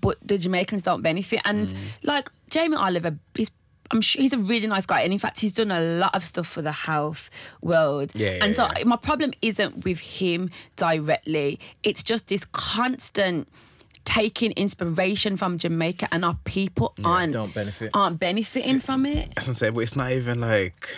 but 0.00 0.16
the 0.24 0.38
Jamaicans 0.38 0.82
don't 0.84 1.02
benefit. 1.02 1.40
And 1.44 1.68
Mm. 1.68 1.76
like 2.04 2.30
Jamie 2.48 2.76
Oliver, 2.76 3.18
he's 3.34 3.50
I'm 3.92 4.00
sure 4.00 4.22
he's 4.22 4.32
a 4.32 4.38
really 4.38 4.66
nice 4.66 4.86
guy, 4.86 5.00
and 5.00 5.12
in 5.12 5.18
fact, 5.18 5.40
he's 5.40 5.52
done 5.52 5.70
a 5.70 5.80
lot 5.80 6.14
of 6.14 6.22
stuff 6.22 6.46
for 6.46 6.62
the 6.62 6.72
health 6.72 7.28
world. 7.60 8.12
Yeah, 8.14 8.32
yeah, 8.36 8.44
and 8.44 8.54
so 8.54 8.68
yeah. 8.76 8.84
my 8.84 8.96
problem 8.96 9.32
isn't 9.42 9.84
with 9.84 10.00
him 10.00 10.50
directly; 10.76 11.58
it's 11.82 12.02
just 12.02 12.28
this 12.28 12.44
constant 12.52 13.48
taking 14.04 14.52
inspiration 14.52 15.36
from 15.36 15.58
Jamaica, 15.58 16.08
and 16.12 16.24
our 16.24 16.36
people 16.44 16.94
aren't 17.04 17.32
don't 17.32 17.52
benefit. 17.54 17.90
aren't 17.94 18.18
benefiting 18.20 18.80
from 18.80 19.06
it. 19.06 19.32
That's 19.34 19.46
what 19.46 19.52
I'm 19.52 19.54
saying, 19.56 19.74
but 19.74 19.80
it's 19.80 19.96
not 19.96 20.12
even 20.12 20.40
like. 20.40 20.88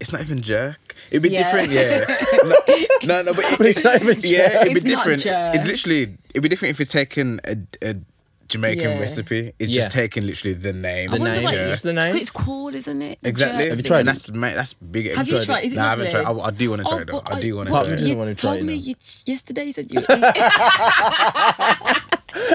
It's 0.00 0.12
not 0.12 0.20
even 0.22 0.42
jerk. 0.42 0.94
It'd 1.10 1.22
be 1.22 1.30
Yeah. 1.30 1.44
different, 1.44 1.70
yeah. 1.70 2.04
no, 2.42 2.56
no, 3.04 3.22
no, 3.22 3.34
but, 3.34 3.44
it- 3.44 3.60
it's 3.60 3.84
not 3.84 4.02
even 4.02 4.18
Yeah, 4.22 4.62
it'd 4.62 4.74
be 4.74 4.80
It's 4.80 4.84
not 4.84 4.90
different. 4.98 5.22
jerk. 5.22 5.54
It's 5.54 5.66
literally, 5.66 6.18
it'd 6.30 6.42
be 6.42 6.48
different 6.48 6.70
if 6.70 6.80
it's 6.80 6.90
taking 6.90 7.38
a, 7.44 7.56
a 7.80 7.96
Jamaican 8.48 8.90
Yeah. 8.90 8.98
recipe. 9.00 9.52
It's 9.58 9.70
Yeah. 9.70 9.82
just 9.84 9.90
taking 9.96 10.26
literally 10.26 10.54
the 10.54 10.72
name. 10.72 11.10
The 11.10 11.16
I 11.16 11.18
wonder 11.18 11.34
name, 11.34 11.44
what 11.44 11.52
jerk. 11.54 11.66
it 11.66 11.70
just 11.70 11.82
the 11.82 11.92
name. 11.92 12.16
It's 12.16 12.30
cool, 12.30 12.74
isn't 12.74 13.02
it? 13.02 13.18
The 13.22 13.28
Exactly. 13.28 13.64
jerk 13.64 13.68
Have 13.70 13.78
you 13.78 13.82
thing. 13.82 13.88
tried 13.90 13.98
And 14.00 14.08
that's 14.08 14.30
mate, 14.32 14.54
that's 14.54 14.72
big. 14.74 15.14
Have 15.14 15.28
you 15.28 15.44
tried? 15.44 15.64
Is 15.64 15.72
it 15.72 15.76
No, 15.76 15.82
I 15.82 15.88
haven't 15.90 16.04
lovely? 16.12 16.24
tried. 16.24 16.42
I, 16.42 16.46
I 16.46 16.50
do 16.50 16.70
want 16.70 16.82
to 16.82 16.88
oh, 16.88 16.90
try 16.90 17.00
it. 17.02 17.06
though. 17.06 17.20
but 17.20 17.32
I 17.34 17.40
do 17.40 17.56
want 17.56 17.66
to 17.68 17.72
Part 17.72 17.86
try 17.86 17.88
of 17.88 17.88
me 17.88 17.92
it. 17.92 17.96
doesn't 17.96 18.08
You 18.10 18.16
wanna 18.18 18.34
try 18.34 18.50
told 18.50 18.60
it 18.60 18.64
me 18.64 18.76
now. 18.76 18.82
you, 18.82 18.94
yesterday 19.26 19.64
you 19.64 19.72
said 19.72 19.90
you. 19.90 20.00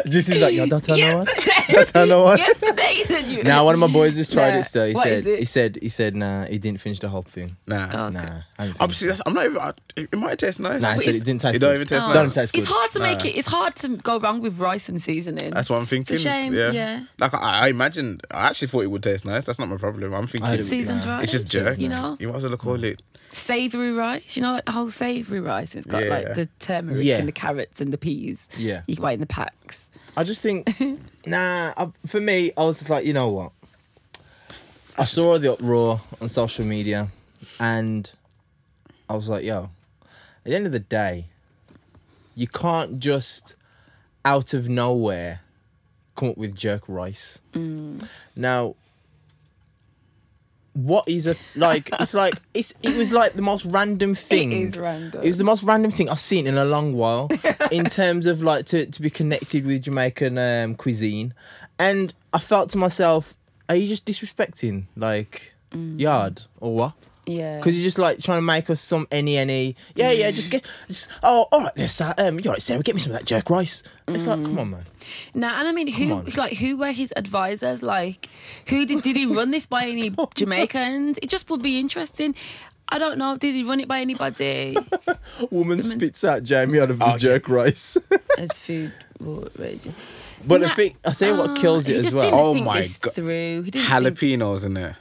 Just 0.08 0.30
is 0.30 0.42
like, 0.42 0.54
yo, 0.54 0.66
don't 0.68 0.84
tell 0.84 0.98
no 0.98 1.18
one. 1.20 1.26
yesterday, 1.28 1.64
Don't 1.74 1.88
tell 1.88 2.08
no 2.08 2.24
one. 2.24 2.38
yesterday 2.38 2.94
you 2.98 3.06
said 3.06 3.26
you. 3.28 3.44
Now 3.44 3.66
one 3.66 3.74
of 3.76 3.80
my 3.80 3.88
boys 3.88 4.18
has 4.18 4.28
tried 4.30 4.50
Yeah. 4.50 4.60
it 4.60 4.64
still. 4.66 4.86
He 4.88 4.94
What 4.94 5.04
said 5.08 5.18
is 5.20 5.26
it? 5.26 5.40
he 5.40 5.46
said 5.46 5.78
he 5.82 5.90
said 5.90 6.16
nah, 6.16 6.46
he 6.46 6.58
didn't 6.58 6.82
finish 6.82 7.00
the 7.00 7.10
whole 7.10 7.22
thing. 7.22 7.56
Nah. 7.68 7.90
Oh, 8.08 8.10
Nah, 8.10 8.20
Okay. 8.20 8.20
I 8.20 8.24
haven't 8.28 8.44
finished 8.58 8.82
Obviously, 8.82 9.08
that's, 9.10 9.22
I'm 9.26 9.34
not 9.34 9.46
even. 9.46 9.58
I, 9.58 9.74
it 9.96 10.18
might 10.18 10.38
taste 10.40 10.60
nice. 10.60 10.82
Nah, 10.82 10.90
I 10.90 10.98
said 10.98 11.16
it 11.16 11.24
didn't 11.24 11.42
taste 11.42 11.56
It 11.56 11.60
don't 11.60 11.70
good. 11.72 11.76
even 11.76 11.88
taste 11.88 12.02
Oh. 12.04 12.08
nice. 12.08 12.16
Don't 12.16 12.34
taste 12.34 12.56
It's 12.58 12.68
good. 12.68 12.74
hard 12.74 12.92
to 12.92 13.00
make 13.00 13.20
Nah. 13.20 13.26
it. 13.26 13.36
It's 13.38 13.48
hard 13.48 13.76
to 13.78 13.98
go 13.98 14.20
wrong 14.20 14.42
with 14.42 14.60
rice 14.60 14.90
and 14.90 15.02
seasoning. 15.02 15.52
That's 15.52 15.70
what 15.70 15.78
I'm 15.78 15.86
thinking. 15.86 16.16
It's 16.16 16.26
a 16.26 16.28
shame. 16.28 16.54
Yeah. 16.54 16.72
Yeah. 16.72 17.04
Like 17.20 17.34
I, 17.34 17.38
I 17.66 17.68
imagined. 17.70 18.26
I 18.32 18.48
actually 18.48 18.68
thought 18.70 18.82
it 18.84 18.88
would 18.92 19.04
taste 19.04 19.26
nice. 19.26 19.46
That's 19.46 19.60
not 19.60 19.70
my 19.70 19.78
problem. 19.78 20.14
I'm 20.14 20.28
thinking. 20.28 20.58
Seasoned 20.64 21.06
rice. 21.06 21.24
It's 21.24 21.32
just 21.32 21.48
jerk. 21.48 21.78
You 21.80 21.90
know, 21.90 22.18
You 22.20 22.28
might 22.28 22.38
as 22.38 22.46
well 22.48 22.58
call 22.58 22.84
it. 22.84 23.02
Savory 23.32 23.92
rice. 23.92 24.36
You 24.36 24.44
know, 24.44 24.54
like 24.54 24.66
the 24.66 24.72
whole 24.72 24.90
savory 24.90 25.40
rice. 25.40 25.76
It's 25.76 25.86
got 25.88 26.04
Yeah. 26.04 26.10
like 26.10 26.34
the 26.36 26.48
turmeric 26.60 27.04
Yeah. 27.04 27.18
and 27.18 27.28
the 27.28 27.32
carrots 27.32 27.82
and 27.82 27.92
the 27.94 27.98
peas. 27.98 28.48
Yeah. 28.58 28.82
You 28.88 28.96
can 28.96 29.02
buy 29.04 29.12
it 29.12 29.16
in 29.16 29.20
the 29.22 29.26
packs. 29.28 29.92
I 30.18 30.24
just 30.24 30.42
think, 30.42 30.68
nah. 31.26 31.74
I, 31.78 31.92
for 32.08 32.20
me, 32.20 32.52
I 32.58 32.64
was 32.66 32.80
just 32.80 32.90
like, 32.90 33.06
you 33.06 33.14
know 33.14 33.30
what? 33.30 33.52
I 34.98 35.04
saw 35.06 35.38
the 35.38 35.54
uproar 35.54 36.02
on 36.20 36.28
social 36.28 36.66
media, 36.66 37.10
and 37.60 38.12
I 39.10 39.16
was 39.16 39.30
like, 39.30 39.46
yo. 39.46 39.70
At 40.46 40.52
the 40.52 40.56
end 40.56 40.66
of 40.66 40.72
the 40.74 40.80
day, 40.80 41.26
you 42.36 42.48
can't 42.48 43.00
just 43.00 43.56
out 44.26 44.54
of 44.54 44.68
nowhere 44.68 45.42
come 46.16 46.30
up 46.30 46.38
with 46.38 46.58
jerk 46.58 46.84
rice. 46.90 47.40
Mm. 47.54 48.06
Now, 48.36 48.76
what 50.74 51.08
is 51.08 51.28
a 51.28 51.36
like? 51.58 51.90
It's 52.00 52.14
like 52.14 52.36
it's 52.54 52.74
it 52.84 52.96
was 52.96 53.12
like 53.12 53.34
the 53.34 53.42
most 53.42 53.66
random 53.66 54.14
thing. 54.16 54.52
is 54.52 54.78
random. 54.78 55.24
It 55.24 55.28
was 55.28 55.38
the 55.38 55.44
most 55.44 55.64
random 55.64 55.92
thing 55.92 56.10
I've 56.10 56.20
seen 56.20 56.48
in 56.48 56.58
a 56.58 56.66
long 56.66 56.94
while, 56.94 57.30
in 57.72 57.86
terms 57.90 58.26
of 58.26 58.42
like 58.42 58.66
to 58.68 58.86
to 58.86 59.02
be 59.02 59.10
connected 59.10 59.66
with 59.66 59.84
Jamaican 59.84 60.38
um, 60.38 60.76
cuisine, 60.76 61.34
and 61.78 62.14
I 62.34 62.40
felt 62.40 62.70
to 62.72 62.78
myself, 62.78 63.34
are 63.68 63.76
you 63.76 63.88
just 63.88 64.06
disrespecting 64.06 64.86
like 64.96 65.54
yard 65.74 66.44
or 66.60 66.76
what? 66.76 66.94
Yeah. 67.30 67.58
Because 67.58 67.78
you're 67.78 67.84
just 67.84 67.98
like 68.00 68.20
trying 68.22 68.40
to 68.40 68.42
make 68.42 68.70
us 68.70 68.82
some 68.82 69.08
any 69.12 69.38
any. 69.38 69.76
Yeah, 69.96 70.12
yeah. 70.12 70.32
Just 70.32 70.50
get. 70.52 70.66
Just, 70.88 71.08
oh, 71.22 71.48
all 71.52 71.62
right. 71.62 71.76
This. 71.76 72.02
Uh, 72.02 72.14
um, 72.18 72.40
you're 72.40 72.54
right, 72.54 72.62
Sarah. 72.62 72.82
Get 72.82 72.96
me 72.96 73.00
some 73.02 73.12
of 73.12 73.20
that 73.20 73.26
jerk 73.26 73.50
rice. 73.50 73.84
It's 74.08 74.26
like, 74.26 74.42
come 74.44 74.58
on, 74.58 74.72
man. 74.72 74.84
Now, 75.36 75.60
and 75.60 75.68
I 75.68 75.72
mean, 75.72 75.88
who 75.92 76.22
like 76.38 76.54
who 76.54 76.78
were 76.78 76.92
his 76.92 77.14
advisors? 77.16 77.84
Like, 77.84 78.28
who 78.68 78.86
did 78.86 79.04
did 79.04 79.16
he 79.16 79.26
run 79.28 79.52
this 79.52 79.66
by 79.68 79.86
any 79.86 80.12
Jamaicans? 80.36 81.20
It 81.22 81.30
just 81.30 81.50
would 81.52 81.62
be 81.62 81.80
interesting. 81.80 82.34
I 82.92 82.98
don't 82.98 83.20
know. 83.20 83.38
Did 83.38 83.54
he 83.54 83.64
run 83.64 83.80
it 83.80 83.88
by 83.88 84.00
anybody 84.02 84.76
Woman 85.52 85.84
spits 85.84 86.24
out 86.24 86.42
Jamie 86.42 86.80
out 86.80 86.90
of 86.90 86.98
the 86.98 87.06
Oh, 87.06 87.10
yeah. 87.10 87.18
jerk 87.18 87.48
rice. 87.48 87.96
as 88.40 88.52
food 88.58 88.92
outrage? 89.22 89.88
but 90.44 90.62
the 90.62 90.68
Nah, 90.70 90.74
thing, 90.74 90.98
I 91.06 91.12
tell 91.12 91.36
you 91.36 91.38
what 91.38 91.56
kills 91.60 91.86
he 91.86 91.94
it 91.94 91.98
as 91.98 92.04
just 92.06 92.16
well. 92.16 92.24
Didn't 92.26 92.40
Oh 92.40 92.54
think 92.56 92.66
my 92.66 92.80
this 92.82 92.98
God. 92.98 93.14
Through. 93.14 93.62
He 93.62 93.70
didn't 93.70 93.86
think- 93.88 94.18
Jalapenos 94.18 94.66
in 94.66 94.74
there. 94.74 94.98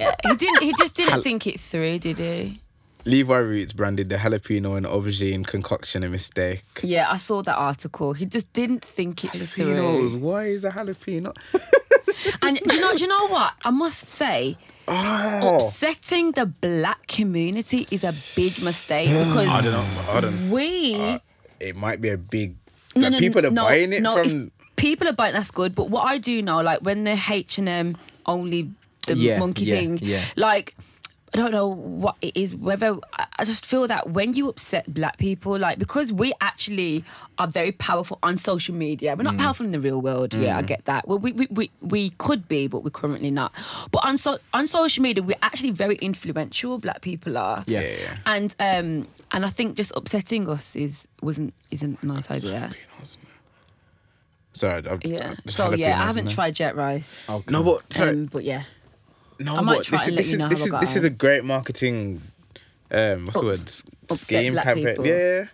Yeah, 0.00 0.14
he 0.24 0.34
didn't. 0.36 0.62
He 0.62 0.72
just 0.78 0.94
didn't 0.94 1.22
think 1.22 1.46
it 1.46 1.60
through, 1.60 1.98
did 2.00 2.18
he? 2.18 2.60
Levi 3.04 3.38
Roots 3.38 3.72
branded 3.72 4.08
the 4.08 4.16
jalapeno 4.16 4.76
and 4.76 4.84
aubergine 4.84 5.46
concoction 5.46 6.02
a 6.02 6.08
mistake. 6.08 6.64
Yeah, 6.82 7.06
I 7.10 7.18
saw 7.18 7.40
that 7.42 7.54
article. 7.54 8.12
He 8.14 8.26
just 8.26 8.52
didn't 8.52 8.84
think 8.84 9.24
it 9.24 9.30
Jalapenos. 9.30 9.48
through. 9.54 10.18
Why 10.18 10.44
is 10.46 10.64
a 10.64 10.70
jalapeno? 10.70 11.34
And 12.42 12.58
do 12.66 12.74
you 12.76 12.80
know? 12.80 12.94
Do 12.94 13.00
you 13.02 13.08
know 13.08 13.26
what? 13.28 13.52
I 13.64 13.70
must 13.70 14.00
say, 14.06 14.56
Oh. 14.88 15.56
upsetting 15.56 16.32
the 16.32 16.46
black 16.46 17.06
community 17.08 17.86
is 17.90 18.04
a 18.04 18.14
big 18.34 18.62
mistake 18.62 19.08
because 19.10 19.48
I 19.48 19.60
don't 19.60 19.72
know. 19.72 20.04
I 20.12 20.20
don't. 20.20 20.50
we. 20.50 20.94
Uh, 20.94 21.18
it 21.60 21.76
might 21.76 22.00
be 22.00 22.08
a 22.10 22.16
big. 22.18 22.56
No, 22.94 23.02
like, 23.02 23.12
no, 23.12 23.18
people 23.18 23.46
are 23.46 23.50
no, 23.50 23.62
buying 23.64 23.92
it 23.92 24.02
no, 24.02 24.22
from. 24.22 24.50
people 24.76 25.08
are 25.08 25.12
buying 25.12 25.34
that's 25.34 25.50
good 25.50 25.74
but 25.74 25.90
what 25.90 26.04
i 26.04 26.16
do 26.16 26.40
know 26.40 26.62
like 26.62 26.80
when 26.80 27.04
the 27.04 27.12
h&m 27.30 27.94
only 28.24 28.70
the 29.14 29.20
Yeah, 29.22 29.38
monkey 29.38 29.64
yeah, 29.64 29.76
thing 29.76 29.98
yeah. 30.02 30.24
like 30.36 30.76
I 31.34 31.38
don't 31.38 31.50
know 31.50 31.66
what 31.68 32.16
it 32.22 32.34
is, 32.36 32.54
whether 32.54 32.96
I- 33.12 33.26
I 33.40 33.44
just 33.44 33.66
feel 33.66 33.86
that 33.88 34.10
when 34.10 34.32
you 34.32 34.48
upset 34.48 34.94
black 34.94 35.18
people, 35.18 35.58
like 35.58 35.76
because 35.78 36.12
we 36.12 36.32
actually 36.40 37.04
are 37.36 37.48
very 37.48 37.72
powerful 37.72 38.18
on 38.22 38.38
social 38.38 38.74
media, 38.74 39.14
we're 39.16 39.24
not 39.24 39.34
Mm. 39.34 39.40
powerful 39.40 39.66
in 39.66 39.72
the 39.72 39.80
real 39.80 40.00
world. 40.00 40.32
Yeah, 40.34 40.56
I 40.56 40.62
get 40.62 40.84
that. 40.86 41.06
Well, 41.06 41.18
we, 41.18 41.32
we, 41.32 41.46
we, 41.50 41.70
we 41.82 42.10
could 42.10 42.48
be, 42.48 42.68
but 42.68 42.84
we're 42.84 42.90
currently 43.02 43.30
not. 43.30 43.52
But 43.90 44.04
on 44.04 44.16
so, 44.16 44.38
on 44.54 44.66
social 44.68 45.02
media, 45.02 45.22
we're 45.22 45.36
actually 45.42 45.72
very 45.72 45.96
influential. 45.96 46.78
Black 46.78 47.00
people 47.02 47.36
are. 47.36 47.64
Yeah. 47.66 47.80
Yeah, 47.82 47.96
yeah. 48.04 48.16
And 48.24 48.54
um 48.60 49.08
and 49.32 49.44
I 49.44 49.50
think 49.50 49.76
just 49.76 49.92
upsetting 49.96 50.48
us 50.48 50.76
is 50.76 51.06
wasn't 51.20 51.52
isn't 51.72 52.02
a 52.02 52.06
nice 52.06 52.30
idea. 52.30 52.70
Sorry. 54.52 54.88
I, 54.88 54.98
Yeah. 55.04 55.34
I- 55.46 55.50
So 55.50 55.64
jalapenos 55.68 55.78
yeah, 55.78 56.00
I 56.02 56.06
haven't 56.06 56.30
tried 56.30 56.54
jet 56.54 56.76
rice. 56.76 57.24
Okay. 57.28 57.50
No, 57.52 57.62
but 57.62 57.92
sorry. 57.92 58.10
Um, 58.10 58.26
but 58.26 58.44
yeah. 58.44 58.62
No, 59.38 59.56
I 59.56 59.60
might 59.60 59.82
try 59.84 59.98
this, 59.98 60.08
and 60.08 60.10
is- 60.10 60.16
let 60.16 60.18
this 60.18 60.28
you 60.28 60.32
is 60.34 60.38
know 60.38 60.48
this 60.48 60.58
how 60.60 60.64
is 60.64 60.68
I 60.70 60.72
got 60.72 60.80
this 60.82 60.96
is 60.96 61.04
a 61.04 61.10
great 61.10 61.44
marketing. 61.44 62.22
Um, 62.90 63.26
what's 63.26 63.38
the 63.40 63.44
word? 63.46 63.60
Upset 63.60 64.18
Scheme 64.18 64.52
black 64.54 64.64
campaign. 64.64 64.86
people. 64.86 65.06
Yeah, 65.06 65.46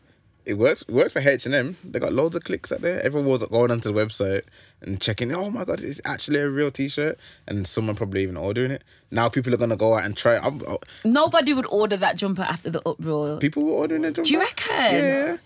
it 0.45 0.55
works. 0.55 0.83
It 0.83 0.91
works 0.95 1.13
for 1.15 1.21
H 1.21 1.47
and 1.47 1.55
M. 1.55 1.77
They 1.83 1.99
got 1.99 2.13
loads 2.13 2.37
of 2.37 2.45
clicks 2.45 2.71
out 2.71 2.83
there. 2.83 3.01
Everyone 3.03 3.29
was 3.29 3.43
going 3.45 3.71
onto 3.71 3.93
the 3.93 3.99
website 3.99 4.43
and 4.83 5.01
checking. 5.01 5.35
Oh 5.35 5.51
my 5.51 5.65
god, 5.65 5.81
it's 5.81 6.01
actually 6.05 6.41
a 6.41 6.49
real 6.49 6.71
T-shirt, 6.71 7.19
and 7.49 7.67
someone 7.67 7.97
probably 7.97 8.23
even 8.23 8.37
ordering 8.37 8.71
it. 8.71 8.83
Now 9.11 9.29
people 9.29 9.53
are 9.55 9.57
gonna 9.57 9.77
go 9.77 9.95
out 9.95 10.05
and 10.05 10.17
try. 10.17 10.37
it. 10.37 10.43
I'm, 10.45 10.61
oh, 10.69 10.79
Nobody 11.05 11.55
would 11.55 11.67
order 11.67 11.97
that 11.97 12.17
jumper 12.17 12.43
after 12.43 12.71
the 12.71 12.83
uproar. 12.87 13.39
people 13.39 13.65
were 13.65 13.73
ordering 13.73 14.05
it. 14.05 14.15
Do 14.15 14.23
you 14.31 14.39
reckon? 14.41 14.95
Yeah. 14.95 15.37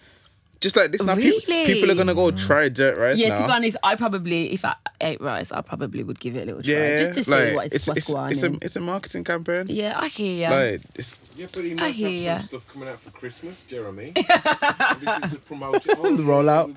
Just 0.60 0.74
like 0.74 0.90
this 0.90 1.02
now, 1.02 1.14
people, 1.14 1.38
Really? 1.48 1.74
people 1.74 1.90
are 1.90 1.94
gonna 1.94 2.14
go 2.14 2.30
mm. 2.32 2.46
try 2.46 2.68
jerk 2.70 2.96
rice 2.98 3.18
yeah, 3.18 3.28
now. 3.28 3.40
to 3.40 3.46
be 3.46 3.52
honest, 3.52 3.76
I 3.82 3.94
probably 3.94 4.52
if 4.52 4.64
I 4.64 4.74
ate 5.00 5.20
rice, 5.20 5.52
I 5.52 5.60
probably 5.60 6.02
would 6.02 6.18
give 6.18 6.34
it 6.34 6.42
a 6.42 6.44
little 6.46 6.62
try 6.62 6.72
yeah, 6.72 6.96
just 6.96 7.14
to 7.14 7.24
see 7.24 7.30
like, 7.30 7.54
what 7.54 7.66
it's, 7.66 7.74
it's 7.74 7.86
what's 7.88 7.98
it's, 7.98 8.14
going 8.14 8.30
it's 8.32 8.42
a 8.42 8.52
it's 8.62 8.76
a 8.76 8.80
marketing 8.80 9.24
campaign. 9.24 9.66
Yeah, 9.68 9.94
I 9.98 10.08
hear 10.08 10.48
you. 10.48 10.54
Like 10.54 10.80
it's 10.94 11.14
Yeah, 11.36 11.46
but 11.52 11.64
he 11.64 11.72
I 11.72 11.74
might 11.74 11.94
hear 11.94 12.08
have 12.08 12.20
ya. 12.22 12.38
some 12.38 12.48
stuff 12.48 12.72
coming 12.72 12.88
out 12.88 12.98
for 12.98 13.10
Christmas, 13.10 13.64
Jeremy. 13.64 14.12
this 14.14 15.24
is 15.24 15.32
to 15.32 15.38
promote 15.44 15.86
it. 15.86 15.94
Oh, 15.98 16.16
The 16.16 16.22
rollout. 16.22 16.74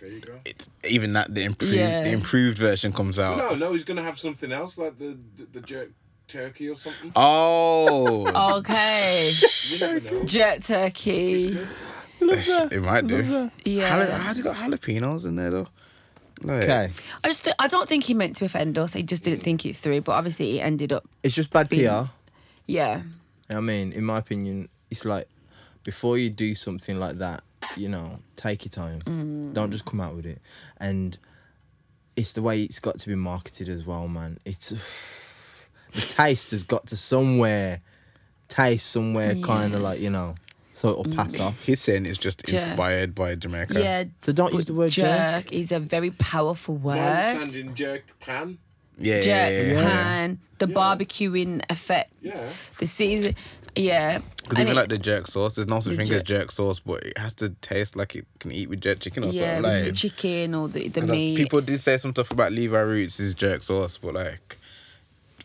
There 0.00 0.10
you 0.10 0.20
go. 0.20 0.34
it's 0.44 0.68
even 0.88 1.12
that 1.12 1.34
the 1.34 1.44
improved 1.44 1.74
Yeah. 1.74 2.02
the 2.04 2.10
improved 2.10 2.58
version 2.58 2.92
comes 2.92 3.18
out. 3.18 3.36
No, 3.38 3.54
no, 3.54 3.72
he's 3.72 3.84
gonna 3.84 4.02
have 4.02 4.18
something 4.18 4.50
else 4.50 4.78
like 4.78 4.98
the 4.98 5.18
the, 5.36 5.44
the 5.52 5.60
jerk 5.60 5.90
turkey 6.26 6.68
or 6.70 6.76
something. 6.76 7.12
Oh, 7.16 8.26
Okay. 8.58 9.32
You. 9.68 10.24
Jerk 10.24 10.62
turkey. 10.62 11.58
It 12.20 12.82
might 12.82 13.06
do. 13.06 13.22
Jala- 13.22 13.52
Yeah. 13.64 14.18
How's 14.18 14.38
it 14.38 14.42
got 14.42 14.56
jalapenos 14.56 15.24
in 15.26 15.36
there 15.36 15.50
though? 15.50 15.68
Like, 16.42 16.64
Okay, 16.64 16.90
I 17.22 17.28
just 17.28 17.44
th- 17.44 17.56
I 17.58 17.68
don't 17.68 17.88
think 17.88 18.04
he 18.04 18.14
meant 18.14 18.36
to 18.36 18.44
offend 18.44 18.76
us. 18.76 18.92
He 18.94 19.02
just 19.02 19.22
didn't 19.24 19.40
think 19.40 19.64
it 19.64 19.76
through. 19.76 20.00
But 20.02 20.12
obviously, 20.16 20.58
it 20.58 20.62
ended 20.62 20.92
up. 20.92 21.04
it's 21.22 21.34
just 21.34 21.50
bad 21.52 21.68
Being- 21.68 21.88
PR. 21.88 22.10
Yeah. 22.66 23.02
I 23.50 23.60
mean, 23.60 23.92
in 23.92 24.04
my 24.04 24.18
opinion, 24.18 24.68
it's 24.90 25.04
like 25.04 25.28
before 25.84 26.18
you 26.18 26.30
do 26.30 26.54
something 26.54 26.98
like 26.98 27.16
that, 27.18 27.42
you 27.76 27.88
know, 27.88 28.18
take 28.36 28.64
your 28.64 28.70
time. 28.70 29.00
Mm. 29.02 29.54
Don't 29.54 29.70
just 29.70 29.84
come 29.84 30.00
out 30.00 30.16
with 30.16 30.26
it. 30.26 30.40
And 30.78 31.16
it's 32.16 32.32
the 32.32 32.42
way 32.42 32.62
it's 32.62 32.78
got 32.80 32.98
to 32.98 33.08
be 33.08 33.14
marketed 33.14 33.68
as 33.68 33.84
well, 33.86 34.08
man. 34.08 34.38
It's 34.44 34.70
the 35.92 36.00
taste 36.00 36.50
has 36.50 36.62
got 36.64 36.86
to 36.88 36.96
somewhere 36.96 37.80
taste 38.48 38.86
somewhere 38.90 39.34
kind 39.36 39.70
Yeah. 39.72 39.76
of 39.78 39.82
like, 39.82 40.00
you 40.00 40.10
know, 40.10 40.34
so 40.74 40.88
it'll 40.90 41.04
Mm. 41.04 41.16
pass 41.16 41.38
off. 41.38 41.64
He's 41.64 41.80
saying 41.80 42.04
it's 42.06 42.18
just 42.18 42.44
Jerk. 42.46 42.60
inspired 42.66 43.14
by 43.14 43.36
Jamaica. 43.36 43.80
Yeah. 43.80 44.04
So 44.22 44.32
don't 44.32 44.52
use 44.52 44.64
the 44.64 44.74
word 44.74 44.90
jerk. 44.90 45.52
is 45.52 45.70
a 45.70 45.78
very 45.78 46.10
powerful 46.10 46.78
My 46.78 46.96
word. 46.96 46.98
understanding, 46.98 47.74
jerk 47.76 48.02
pan. 48.18 48.58
yeah, 48.98 49.20
Jerk 49.20 49.26
yeah, 49.26 49.48
yeah. 49.50 49.72
yeah. 49.74 49.80
pan, 49.80 50.38
the 50.58 50.66
Yeah. 50.68 50.74
barbecuing 50.74 51.62
effect, 51.70 52.12
Yeah. 52.20 52.48
the 52.80 52.86
season. 52.86 53.34
Yeah. 53.76 54.18
Because 54.42 54.58
even 54.60 54.72
it- 54.72 54.76
like 54.76 54.88
the 54.88 54.98
jerk 54.98 55.26
sauce, 55.28 55.54
there's 55.54 55.66
no 55.68 55.78
such 55.80 55.92
The 55.92 55.96
thing 55.96 56.06
as 56.12 56.18
jerk- 56.22 56.26
jerk 56.26 56.50
sauce, 56.52 56.80
but 56.80 57.02
it 57.04 57.18
has 57.18 57.34
to 57.34 57.50
taste 57.60 57.94
like 57.96 58.14
it 58.16 58.26
can 58.40 58.50
eat 58.52 58.68
with 58.68 58.80
jerk 58.80 58.98
chicken 59.00 59.24
or 59.24 59.28
yeah, 59.28 59.56
something. 59.56 59.62
with 59.62 59.72
Like, 59.72 59.84
the 59.84 59.92
chicken 59.92 60.54
or 60.54 60.68
the, 60.68 60.88
the 60.88 61.00
'cause, 61.00 61.10
like, 61.10 61.18
meat. 61.18 61.36
people 61.36 61.60
did 61.60 61.80
say 61.80 61.96
some 61.98 62.10
stuff 62.12 62.30
about 62.32 62.52
Levi 62.52 62.78
Roots 62.80 63.18
is 63.20 63.32
jerk 63.34 63.62
sauce, 63.62 63.96
but 64.02 64.14
like 64.14 64.58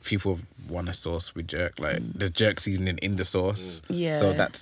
people 0.04 0.40
want 0.70 0.90
a 0.90 0.94
sauce 0.94 1.34
with 1.36 1.48
jerk, 1.48 1.80
like 1.80 1.98
the 2.14 2.30
jerk 2.30 2.60
seasoning 2.60 2.98
in 3.00 3.16
the 3.16 3.26
sauce. 3.26 3.82
Mm. 3.90 4.00
Yeah. 4.00 4.12
So 4.20 4.34
that's 4.34 4.62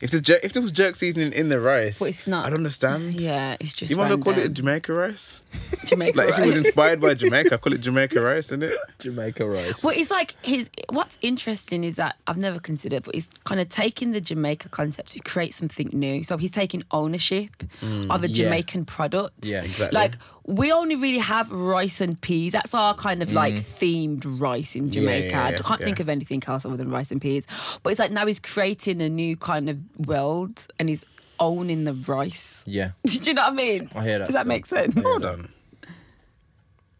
if 0.00 0.10
the 0.10 0.20
jerk, 0.20 0.40
if 0.44 0.52
there 0.52 0.62
was 0.62 0.72
jerk 0.72 0.96
seasoning 0.96 1.32
in 1.32 1.48
the 1.48 1.60
rice, 1.60 1.98
But 1.98 2.10
it's 2.10 2.26
not. 2.26 2.46
I 2.46 2.50
don't 2.50 2.58
understand. 2.58 3.20
Yeah, 3.20 3.56
it's 3.60 3.72
just 3.72 3.90
You 3.90 3.96
might 3.96 4.04
as 4.04 4.10
well 4.10 4.18
call 4.18 4.32
it 4.34 4.36
random. 4.38 4.54
Jamaica 4.54 4.92
rice. 4.92 5.42
Jamaica 5.86 6.18
rice. 6.18 6.28
Like 6.30 6.38
if 6.38 6.44
it 6.44 6.46
was 6.46 6.56
inspired 6.56 7.00
by 7.00 7.14
Jamaica, 7.14 7.58
call 7.58 7.72
it 7.72 7.80
Jamaica 7.80 8.20
rice, 8.20 8.46
isn't 8.46 8.62
it? 8.62 8.76
Jamaica 8.98 9.44
rice. 9.48 9.82
Well, 9.84 9.94
it's 9.96 10.10
like 10.10 10.34
his. 10.42 10.70
What's 10.90 11.18
interesting 11.22 11.84
is 11.84 11.96
that 11.96 12.16
I've 12.26 12.38
never 12.38 12.58
considered, 12.60 13.02
but 13.04 13.14
he's 13.14 13.28
kind 13.44 13.60
of 13.60 13.68
taking 13.68 14.12
the 14.12 14.20
Jamaica 14.20 14.68
concept 14.68 15.10
to 15.12 15.20
create 15.20 15.54
something 15.54 15.90
new. 15.92 16.22
So 16.22 16.36
he's 16.36 16.50
taking 16.50 16.82
ownership 16.90 17.50
of 17.82 18.22
a 18.24 18.28
Yeah. 18.28 18.44
Jamaican 18.44 18.84
product. 18.84 19.44
Yeah, 19.44 19.62
exactly. 19.62 19.96
Like 19.98 20.16
we 20.44 20.72
only 20.72 20.96
really 20.96 21.18
have 21.18 21.50
rice 21.52 22.00
and 22.00 22.20
peas. 22.20 22.52
That's 22.52 22.74
our 22.74 22.94
kind 22.94 23.22
of 23.22 23.30
like 23.32 23.54
themed 23.54 24.24
rice 24.40 24.74
in 24.74 24.90
Jamaica. 24.90 25.21
yeah, 25.21 25.21
I 25.30 25.50
yeah, 25.50 25.58
can't 25.58 25.80
yeah. 25.80 25.84
think 25.86 26.00
of 26.00 26.08
anything 26.08 26.42
else 26.46 26.64
other 26.64 26.76
than 26.76 26.90
rice 26.90 27.10
and 27.10 27.20
peas. 27.20 27.46
But 27.82 27.90
it's 27.90 27.98
like 28.00 28.10
now 28.12 28.26
he's 28.26 28.40
creating 28.40 29.00
a 29.00 29.08
new 29.08 29.36
kind 29.36 29.68
of 29.70 29.78
world 30.06 30.66
and 30.78 30.88
he's 30.88 31.04
owning 31.40 31.84
the 31.84 31.92
rice. 31.94 32.62
yeah. 32.66 32.90
Do 33.06 33.18
you 33.18 33.34
know 33.34 33.42
what 33.42 33.52
I 33.52 33.56
mean? 33.56 33.90
I 33.94 34.02
hear 34.04 34.18
that 34.18 34.26
Does 34.26 34.34
that 34.34 34.40
stuff. 34.40 34.46
make 34.46 34.66
sense? 34.66 34.94
Hold 35.00 35.24
on. 35.24 35.52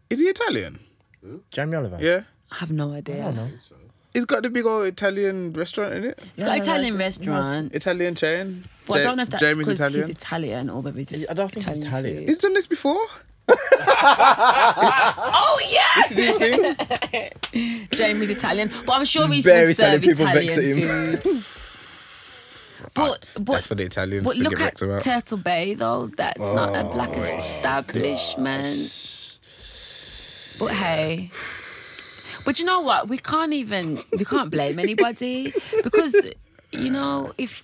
Is 0.09 0.19
he 0.19 0.25
Italian? 0.27 0.79
Jamie 1.51 1.75
Oliver. 1.77 1.97
Yeah. 2.01 2.23
I 2.51 2.55
have 2.57 2.71
no 2.71 2.91
idea. 2.93 3.21
I 3.21 3.25
don't 3.31 3.35
know. 3.35 3.49
So, 3.61 3.75
He's 4.13 4.25
got 4.25 4.43
the 4.43 4.49
big 4.51 4.65
old 4.65 4.85
Italian 4.85 5.53
restaurant 5.53 5.93
in 5.95 6.03
it. 6.03 6.19
It's 6.35 6.43
got 6.43 6.57
Yeah, 6.57 6.61
Italian 6.61 6.93
it's- 6.95 7.17
restaurant. 7.17 7.73
Italian 7.73 8.13
chain. 8.15 8.63
Well, 8.87 8.99
I 8.99 9.03
don't 9.03 9.17
know 9.17 9.23
if 9.23 9.29
that's 9.29 9.41
Jamie's 9.41 9.67
Italian. 9.69 10.07
he's 10.07 10.15
Italian 10.17 10.69
or 10.69 10.83
maybe 10.83 11.05
just. 11.05 11.31
I 11.31 11.33
don't 11.33 11.49
think 11.51 11.65
he's 11.65 11.83
Italian. 11.83 12.17
food. 12.17 12.29
He's 12.29 12.37
done 12.39 12.53
this 12.53 12.67
before. 12.67 12.99
Oh 14.05 15.59
yeah. 15.69 17.29
Jamie's 17.93 18.29
Italian, 18.29 18.71
but 18.85 18.93
I'm 18.93 19.05
sure 19.05 19.27
he's 19.27 19.45
Very 19.45 19.67
would 19.67 19.77
serve 19.77 20.03
Italian 20.03 20.17
people 20.17 20.33
vex 20.33 20.57
Italian 20.57 20.77
him. 20.77 21.17
food. 21.17 21.43
but 22.93 23.25
but 23.35 23.53
That's 23.53 23.67
for 23.67 23.75
the 23.75 23.83
Italians 23.83 24.25
but 24.25 24.35
to 24.35 24.43
look 24.43 24.51
get 24.51 24.61
at 24.61 24.65
vexed 24.65 24.83
about. 24.83 25.01
Turtle 25.03 25.37
Bay 25.37 25.73
though. 25.73 26.07
That's 26.07 26.39
not 26.39 26.75
a 26.75 26.85
oh 26.85 26.91
black 26.91 27.15
establishment. 27.15 29.39
But 30.59 30.73
hey. 30.73 31.31
But 32.45 32.59
you 32.59 32.65
know 32.65 32.81
what? 32.81 33.07
We 33.07 33.17
can't 33.17 33.53
even 33.53 34.03
we 34.17 34.25
can't 34.25 34.51
blame 34.51 34.79
anybody 34.79 35.53
because 35.83 36.15
you 36.71 36.89
know 36.89 37.31
if 37.37 37.63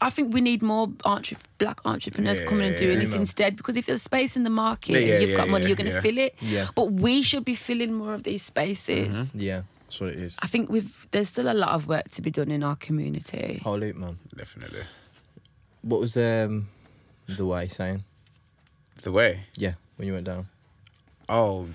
I 0.00 0.10
think 0.10 0.32
we 0.32 0.40
need 0.40 0.62
more 0.62 0.88
entre- 1.04 1.38
black 1.58 1.80
entrepreneurs 1.84 2.38
Yeah, 2.40 2.46
coming 2.46 2.68
and 2.68 2.76
doing 2.76 2.94
yeah, 2.94 3.00
this 3.00 3.10
man. 3.12 3.20
instead. 3.20 3.56
Because 3.56 3.76
if 3.76 3.86
there's 3.86 4.02
space 4.02 4.36
in 4.36 4.44
the 4.44 4.50
market 4.50 4.92
Yeah, 4.92 4.98
yeah, 4.98 5.12
and 5.14 5.20
you've 5.22 5.30
yeah, 5.30 5.36
got 5.36 5.48
money, 5.48 5.66
you're 5.66 5.76
going 5.76 5.90
to 5.90 5.94
yeah. 5.96 6.00
fill 6.02 6.18
it. 6.18 6.34
Yeah. 6.40 6.68
But 6.74 6.92
we 6.92 7.22
should 7.22 7.44
be 7.44 7.54
filling 7.54 7.94
more 7.94 8.14
of 8.14 8.22
these 8.22 8.42
spaces. 8.44 9.08
Mm-hmm. 9.08 9.40
Yeah, 9.40 9.62
that's 9.86 10.00
what 10.00 10.10
it 10.10 10.18
is. 10.20 10.36
I 10.40 10.46
think 10.46 10.70
we've 10.70 11.06
there's 11.10 11.28
still 11.28 11.50
a 11.50 11.54
lot 11.54 11.70
of 11.70 11.88
work 11.88 12.08
to 12.10 12.22
be 12.22 12.30
done 12.30 12.50
in 12.50 12.62
our 12.62 12.76
community. 12.76 13.60
Whole 13.64 13.78
loop, 13.78 13.96
man. 13.96 14.18
Definitely. 14.36 14.82
What 15.82 16.00
was 16.00 16.16
um, 16.16 16.68
the 17.28 17.44
way 17.46 17.68
saying? 17.68 18.04
The 19.02 19.12
way. 19.12 19.46
Yeah, 19.56 19.74
when 19.96 20.06
you 20.08 20.14
went 20.14 20.26
down. 20.26 20.48
Oh. 21.28 21.66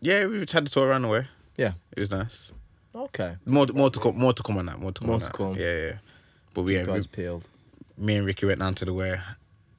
Yeah, 0.00 0.26
we 0.26 0.40
just 0.40 0.52
had 0.54 0.64
the 0.64 0.70
tour 0.70 0.88
around 0.88 1.02
the 1.02 1.08
way. 1.08 1.26
Yeah. 1.58 1.72
It 1.94 2.00
was 2.00 2.10
nice. 2.10 2.52
Okay. 2.94 3.36
More, 3.44 3.66
more 3.74 3.90
to 3.90 4.00
come. 4.00 4.18
More 4.18 4.32
to 4.32 4.42
come 4.42 4.56
on 4.58 4.66
that. 4.66 4.78
More 4.78 4.92
to 4.92 5.00
come. 5.00 5.06
More 5.08 5.14
on 5.16 5.20
to 5.20 5.26
that. 5.26 5.34
come. 5.34 5.54
Yeah, 5.56 5.76
yeah. 5.86 5.92
But 6.54 6.62
we, 6.62 6.74
yeah, 6.74 6.84
we, 6.84 6.92
Guys 6.92 7.06
peeled. 7.06 7.46
me 7.96 8.16
and 8.16 8.26
Ricky 8.26 8.46
went 8.46 8.58
down 8.60 8.74
to 8.76 8.84
the 8.84 8.92
way, 8.92 9.20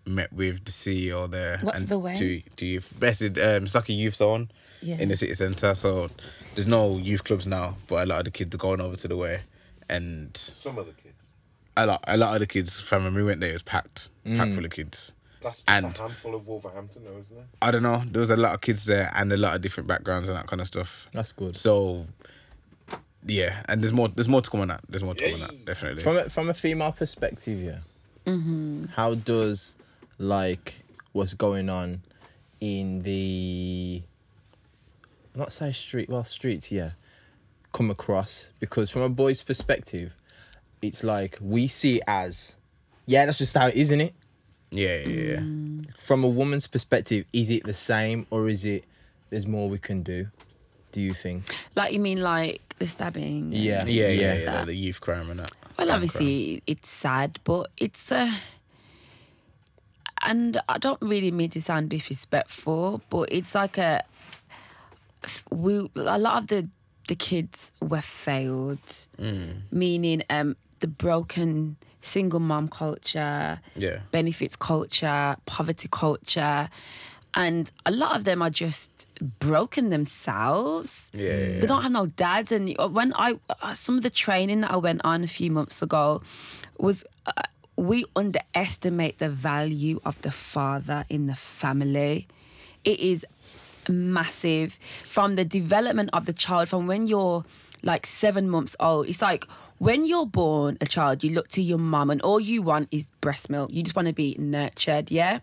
met 0.06 0.31
with 0.34 0.64
the 0.65 0.72
CEO 0.72 1.30
there. 1.30 1.60
What's 1.61 1.77
and 1.80 1.88
the 1.88 1.99
way? 1.99 2.15
To 2.15 2.41
to 2.57 2.65
youth, 2.65 2.93
basically, 2.99 3.41
um, 3.41 3.64
it's 3.64 3.76
like 3.76 3.89
a 3.89 3.93
youth 3.93 4.15
zone 4.15 4.49
Yeah. 4.81 4.98
in 4.98 5.10
the 5.10 5.15
city 5.15 5.34
centre. 5.34 5.76
So 5.76 6.10
there's 6.56 6.68
no 6.68 6.98
youth 6.98 7.23
clubs 7.23 7.45
now, 7.45 7.76
but 7.88 8.03
a 8.03 8.06
lot 8.06 8.19
of 8.19 8.26
the 8.26 8.31
kids 8.31 8.56
are 8.56 8.57
going 8.60 8.81
over 8.81 8.95
to 8.95 9.07
the 9.07 9.18
way, 9.18 9.41
and 9.89 10.35
some 10.38 10.77
of 10.77 10.85
the 10.88 10.93
kids. 10.93 11.15
a 11.77 11.85
lot 11.85 12.03
a 12.07 12.18
lot 12.18 12.34
of 12.35 12.39
the 12.39 12.48
kids 12.48 12.80
from 12.80 13.03
when 13.03 13.14
we 13.15 13.23
went 13.23 13.39
there 13.41 13.49
it 13.49 13.53
was 13.53 13.64
packed, 13.64 14.10
packed 14.26 14.53
full 14.56 14.65
of 14.65 14.72
kids. 14.72 15.14
That's 15.41 15.64
just 15.64 15.69
And- 15.69 15.98
a 15.98 16.02
handful 16.02 16.35
of 16.35 16.45
Wolverhampton, 16.45 17.03
though, 17.03 17.18
isn't 17.19 17.35
it? 17.35 17.45
I 17.64 17.72
don't 17.72 17.81
know. 17.81 18.03
There 18.06 18.19
was 18.19 18.30
a 18.30 18.38
lot 18.38 18.53
of 18.53 18.61
kids 18.61 18.85
there 18.85 19.11
and 19.15 19.34
a 19.34 19.38
lot 19.38 19.56
of 19.56 19.64
different 19.64 19.88
backgrounds 19.89 20.30
and 20.30 20.38
that 20.38 20.45
kind 20.45 20.61
of 20.61 20.68
stuff. 20.68 21.07
That's 21.14 21.31
good. 21.31 21.56
So 21.57 22.06
yeah, 23.26 23.64
and 23.68 23.81
there's 23.84 23.93
more. 23.93 24.07
There's 24.07 24.27
more 24.27 24.41
to 24.41 24.49
come 24.49 24.61
on 24.61 24.69
that. 24.69 24.81
There's 24.89 25.03
more 25.03 25.15
to 25.15 25.23
come 25.23 25.41
on 25.41 25.48
that. 25.48 25.65
Definitely. 25.65 26.03
From 26.03 26.18
a, 26.18 26.30
from 26.30 26.49
a 26.49 26.53
female 26.53 26.91
perspective, 26.91 27.61
yeah. 27.61 27.80
Mm-hmm. 28.26 28.85
How 28.93 29.15
does 29.15 29.76
like 30.18 30.84
what's 31.14 31.34
going 31.34 31.69
on 31.69 32.02
in 32.60 33.02
the 33.02 34.02
not 35.35 35.52
say 35.52 35.72
street 35.72 36.10
well 36.10 36.23
streets 36.23 36.72
yeah 36.72 36.91
come 37.73 37.89
across 37.89 38.52
because 38.60 38.89
from 38.89 39.02
a 39.02 39.10
boy's 39.10 39.41
perspective 39.41 40.15
it's 40.81 41.03
like 41.03 41.38
we 41.41 41.68
see 41.68 41.98
it 41.98 42.03
as 42.07 42.56
yeah 43.06 43.26
that's 43.26 43.38
just 43.39 43.57
how 43.57 43.68
it 43.68 43.76
is, 43.76 43.89
isn't 43.89 44.02
it 44.02 44.14
yeah, 44.69 44.95
yeah, 44.99 45.06
yeah. 45.06 45.35
Mm. 45.38 45.98
from 45.98 46.23
a 46.23 46.30
woman's 46.30 46.68
perspective 46.68 47.26
is 47.34 47.49
it 47.49 47.64
the 47.65 47.73
same 47.73 48.27
or 48.30 48.48
is 48.48 48.64
it 48.64 48.85
there's 49.30 49.48
more 49.48 49.68
we 49.68 49.80
can 49.80 50.03
do 50.03 50.27
do 50.91 51.02
you 51.02 51.14
think 51.14 51.43
Like 51.76 51.93
you 51.93 51.99
mean 51.99 52.22
like 52.22 52.70
the 52.82 52.88
stabbing? 52.88 53.53
and- 53.53 53.53
Yeah. 53.53 53.86
Yeah, 53.86 54.08
yeah, 54.08 54.10
Yeah. 54.10 54.34
yeah. 54.40 54.45
That. 54.52 54.66
the 54.68 54.76
youth 54.76 54.99
crime 55.02 55.30
and 55.32 55.40
that. 55.40 55.52
Well, 55.78 55.88
Gun 55.88 55.95
obviously 55.95 56.62
it's 56.68 56.90
sad, 56.90 57.40
but 57.44 57.70
it's 57.78 58.12
uh, 58.12 58.32
and 60.24 60.60
I 60.70 60.78
don't 60.78 61.02
really 61.02 61.32
mean 61.32 61.49
to 61.52 61.62
sound 61.62 61.90
disrespectful, 61.90 63.02
but 63.10 63.30
it's 63.32 63.56
like 63.56 63.78
a 63.78 64.03
we 65.52 65.90
a 65.95 66.18
lot 66.20 66.38
of 66.41 66.48
the 66.48 66.68
the 67.08 67.16
kids 67.16 67.72
were 67.82 68.02
failed, 68.02 68.80
meaning 69.72 70.24
um 70.30 70.56
the 70.80 70.88
broken 70.88 71.78
single 72.02 72.40
mom 72.40 72.68
culture, 72.68 73.60
Yeah. 73.76 73.99
benefits 74.12 74.56
culture, 74.56 75.36
poverty 75.45 75.88
culture. 75.91 76.70
And 77.34 77.72
a 77.86 77.91
lot 77.91 78.18
of 78.18 78.26
them 78.26 78.41
are 78.41 78.49
just 78.49 79.08
broken 79.40 79.90
themselves. 79.90 81.10
Yeah, 81.14 81.30
yeah, 81.30 81.60
They 81.60 81.68
don't 81.68 81.82
have 81.82 81.91
no 81.91 82.08
dads. 82.08 82.52
And 82.52 82.76
when 82.78 83.14
I, 83.14 83.40
uh, 83.62 83.74
some 83.74 83.95
of 83.98 84.03
the 84.03 84.10
training 84.10 84.62
that 84.62 84.72
I 84.72 84.78
went 84.78 85.02
on 85.03 85.24
a 85.24 85.28
few 85.28 85.49
months 85.49 85.82
ago 85.82 86.22
was 86.78 87.06
uh, 87.26 87.32
we 87.78 88.06
underestimate 88.16 89.20
the 89.20 89.30
value 89.30 90.02
of 90.03 90.22
the 90.24 90.32
father 90.32 91.06
in 91.10 91.28
the 91.28 91.36
family. 91.36 92.28
It 92.84 92.99
is 92.99 93.26
massive 93.90 94.78
from 95.06 95.36
the 95.36 95.45
development 95.45 96.10
of 96.14 96.26
the 96.26 96.34
child 96.34 96.70
from 96.70 96.86
when 96.88 97.08
you're 97.08 97.45
like 97.84 98.06
seven 98.06 98.49
months 98.49 98.76
old 98.80 99.08
it's 99.08 99.22
like 99.22 99.48
when 99.78 100.06
you're 100.06 100.26
born 100.26 100.78
a 100.82 100.86
child 100.86 101.24
you 101.24 101.32
look 101.32 101.48
to 101.48 101.62
your 101.62 101.78
mum 101.78 102.10
and 102.10 102.22
all 102.22 102.40
you 102.40 102.62
want 102.62 102.88
is 102.91 103.08
breast 103.22 103.49
milk 103.49 103.72
you 103.72 103.82
just 103.84 103.95
want 103.95 104.08
to 104.08 104.14
be 104.14 104.36
nurtured 104.40 105.10
yeah 105.10 105.40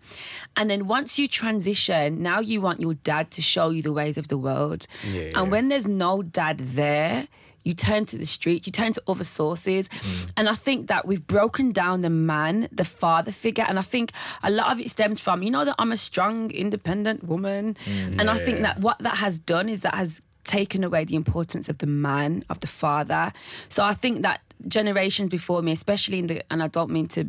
and 0.55 0.69
then 0.69 0.87
once 0.87 1.19
you 1.19 1.27
transition 1.27 2.21
now 2.21 2.39
you 2.39 2.61
want 2.61 2.79
your 2.79 2.93
dad 2.93 3.29
to 3.31 3.41
show 3.41 3.69
you 3.69 3.81
the 3.81 3.93
ways 3.93 4.17
of 4.17 4.27
the 4.27 4.37
world 4.37 4.87
Yeah, 5.11 5.21
and 5.21 5.33
yeah. 5.35 5.41
when 5.43 5.69
there's 5.69 5.87
no 5.87 6.21
dad 6.21 6.59
there 6.59 7.27
you 7.63 7.73
turn 7.73 8.05
to 8.05 8.17
the 8.17 8.25
street, 8.25 8.65
you 8.65 8.71
turn 8.71 8.93
to 8.93 9.03
other 9.07 9.23
sources. 9.23 9.89
Mm. 9.89 10.31
And 10.37 10.49
I 10.49 10.55
think 10.55 10.87
that 10.87 11.05
we've 11.05 11.25
broken 11.25 11.71
down 11.71 12.01
the 12.01 12.09
man, 12.09 12.67
the 12.71 12.85
father 12.85 13.31
figure. 13.31 13.65
And 13.67 13.77
I 13.77 13.81
think 13.81 14.11
a 14.43 14.49
lot 14.49 14.71
of 14.71 14.79
it 14.79 14.89
stems 14.89 15.19
from, 15.19 15.43
you 15.43 15.51
know, 15.51 15.65
that 15.65 15.75
I'm 15.77 15.91
a 15.91 15.97
strong, 15.97 16.51
independent 16.51 17.23
woman. 17.23 17.75
Mm, 17.85 18.19
and 18.19 18.29
I 18.29 18.37
think 18.37 18.61
that 18.61 18.79
what 18.79 18.99
that 18.99 19.17
has 19.17 19.39
done 19.39 19.69
is 19.69 19.81
that 19.81 19.95
has 19.95 20.21
taken 20.49 20.83
away 20.83 21.05
the 21.05 21.15
importance 21.15 21.69
of 21.69 21.77
the 21.77 21.87
man, 21.87 22.43
of 22.49 22.59
the 22.59 22.67
father. 22.67 23.31
So 23.69 23.83
I 23.83 23.93
think 23.93 24.21
that 24.23 24.39
generations 24.67 25.29
before 25.29 25.61
me, 25.61 25.71
especially 25.71 26.19
in 26.19 26.27
the, 26.27 26.41
and 26.51 26.61
I 26.63 26.67
don't 26.67 26.89
mean 26.91 27.07
to, 27.15 27.21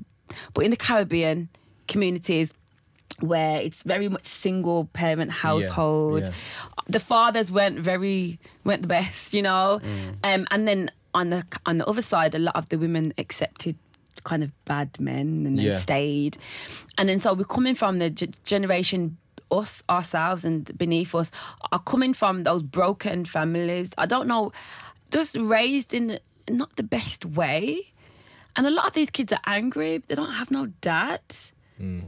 but 0.54 0.64
in 0.64 0.70
the 0.70 0.76
Caribbean 0.76 1.48
communities, 1.86 2.52
where 3.20 3.60
it's 3.60 3.82
very 3.82 4.08
much 4.08 4.24
single 4.24 4.86
parent 4.94 5.30
household. 5.30 6.22
yeah. 6.24 6.32
The 6.88 7.00
fathers 7.00 7.52
weren't 7.52 7.78
very 7.78 8.38
weren't 8.64 8.82
the 8.82 8.88
best, 8.88 9.34
you 9.34 9.42
know. 9.42 9.80
Um, 10.24 10.46
and 10.50 10.66
then 10.66 10.90
on 11.12 11.30
the 11.30 11.44
on 11.66 11.78
the 11.78 11.86
other 11.86 12.02
side, 12.02 12.34
a 12.34 12.38
lot 12.38 12.56
of 12.56 12.68
the 12.70 12.78
women 12.78 13.12
accepted 13.18 13.76
kind 14.24 14.42
of 14.42 14.50
bad 14.64 14.88
men 15.00 15.44
and 15.46 15.58
they 15.58 15.64
Yeah. 15.64 15.78
stayed. 15.78 16.38
And 16.98 17.08
then 17.08 17.18
so 17.18 17.34
we're 17.34 17.44
coming 17.44 17.74
from 17.74 17.98
the 17.98 18.08
g- 18.10 18.30
generation 18.44 19.18
us 19.50 19.82
ourselves 19.88 20.44
and 20.44 20.76
beneath 20.76 21.14
us 21.14 21.30
are 21.72 21.78
coming 21.78 22.14
from 22.14 22.42
those 22.44 22.62
broken 22.62 23.24
families. 23.24 23.90
I 23.98 24.06
don't 24.06 24.26
know, 24.26 24.52
just 25.10 25.36
raised 25.36 25.94
in 25.94 26.18
not 26.48 26.76
the 26.76 26.82
best 26.82 27.24
way. 27.24 27.92
And 28.56 28.66
a 28.66 28.70
lot 28.70 28.86
of 28.86 28.92
these 28.92 29.10
kids 29.10 29.32
are 29.32 29.40
angry. 29.46 29.98
They 29.98 30.14
don't 30.14 30.32
have 30.32 30.50
no 30.50 30.66
dad. 30.80 31.22
Mm. 31.80 32.04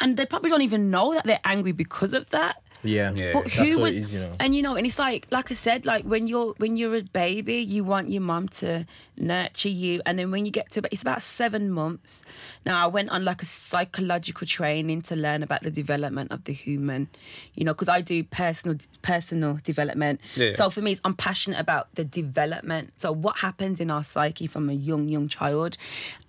And 0.00 0.16
they 0.16 0.24
probably 0.26 0.50
don't 0.50 0.62
even 0.62 0.90
know 0.90 1.14
that 1.14 1.24
they're 1.24 1.40
angry 1.44 1.72
because 1.72 2.12
of 2.12 2.30
that. 2.30 2.62
Yeah. 2.82 3.12
Yeah. 3.12 3.32
But 3.34 3.44
That's 3.44 3.54
who 3.56 3.76
what 3.78 3.82
was, 3.82 3.96
it 3.96 4.00
is, 4.02 4.14
you 4.14 4.20
know. 4.20 4.30
and 4.40 4.54
you 4.54 4.62
know, 4.62 4.74
and 4.76 4.86
it's 4.86 4.98
like, 4.98 5.26
like 5.30 5.50
I 5.50 5.54
said, 5.54 5.84
like 5.84 6.04
when 6.04 6.26
you're 6.26 6.54
when 6.58 6.76
you're 6.76 6.96
a 6.96 7.02
baby, 7.02 7.56
you 7.56 7.84
want 7.84 8.08
your 8.08 8.22
mum 8.22 8.48
to 8.60 8.86
nurture 9.16 9.68
you, 9.68 10.00
and 10.06 10.18
then 10.18 10.30
when 10.30 10.46
you 10.46 10.50
get 10.50 10.70
to, 10.72 10.82
it's 10.90 11.02
about 11.02 11.22
seven 11.22 11.70
months. 11.70 12.22
Now 12.64 12.82
I 12.82 12.86
went 12.86 13.10
on 13.10 13.24
like 13.24 13.42
a 13.42 13.44
psychological 13.46 14.46
training 14.46 15.02
to 15.02 15.16
learn 15.16 15.42
about 15.42 15.62
the 15.62 15.70
development 15.70 16.32
of 16.32 16.44
the 16.44 16.52
human, 16.52 17.08
you 17.54 17.64
know, 17.64 17.72
because 17.74 17.88
I 17.88 18.00
do 18.00 18.24
personal 18.24 18.78
personal 19.02 19.58
development. 19.62 20.20
Yeah. 20.36 20.52
So 20.52 20.70
for 20.70 20.80
me, 20.80 20.92
it's, 20.92 21.00
I'm 21.04 21.14
passionate 21.14 21.60
about 21.60 21.94
the 21.94 22.04
development. 22.04 22.92
So 22.96 23.12
what 23.12 23.38
happens 23.38 23.80
in 23.80 23.90
our 23.90 24.04
psyche 24.04 24.46
from 24.46 24.70
a 24.70 24.74
young 24.74 25.08
young 25.08 25.28
child, 25.28 25.76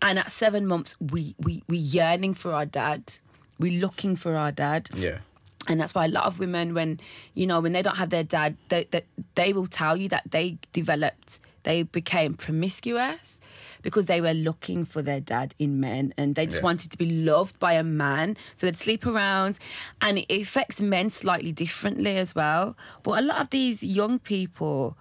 and 0.01 0.19
at 0.19 0.31
seven 0.31 0.67
months, 0.67 0.95
we 0.99 1.35
we 1.39 1.63
we 1.67 1.77
yearning 1.77 2.33
for 2.33 2.51
our 2.53 2.65
dad. 2.65 3.13
We're 3.59 3.79
looking 3.79 4.15
for 4.15 4.35
our 4.37 4.51
dad 4.51 4.89
Yeah. 4.95 5.19
And 5.67 5.79
that's 5.79 5.93
why 5.93 6.05
a 6.05 6.07
lot 6.09 6.25
of 6.25 6.39
women 6.39 6.73
when 6.73 6.99
you 7.33 7.45
know 7.45 7.59
when 7.59 7.71
they 7.71 7.81
don't 7.81 7.97
have 7.97 8.09
their 8.09 8.23
dad 8.23 8.57
they, 8.69 8.85
they, 8.91 9.03
they 9.35 9.53
will 9.53 9.67
tell 9.67 9.95
you 9.97 10.07
that 10.09 10.23
they 10.31 10.57
developed 10.73 11.39
they 11.63 11.83
became 11.83 12.33
promiscuous 12.33 13.39
because 13.83 14.05
they 14.05 14.21
were 14.21 14.33
looking 14.33 14.85
for 14.85 15.01
their 15.01 15.19
dad 15.19 15.53
in 15.57 15.79
men 15.79 16.13
and 16.17 16.35
they 16.35 16.45
just 16.45 16.57
Yeah. 16.57 16.63
wanted 16.63 16.91
to 16.91 16.97
be 16.97 17.09
loved 17.09 17.59
by 17.59 17.73
a 17.73 17.83
man 17.83 18.37
so 18.57 18.65
they'd 18.67 18.77
sleep 18.77 19.05
around 19.05 19.59
and 20.01 20.17
it 20.19 20.31
affects 20.31 20.81
men 20.81 21.09
slightly 21.09 21.51
differently 21.51 22.17
as 22.17 22.33
well 22.35 22.75
but 23.03 23.19
a 23.19 23.21
lot 23.21 23.39
of 23.41 23.49
these 23.51 23.83
young 23.83 24.19
people 24.19 24.97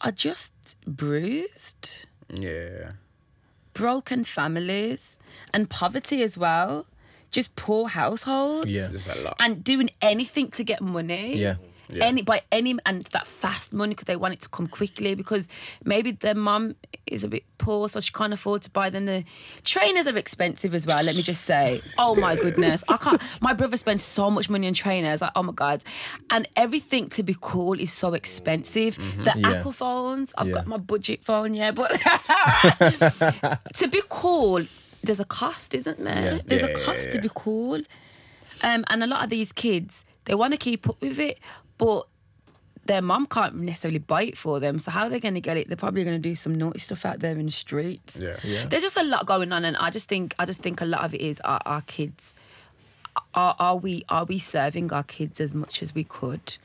are 0.00 0.12
just 0.12 0.76
bruised 0.86 2.06
Yeah. 2.32 2.92
broken 3.74 4.24
families 4.24 5.18
and 5.54 5.68
poverty 5.70 6.22
as 6.22 6.36
well 6.38 6.86
just 7.30 7.54
poor 7.56 7.88
households 7.88 8.70
Yeah. 8.70 8.88
There's 8.88 9.06
a 9.08 9.14
lot. 9.22 9.36
and 9.40 9.62
doing 9.64 9.90
anything 10.02 10.48
to 10.52 10.64
get 10.64 10.80
money. 10.80 11.36
Yeah. 11.36 11.56
Yeah. 11.90 12.04
Any 12.04 12.20
by 12.20 12.42
any 12.52 12.76
and 12.84 13.02
that 13.12 13.26
fast 13.26 13.72
money 13.72 13.94
because 13.94 14.04
they 14.04 14.16
want 14.16 14.34
it 14.34 14.40
to 14.42 14.48
come 14.50 14.66
quickly 14.68 15.14
because 15.14 15.48
maybe 15.86 16.10
their 16.10 16.34
mum 16.34 16.76
is 17.06 17.24
a 17.24 17.28
bit 17.28 17.44
poor 17.56 17.88
so 17.88 17.98
she 17.98 18.12
can't 18.12 18.34
afford 18.34 18.60
to 18.64 18.70
buy 18.70 18.90
them 18.90 19.06
the 19.06 19.24
trainers 19.64 20.06
are 20.06 20.18
expensive 20.18 20.74
as 20.74 20.86
well 20.86 21.02
let 21.02 21.16
me 21.16 21.22
just 21.22 21.44
say 21.46 21.80
oh 21.96 22.14
my 22.14 22.36
goodness 22.36 22.84
I 22.90 22.98
can't 22.98 23.22
my 23.40 23.54
brother 23.54 23.78
spends 23.78 24.02
so 24.02 24.30
much 24.30 24.50
money 24.50 24.66
on 24.66 24.74
trainers 24.74 25.22
like 25.22 25.30
oh 25.34 25.42
my 25.42 25.54
god 25.54 25.82
and 26.28 26.46
everything 26.56 27.08
to 27.08 27.22
be 27.22 27.34
cool 27.40 27.80
is 27.80 27.90
so 27.90 28.12
expensive 28.12 28.98
mm-hmm. 28.98 29.22
the 29.22 29.32
Yeah. 29.36 29.52
Apple 29.52 29.72
phones 29.72 30.34
I've 30.36 30.48
Yeah. 30.48 30.54
got 30.56 30.66
my 30.66 30.76
budget 30.76 31.24
phone 31.24 31.54
yeah 31.54 31.70
but 31.70 31.90
to 33.74 33.88
be 33.90 34.02
cool 34.10 34.62
there's 35.02 35.20
a 35.20 35.24
cost 35.24 35.74
isn't 35.74 35.98
there 36.02 36.34
Yeah. 36.36 36.40
there's 36.46 36.62
Yeah, 36.62 36.68
a 36.68 36.78
yeah, 36.78 36.84
cost 36.84 37.12
to 37.12 37.20
be 37.20 37.30
cool 37.34 37.80
um, 38.62 38.84
and 38.88 39.02
a 39.04 39.06
lot 39.06 39.22
of 39.22 39.30
these 39.30 39.52
kids, 39.52 40.04
they 40.24 40.34
want 40.34 40.52
to 40.52 40.58
keep 40.58 40.88
up 40.88 41.00
with 41.00 41.18
it, 41.20 41.38
but 41.76 42.08
their 42.86 43.00
mum 43.02 43.26
can't 43.26 43.54
necessarily 43.54 43.98
buy 43.98 44.22
it 44.22 44.36
for 44.36 44.58
them. 44.58 44.78
So 44.80 44.90
how 44.90 45.04
are 45.04 45.08
they 45.10 45.20
going 45.20 45.34
to 45.34 45.40
get 45.40 45.56
it? 45.56 45.68
They're 45.68 45.76
probably 45.76 46.02
going 46.02 46.16
to 46.20 46.28
do 46.28 46.34
some 46.34 46.54
naughty 46.56 46.80
stuff 46.80 47.04
out 47.04 47.20
there 47.20 47.36
in 47.38 47.46
the 47.46 47.52
streets. 47.52 48.16
Yeah. 48.20 48.36
Yeah. 48.42 48.64
There's 48.64 48.82
just 48.82 48.96
a 48.96 49.04
lot 49.04 49.26
going 49.26 49.52
on, 49.52 49.64
and 49.64 49.76
I 49.76 49.90
just 49.90 50.08
think 50.08 50.34
I 50.40 50.44
just 50.44 50.60
think 50.62 50.80
a 50.80 50.86
lot 50.86 51.04
of 51.04 51.14
it 51.14 51.20
is 51.20 51.38
our, 51.44 51.60
our 51.66 51.82
kids. 51.82 52.34
Are, 53.34 53.54
are 53.60 53.76
we 53.76 54.02
are 54.08 54.24
we 54.24 54.38
serving 54.40 54.92
our 54.92 55.02
kids 55.04 55.40
as 55.40 55.54
much 55.54 55.82
as 55.82 55.94
we 55.94 56.02
could? 56.02 56.56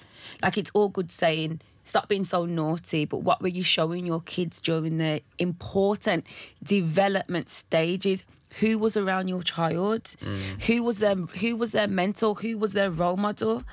Like 0.41 0.57
it's 0.57 0.71
all 0.73 0.89
good 0.89 1.11
saying 1.11 1.61
stop 1.83 2.07
being 2.07 2.23
so 2.23 2.45
naughty, 2.45 3.05
but 3.05 3.19
what 3.19 3.41
were 3.41 3.47
you 3.47 3.63
showing 3.63 4.05
your 4.05 4.21
kids 4.21 4.59
during 4.61 4.97
their 4.97 5.21
important 5.37 6.25
development 6.63 7.49
stages? 7.49 8.25
Who 8.59 8.77
was 8.77 8.95
around 8.95 9.27
your 9.29 9.41
child? 9.41 10.03
Mm. 10.21 10.63
Who 10.67 10.83
was 10.83 10.97
their 10.99 11.15
who 11.15 11.55
was 11.55 11.71
their 11.71 11.87
mentor? 11.87 12.35
Who 12.35 12.57
was 12.57 12.73
their 12.73 12.91
role 12.91 13.17
model? 13.17 13.63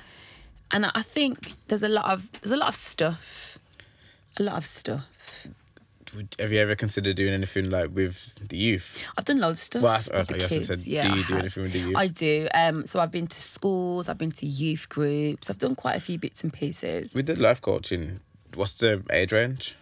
And 0.70 0.87
I 0.87 1.03
think 1.03 1.55
there's 1.69 1.82
a 1.82 1.89
lot 1.89 2.11
of 2.11 2.31
there's 2.41 2.53
a 2.53 2.57
lot 2.57 2.69
of 2.69 2.77
stuff, 2.77 3.59
a 4.39 4.43
lot 4.43 4.57
of 4.57 4.65
stuff. 4.65 5.07
Would- 6.16 6.35
Have 6.39 6.53
you 6.53 6.59
ever 6.59 6.74
considered 6.74 7.16
doing 7.16 7.32
anything 7.32 7.70
like 7.70 7.91
with 7.95 8.35
the 8.49 8.57
youth? 8.57 8.99
I've 9.16 9.24
done 9.24 9.39
loads 9.41 9.61
of 9.61 9.65
stuff. 9.65 9.82
Well, 9.82 9.93
I- 9.93 10.16
I 10.16 10.19
with 10.20 10.28
the 10.28 10.45
I 10.45 10.49
kids. 10.49 10.66
said, 10.66 10.78
yeah, 10.81 11.03
do 11.05 11.12
I 11.12 11.16
you 11.16 11.24
do 11.24 11.37
anything 11.37 11.62
with 11.62 11.73
the 11.73 11.78
youth? 11.78 11.97
I 11.97 12.07
do. 12.09 12.49
Um, 12.55 12.87
so 12.87 12.99
I've 13.01 13.11
been 13.12 13.27
to 13.28 13.41
schools, 13.41 14.09
I've 14.09 14.19
been 14.19 14.32
to 14.32 14.47
youth 14.47 14.89
groups, 14.89 15.51
I've 15.51 15.59
done 15.59 15.74
quite 15.77 15.97
a 15.97 16.01
few 16.01 16.19
bits 16.19 16.43
and 16.43 16.53
pieces. 16.53 17.15
With 17.15 17.27
the 17.27 17.37
life 17.37 17.61
coaching, 17.61 18.20
what's 18.55 18.74
the 18.74 19.03
age 19.11 19.32
range? 19.32 19.77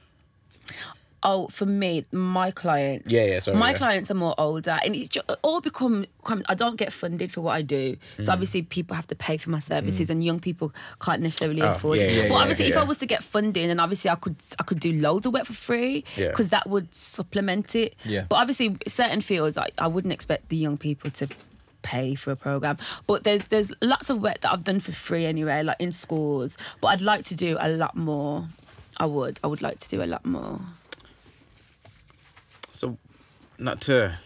Oh, 1.22 1.48
for 1.48 1.66
me, 1.66 2.04
my 2.12 2.52
clients. 2.52 3.10
Yeah, 3.10 3.24
yeah, 3.24 3.40
sorry, 3.40 3.56
My 3.56 3.70
yeah. 3.72 3.76
clients 3.78 4.08
are 4.10 4.14
more 4.14 4.36
older, 4.38 4.78
and 4.84 4.94
it's 4.94 5.08
ju- 5.08 5.20
all 5.42 5.60
become. 5.60 6.06
I 6.48 6.54
don't 6.54 6.76
get 6.76 6.92
funded 6.92 7.32
for 7.32 7.40
what 7.40 7.52
I 7.56 7.62
do, 7.62 7.96
Mm. 8.18 8.24
so 8.24 8.32
obviously 8.32 8.62
people 8.62 8.94
have 8.94 9.06
to 9.08 9.16
pay 9.16 9.36
for 9.36 9.50
my 9.50 9.58
services, 9.58 10.10
and 10.10 10.22
young 10.24 10.38
people 10.38 10.72
can't 11.00 11.20
necessarily 11.20 11.62
Oh, 11.62 11.70
afford 11.72 11.98
yeah, 11.98 12.04
it. 12.04 12.12
yeah, 12.12 12.22
but 12.28 12.34
yeah, 12.36 12.40
obviously, 12.40 12.66
if. 12.66 12.76
I 12.76 12.84
was 12.84 12.98
to 12.98 13.06
get 13.06 13.24
funding, 13.24 13.66
then 13.66 13.80
obviously 13.80 14.10
I 14.10 14.14
could 14.14 14.36
I 14.60 14.62
could 14.62 14.78
do 14.78 14.92
loads 14.92 15.26
of 15.26 15.32
work 15.32 15.46
for 15.46 15.54
free 15.54 16.04
Yeah. 16.16 16.28
because 16.28 16.48
that 16.50 16.68
would 16.68 16.94
supplement 16.94 17.74
it. 17.74 17.96
Yeah. 18.04 18.24
But 18.28 18.36
obviously, 18.36 18.76
certain 18.86 19.20
fields, 19.20 19.58
I, 19.58 19.68
I 19.78 19.88
wouldn't 19.88 20.12
expect 20.12 20.50
the 20.50 20.56
young 20.56 20.78
people 20.78 21.10
to 21.12 21.28
pay 21.82 22.14
for 22.16 22.32
a 22.32 22.36
program 22.36 22.76
but 23.06 23.22
there's 23.22 23.44
there's 23.46 23.72
lots 23.80 24.10
of 24.10 24.20
work 24.20 24.40
that 24.40 24.52
I've 24.52 24.64
done 24.64 24.80
for 24.80 24.90
free 24.90 25.24
anyway 25.24 25.62
like 25.62 25.76
in 25.78 25.92
schools 25.92 26.58
but 26.80 26.88
I'd 26.88 27.00
like 27.00 27.24
to 27.26 27.36
do 27.36 27.56
a 27.60 27.68
lot 27.68 27.94
more 27.96 28.48
I 28.98 29.06
would 29.06 29.38
I 29.44 29.46
would 29.46 29.62
like 29.62 29.78
to 29.78 29.88
do 29.88 30.02
a 30.02 30.04
lot 30.14 30.26
more 30.26 30.58
So, 30.58 30.64
not 33.58 33.80
to 33.82 34.18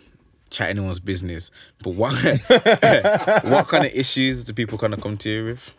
chat 0.50 0.70
anyone's 0.70 1.00
business, 1.00 1.50
but 1.82 1.94
what 1.94 2.14
what 3.44 3.68
kind 3.68 3.86
of 3.86 3.92
issues 3.94 4.44
do 4.44 4.52
people 4.52 4.78
kind 4.78 4.94
of 4.94 5.00
come 5.00 5.16
to 5.18 5.30
you 5.30 5.44
with? 5.44 5.74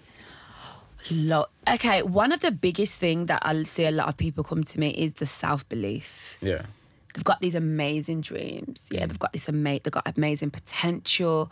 Lo- 1.11 1.47
okay, 1.67 2.01
one 2.01 2.31
of 2.31 2.39
the 2.39 2.51
biggest 2.51 2.95
thing 2.95 3.25
that 3.25 3.41
I 3.45 3.63
see 3.63 3.85
a 3.85 3.91
lot 3.91 4.07
of 4.07 4.17
people 4.17 4.43
come 4.43 4.63
to 4.63 4.79
me 4.79 4.89
is 4.89 5.13
the 5.13 5.25
self 5.25 5.67
belief. 5.69 6.37
Yeah. 6.41 6.63
They've 7.13 7.23
got 7.23 7.41
these 7.41 7.55
amazing 7.55 8.21
dreams. 8.21 8.87
Yeah, 8.89 9.03
mm. 9.03 9.09
they've 9.09 9.19
got 9.19 9.33
this 9.33 9.47
ama- 9.47 9.79
they've 9.83 9.91
got 9.91 10.17
amazing 10.17 10.49
potential, 10.49 11.51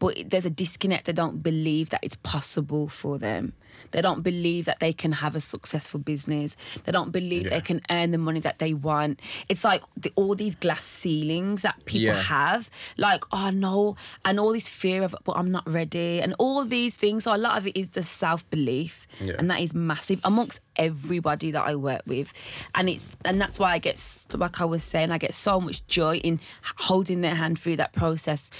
but 0.00 0.16
there's 0.30 0.46
a 0.46 0.50
disconnect. 0.50 1.04
They 1.06 1.12
don't 1.12 1.42
believe 1.42 1.90
that 1.90 2.00
it's 2.02 2.16
possible 2.16 2.88
for 2.88 3.16
them. 3.18 3.52
They 3.92 4.02
don't 4.02 4.22
believe 4.22 4.64
that 4.66 4.78
they 4.80 4.92
can 4.92 5.12
have 5.12 5.34
a 5.34 5.40
successful 5.40 6.00
business. 6.00 6.56
They 6.84 6.92
don't 6.92 7.12
believe 7.12 7.44
Yeah. 7.44 7.50
they 7.54 7.60
can 7.60 7.80
earn 7.90 8.10
the 8.10 8.18
money 8.18 8.40
that 8.40 8.58
they 8.58 8.74
want. 8.74 9.20
It's 9.48 9.64
like 9.64 9.82
the, 9.96 10.12
all 10.16 10.34
these 10.34 10.54
glass 10.54 10.84
ceilings 10.84 11.62
that 11.62 11.76
people 11.86 12.06
Yeah. 12.14 12.22
have. 12.22 12.68
Like, 12.96 13.24
oh 13.32 13.50
no, 13.50 13.96
and 14.24 14.38
all 14.40 14.52
this 14.52 14.68
fear 14.68 15.02
of, 15.02 15.14
but 15.24 15.32
I'm 15.36 15.50
not 15.50 15.68
ready, 15.70 16.20
and 16.20 16.34
all 16.38 16.64
these 16.64 16.94
things. 16.94 17.24
So 17.24 17.34
a 17.34 17.38
lot 17.38 17.56
of 17.58 17.66
it 17.66 17.76
is 17.76 17.90
the 17.90 18.02
self 18.02 18.48
belief, 18.50 19.06
Yeah. 19.20 19.34
and 19.38 19.50
that 19.50 19.60
is 19.60 19.72
massive 19.74 20.20
amongst 20.24 20.60
everybody 20.76 21.50
that 21.52 21.62
I 21.66 21.74
work 21.76 22.02
with, 22.06 22.32
and 22.74 22.88
it's 22.88 23.16
and 23.24 23.40
that's 23.40 23.58
why 23.58 23.72
I 23.72 23.78
get 23.78 23.96
like 24.34 24.60
I 24.60 24.64
was 24.66 24.82
saying, 24.84 25.10
I 25.10 25.18
get 25.18 25.34
so 25.34 25.60
much 25.60 25.86
joy 25.86 26.16
in 26.18 26.38
holding 26.76 27.20
their 27.22 27.34
hand 27.34 27.58
through 27.58 27.76
that 27.76 27.92
process 27.92 28.50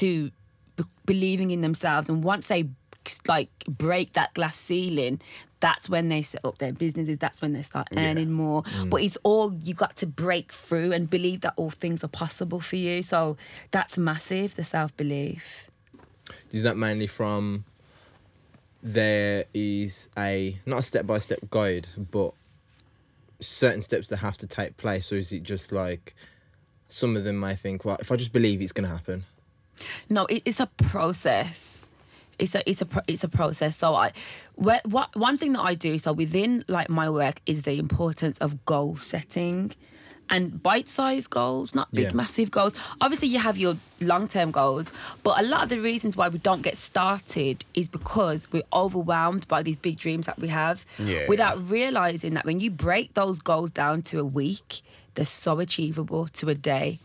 to 0.00 0.30
b- 0.82 0.88
believing 1.06 1.50
in 1.50 1.60
themselves, 1.60 2.08
and 2.08 2.22
once 2.24 2.46
they 2.46 2.68
like 3.28 3.50
break 3.66 4.12
that 4.14 4.34
glass 4.34 4.56
ceiling. 4.56 5.20
That's 5.60 5.90
when 5.90 6.08
they 6.08 6.22
set 6.22 6.44
up 6.44 6.58
their 6.58 6.72
businesses. 6.72 7.18
That's 7.18 7.42
when 7.42 7.52
they 7.52 7.62
start 7.62 7.88
earning 7.94 8.30
more. 8.30 8.62
Mm. 8.62 8.90
But 8.90 9.02
it's 9.02 9.18
all 9.22 9.52
you 9.54 9.74
got 9.74 9.96
to 9.96 10.06
break 10.06 10.52
through 10.52 10.92
and 10.92 11.08
believe 11.08 11.42
that 11.42 11.52
all 11.56 11.70
things 11.70 12.02
are 12.02 12.08
possible 12.08 12.60
for 12.60 12.76
you. 12.76 13.02
So 13.02 13.36
that's 13.70 13.98
massive. 13.98 14.56
The 14.56 14.64
self 14.64 14.96
belief. 14.96 15.70
Is 16.50 16.62
that 16.62 16.76
mainly 16.76 17.06
from 17.06 17.64
there 18.82 19.44
is 19.52 20.08
a 20.16 20.56
not 20.64 20.78
a 20.78 20.82
step 20.82 21.06
by 21.06 21.18
step 21.18 21.40
guide, 21.50 21.88
but 22.10 22.32
certain 23.40 23.82
steps 23.82 24.08
that 24.08 24.18
have 24.18 24.38
to 24.38 24.46
take 24.46 24.76
place, 24.76 25.12
or 25.12 25.16
is 25.16 25.32
it 25.32 25.42
just 25.42 25.72
like 25.72 26.14
some 26.88 27.16
of 27.16 27.24
them 27.24 27.38
may 27.38 27.54
think, 27.54 27.84
well, 27.84 27.96
if 28.00 28.10
I 28.10 28.16
just 28.16 28.32
believe 28.32 28.62
it's 28.62 28.72
gonna 28.72 28.88
happen? 28.88 29.24
No, 30.08 30.26
it, 30.26 30.42
it's 30.44 30.60
a 30.60 30.66
process. 30.66 31.86
it's 32.38 32.54
a 32.54 32.68
it's 32.68 32.80
a 32.82 32.86
it's 33.06 33.24
a 33.24 33.28
process. 33.28 33.76
So 33.76 33.94
I, 33.94 34.12
where, 34.56 34.80
what 34.84 35.14
one 35.16 35.36
thing 35.36 35.52
that 35.54 35.60
I 35.62 35.74
do 35.74 35.98
so 35.98 36.12
within 36.12 36.64
like 36.68 36.88
my 36.88 37.08
work 37.10 37.40
is 37.46 37.62
the 37.62 37.78
importance 37.78 38.38
of 38.38 38.64
goal 38.64 38.96
setting. 38.96 39.72
And 40.32 40.62
bite-sized 40.62 41.28
goals, 41.30 41.74
not 41.74 41.90
big, 41.92 42.04
Yeah. 42.04 42.12
massive 42.12 42.52
goals. 42.52 42.72
Obviously, 43.00 43.26
you 43.26 43.40
have 43.40 43.58
your 43.58 43.76
long-term 44.00 44.52
goals, 44.52 44.92
but 45.24 45.40
a 45.40 45.42
lot 45.42 45.64
of 45.64 45.70
the 45.70 45.80
reasons 45.80 46.16
why 46.16 46.28
we 46.28 46.38
don't 46.38 46.62
get 46.62 46.76
started 46.76 47.64
is 47.74 47.88
because 47.88 48.46
we're 48.52 48.62
overwhelmed 48.72 49.48
by 49.48 49.60
these 49.64 49.74
big 49.74 49.98
dreams 49.98 50.26
that 50.26 50.38
we 50.38 50.46
have, 50.46 50.86
Yeah. 51.00 51.26
without 51.26 51.56
realizing 51.68 52.34
that 52.34 52.44
when 52.44 52.60
you 52.60 52.70
break 52.70 53.14
those 53.14 53.40
goals 53.40 53.72
down 53.72 54.02
to 54.02 54.20
a 54.20 54.24
week, 54.24 54.82
they're 55.14 55.24
so 55.24 55.58
achievable 55.58 56.28
to 56.34 56.48
a 56.48 56.54
day. 56.54 57.00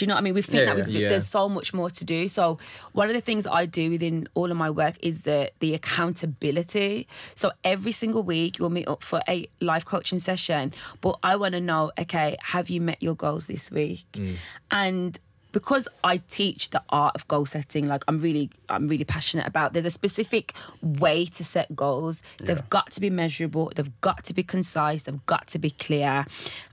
Do 0.00 0.04
you 0.04 0.08
know 0.08 0.14
what 0.14 0.20
I 0.20 0.22
mean? 0.22 0.32
We 0.32 0.40
think 0.40 0.66
Yeah, 0.66 0.74
that 0.76 0.88
yeah. 0.88 1.10
there's 1.10 1.26
so 1.26 1.46
much 1.46 1.74
more 1.74 1.90
to 1.90 2.04
do. 2.06 2.26
So 2.26 2.56
one 2.92 3.08
of 3.08 3.14
the 3.14 3.20
things 3.20 3.46
I 3.46 3.66
do 3.66 3.90
within 3.90 4.26
all 4.32 4.50
of 4.50 4.56
my 4.56 4.70
work 4.70 4.94
is 5.02 5.20
the 5.28 5.52
the 5.58 5.74
accountability. 5.74 7.06
So 7.34 7.52
every 7.64 7.92
single 7.92 8.22
week 8.22 8.56
we'll 8.58 8.70
meet 8.70 8.88
up 8.88 9.02
for 9.02 9.20
a 9.28 9.46
life 9.60 9.84
coaching 9.84 10.18
session, 10.18 10.72
but 11.02 11.18
I 11.22 11.36
want 11.36 11.52
to 11.52 11.60
know, 11.60 11.92
okay, 11.98 12.38
have 12.44 12.70
you 12.70 12.80
met 12.80 13.02
your 13.02 13.14
goals 13.14 13.46
this 13.46 13.70
week? 13.70 14.06
Mm. 14.14 14.36
And 14.70 15.20
because 15.52 15.86
I 16.02 16.18
teach 16.30 16.70
the 16.70 16.80
art 16.88 17.14
of 17.14 17.28
goal 17.28 17.44
setting, 17.44 17.86
like 17.86 18.02
I'm 18.08 18.20
really, 18.20 18.48
I'm 18.70 18.88
really 18.88 19.04
passionate 19.04 19.46
about. 19.46 19.74
There's 19.74 19.84
a 19.84 19.90
specific 19.90 20.54
way 20.80 21.26
to 21.26 21.44
set 21.44 21.76
goals. 21.76 22.22
They've 22.38 22.66
got 22.70 22.92
to 22.92 23.02
be 23.02 23.10
measurable. 23.10 23.70
They've 23.74 24.00
got 24.00 24.24
to 24.24 24.32
be 24.32 24.44
concise. 24.44 25.02
They've 25.02 25.26
got 25.26 25.48
to 25.48 25.58
be 25.58 25.70
clear, 25.72 26.24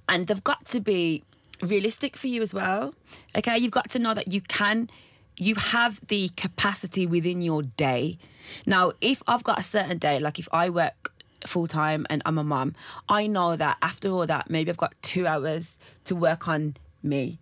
and 0.08 0.28
they've 0.28 0.44
got 0.46 0.64
to 0.68 0.80
be 0.80 1.24
realistic 1.62 2.16
for 2.16 2.28
you 2.28 2.42
as 2.42 2.54
well. 2.54 2.94
Okay, 3.36 3.58
you've 3.58 3.72
got 3.72 3.90
to 3.92 4.00
know 4.00 4.14
that 4.14 4.32
you 4.32 4.42
can, 4.42 4.90
you 5.38 5.56
have 5.56 6.00
the 6.08 6.30
capacity 6.30 7.06
within 7.06 7.42
your 7.42 7.64
day. 7.64 8.18
Now, 8.66 8.94
if 9.02 9.22
I've 9.28 9.44
got 9.44 9.60
a 9.60 9.64
certain 9.64 9.98
day, 9.98 10.20
like 10.20 10.40
if 10.40 10.48
I 10.52 10.70
work 10.70 11.14
full 11.46 11.68
time 11.68 12.06
and 12.10 12.22
I'm 12.26 12.38
a 12.38 12.44
mum, 12.44 12.76
I 13.10 13.28
know 13.28 13.56
that 13.56 13.78
after 13.82 14.10
all 14.10 14.26
that, 14.26 14.50
maybe 14.50 14.70
I've 14.70 14.78
got 14.78 14.96
two 15.02 15.28
hours 15.28 15.80
to 16.06 16.16
work 16.16 16.48
on 16.48 16.76
me. 17.04 17.40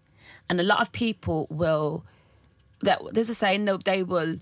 And 0.50 0.60
a 0.60 0.64
lot 0.64 0.82
of 0.82 0.92
people 0.92 1.48
will, 1.50 2.04
that 2.82 3.02
there's 3.12 3.30
a 3.30 3.36
saying 3.36 3.66
that 3.66 3.84
they 3.84 4.04
will 4.04 4.38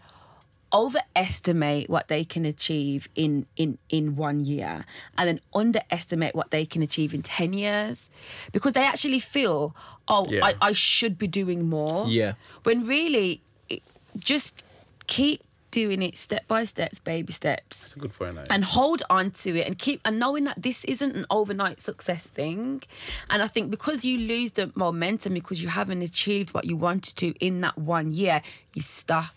overestimate 0.73 1.89
what 1.89 2.07
they 2.07 2.23
can 2.23 2.45
achieve 2.45 3.07
in 3.15 3.45
in 3.55 3.77
in 3.89 4.15
one 4.15 4.43
year 4.45 4.85
and 5.17 5.27
then 5.29 5.39
underestimate 5.53 6.33
what 6.35 6.51
they 6.51 6.65
can 6.65 6.81
achieve 6.81 7.13
in 7.13 7.21
10 7.21 7.53
years 7.53 8.09
because 8.51 8.73
they 8.73 8.83
actually 8.83 9.19
feel 9.19 9.75
oh 10.07 10.25
Yeah. 10.29 10.45
I, 10.45 10.55
I 10.61 10.71
should 10.73 11.17
be 11.17 11.27
doing 11.27 11.69
more 11.69 12.07
Yeah. 12.07 12.33
when 12.63 12.85
really 12.87 13.41
it, 13.69 13.81
just 14.17 14.63
keep 15.07 15.41
doing 15.71 16.01
it 16.03 16.15
step 16.15 16.47
by 16.47 16.65
steps 16.65 16.99
baby 16.99 17.33
steps 17.33 17.81
That's 17.81 17.95
a 17.95 17.99
good 17.99 18.13
point. 18.13 18.37
And 18.51 18.63
hold 18.63 19.01
on 19.09 19.31
to 19.43 19.57
it 19.59 19.65
and 19.67 19.77
keep 19.77 20.01
and 20.05 20.19
knowing 20.19 20.43
that 20.43 20.61
this 20.61 20.85
isn't 20.85 21.15
an 21.15 21.25
overnight 21.31 21.81
success 21.81 22.27
thing 22.27 22.83
and 23.29 23.41
i 23.41 23.47
think 23.47 23.71
because 23.71 24.05
you 24.05 24.17
lose 24.19 24.51
the 24.51 24.71
momentum 24.75 25.33
because 25.33 25.61
you 25.63 25.69
haven't 25.69 26.01
achieved 26.03 26.53
what 26.53 26.65
you 26.65 26.75
wanted 26.77 27.15
to 27.17 27.27
in 27.39 27.61
that 27.61 27.75
one 27.77 28.13
year 28.13 28.41
you 28.75 28.81
stop 28.83 29.33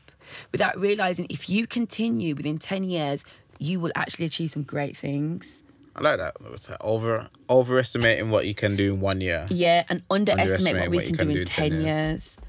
without 0.52 0.78
realizing 0.78 1.26
if 1.30 1.48
you 1.48 1.66
continue 1.66 2.34
within 2.34 2.58
10 2.58 2.84
years 2.84 3.24
you 3.58 3.80
will 3.80 3.92
actually 3.94 4.26
achieve 4.26 4.50
some 4.50 4.62
great 4.62 4.96
things 4.96 5.62
I 5.98 6.02
like 6.02 6.18
that. 6.18 6.36
Like 6.42 6.76
over 6.82 7.30
overestimating 7.48 8.28
what 8.28 8.44
you 8.44 8.54
can 8.54 8.76
do 8.76 8.92
in 8.94 9.00
one 9.00 9.20
year. 9.20 9.46
yeah 9.50 9.84
and 9.88 10.02
underestimate 10.10 10.76
what 10.76 10.90
we 10.90 10.96
what 10.98 11.06
you 11.06 11.16
can, 11.16 11.28
can 11.28 11.34
do 11.34 11.40
in 11.40 11.46
10 11.46 11.72
years. 11.72 11.84
years. 11.84 12.40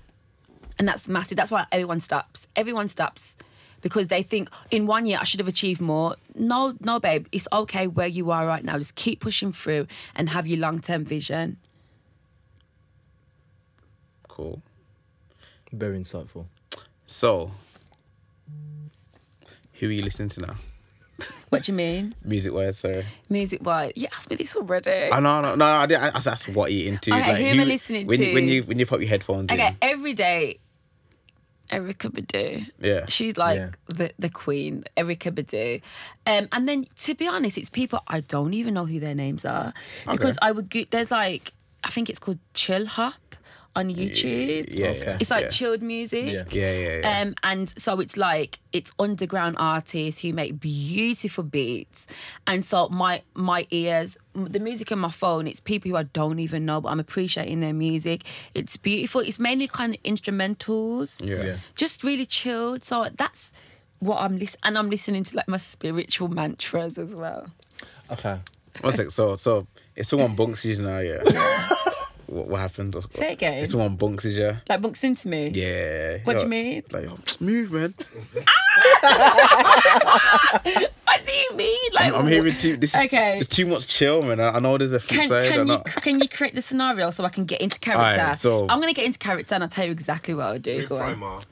and 0.78 0.88
that's 0.88 1.08
massive 1.08 1.38
that's 1.38 1.52
why 1.52 1.66
everyone 1.72 2.02
stops 2.02 2.48
everyone 2.56 2.90
stops 2.90 3.38
because 3.82 4.08
they 4.08 4.24
think 4.24 4.50
in 4.72 4.88
one 4.88 5.06
year 5.06 5.18
I 5.20 5.24
should 5.24 5.40
have 5.40 5.48
achieved 5.48 5.82
more. 5.82 6.16
No, 6.36 6.76
no, 6.82 7.00
babe, 7.00 7.28
it's 7.32 7.48
okay 7.52 7.88
where 7.88 8.08
you 8.08 8.32
are 8.32 8.46
right 8.46 8.64
now. 8.64 8.78
Just 8.78 8.96
keep 8.96 9.20
pushing 9.20 9.52
through 9.52 9.88
and 10.16 10.30
have 10.30 10.48
your 10.48 10.60
long 10.60 10.80
term 10.80 11.06
vision. 11.06 11.58
Cool. 14.28 14.62
Very 15.72 15.98
insightful. 16.00 16.46
So, 17.06 17.52
who 19.80 19.88
are 19.88 19.92
you 19.92 20.04
listening 20.04 20.30
to 20.30 20.42
now? 20.42 20.56
What 21.50 21.64
do 21.64 21.72
you 21.72 21.76
mean? 21.76 22.14
Music 22.24 22.54
wise, 22.54 22.78
sorry. 22.80 23.06
Music 23.30 23.66
wise? 23.66 23.94
You 23.96 24.08
asked 24.16 24.30
me 24.30 24.36
this 24.36 24.56
already. 24.56 25.12
I 25.12 25.20
know, 25.20 25.42
no, 25.42 25.50
no, 25.50 25.56
no 25.56 25.66
I 25.66 25.86
didn't. 25.88 26.04
I 26.16 26.32
asked 26.32 26.48
what 26.50 26.72
you're 26.72 26.88
into. 26.94 27.12
Okay, 27.14 27.42
who 27.44 27.48
am 27.50 27.60
I 27.62 27.64
listening 27.64 28.06
when 28.06 28.22
You, 28.22 28.34
when 28.34 28.48
you 28.48 28.64
when 28.64 28.80
you 28.80 28.86
put 28.86 29.02
your 29.02 29.10
headphones 29.10 29.52
Okay, 29.52 29.68
in. 29.70 29.78
every 29.82 30.14
day, 30.14 30.60
Erykah 31.72 32.12
Badu. 32.12 32.70
Yeah. 32.80 33.06
She's 33.10 33.36
like 33.38 33.58
Yeah. 33.58 33.70
the, 33.88 34.12
the 34.20 34.30
queen, 34.30 34.84
Erykah 34.96 35.34
Badu. 35.34 35.82
Um, 36.26 36.48
and 36.52 36.68
then 36.68 36.86
to 36.98 37.16
be 37.16 37.28
honest, 37.28 37.58
it's 37.58 37.70
people 37.70 38.02
I 38.08 38.22
don't 38.22 38.54
even 38.54 38.74
know 38.74 38.86
who 38.86 39.00
their 39.00 39.16
names 39.16 39.44
are. 39.44 39.74
Because 40.10 40.38
I 40.42 40.52
would 40.52 40.70
go, 40.70 40.84
there's 40.92 41.12
like, 41.12 41.52
I 41.84 41.90
think 41.90 42.10
it's 42.10 42.20
called 42.20 42.40
Chill 42.54 42.86
Hop 42.86 43.14
on 43.78 43.94
YouTube. 43.94 44.68
Yeah, 44.72 44.88
Okay. 44.88 45.18
It's 45.20 45.30
like 45.30 45.44
yeah. 45.46 45.50
chilled 45.50 45.82
music. 45.84 46.26
Yeah. 46.26 46.44
Yeah, 46.50 46.74
yeah, 46.74 46.98
yeah. 46.98 47.22
Um, 47.22 47.36
and 47.44 47.70
so 47.78 48.00
it's 48.00 48.18
like 48.18 48.60
it's 48.74 48.92
underground 48.98 49.56
artists 49.60 50.22
who 50.22 50.34
make 50.34 50.60
beautiful 50.60 51.44
beats, 51.44 52.08
and 52.48 52.66
so 52.66 52.90
my 52.90 53.22
my 53.36 53.68
ears, 53.70 54.18
the 54.34 54.60
music 54.60 54.92
in 54.92 55.00
my 55.00 55.12
phone, 55.12 55.48
it's 55.48 55.60
people 55.60 55.92
who 55.92 55.98
I 55.98 56.04
don't 56.04 56.40
even 56.40 56.66
know, 56.66 56.82
but 56.82 56.90
I'm 56.90 57.00
appreciating 57.00 57.60
their 57.60 57.74
music. 57.74 58.24
It's 58.56 58.78
beautiful. 58.78 59.22
It's 59.22 59.40
mainly 59.40 59.68
kind 59.68 59.94
of 59.94 60.02
instrumentals, 60.04 61.24
yeah. 61.24 61.44
Yeah. 61.44 61.58
just 61.76 62.04
really 62.04 62.26
chilled. 62.26 62.84
So 62.84 63.08
that's 63.16 63.54
what 64.00 64.18
I'm 64.20 64.38
listening, 64.40 64.62
and 64.64 64.78
I'm 64.78 64.90
listening 64.90 65.24
to 65.26 65.36
like 65.38 65.48
my 65.48 65.58
spiritual 65.58 66.30
mantras 66.30 66.98
as 66.98 67.16
well. 67.16 67.52
Okay. 68.12 68.38
One 68.82 68.94
sec. 68.94 69.12
So, 69.12 69.36
so 69.36 69.68
if 69.96 70.06
someone 70.06 70.36
bunks 70.36 70.66
you 70.66 70.82
now, 70.82 71.00
yeah. 71.00 71.22
what, 72.28 72.48
what 72.48 72.60
happened? 72.60 72.96
Say 73.12 73.34
again. 73.34 73.64
If 73.64 73.70
someone 73.70 73.96
bunks 73.96 74.26
you, 74.26 74.32
yeah. 74.32 74.58
Like 74.70 74.82
bunks 74.82 75.04
into 75.04 75.28
me. 75.28 75.50
Yeah. 75.50 76.18
What 76.24 76.38
do 76.38 76.44
you 76.44 76.50
mean? 76.50 76.84
Like, 76.92 77.06
yo, 77.06 77.18
move, 77.40 77.72
man. 77.72 77.94
Ah! 78.48 80.62
What 81.08 81.26
do 81.26 81.32
you 81.32 81.56
mean? 81.56 81.78
Like 81.94 82.14
I'm, 82.14 82.16
I'm 82.16 82.28
hearing 82.28 82.56
too. 82.58 82.78
This 82.78 82.96
Okay. 82.96 83.40
It's 83.40 83.48
too 83.50 83.66
much 83.66 83.88
chill, 83.88 84.22
man. 84.22 84.40
I, 84.40 84.58
I 84.58 84.60
know 84.60 84.78
there's 84.78 84.94
a 84.94 85.00
flip 85.00 85.22
Can, 85.22 85.30
side. 85.30 85.48
can 85.50 85.60
you 85.60 85.66
not. 85.66 85.86
can 85.86 86.20
you 86.20 86.28
create 86.30 86.54
the 86.54 86.62
scenario 86.62 87.10
so 87.12 87.24
I 87.24 87.30
can 87.30 87.46
get 87.46 87.62
into 87.62 87.80
character? 87.80 88.22
Alright, 88.22 88.38
so- 88.38 88.68
I'm 88.70 88.80
gonna 88.80 88.94
get 88.94 89.06
into 89.06 89.18
character 89.18 89.56
and 89.56 89.64
I'll 89.64 89.70
tell 89.70 89.86
you 89.86 89.92
exactly 89.92 90.34
what 90.36 90.46
I'll 90.46 90.60
do. 90.60 90.72
You're 90.74 90.82
in 90.82 90.88
Go 90.88 90.98
on. 90.98 91.44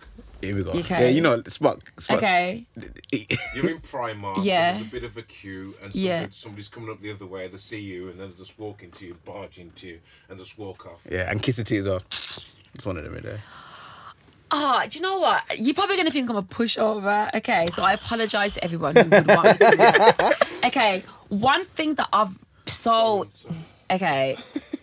Primark. 0.46 0.48
Here 0.48 0.56
we 0.56 0.64
go. 0.64 0.72
Okay. 0.80 1.04
Yeah, 1.04 1.10
you 1.10 1.22
know, 1.22 1.42
Spock. 1.44 1.82
Spock. 1.98 2.18
Okay. 2.18 2.66
You're 3.56 3.70
in 3.70 3.80
Primark. 3.80 4.44
Yeah. 4.44 4.74
There's 4.74 4.86
a 4.88 4.90
bit 4.92 5.04
of 5.04 5.18
a 5.18 5.22
queue, 5.22 5.76
and 5.84 5.94
Yeah. 5.96 6.28
somebody's 6.32 6.68
coming 6.68 6.90
up 6.90 7.02
the 7.02 7.12
other 7.12 7.26
way. 7.26 7.48
They 7.48 7.58
see 7.58 7.80
you, 7.80 8.10
and 8.10 8.20
then 8.20 8.30
they 8.32 8.36
just 8.36 8.58
walk 8.60 8.84
into 8.84 9.06
you, 9.06 9.18
barge 9.26 9.58
into 9.60 9.88
you, 9.88 10.00
and 10.30 10.38
just 10.40 10.58
walk 10.58 10.86
off. 10.86 11.06
Yeah, 11.10 11.30
and 11.30 11.42
kiss 11.42 11.56
the 11.58 11.64
teeth 11.64 11.88
off. 11.88 12.04
It's 12.74 12.86
one 12.86 12.98
of 12.98 13.04
them 13.04 13.16
in 13.16 13.24
there. 13.24 13.42
Ah, 14.52 14.86
do 14.88 14.98
you 15.00 15.02
know 15.02 15.18
what? 15.18 15.42
You're 15.58 15.74
probably 15.74 15.98
gonna 15.98 16.12
think 16.12 16.30
I'm 16.30 16.36
a 16.36 16.44
pushover. 16.44 17.34
Okay, 17.34 17.66
so 17.74 17.84
I 17.84 17.94
apologize 17.94 18.54
to 18.54 18.64
everyone 18.64 18.96
who 18.96 19.04
would 19.10 19.28
want 19.28 19.46
me 19.48 19.54
to. 19.68 20.36
Okay, 20.66 21.04
one 21.30 21.64
thing 21.64 21.96
that 21.96 22.08
I've 22.14 22.38
so 22.66 23.28
So- 23.34 23.50
okay. 23.92 24.36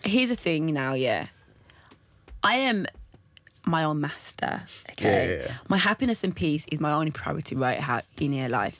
Here's 0.03 0.29
the 0.29 0.35
thing 0.35 0.73
now, 0.73 0.93
yeah. 0.93 1.27
I 2.43 2.55
am 2.55 2.87
my 3.65 3.83
own 3.83 4.01
master. 4.01 4.63
Okay, 4.91 5.29
Yeah, 5.29 5.35
yeah, 5.35 5.43
yeah. 5.45 5.53
my 5.69 5.77
happiness 5.77 6.23
and 6.23 6.35
peace 6.35 6.65
is 6.71 6.79
my 6.79 6.91
only 6.91 7.11
priority 7.11 7.55
right 7.55 7.79
in 8.19 8.33
your 8.33 8.49
life. 8.49 8.79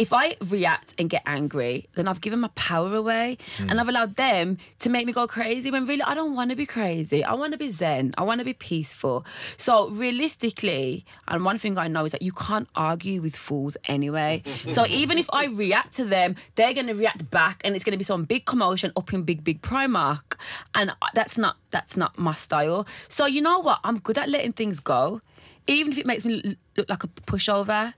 If 0.00 0.14
I 0.14 0.34
react 0.48 0.94
and 0.98 1.10
get 1.10 1.22
angry, 1.26 1.86
then 1.94 2.08
I've 2.08 2.22
given 2.22 2.40
my 2.40 2.48
power 2.54 2.94
away, 2.94 3.36
hmm. 3.58 3.68
and 3.68 3.78
I've 3.78 3.88
allowed 3.90 4.16
them 4.16 4.56
to 4.78 4.88
make 4.88 5.06
me 5.06 5.12
go 5.12 5.26
crazy. 5.26 5.70
When 5.70 5.84
really 5.84 6.02
I 6.02 6.14
don't 6.14 6.34
want 6.34 6.48
to 6.48 6.56
be 6.56 6.64
crazy. 6.64 7.22
I 7.22 7.34
want 7.34 7.52
to 7.52 7.58
be 7.58 7.70
zen. 7.70 8.14
I 8.16 8.22
want 8.22 8.38
to 8.38 8.44
be 8.46 8.54
peaceful. 8.54 9.26
So 9.58 9.90
realistically, 9.90 11.04
and 11.28 11.44
one 11.44 11.58
thing 11.58 11.76
I 11.76 11.86
know 11.88 12.06
is 12.06 12.12
that 12.12 12.22
you 12.22 12.32
can't 12.32 12.66
argue 12.74 13.20
with 13.20 13.36
fools 13.36 13.76
anyway. 13.88 14.42
so 14.70 14.86
even 14.86 15.18
if 15.18 15.28
I 15.34 15.48
react 15.48 15.92
to 15.96 16.06
them, 16.06 16.34
they're 16.54 16.72
going 16.72 16.86
to 16.86 16.94
react 16.94 17.30
back, 17.30 17.60
and 17.62 17.76
it's 17.76 17.84
going 17.84 17.92
to 17.92 17.98
be 17.98 18.04
some 18.04 18.24
big 18.24 18.46
commotion 18.46 18.92
up 18.96 19.12
in 19.12 19.24
big 19.24 19.44
big 19.44 19.60
Primark, 19.60 20.38
and 20.74 20.94
that's 21.12 21.36
not 21.36 21.58
that's 21.70 21.98
not 21.98 22.18
my 22.18 22.32
style. 22.32 22.86
So 23.08 23.26
you 23.26 23.42
know 23.42 23.58
what? 23.60 23.80
I'm 23.84 23.98
good 23.98 24.16
at 24.16 24.30
letting 24.30 24.52
things 24.52 24.80
go, 24.80 25.20
even 25.66 25.92
if 25.92 25.98
it 25.98 26.06
makes 26.06 26.24
me 26.24 26.56
look 26.78 26.88
like 26.88 27.04
a 27.04 27.08
pushover, 27.08 27.92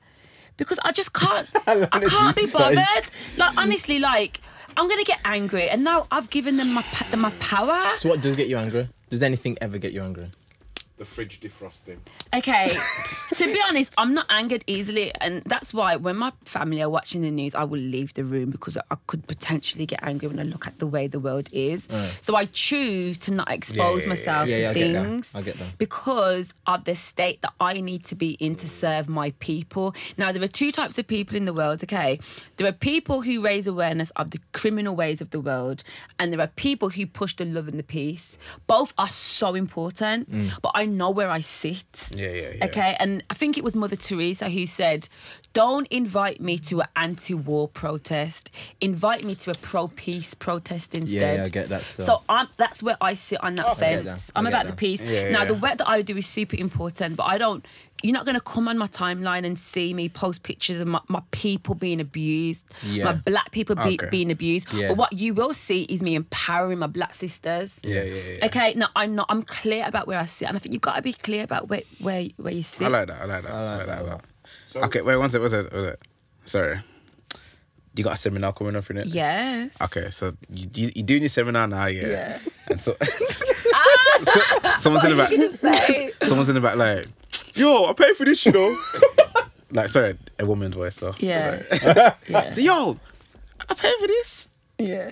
because 0.57 0.79
I 0.85 0.93
just 0.93 1.13
can't. 1.13 1.49
I 1.67 1.75
can't 1.87 2.37
be 2.37 2.43
juicy 2.43 2.47
face. 2.47 2.53
bothered. 2.53 3.11
Like 3.37 3.57
honestly, 3.57 3.99
like 3.99 4.41
I'm 4.77 4.89
gonna 4.89 5.05
get 5.05 5.21
angry, 5.25 5.69
and 5.69 5.85
now 5.85 6.07
I've 6.11 6.31
given 6.31 6.57
them 6.57 6.73
my 6.73 6.85
them 7.11 7.21
my 7.21 7.31
power. 7.41 7.97
So 7.97 8.09
what 8.09 8.21
does 8.21 8.37
get 8.37 8.49
you 8.49 8.57
angry? 8.59 8.89
Does 9.11 9.23
anything 9.23 9.59
ever 9.61 9.79
get 9.79 9.93
you 9.93 10.03
angry? 10.03 10.31
The 10.99 11.05
fridge 11.05 11.41
defrosting. 11.41 11.99
Okay, 12.35 12.69
to 13.35 13.45
be 13.45 13.61
honest, 13.69 13.95
I'm 13.99 14.15
not 14.15 14.27
angered 14.31 14.65
easily, 14.67 15.13
and 15.21 15.43
that's 15.45 15.75
why 15.75 15.97
when 15.97 16.17
my 16.17 16.33
family 16.45 16.83
are 16.83 16.91
watching 16.91 17.23
the 17.23 17.31
news, 17.31 17.55
I 17.55 17.65
will 17.65 17.81
leave 17.81 18.15
the 18.15 18.25
room 18.25 18.51
because 18.51 18.77
I 18.77 18.97
could 19.07 19.27
potentially 19.27 19.87
get 19.87 20.01
angry 20.03 20.29
when 20.29 20.39
I 20.39 20.45
look 20.45 20.67
at 20.67 20.79
the 20.79 20.87
way 20.87 21.07
the 21.07 21.21
world 21.21 21.49
is. 21.53 21.89
So 22.21 22.37
I 22.37 22.45
choose 22.45 23.19
to 23.21 23.33
not 23.33 23.51
expose 23.51 24.03
yeah, 24.03 24.09
myself 24.09 24.49
yeah, 24.49 24.55
to 24.55 24.61
yeah, 24.63 24.71
I 24.71 24.75
get 24.75 25.03
things 25.03 25.35
I 25.35 25.43
get 25.43 25.59
that. 25.59 25.79
because 25.79 26.55
of 26.67 26.85
the 26.85 26.95
state 26.95 27.43
that 27.43 27.53
I 27.61 27.81
need 27.81 28.05
to 28.07 28.15
be 28.15 28.33
in 28.33 28.55
to 28.57 28.69
serve 28.69 29.09
my 29.09 29.33
people. 29.39 29.95
Now, 30.17 30.33
there 30.33 30.43
are 30.43 30.49
two 30.49 30.73
types 30.73 30.99
of 30.99 31.07
people 31.07 31.37
in 31.37 31.45
the 31.45 31.53
world, 31.53 31.83
okay? 31.83 32.19
There 32.57 32.69
are 32.69 32.73
people 32.73 33.23
who 33.23 33.41
raise 33.41 33.67
awareness 33.67 34.11
of 34.11 34.31
the 34.31 34.41
criminal 34.53 34.95
ways 34.95 35.21
of 35.21 35.31
the 35.31 35.41
world, 35.41 35.83
and 36.19 36.33
there 36.33 36.41
are 36.41 36.49
people 36.49 36.91
who 36.91 37.07
push 37.07 37.35
the 37.35 37.45
love 37.45 37.69
and 37.69 37.79
the 37.79 37.83
peace. 37.83 38.39
Both 38.67 38.93
are 38.99 39.09
so 39.09 39.55
important, 39.55 40.31
mm. 40.31 40.53
but 40.61 40.73
I 40.75 40.82
know 40.87 41.11
where 41.11 41.31
I 41.31 41.41
sit. 41.41 42.11
Yeah, 42.15 42.31
yeah, 42.31 42.51
yeah. 42.57 42.65
Okay, 42.67 42.97
and 42.99 43.23
I 43.31 43.35
think 43.35 43.59
it 43.59 43.65
was 43.65 43.75
Mother 43.75 43.97
Teresa 43.97 44.49
who 44.49 44.67
said, 44.67 45.09
"Don't 45.53 45.87
invite 45.89 46.41
me 46.41 46.59
to 46.59 46.81
an 46.83 46.89
anti-war 46.97 47.69
protest. 47.69 48.51
Invite 48.81 49.25
me 49.25 49.35
to 49.37 49.51
a 49.51 49.55
pro-peace 49.55 50.35
protest 50.35 50.95
instead." 50.95 51.39
yeah, 51.39 51.45
I 51.45 51.49
get 51.49 51.69
that 51.69 51.85
stuff. 51.85 52.07
So 52.07 52.23
I'm, 52.29 52.49
that's 52.57 52.83
where 52.83 52.97
I 53.01 53.15
sit 53.15 53.43
on 53.43 53.55
that 53.57 53.67
I 53.67 53.71
get 53.71 53.79
fence. 53.79 54.27
that. 54.27 54.33
I 54.35 54.39
I'm 54.39 54.47
about 54.47 54.65
that. 54.65 54.71
the 54.73 54.77
peace. 54.77 55.03
Yeah, 55.03 55.31
now, 55.31 55.45
the 55.45 55.55
work 55.55 55.79
that 55.79 55.89
I 55.89 56.03
do 56.03 56.17
is 56.17 56.27
super 56.27 56.57
important, 56.57 57.17
but 57.17 57.25
I 57.25 57.39
don't. 57.39 57.65
You're 58.03 58.13
not 58.13 58.25
going 58.25 58.35
to 58.35 58.41
come 58.43 58.69
on 58.69 58.79
my 58.79 58.87
timeline 58.89 59.45
and 59.45 59.59
see 59.59 59.95
me 59.95 60.09
post 60.09 60.43
pictures 60.43 60.81
of 60.81 60.89
my, 60.89 61.01
my 61.09 61.23
people 61.31 61.75
being 61.75 62.01
abused, 62.01 62.67
Yeah. 62.83 63.05
my 63.05 63.13
black 63.13 63.51
people 63.53 63.77
be, 63.77 63.95
Okay. 63.95 64.09
being 64.11 64.31
abused. 64.31 64.73
Yeah. 64.73 64.89
But 64.89 64.97
what 64.97 65.13
you 65.13 65.35
will 65.35 65.55
see 65.55 65.83
is 65.85 66.03
me 66.03 66.15
empowering 66.15 66.79
my 66.81 66.87
black 66.89 67.15
sisters. 67.15 67.79
Yeah, 67.83 68.03
yeah, 68.03 68.15
yeah. 68.39 68.47
Okay, 68.47 68.75
now 68.75 68.89
I'm 68.97 69.15
not. 69.15 69.27
I'm 69.29 69.43
clear 69.43 69.85
about 69.87 70.07
where 70.07 70.19
I 70.19 70.25
sit, 70.27 70.49
and 70.49 70.57
I 70.57 70.61
think 70.61 70.73
you've 70.73 70.83
got 70.83 70.97
to 70.97 71.03
be 71.03 71.13
clear 71.13 71.45
about 71.45 71.69
where 71.69 71.83
where 72.01 72.25
where 72.37 72.53
you 72.53 72.63
sit. 72.63 72.87
I 72.87 72.91
like 72.91 73.09
that. 73.09 73.21
I 73.23 73.25
like 73.27 73.43
that. 73.45 73.53
I 73.53 73.77
like, 73.77 73.87
that 73.87 74.03
a 74.03 74.05
lot. 74.05 74.25
So 74.67 74.81
Okay, 74.83 75.01
wait, 75.03 75.17
one 75.17 75.31
second. 75.31 75.43
What's 75.43 75.55
it? 75.55 75.73
What's 75.73 75.87
it? 75.87 76.01
Sorry. 76.45 76.81
You 77.95 78.05
got 78.05 78.15
a 78.15 78.17
seminar 78.17 78.55
coming 78.55 78.75
up 78.75 78.89
in 78.91 78.97
it? 78.97 79.07
Yes. 79.09 79.77
Okay, 79.83 80.09
so 80.11 80.33
you, 80.49 80.67
you, 80.75 80.91
you're 80.97 81.05
doing 81.05 81.21
your 81.21 81.29
seminar 81.29 81.67
now, 81.67 81.87
yeah? 81.87 82.07
Yeah. 82.09 82.39
And 82.69 82.81
so, 82.81 82.97
ah! 83.75 84.77
so 84.79 84.91
someone's 84.91 85.05
in 85.05 85.41
the 85.41 85.59
back. 85.61 86.15
Someone's 86.27 86.49
in 86.49 86.55
the 86.55 86.61
back, 86.63 86.77
like, 86.77 87.07
yo, 87.55 87.87
I 87.87 87.93
paid 87.93 88.17
for 88.17 88.25
this, 88.25 88.45
you 88.47 88.53
know. 88.53 88.77
like, 89.71 89.89
sorry, 89.89 90.17
a 90.39 90.47
woman's 90.47 90.75
voice, 90.75 90.97
though. 90.97 91.15
Yeah. 91.19 91.63
Like, 91.71 92.17
yeah. 92.29 92.55
yo, 92.57 92.99
I 93.69 93.75
paid 93.75 93.95
for 94.01 94.07
this. 94.07 94.49
Yeah. 94.79 95.11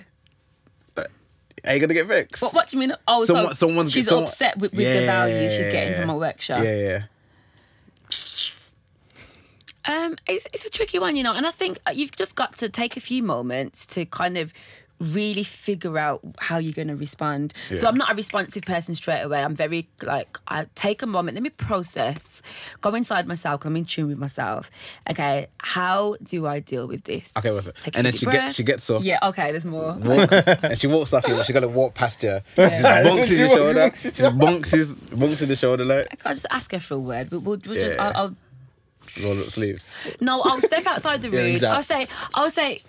Are 1.63 1.75
you 1.75 1.79
gonna 1.79 1.93
get 1.93 2.07
vexed? 2.07 2.41
What, 2.41 2.55
what 2.55 2.67
do 2.69 2.75
you 2.75 2.79
mean? 2.79 2.95
Oh, 3.07 3.23
Someone- 3.23 3.53
so 3.53 3.67
someone's- 3.67 3.91
she's 3.91 4.07
someone- 4.07 4.23
upset 4.23 4.57
with, 4.57 4.73
with 4.73 4.79
the 4.83 5.05
value 5.05 5.47
she's 5.47 5.71
getting 5.71 5.99
from 6.01 6.09
a 6.09 6.17
workshop. 6.17 6.63
Yeah, 6.63 6.75
yeah. 6.75 7.03
Um, 9.85 10.15
it's, 10.27 10.47
it's 10.53 10.65
a 10.65 10.69
tricky 10.69 10.99
one, 10.99 11.15
you 11.15 11.23
know, 11.23 11.33
and 11.33 11.45
I 11.45 11.51
think 11.51 11.79
uh, 11.87 11.91
you've 11.91 12.11
just 12.11 12.35
got 12.35 12.55
to 12.57 12.69
take 12.69 12.97
a 12.97 12.99
few 12.99 13.23
moments 13.23 13.85
to 13.87 14.05
kind 14.05 14.37
of 14.37 14.53
really 15.01 15.43
figure 15.43 15.97
out 15.97 16.21
how 16.37 16.57
you're 16.57 16.73
going 16.73 16.87
to 16.87 16.95
respond. 16.95 17.53
So 17.75 17.87
I'm 17.87 17.95
not 17.97 18.11
a 18.11 18.15
responsive 18.15 18.63
person 18.63 18.95
straight 18.95 19.21
away. 19.21 19.43
I'm 19.43 19.55
very 19.55 19.87
like 20.03 20.37
I 20.47 20.67
take 20.75 21.01
a 21.01 21.07
moment, 21.07 21.35
let 21.35 21.43
me 21.43 21.49
process, 21.49 22.41
go 22.81 22.93
inside 22.95 23.27
myself. 23.27 23.65
I'm 23.65 23.75
in 23.75 23.85
tune 23.85 24.07
with 24.09 24.17
myself. 24.17 24.69
Okay, 25.09 25.47
how 25.59 26.15
do 26.23 26.45
I 26.47 26.59
deal 26.59 26.87
with 26.87 27.03
this? 27.05 27.33
Okay, 27.37 27.51
what's 27.51 27.67
it? 27.67 27.75
Take 27.77 27.97
And 27.97 28.05
then 28.05 28.13
she 28.13 28.25
deep 28.25 28.31
gets 28.33 28.55
she 28.55 28.63
gets 28.63 28.89
off. 28.89 29.03
Yeah. 29.03 29.19
Okay. 29.23 29.51
There's 29.51 29.65
more. 29.65 29.93
Walks, 29.93 30.33
and 30.63 30.77
she 30.77 30.87
walks 30.87 31.13
off 31.13 31.25
here, 31.25 31.35
but 31.35 31.45
she 31.45 31.53
gotta 31.53 31.67
walk 31.67 31.93
past 31.93 32.21
you. 32.23 32.39
She 32.55 32.61
bonks 32.61 33.25
She 33.27 33.35
in 33.35 33.41
the 33.41 33.47
walks- 33.47 33.55
shoulder. 33.55 33.91
She 33.95 34.37
bonks 34.37 34.71
his 34.71 34.95
bonks 34.95 35.41
in 35.41 35.47
the 35.49 35.55
shoulder 35.55 35.83
like 35.83 36.07
I 36.11 36.15
can't 36.15 36.35
just 36.35 36.45
ask 36.51 36.71
her 36.71 36.79
for 36.79 36.93
a 36.95 36.99
word, 36.99 37.29
but 37.29 37.39
we'll, 37.41 37.59
we'll 37.65 37.75
just 37.75 37.97
I'll, 37.99 38.15
I'll 38.15 38.35
roll 39.21 39.39
up 39.39 39.45
sleeves. 39.47 39.89
No, 40.19 40.41
I'll 40.41 40.61
step 40.61 40.85
outside 40.85 41.21
the 41.21 41.29
Yeah, 41.31 41.41
room. 41.41 41.59
I'll 41.65 41.83
say, 41.83 42.07
I'll 42.33 42.49
say, 42.51 42.81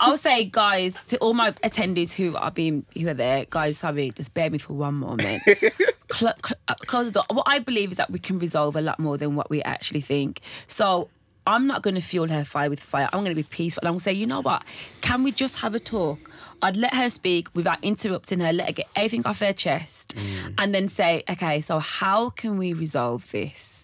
I'll 0.00 0.16
say, 0.16 0.44
guys, 0.44 0.94
to 1.06 1.18
all 1.18 1.34
my 1.34 1.52
attendees 1.52 2.14
who 2.14 2.36
are 2.36 2.50
being 2.50 2.84
who 2.98 3.08
are 3.08 3.14
there, 3.14 3.46
guys, 3.48 3.78
sorry, 3.78 4.10
just 4.10 4.34
bear 4.34 4.50
me 4.50 4.58
for 4.58 4.72
one 4.74 4.94
moment. 4.94 5.42
Cl- 6.12 6.34
cl- 6.44 6.58
uh, 6.68 6.74
close 6.86 7.06
the 7.06 7.12
door. 7.12 7.24
What 7.30 7.46
I 7.46 7.60
believe 7.60 7.92
is 7.92 7.96
that 7.98 8.10
we 8.10 8.18
can 8.18 8.38
resolve 8.38 8.74
a 8.74 8.80
lot 8.80 8.98
more 8.98 9.16
than 9.16 9.36
what 9.36 9.50
we 9.50 9.62
actually 9.62 10.00
think. 10.00 10.40
So. 10.66 11.08
I'm 11.46 11.66
not 11.66 11.82
going 11.82 11.94
to 11.94 12.02
fuel 12.02 12.28
her 12.28 12.44
fire 12.44 12.68
with 12.68 12.80
fire. 12.80 13.08
I'm 13.12 13.20
going 13.20 13.34
to 13.34 13.34
be 13.34 13.42
peaceful. 13.42 13.80
And 13.80 13.88
I'm 13.88 13.92
going 13.94 14.00
to 14.00 14.04
say, 14.04 14.12
you 14.12 14.26
know 14.26 14.42
what? 14.42 14.62
Can 15.00 15.22
we 15.24 15.32
just 15.32 15.60
have 15.60 15.74
a 15.74 15.80
talk? 15.80 16.30
I'd 16.60 16.76
let 16.76 16.92
her 16.94 17.08
speak 17.08 17.48
without 17.54 17.82
interrupting 17.82 18.40
her, 18.40 18.52
let 18.52 18.66
her 18.66 18.72
get 18.74 18.88
everything 18.94 19.24
off 19.26 19.40
her 19.40 19.54
chest, 19.54 20.14
and 20.58 20.74
then 20.74 20.88
say, 20.90 21.22
okay, 21.30 21.62
so 21.62 21.78
how 21.78 22.28
can 22.28 22.58
we 22.58 22.74
resolve 22.74 23.28
this? 23.32 23.79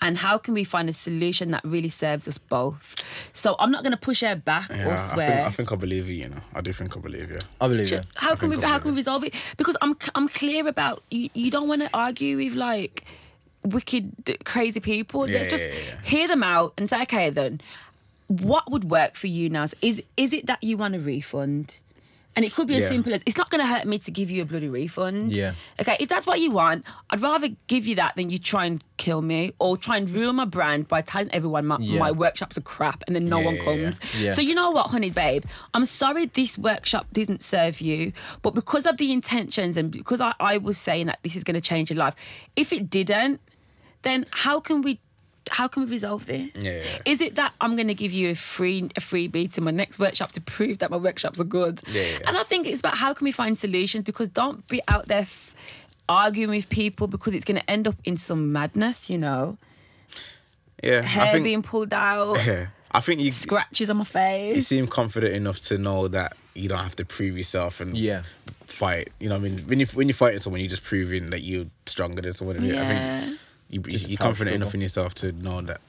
And 0.00 0.18
how 0.18 0.38
can 0.38 0.54
we 0.54 0.64
find 0.64 0.88
a 0.88 0.92
solution 0.92 1.50
that 1.50 1.64
really 1.64 1.88
serves 1.88 2.28
us 2.28 2.38
both? 2.38 2.96
So 3.32 3.56
I'm 3.58 3.70
not 3.70 3.82
going 3.82 3.92
to 3.92 3.98
push 3.98 4.20
her 4.22 4.36
back 4.36 4.68
Yeah, 4.70 4.88
or 4.88 4.92
I 4.92 4.96
think. 4.96 5.20
I 5.20 5.50
think 5.50 5.72
I 5.72 5.76
believe 5.76 6.08
you. 6.08 6.14
You 6.14 6.28
know, 6.28 6.40
I 6.54 6.60
do 6.60 6.72
think 6.72 6.96
I 6.96 7.00
believe 7.00 7.30
you. 7.30 7.38
I 7.60 7.68
believe 7.68 7.90
you. 7.90 8.00
how 8.16 8.34
can 8.34 8.48
we 8.48 8.56
I'll 8.56 8.62
how 8.62 8.78
can 8.78 8.90
we 8.92 8.96
resolve 8.96 9.24
it? 9.24 9.34
Because 9.56 9.76
I'm 9.80 9.96
I'm 10.14 10.28
clear 10.28 10.66
about 10.66 11.02
you. 11.10 11.30
You 11.34 11.50
don't 11.50 11.68
want 11.68 11.82
to 11.82 11.90
argue 11.92 12.36
with 12.36 12.54
like 12.54 13.04
wicked, 13.64 14.44
crazy 14.44 14.80
people. 14.80 15.28
Yeah, 15.28 15.38
Let's 15.38 15.50
just 15.50 15.64
yeah, 15.64 15.74
yeah, 15.74 15.84
yeah. 15.94 16.00
hear 16.02 16.28
them 16.28 16.42
out 16.42 16.74
and 16.78 16.88
say, 16.88 17.02
okay, 17.02 17.30
then 17.30 17.60
what 18.28 18.70
would 18.70 18.84
work 18.84 19.14
for 19.14 19.26
you 19.26 19.48
now? 19.48 19.66
Is 19.82 20.02
is 20.16 20.32
it 20.32 20.46
that 20.46 20.62
you 20.62 20.76
want 20.76 20.94
a 20.94 21.00
refund? 21.00 21.78
And 22.38 22.44
it 22.44 22.54
could 22.54 22.68
be 22.68 22.76
as 22.76 22.84
Yeah. 22.84 22.88
simple 22.90 23.12
as 23.14 23.20
it's 23.26 23.36
not 23.36 23.50
going 23.50 23.60
to 23.60 23.66
hurt 23.66 23.84
me 23.84 23.98
to 23.98 24.10
give 24.12 24.30
you 24.30 24.42
a 24.42 24.44
bloody 24.44 24.68
refund. 24.68 25.34
Yeah. 25.34 25.54
Okay, 25.80 25.96
if 25.98 26.08
that's 26.08 26.24
what 26.24 26.38
you 26.38 26.52
want, 26.52 26.84
I'd 27.10 27.20
rather 27.20 27.48
give 27.66 27.84
you 27.84 27.96
that 27.96 28.14
than 28.14 28.30
you 28.30 28.38
try 28.38 28.64
and 28.66 28.82
kill 28.96 29.22
me 29.22 29.52
or 29.58 29.76
try 29.76 29.96
and 29.96 30.08
ruin 30.08 30.36
my 30.36 30.44
brand 30.44 30.86
by 30.86 31.00
telling 31.02 31.32
everyone 31.32 31.66
my, 31.66 31.78
Yeah. 31.80 31.98
my 31.98 32.12
workshops 32.12 32.56
are 32.56 32.60
crap 32.62 33.02
and 33.08 33.16
then 33.16 33.26
no 33.26 33.40
Yeah, 33.40 33.44
one 33.46 33.58
comes. 33.58 34.34
So 34.36 34.40
you 34.40 34.54
know 34.54 34.70
what, 34.70 34.86
honey 34.90 35.10
babe? 35.10 35.44
I'm 35.74 35.84
sorry 35.86 36.26
this 36.26 36.56
workshop 36.56 37.08
didn't 37.12 37.42
serve 37.42 37.80
you, 37.80 38.12
but 38.42 38.54
because 38.54 38.86
of 38.86 38.98
the 38.98 39.10
intentions 39.12 39.76
and 39.76 39.90
because 39.90 40.20
I, 40.20 40.32
I 40.38 40.58
was 40.58 40.78
saying 40.78 41.06
that 41.06 41.18
this 41.24 41.34
is 41.34 41.42
going 41.42 41.56
to 41.56 41.60
change 41.60 41.90
your 41.90 41.98
life, 41.98 42.14
if 42.54 42.72
it 42.72 42.88
didn't, 42.88 43.40
then 44.02 44.26
how 44.30 44.60
can 44.60 44.82
we? 44.82 45.00
How 45.50 45.68
can 45.68 45.84
we 45.84 45.90
resolve 45.90 46.26
this? 46.26 46.50
Yeah, 46.54 46.72
yeah, 46.72 46.76
yeah. 46.82 46.98
Is 47.12 47.20
it 47.20 47.34
that 47.36 47.52
I'm 47.60 47.76
going 47.76 47.88
to 47.88 47.94
give 47.94 48.12
you 48.12 48.30
a 48.30 48.34
free 48.34 48.84
a 48.96 49.00
freebie 49.00 49.52
to 49.54 49.60
my 49.60 49.70
next 49.70 49.98
workshop 49.98 50.32
to 50.32 50.40
prove 50.40 50.78
that 50.78 50.90
my 50.90 50.96
workshops 50.96 51.40
are 51.40 51.44
good? 51.44 51.80
Yeah, 51.86 52.02
yeah, 52.02 52.08
yeah. 52.12 52.18
And 52.28 52.36
I 52.36 52.42
think 52.44 52.66
it's 52.66 52.80
about 52.80 52.96
how 52.98 53.14
can 53.14 53.24
we 53.24 53.32
find 53.32 53.56
solutions 53.58 54.04
because 54.04 54.28
don't 54.28 54.66
be 54.68 54.80
out 54.88 55.06
there 55.06 55.20
f- 55.22 55.54
arguing 56.08 56.50
with 56.50 56.68
people 56.68 57.06
because 57.06 57.34
it's 57.34 57.44
going 57.44 57.60
to 57.60 57.70
end 57.70 57.86
up 57.88 57.96
in 58.04 58.16
some 58.16 58.52
madness, 58.52 59.10
you 59.10 59.18
know, 59.18 59.58
Yeah, 60.82 61.02
hair 61.02 61.24
I 61.24 61.32
think. 61.32 61.44
being 61.44 61.62
pulled 61.62 61.92
out, 61.92 62.34
yeah, 62.46 62.68
I 62.90 63.00
think 63.00 63.20
you 63.20 63.32
scratches 63.32 63.90
on 63.90 63.96
my 63.98 64.04
face. 64.04 64.48
you 64.48 64.54
face. 64.54 64.66
seem 64.68 64.86
confident 64.86 65.34
enough 65.34 65.60
to 65.62 65.76
know 65.78 66.08
that 66.08 66.36
you 66.54 66.68
don't 66.68 66.78
have 66.78 66.96
to 66.96 67.04
prove 67.04 67.36
yourself 67.36 67.80
and 67.80 67.96
Yeah. 67.96 68.22
fight. 68.66 69.10
You 69.20 69.28
know, 69.28 69.36
what 69.38 69.46
I 69.46 69.48
mean, 69.50 69.58
when 69.68 69.80
you 69.80 69.86
when 69.94 70.08
you're 70.08 70.14
fighting 70.14 70.40
someone, 70.40 70.60
you're 70.60 70.70
just 70.70 70.82
proving 70.84 71.30
that 71.30 71.40
you're 71.42 71.66
stronger 71.86 72.22
than 72.22 72.32
someone. 72.34 72.58
I 72.60 72.64
Yeah. 72.66 72.88
think 73.26 73.38
you, 73.68 73.80
Just 73.80 74.08
you're 74.08 74.18
confident 74.18 74.56
enough 74.56 74.74
in 74.74 74.80
yourself 74.80 75.14
to 75.16 75.32
know 75.32 75.60
that 75.62 75.80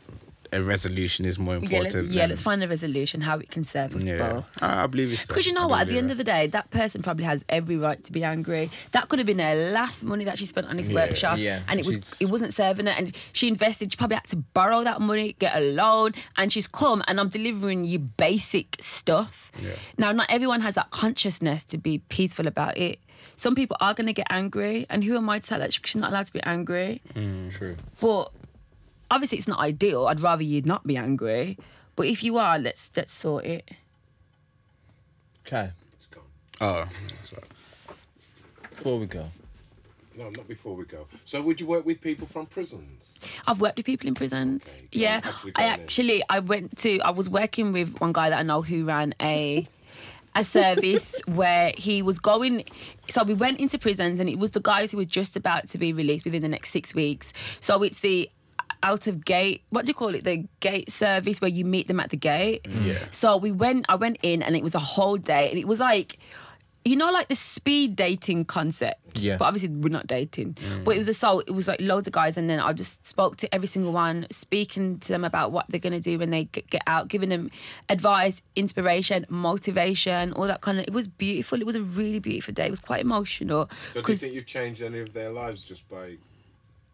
a 0.52 0.60
resolution 0.64 1.26
is 1.26 1.38
more 1.38 1.54
Yeah, 1.58 1.62
important. 1.62 1.94
let's, 1.94 2.08
yeah, 2.08 2.26
let's 2.26 2.42
find 2.42 2.64
a 2.64 2.68
resolution 2.68 3.22
how 3.22 3.38
it 3.38 3.52
can 3.52 3.64
serve 3.64 3.96
us 3.96 4.04
Yeah, 4.04 4.18
both. 4.18 4.46
I, 4.64 4.84
I 4.84 4.88
believe 4.88 5.12
it's 5.14 5.24
Because 5.28 5.46
you 5.46 5.54
know 5.54 5.68
what, 5.68 5.82
at 5.82 5.88
the 5.88 5.98
end 6.00 6.10
of 6.10 6.18
the 6.18 6.24
day, 6.24 6.48
that 6.48 6.72
person 6.72 7.04
probably 7.04 7.26
has 7.26 7.46
every 7.50 7.78
right 7.78 8.02
to 8.04 8.12
be 8.12 8.24
angry. 8.24 8.72
That 8.94 9.10
could 9.10 9.20
have 9.20 9.28
been 9.28 9.38
her 9.38 9.54
last 9.72 10.04
money 10.04 10.24
that 10.26 10.40
she 10.40 10.48
spent 10.48 10.66
on 10.66 10.78
this 10.78 10.90
Yeah. 10.90 10.96
workshop, 10.96 11.38
Yeah, 11.38 11.60
and 11.68 11.80
it 11.80 11.86
was 11.86 11.98
she's- 11.98 12.18
it 12.20 12.26
wasn't 12.30 12.56
serving 12.56 12.88
her. 12.88 12.94
And 12.94 13.16
she 13.32 13.48
invested. 13.48 13.92
She 13.92 13.98
probably 13.98 14.16
had 14.16 14.28
to 14.30 14.38
borrow 14.38 14.84
that 14.84 15.02
money, 15.02 15.36
get 15.38 15.56
a 15.56 15.60
loan, 15.60 16.14
and 16.36 16.52
she's 16.52 16.66
come 16.68 17.04
and 17.08 17.20
I'm 17.20 17.30
delivering 17.30 17.86
you 17.86 18.00
basic 18.00 18.76
stuff. 18.80 19.52
Yeah. 19.62 19.74
Now, 20.00 20.12
not 20.14 20.26
everyone 20.32 20.62
has 20.62 20.74
that 20.76 20.90
consciousness 20.90 21.64
to 21.66 21.78
be 21.78 22.00
peaceful 22.10 22.48
about 22.48 22.76
it. 22.76 23.00
Some 23.40 23.56
people 23.56 23.78
are 23.80 23.94
going 23.94 24.08
to 24.08 24.12
get 24.14 24.28
angry, 24.30 24.86
and 24.90 25.02
who 25.02 25.16
am 25.16 25.30
I 25.30 25.40
to 25.40 25.48
tell 25.48 25.62
her 25.62 25.72
she's 25.72 25.96
not 25.96 26.10
allowed 26.12 26.26
to 26.26 26.34
be 26.34 26.44
angry? 26.44 27.02
Mm. 27.16 27.50
True. 27.50 27.78
But 28.02 28.34
obviously, 29.10 29.38
it's 29.38 29.48
not 29.48 29.60
ideal. 29.60 30.08
I'd 30.08 30.20
rather 30.20 30.44
you 30.44 30.62
not 30.64 30.86
be 30.86 30.98
angry. 30.98 31.58
But 31.96 32.08
if 32.08 32.22
you 32.22 32.38
are, 32.38 32.60
let's 32.60 32.92
let's 32.98 33.14
sort 33.14 33.46
it. 33.46 33.72
Okay. 35.48 35.70
It's 35.94 36.08
gone. 36.08 36.24
Oh, 36.60 36.80
right. 36.82 36.90
Before 38.72 39.00
we 39.00 39.06
go, 39.06 39.32
No, 40.18 40.26
not 40.32 40.46
before 40.46 40.76
we 40.76 40.84
go. 40.84 41.08
So, 41.24 41.42
would 41.42 41.62
you 41.62 41.68
work 41.68 41.86
with 41.86 42.02
people 42.02 42.28
from 42.28 42.46
prisons? 42.46 43.22
I've 43.48 43.62
worked 43.62 43.78
with 43.78 43.86
people 43.86 44.10
in 44.10 44.16
prisons. 44.16 44.84
Okay, 44.88 44.88
yeah, 44.92 45.22
actually 45.24 45.54
I 45.56 45.62
go 45.62 45.64
on 45.64 45.70
then. 45.72 45.80
actually 45.80 46.24
I 46.30 46.40
went 46.40 46.78
to 46.80 47.00
I 47.00 47.12
was 47.12 47.30
working 47.30 47.72
with 47.72 48.02
one 48.02 48.12
guy 48.12 48.30
that 48.32 48.40
I 48.40 48.44
know 48.44 48.64
who 48.64 48.84
ran 48.84 49.14
a 49.22 49.66
a 50.40 50.44
service 50.44 51.16
where 51.28 51.74
he 51.78 52.02
was 52.02 52.20
going. 52.20 52.66
So 53.10 53.24
we 53.24 53.34
went 53.34 53.60
into 53.60 53.78
prisons, 53.78 54.20
and 54.20 54.30
it 54.30 54.40
was 54.40 54.52
the 54.52 54.62
guys 54.62 54.92
who 54.92 54.98
were 54.98 55.06
just 55.06 55.36
about 55.36 55.68
to 55.70 55.78
be 55.78 55.94
released 55.94 56.26
within 56.26 56.42
the 56.42 56.48
next 56.48 56.72
six 56.72 56.94
weeks. 56.96 57.34
So 57.60 57.84
it's 57.84 58.00
the 58.00 58.30
out 58.82 59.08
of 59.08 59.26
gate. 59.26 59.64
What 59.70 59.86
do 59.86 59.90
you 59.90 59.94
call 59.94 60.16
it? 60.16 60.24
The 60.24 60.46
gate 60.60 60.92
service 60.92 61.42
where 61.42 61.50
you 61.50 61.66
meet 61.66 61.88
them 61.88 62.00
at 62.00 62.10
the 62.10 62.18
gate. 62.18 62.64
Mm. 62.64 62.86
Yeah. 62.86 63.00
So 63.12 63.38
we 63.38 63.52
went. 63.52 63.86
I 63.90 63.96
went 63.96 64.18
in, 64.24 64.42
and 64.42 64.56
it 64.56 64.64
was 64.64 64.76
a 64.76 64.80
whole 64.80 65.18
day, 65.18 65.50
and 65.50 65.60
it 65.60 65.68
was 65.68 65.80
like 65.80 66.18
you 66.86 66.96
know, 66.96 67.12
like 67.12 67.28
the 67.28 67.36
speed 67.36 67.96
dating 67.96 68.46
concept. 68.46 69.20
Yeah. 69.20 69.38
But 69.38 69.46
obviously 69.46 69.70
we're 69.70 69.90
not 69.90 70.08
dating. 70.08 70.54
Mm. 70.54 70.84
But 70.86 70.96
it 70.96 70.98
was 70.98 71.08
a 71.10 71.14
soul. 71.14 71.42
it 71.42 71.52
was 71.52 71.68
like 71.68 71.82
loads 71.82 72.08
of 72.08 72.14
guys, 72.14 72.38
and 72.38 72.50
then 72.50 72.60
I 72.60 72.74
just 72.74 73.06
spoke 73.06 73.38
to 73.38 73.54
every 73.54 73.68
single 73.68 73.92
one, 73.92 74.28
speaking 74.32 75.00
to 75.00 75.10
them 75.10 75.26
about 75.26 75.52
what 75.52 75.66
they're 75.70 75.80
gonna 75.80 76.00
do 76.00 76.18
when 76.18 76.30
they 76.30 76.46
get 76.46 76.70
get 76.70 76.82
out, 76.88 77.08
giving 77.08 77.30
them 77.30 77.52
advice, 77.90 78.42
inspiration, 78.56 79.26
motivation, 79.30 80.34
all 80.34 80.48
that 80.48 80.62
kind 80.62 80.80
of. 80.80 80.86
It 80.86 80.94
was 80.94 81.08
beautiful. 81.08 81.60
It 81.60 81.66
was 81.66 81.76
a 81.76 81.82
really 81.82 82.20
beautiful 82.20 82.54
day. 82.54 82.68
It 82.68 82.72
was 82.72 82.80
quite 82.80 83.02
emotional. 83.02 83.70
So 83.94 84.02
do 84.02 84.12
you 84.12 84.18
think 84.18 84.34
you've 84.34 84.46
changed 84.46 84.82
any 84.82 85.00
of 85.00 85.14
their 85.14 85.32
lives 85.32 85.64
just 85.64 85.90
by 85.90 86.18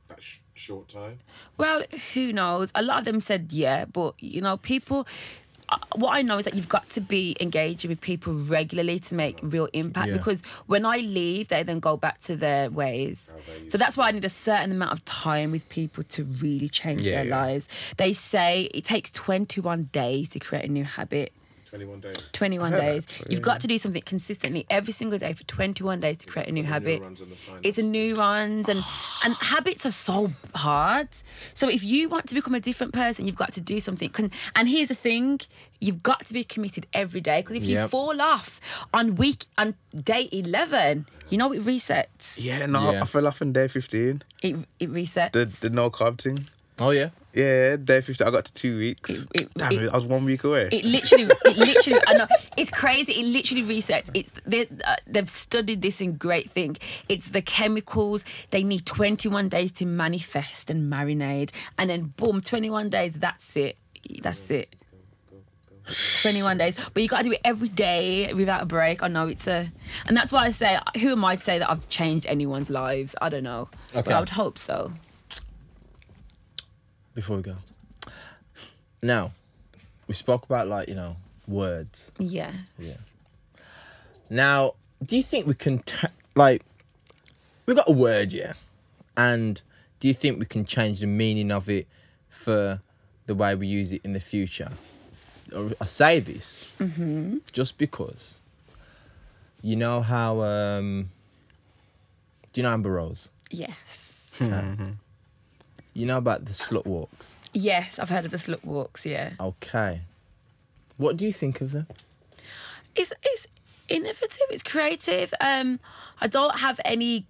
that 0.08 0.22
sh- 0.22 0.40
short 0.54 0.88
time? 0.88 1.20
Well, 1.58 1.84
who 2.14 2.34
knows? 2.34 2.72
A 2.76 2.82
lot 2.82 3.00
of 3.00 3.06
them 3.06 3.20
said 3.20 3.52
yeah, 3.52 3.86
but 3.86 4.16
you 4.20 4.42
know, 4.42 4.58
people. 4.58 5.08
What 5.96 6.16
I 6.16 6.22
know 6.22 6.38
is 6.38 6.46
that 6.46 6.54
you've 6.54 6.70
got 6.70 6.90
to 6.90 7.02
be 7.02 7.36
engaging 7.40 7.90
with 7.90 8.00
people 8.02 8.34
regularly 8.34 9.00
to 9.00 9.16
make 9.16 9.40
real 9.42 9.68
impact. 9.74 10.08
Yeah. 10.10 10.18
Because 10.18 10.42
when 10.68 10.86
I 10.86 10.98
leave, 10.98 11.48
they 11.48 11.64
then 11.64 11.80
go 11.80 11.98
back 11.98 12.20
to 12.22 12.36
their 12.36 12.70
ways. 12.70 13.34
So 13.70 13.78
that's 13.78 13.98
why 13.98 14.08
I 14.08 14.12
need 14.12 14.26
a 14.26 14.30
certain 14.30 14.72
amount 14.72 14.92
of 14.94 15.04
time 15.06 15.52
with 15.52 15.68
people 15.70 16.04
to 16.04 16.24
really 16.24 16.70
change 16.70 17.08
Yeah, 17.08 17.16
their 17.16 17.26
yeah. 17.26 17.42
lives. 17.42 17.68
They 17.98 18.14
say 18.14 18.70
it 18.74 18.86
takes 18.86 19.12
21 19.12 19.84
days 19.92 20.30
to 20.30 20.40
create 20.40 20.66
a 20.66 20.72
new 20.72 20.84
habit. 20.84 21.34
21 21.76 22.00
days. 22.00 22.18
21 22.34 22.72
days. 22.72 23.06
that. 23.06 23.32
You've 23.32 23.42
got 23.42 23.60
to 23.62 23.68
do 23.68 23.78
something 23.78 24.02
consistently 24.02 24.66
every 24.70 24.94
single 24.94 25.20
day 25.20 25.34
for 25.34 25.44
21 25.44 26.00
days 26.00 26.18
to 26.18 26.28
create 26.28 26.48
a 26.48 26.52
new 26.52 26.64
habit. 26.64 27.00
neurons 27.02 27.22
and 27.22 27.32
the 27.32 27.36
synapses? 27.36 27.60
It's 27.64 27.78
a 27.78 27.84
neurons 27.84 28.70
and 28.70 28.84
and 29.24 29.36
habits 29.36 29.86
are 29.86 29.92
so 29.92 30.30
hard. 30.56 31.10
So 31.54 31.70
if 31.70 31.84
you 31.84 32.08
want 32.10 32.28
to 32.30 32.36
become 32.36 32.56
a 32.56 32.60
different 32.60 32.94
person, 32.94 33.26
you've 33.26 33.36
got 33.36 33.54
to 33.54 33.62
do 33.62 33.80
something. 33.80 34.12
And 34.56 34.70
here's 34.70 34.88
the 34.88 34.96
thing, 34.96 35.42
you've 35.82 36.02
got 36.04 36.26
to 36.28 36.34
be 36.34 36.44
committed 36.44 36.88
every 36.94 37.22
day 37.22 37.42
because 37.42 37.58
if 37.58 37.64
you 37.66 37.88
fall 37.88 38.22
off 38.22 38.62
on 38.94 39.16
week 39.16 39.46
on 39.58 39.76
day 39.94 40.30
11, 40.32 41.06
you 41.30 41.38
know 41.38 41.52
it 41.52 41.62
resets. 41.64 42.38
Yeah, 42.42 42.66
no, 42.68 42.92
Yeah. 42.92 43.04
I 43.04 43.06
fell 43.06 43.28
off 43.28 43.42
on 43.42 43.52
day 43.54 43.68
15. 43.68 44.24
It 44.44 44.56
it 44.80 44.92
resets. 44.92 45.32
The 45.34 45.46
the 45.46 45.70
no 45.70 45.90
carb 45.90 46.20
thing. 46.22 46.48
Oh 46.80 46.92
yeah. 46.92 47.10
Yeah, 47.36 47.76
day 47.76 48.00
fifty. 48.02 48.24
I 48.24 48.32
got 48.32 48.46
to 48.46 48.54
two 48.54 48.78
weeks. 48.78 49.10
It- 49.10 49.28
it- 49.34 49.54
Damn 49.56 49.72
it- 49.74 49.84
it, 49.84 49.90
I 49.94 49.96
was 49.98 50.06
one 50.06 50.24
week 50.24 50.44
away. 50.46 50.70
It 50.72 50.86
literally, 50.86 51.26
it 51.46 51.58
literally, 51.58 52.00
I 52.08 52.14
know 52.14 52.28
it's 52.56 52.70
crazy. 52.70 53.12
It 53.14 53.26
literally 53.26 53.64
resets. 53.64 54.10
It's 54.14 54.32
they, 54.46 54.68
uh, 54.86 54.96
they've 55.06 55.30
studied 55.30 55.82
this 55.82 56.00
in 56.00 56.14
great 56.14 56.50
thing. 56.50 56.78
It's 57.10 57.30
the 57.30 57.42
chemicals. 57.42 58.24
They 58.52 58.64
need 58.64 58.86
21 58.86 59.50
days 59.50 59.72
to 59.74 59.86
manifest 59.86 60.70
and 60.70 60.90
marinate, 60.92 61.52
and 61.78 61.90
then 61.90 62.14
boom, 62.16 62.40
21 62.40 62.90
days. 62.90 63.16
That's 63.20 63.56
it. 63.58 63.78
That's 64.22 64.50
it. 64.50 64.74
21 66.24 66.58
days, 66.58 66.84
but 66.96 67.04
you 67.04 67.08
got 67.10 67.20
to 67.20 67.24
do 67.26 67.32
it 67.34 67.42
every 67.46 67.68
day 67.70 68.34
without 68.34 68.64
a 68.64 68.66
break. 68.66 69.04
I 69.04 69.08
know 69.08 69.28
it's 69.28 69.46
a, 69.46 69.72
and 70.08 70.18
that's 70.18 70.32
why 70.32 70.46
I 70.46 70.50
say, 70.50 70.80
who 71.00 71.12
am 71.12 71.24
I 71.24 71.36
to 71.36 71.44
say 71.44 71.60
that 71.60 71.70
I've 71.70 71.88
changed 71.90 72.26
anyone's 72.26 72.72
lives? 72.72 73.16
I 73.22 73.30
don't 73.30 73.44
know, 73.44 73.70
but 73.94 74.08
Okay. 74.08 74.14
I 74.14 74.20
would 74.20 74.30
hope 74.30 74.58
so. 74.58 74.92
Before 77.16 77.38
we 77.38 77.42
go. 77.44 77.56
Now, 79.02 79.32
we 80.08 80.14
spoke 80.14 80.46
about 80.46 80.68
like 80.68 80.88
you 80.90 80.96
know 80.96 81.16
words. 81.48 82.12
Yeah. 82.20 82.52
Yeah. 82.78 82.98
Now, 84.30 84.74
do 85.04 85.16
you 85.18 85.24
think 85.24 85.48
we 85.48 85.54
can 85.54 85.80
t- 85.80 86.08
like 86.36 86.62
we 87.66 87.74
got 87.74 87.90
a 87.90 87.94
word, 87.94 88.34
yeah, 88.34 88.54
and 89.16 89.62
do 90.00 90.08
you 90.08 90.14
think 90.14 90.40
we 90.40 90.46
can 90.46 90.66
change 90.66 91.00
the 91.00 91.08
meaning 91.08 91.52
of 91.52 91.70
it 91.70 91.88
for 92.30 92.82
the 93.28 93.34
way 93.36 93.56
we 93.56 93.66
use 93.68 93.92
it 93.92 94.02
in 94.04 94.14
the 94.14 94.20
future? 94.20 94.72
Or 95.56 95.72
I 95.80 95.86
say 95.86 96.20
this 96.20 96.74
just 97.52 97.78
because 97.78 98.42
you 99.62 99.76
know 99.76 100.02
how 100.02 100.42
um, 100.42 101.12
do 102.52 102.62
you 102.62 102.64
know 102.64 102.74
Amber 102.74 102.92
Rose? 102.92 103.30
Yes. 103.52 104.32
You 105.96 106.06
know 106.06 106.18
about 106.18 106.46
the 106.46 106.52
slut 106.52 106.86
walks. 106.86 107.38
Yes, 107.54 107.98
I've 107.98 108.10
heard 108.10 108.26
of 108.26 108.32
the 108.32 108.38
slut 108.38 108.64
walks. 108.64 109.06
Yeah. 109.06 109.32
Okay. 109.40 110.02
What 110.98 111.18
do 111.18 111.26
you 111.26 111.34
think 111.34 111.62
of 111.62 111.72
them? 111.72 111.88
it's 112.96 113.12
it's 113.24 113.48
innovative. 113.90 114.48
It's 114.52 114.62
creative. 114.64 115.34
Um, 115.42 115.80
I 116.22 116.28
don't 116.28 116.60
have 116.60 116.80
any 116.86 117.26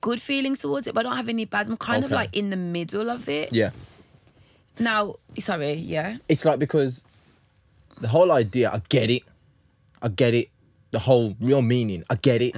good 0.00 0.20
feelings 0.20 0.58
towards 0.58 0.86
it, 0.86 0.94
but 0.94 1.06
I 1.06 1.08
don't 1.08 1.16
have 1.16 1.28
any 1.28 1.44
bad. 1.44 1.68
I'm 1.68 1.76
kind 1.76 2.04
of 2.04 2.10
Okay. 2.10 2.16
like 2.20 2.36
in 2.36 2.50
the 2.50 2.56
middle 2.56 3.10
of 3.10 3.28
it. 3.28 3.52
Yeah. 3.52 3.70
Now, 4.78 5.16
sorry, 5.38 5.74
yeah. 5.74 6.16
it's 6.28 6.44
like 6.44 6.58
because 6.58 7.04
the 8.00 8.08
whole 8.08 8.32
idea, 8.32 8.70
I 8.70 8.80
get 8.88 9.10
it, 9.10 9.22
I 10.00 10.08
get 10.08 10.32
it, 10.32 10.48
the 10.90 11.00
whole 11.00 11.36
real 11.40 11.60
meaning, 11.62 12.02
I 12.08 12.14
get 12.16 12.40
it. 12.40 12.54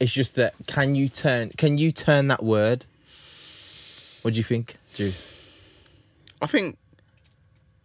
It's 0.00 0.12
just 0.12 0.34
that 0.36 0.54
can 0.66 0.94
you 0.94 1.08
turn 1.08 1.50
can 1.56 1.78
you 1.78 1.92
turn 1.92 2.28
that 2.28 2.42
word? 2.42 2.86
What 4.24 4.32
do 4.32 4.38
you 4.40 4.44
think, 4.44 4.76
Juice? 4.94 5.28
I 6.40 6.46
think 6.46 6.78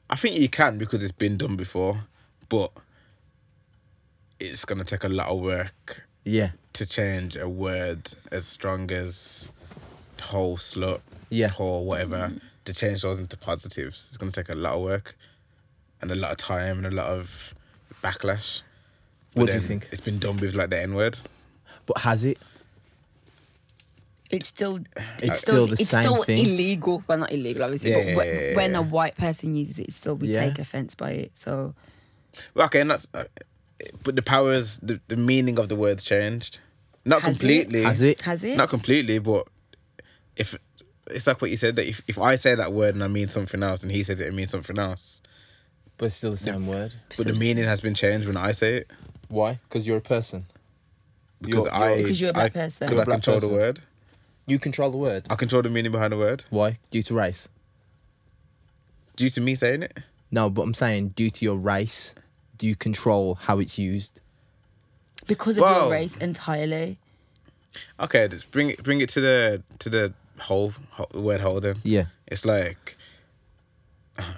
I 0.10 0.16
think 0.16 0.40
you 0.40 0.48
can 0.48 0.78
because 0.78 1.03
it's 1.03 1.11
been 1.11 1.36
done 1.36 1.57
before, 1.57 2.06
but 2.48 2.72
it's 4.40 4.64
gonna 4.64 4.86
take 4.86 5.03
a 5.03 5.10
lot 5.10 5.28
of 5.28 5.41
work 5.41 6.03
Yeah, 6.24 6.52
to 6.72 6.86
change 6.86 7.36
a 7.36 7.49
word 7.49 8.14
as 8.32 8.45
strong 8.48 8.90
as 8.90 9.49
whole 10.22 10.56
slut, 10.57 11.02
Yeah. 11.30 11.49
whole 11.49 11.84
whatever, 11.86 12.32
to 12.64 12.74
change 12.74 13.02
those 13.02 13.20
into 13.20 13.36
positives. 13.36 14.06
It's 14.07 14.16
gonna 14.16 14.32
take 14.32 14.48
a 14.48 14.56
lot 14.56 14.76
of 14.76 14.82
work 14.82 15.18
and 16.02 16.10
a 16.10 16.16
lot 16.16 16.32
of 16.32 16.38
time 16.38 16.78
and 16.78 16.88
a 16.88 16.91
lot 16.91 17.07
of 17.07 17.53
backlash. 18.02 18.61
But 19.34 19.41
What 19.41 19.48
do 19.52 19.56
you 19.57 19.61
think? 19.61 19.90
It's 19.91 19.99
been 19.99 20.20
done 20.20 20.38
with 20.38 20.56
like 20.56 20.70
the 20.70 20.80
N 20.82 20.95
word. 20.95 21.20
but 21.86 21.98
has 22.03 22.24
it? 22.24 22.38
It's 24.30 24.48
still 24.48 24.80
It's 25.24 25.40
still 25.40 25.66
the 25.68 25.74
it's 25.74 25.90
same 25.90 26.04
still 26.04 26.24
thing. 26.24 26.46
illegal. 26.46 27.04
Well, 27.08 27.18
not 27.20 27.32
illegal, 27.32 27.64
obviously, 27.64 27.92
Yeah, 27.92 27.98
but 27.98 28.06
yeah, 28.10 28.16
when, 28.16 28.28
yeah, 28.50 28.56
when 28.56 28.72
yeah. 28.72 28.78
a 28.78 28.82
white 28.82 29.16
person 29.18 29.56
uses 29.56 29.80
it, 29.80 29.92
still 29.94 30.16
we 30.16 30.30
Yeah. 30.34 30.46
take 30.46 30.60
offense 30.60 30.94
by 30.96 31.12
it. 31.12 31.32
So 31.38 31.74
Well, 32.54 32.66
okay, 32.68 32.82
and 32.82 32.92
that's 32.92 33.08
uh, 33.14 33.24
but 34.04 34.16
the 34.16 34.22
powers, 34.22 34.78
the, 34.84 35.00
the 35.08 35.16
meaning 35.18 35.58
of 35.58 35.70
the 35.70 35.76
words 35.76 36.04
changed. 36.04 36.60
Not 37.06 37.22
Has 37.24 37.38
it? 37.38 37.40
completely. 37.40 37.84
Has 37.84 38.02
it? 38.02 38.22
has 38.22 38.44
it? 38.44 38.56
Not 38.58 38.70
completely, 38.70 39.18
but 39.20 39.48
if 40.36 40.56
it's 41.10 41.26
like 41.26 41.42
what 41.42 41.50
you 41.50 41.58
said 41.58 41.76
that 41.78 41.88
if, 41.88 42.02
if 42.08 42.20
I 42.20 42.36
say 42.36 42.54
that 42.54 42.72
word 42.72 42.94
and 42.94 43.04
I 43.04 43.08
mean 43.08 43.30
something 43.30 43.64
else 43.64 43.82
and 43.82 43.92
he 43.92 44.04
says 44.04 44.20
it 44.20 44.28
and 44.28 44.36
means 44.36 44.52
something 44.52 44.78
else, 44.78 45.22
But 45.98 46.08
it's 46.08 46.16
still 46.18 46.32
the 46.32 46.38
same 46.38 46.68
word. 46.68 46.94
but 47.18 47.26
the 47.26 47.34
meaning 47.34 47.64
has 47.64 47.82
been 47.82 47.96
changed 47.96 48.28
when 48.28 48.38
I 48.38 48.52
say 48.52 48.76
it 48.76 48.92
Why? 49.28 49.60
Because 49.68 49.88
you're 49.88 49.98
a 49.98 50.02
person. 50.02 50.46
because 51.42 51.66
You're- 51.66 51.70
I 51.72 51.90
you're- 51.90 52.04
Because 52.04 52.22
you're 52.22 52.30
a 52.30 52.34
black 52.34 52.46
I, 52.46 52.50
person. 52.50 52.88
Because 52.88 52.92
You're 52.92 53.00
a 53.00 53.02
I 53.02 53.06
black 53.06 53.16
control 53.24 53.36
person. 53.38 53.50
the 53.50 53.56
word. 53.56 53.82
You 54.50 54.60
control 54.60 54.90
the 54.90 54.98
word. 54.98 55.26
I 55.30 55.36
control 55.36 55.62
the 55.62 55.70
meaning 55.70 55.92
behind 55.92 56.12
the 56.14 56.18
word 56.18 56.44
Why? 56.50 56.80
Due 56.90 57.04
to 57.04 57.14
race. 57.14 57.48
due 59.16 59.30
to 59.30 59.42
me 59.42 59.56
saying 59.56 59.84
it. 59.84 59.98
No, 60.32 60.50
but 60.50 60.62
I'm 60.64 60.74
saying 60.74 61.10
due 61.10 61.30
to 61.30 61.46
your 61.46 61.56
race, 61.58 62.14
do 62.58 62.68
you 62.68 62.76
control 62.76 63.36
how 63.36 63.60
it's 63.60 63.78
used? 63.78 64.20
because 65.28 65.58
of 65.58 65.64
Whoa. 65.64 65.82
your 65.84 65.92
race 65.92 66.16
entirely. 66.18 66.98
Okay, 68.00 68.28
just 68.28 68.50
bring 68.50 68.72
it 68.72 68.82
bring 68.84 69.00
it 69.02 69.10
to 69.10 69.22
the 69.22 69.62
to 69.80 69.90
the 69.90 70.14
whole, 70.40 70.74
whole 70.92 71.10
word 71.14 71.42
holder. 71.42 71.76
Yeah. 71.84 72.06
It's 72.28 72.46
like 72.46 72.98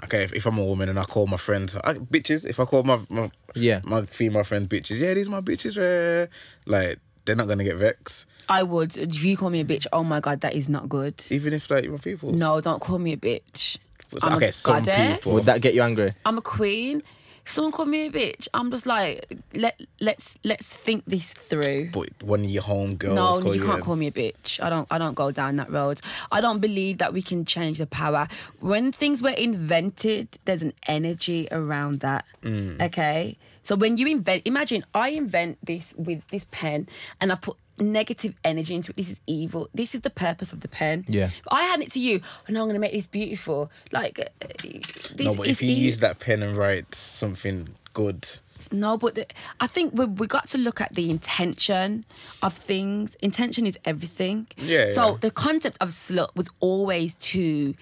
okay, 0.03 0.23
if, 0.23 0.33
if 0.33 0.45
I'm 0.45 0.57
a 0.57 0.65
woman 0.65 0.89
and 0.89 0.99
I 0.99 1.03
call 1.05 1.27
my 1.27 1.37
friends 1.37 1.77
I, 1.77 1.93
bitches, 1.93 2.45
if 2.45 2.59
I 2.59 2.65
call 2.65 2.83
my, 2.83 2.99
my 3.09 3.31
Yeah. 3.55 3.79
my 3.85 4.03
female 4.03 4.43
friends 4.43 4.67
bitches, 4.67 4.99
yeah, 4.99 5.13
these 5.13 5.29
my 5.29 5.39
bitches, 5.41 5.77
eh, 5.77 6.27
like 6.65 6.99
they're 7.25 7.35
not 7.37 7.47
gonna 7.47 7.63
get 7.63 7.77
vexed, 7.77 8.25
I 8.51 8.63
would. 8.63 8.97
If 8.97 9.23
you 9.23 9.37
call 9.37 9.49
me 9.49 9.61
a 9.61 9.65
bitch, 9.65 9.87
oh 9.93 10.03
my 10.03 10.19
god, 10.19 10.41
that 10.41 10.53
is 10.53 10.67
not 10.67 10.89
good. 10.89 11.23
even 11.29 11.53
if 11.53 11.69
like 11.69 11.89
my 11.89 11.97
people. 11.97 12.31
No, 12.33 12.59
don't 12.61 12.81
call 12.81 12.99
me 12.99 13.13
a 13.13 13.17
bitch. 13.17 13.77
But, 14.11 14.25
I'm 14.25 14.33
a 14.33 14.37
okay, 14.37 14.51
some 14.51 14.83
goddess. 14.83 15.17
people. 15.17 15.33
Would 15.33 15.45
that 15.45 15.61
get 15.61 15.73
you 15.73 15.81
angry? 15.81 16.11
I'm 16.25 16.37
a 16.37 16.41
queen. 16.41 17.01
If 17.45 17.51
someone 17.53 17.71
called 17.71 17.87
me 17.89 18.05
a 18.05 18.11
bitch, 18.11 18.47
I'm 18.53 18.69
just 18.69 18.85
like, 18.85 19.25
let 19.55 19.79
let's 19.99 20.37
let's 20.43 20.67
think 20.67 21.05
this 21.07 21.33
through. 21.33 21.89
But 21.91 22.09
one 22.21 22.41
of 22.41 22.49
your 22.49 22.61
home 22.61 22.97
girls. 22.97 23.15
no, 23.15 23.39
call 23.41 23.55
you 23.55 23.63
can't 23.63 23.79
a- 23.79 23.81
call 23.81 23.95
me 23.95 24.07
a 24.07 24.11
bitch. 24.11 24.61
I 24.61 24.69
don't. 24.69 24.87
I 24.91 24.97
don't 24.99 25.15
go 25.15 25.31
down 25.31 25.55
that 25.55 25.71
road. 25.71 26.01
I 26.31 26.41
don't 26.41 26.59
believe 26.59 26.99
that 26.99 27.13
we 27.13 27.21
can 27.21 27.45
change 27.45 27.77
the 27.79 27.87
power. 27.87 28.27
When 28.59 28.91
things 28.91 29.23
were 29.23 29.29
invented, 29.31 30.37
there's 30.45 30.61
an 30.61 30.73
energy 30.87 31.47
around 31.51 32.01
that. 32.01 32.25
Mm. 32.43 32.81
Okay, 32.81 33.37
so 33.63 33.75
when 33.75 33.97
you 33.97 34.07
invent, 34.07 34.43
imagine 34.45 34.83
I 34.93 35.09
invent 35.09 35.57
this 35.65 35.93
with 35.97 36.27
this 36.27 36.45
pen, 36.51 36.87
and 37.19 37.31
I 37.31 37.35
put 37.35 37.57
negative 37.79 38.35
energy 38.43 38.75
into 38.75 38.91
it. 38.91 38.97
This 38.97 39.09
is 39.09 39.19
evil. 39.27 39.69
This 39.73 39.95
is 39.95 40.01
the 40.01 40.09
purpose 40.09 40.53
of 40.53 40.59
the 40.61 40.67
pen. 40.67 41.05
Yeah. 41.07 41.25
If 41.27 41.47
I 41.49 41.63
hand 41.63 41.81
it 41.81 41.91
to 41.93 41.99
you, 41.99 42.21
and 42.47 42.57
I'm 42.57 42.67
gonna 42.67 42.79
make 42.79 42.93
this 42.93 43.07
beautiful. 43.07 43.71
Like 43.91 44.19
uh, 44.19 44.25
this 44.59 45.13
No, 45.19 45.35
but 45.35 45.47
is 45.47 45.51
if 45.53 45.61
you 45.61 45.73
use 45.73 45.99
that 45.99 46.19
pen 46.19 46.43
and 46.43 46.57
write 46.57 46.93
something 46.95 47.69
good, 47.93 48.27
No, 48.71 48.97
but 48.97 49.15
the, 49.15 49.25
I 49.59 49.67
think 49.67 49.93
we 49.93 50.05
we 50.05 50.27
got 50.27 50.47
to 50.49 50.57
look 50.57 50.79
at 50.81 50.93
the 50.95 51.09
intention 51.09 52.05
of 52.41 52.53
things. 52.53 53.15
Intention 53.21 53.65
is 53.65 53.77
everything. 53.85 54.47
Yeah, 54.57 54.87
So 54.89 55.11
yeah. 55.11 55.17
the 55.21 55.31
concept 55.31 55.77
of 55.81 55.89
slut 55.89 56.35
was 56.35 56.49
always 56.59 57.15
to. 57.31 57.73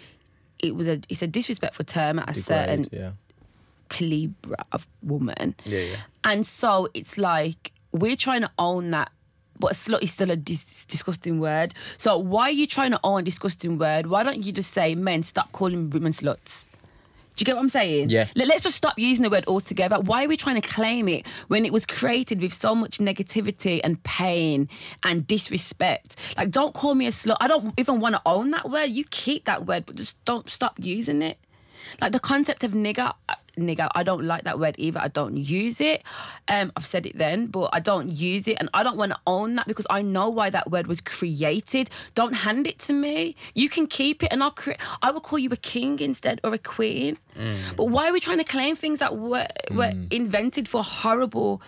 It 0.60 0.76
was 0.76 0.88
a. 0.88 1.00
It's 1.10 1.22
a 1.22 1.28
disrespectful 1.28 1.86
term 1.86 2.20
at 2.20 2.30
a 2.30 2.34
certain 2.34 2.88
yeah. 2.92 3.12
calibre 3.90 4.56
of 4.72 4.88
woman. 5.04 5.56
Yeah, 5.66 5.80
yeah. 5.80 5.96
And 6.24 6.46
so 6.46 6.88
it's 6.94 7.18
like 7.18 7.72
we're 7.92 8.16
trying 8.18 8.42
to 8.42 8.52
own 8.58 8.92
that. 8.92 9.12
But 9.60 9.72
a 9.72 9.76
slut 9.76 10.02
is 10.02 10.12
still 10.12 10.32
a 10.32 10.36
dis- 10.36 10.86
disgusting 10.86 11.40
word. 11.40 11.74
So 11.98 12.18
why 12.18 12.44
are 12.44 12.52
you 12.52 12.66
trying 12.68 12.92
to 12.92 13.00
own 13.04 13.22
a 13.22 13.24
disgusting 13.24 13.78
word? 13.78 14.08
Why 14.08 14.24
don't 14.24 14.42
you 14.44 14.52
just 14.52 14.74
say, 14.74 14.96
men, 14.96 15.24
stop 15.24 15.52
calling 15.52 15.90
women 15.90 16.14
sluts? 16.14 16.70
Do 17.36 17.44
you 17.44 17.46
get 17.46 17.56
what 17.56 17.62
I'm 17.62 17.70
saying? 17.70 18.10
Yeah. 18.10 18.28
Let- 18.36 18.48
Let's 18.48 18.64
just 18.64 18.76
stop 18.76 18.98
using 19.00 19.24
the 19.24 19.30
word 19.30 19.46
altogether. 19.48 20.00
Why 20.00 20.26
are 20.26 20.28
we 20.28 20.36
trying 20.38 20.60
to 20.62 20.68
claim 20.68 21.08
it 21.08 21.26
when 21.48 21.64
it 21.66 21.72
was 21.72 21.86
created 21.86 22.42
with 22.42 22.54
so 22.54 22.76
much 22.76 22.98
negativity 23.00 23.80
and 23.84 24.02
pain 24.04 24.68
and 25.04 25.26
disrespect? 25.26 26.16
Like, 26.38 26.52
don't 26.52 26.74
call 26.74 26.96
me 26.96 27.06
a 27.08 27.12
slut. 27.12 27.38
I 27.40 27.48
don't 27.48 27.74
even 27.78 28.00
want 28.02 28.16
to 28.16 28.22
own 28.26 28.52
that 28.52 28.70
word. 28.70 28.88
You 28.90 29.06
keep 29.10 29.46
that 29.46 29.66
word, 29.66 29.86
but 29.86 29.96
just 29.96 30.22
don't 30.26 30.50
stop 30.50 30.76
using 30.80 31.22
it. 31.22 31.38
Like 32.02 32.12
the 32.12 32.20
concept 32.20 32.64
of 32.64 32.72
nigger, 32.72 33.14
uh, 33.28 33.36
nigger, 33.58 33.90
I 33.94 34.04
don't 34.04 34.24
like 34.24 34.44
that 34.44 34.60
word 34.60 34.76
either. 34.78 35.00
I 35.00 35.08
don't 35.10 35.36
use 35.38 35.82
it. 35.82 36.04
Um, 36.48 36.72
I've 36.76 36.86
said 36.86 37.06
it 37.06 37.18
then, 37.18 37.48
but 37.48 37.70
I 37.74 37.80
don't 37.80 38.10
use 38.12 38.48
it, 38.48 38.58
and 38.60 38.70
I 38.74 38.84
don't 38.84 38.98
want 38.98 39.12
to 39.12 39.20
own 39.28 39.56
that 39.56 39.68
because 39.68 39.88
I 39.90 40.02
know 40.02 40.30
why 40.30 40.50
that 40.50 40.70
word 40.72 40.88
was 40.88 41.02
created. 41.02 41.90
Don't 42.16 42.34
hand 42.34 42.68
it 42.68 42.80
to 42.80 42.94
me. 42.94 43.36
You 43.54 43.70
can 43.70 43.86
keep 43.88 44.24
it, 44.24 44.30
and 44.32 44.42
I'll 44.44 44.52
cre- 44.52 44.80
I 45.02 45.12
will 45.12 45.22
call 45.22 45.40
you 45.40 45.50
a 45.52 45.58
king 45.58 46.00
instead 46.00 46.40
or 46.44 46.54
a 46.54 46.58
queen. 46.58 47.18
But 47.78 47.86
why 47.86 48.10
are 48.10 48.14
we 48.14 48.20
trying 48.20 48.40
to 48.40 48.44
claim 48.44 48.76
things 48.76 49.00
that 49.00 49.18
were 49.18 49.48
were 49.72 49.94
invented 50.12 50.68
for 50.68 50.84
horrible, 50.84 51.62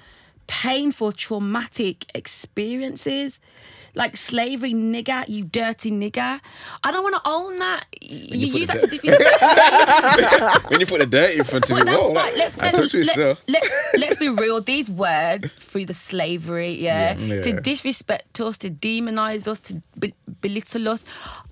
painful, 0.48 1.11
traumatic 1.14 2.06
experiences? 2.15 3.39
Like 3.94 4.16
slavery, 4.16 4.74
nigger, 4.74 5.26
you 5.28 5.44
dirty 5.44 5.92
nigger. 5.92 6.40
I 6.84 6.92
don't 6.92 7.04
want 7.04 7.16
to 7.16 7.22
own 7.26 7.58
that. 7.60 7.86
You, 8.02 8.48
you 8.48 8.60
use 8.60 8.68
that 8.68 8.80
to 8.80 8.88
different. 8.88 9.20
when 10.70 10.80
you 10.80 10.86
put 10.86 11.00
the 11.00 11.06
dirt 11.06 11.32
in 11.36 11.44
front 11.44 11.70
of 11.70 11.76
Well, 11.76 11.86
that's 11.86 12.02
whoa, 12.02 12.12
like, 12.14 12.36
Let's 12.38 12.58
I 12.60 12.72
let's, 12.72 12.94
you 12.94 13.04
let, 13.04 13.18
let, 13.48 13.64
let's 13.98 14.18
be 14.18 14.30
real. 14.30 14.62
These 14.62 14.90
words 14.90 15.54
through 15.54 15.86
the 15.88 15.94
slavery, 15.94 16.82
yeah, 16.82 17.18
Yeah. 17.18 17.42
to 17.42 17.60
disrespect 17.62 18.40
us, 18.42 18.58
to 18.60 18.70
demonize 18.70 19.48
us, 19.48 19.60
to 19.62 19.82
be- 20.00 20.14
belittle 20.42 20.88
us. 20.90 21.06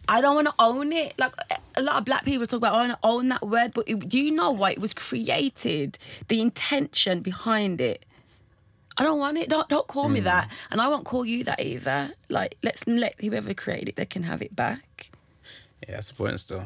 I 0.07 0.21
don't 0.21 0.35
want 0.35 0.47
to 0.47 0.53
own 0.59 0.91
it. 0.91 1.13
Like 1.19 1.33
a 1.75 1.81
lot 1.81 1.97
of 1.97 2.05
black 2.05 2.25
people 2.25 2.47
talk 2.47 2.57
about, 2.57 2.73
I 2.73 2.87
want 2.87 2.91
to 2.93 2.99
own 3.03 3.27
that 3.29 3.45
word, 3.45 3.73
but 3.73 3.83
it, 3.87 3.99
do 4.09 4.19
you 4.19 4.31
know 4.31 4.51
why 4.51 4.71
it 4.71 4.79
was 4.79 4.93
created? 4.93 5.99
The 6.29 6.41
intention 6.41 7.19
behind 7.21 7.79
it. 7.81 8.05
I 8.99 9.03
don't 9.03 9.17
want 9.19 9.37
it. 9.37 9.49
Don't 9.49 9.67
don't 9.69 9.87
call 9.87 10.07
Mm. 10.09 10.13
me 10.13 10.19
that, 10.21 10.51
and 10.71 10.79
I 10.81 10.87
won't 10.89 11.05
call 11.05 11.25
you 11.25 11.43
that 11.45 11.59
either. 11.61 12.11
Like 12.27 12.55
let's 12.61 12.85
let 12.85 13.19
whoever 13.21 13.53
created 13.53 13.89
it, 13.89 13.95
they 13.95 14.05
can 14.05 14.23
have 14.23 14.41
it 14.41 14.55
back. 14.55 15.09
Yeah, 15.87 15.95
that's 15.95 16.09
the 16.09 16.15
point 16.15 16.39
still. 16.39 16.65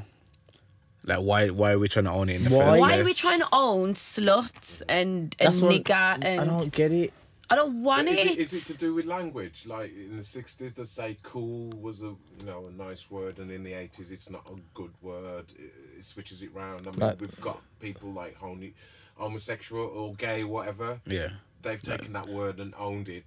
Like, 1.05 1.19
why 1.19 1.49
why 1.49 1.73
are 1.73 1.79
we 1.79 1.87
trying 1.89 2.05
to 2.05 2.11
own 2.11 2.29
it 2.29 2.35
in 2.37 2.43
the 2.45 2.49
Why? 2.49 2.65
first 2.65 2.79
Why 2.79 2.99
are 2.99 3.03
we 3.03 3.13
trying 3.13 3.39
to 3.39 3.47
own 3.51 3.93
slut 3.93 4.81
and 4.89 5.35
and 5.39 5.55
That's 5.55 5.59
nigger 5.59 6.17
and 6.23 6.41
I 6.41 6.45
don't 6.45 6.71
get 6.71 6.91
it. 6.91 7.13
I 7.49 7.55
don't 7.55 7.83
want 7.83 8.07
Is 8.07 8.17
it. 8.17 8.27
it, 8.31 8.37
is 8.39 8.53
it 8.53 8.71
to 8.73 8.77
do 8.79 8.95
with 8.95 9.05
language? 9.05 9.65
Like 9.67 9.91
in 9.95 10.15
the 10.17 10.23
sixties, 10.23 10.71
they 10.77 10.85
say 10.85 11.17
"cool" 11.21 11.69
was 11.87 12.01
a 12.01 12.15
you 12.39 12.45
know 12.45 12.65
a 12.65 12.71
nice 12.71 13.11
word, 13.11 13.37
and 13.37 13.51
in 13.51 13.63
the 13.63 13.73
eighties, 13.73 14.11
it's 14.11 14.29
not 14.29 14.43
a 14.49 14.55
good 14.73 14.93
word. 15.03 15.45
It, 15.59 15.71
it 15.99 16.05
switches 16.05 16.41
it 16.41 16.51
round. 16.55 16.87
I 16.87 16.91
mean, 16.91 16.99
Like- 17.01 17.19
we've 17.21 17.41
got 17.41 17.61
people 17.79 18.09
like 18.11 18.35
honi- 18.37 18.73
homosexual 19.15 19.85
or 19.85 20.15
gay, 20.15 20.43
whatever. 20.45 21.01
Yeah. 21.05 21.29
They've 21.63 21.81
taken 21.81 22.13
that 22.13 22.27
word 22.27 22.59
and 22.59 22.73
owned 22.77 23.09
it. 23.09 23.23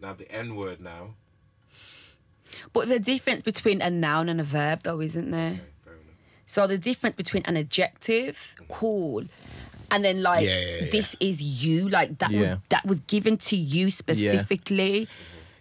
Now 0.00 0.12
the 0.12 0.30
N 0.30 0.54
word 0.54 0.80
now. 0.80 1.14
But 2.72 2.88
the 2.88 2.98
difference 2.98 3.42
between 3.42 3.82
a 3.82 3.90
noun 3.90 4.28
and 4.28 4.40
a 4.40 4.44
verb, 4.44 4.80
though, 4.82 5.00
isn't 5.00 5.30
there? 5.30 5.52
Okay, 5.52 5.60
fair. 5.84 5.94
So 6.46 6.66
the 6.66 6.78
difference 6.78 7.16
between 7.16 7.42
an 7.44 7.56
adjective, 7.56 8.54
mm. 8.60 8.68
cool, 8.68 9.24
and 9.90 10.04
then 10.04 10.22
like 10.22 10.46
Yeah, 10.46 10.58
yeah, 10.58 10.80
yeah. 10.82 10.90
this 10.90 11.16
is 11.20 11.64
you, 11.64 11.88
like 11.88 12.18
that 12.18 12.30
was 12.30 12.50
that 12.68 12.84
was 12.86 13.00
given 13.00 13.36
to 13.38 13.56
you 13.56 13.90
specifically. 13.90 15.08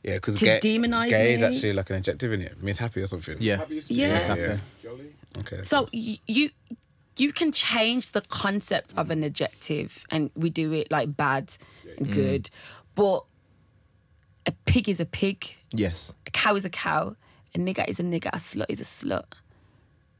Yeah, 0.04 0.16
because 0.16 0.40
To 0.40 0.46
gay, 0.46 0.60
demonise 0.60 1.10
gay 1.10 1.34
is 1.34 1.42
actually 1.44 1.74
like 1.74 1.90
an 1.90 1.98
adjective 1.98 2.32
in 2.32 2.42
it. 2.42 2.52
It 2.54 2.64
means 2.64 2.78
happy 2.78 3.02
or 3.02 3.08
something. 3.08 3.38
Yeah. 3.40 3.58
Happy 3.58 3.82
to 3.82 3.94
Yeah. 3.94 4.08
Yeah, 4.08 4.36
yeah. 4.36 4.58
Jolly. 4.82 5.14
Okay. 5.40 5.64
So 5.64 5.90
y- 5.92 6.20
you 6.28 6.50
you 7.18 7.32
can 7.34 7.52
change 7.52 8.12
the 8.12 8.22
concept 8.22 8.94
of 8.98 9.10
an 9.12 9.24
adjective, 9.24 10.06
and 10.10 10.30
we 10.36 10.50
do 10.50 10.72
it 10.74 10.92
like 10.92 11.16
bad 11.18 11.54
and 11.98 12.12
good, 12.12 12.50
but 12.96 13.24
a 14.46 14.52
pig 14.66 14.88
is 14.90 15.00
a 15.00 15.06
pig. 15.06 15.48
Yes. 15.74 16.14
a 16.26 16.32
cow 16.32 16.56
is 16.56 16.66
a 16.66 16.70
cow, 16.70 17.16
a 17.54 17.58
nigger 17.58 17.88
is 17.88 18.00
a 18.00 18.04
nigger, 18.04 18.28
a 18.28 18.38
slut 18.38 18.66
is 18.70 18.80
a 18.82 18.86
slut. 18.86 19.26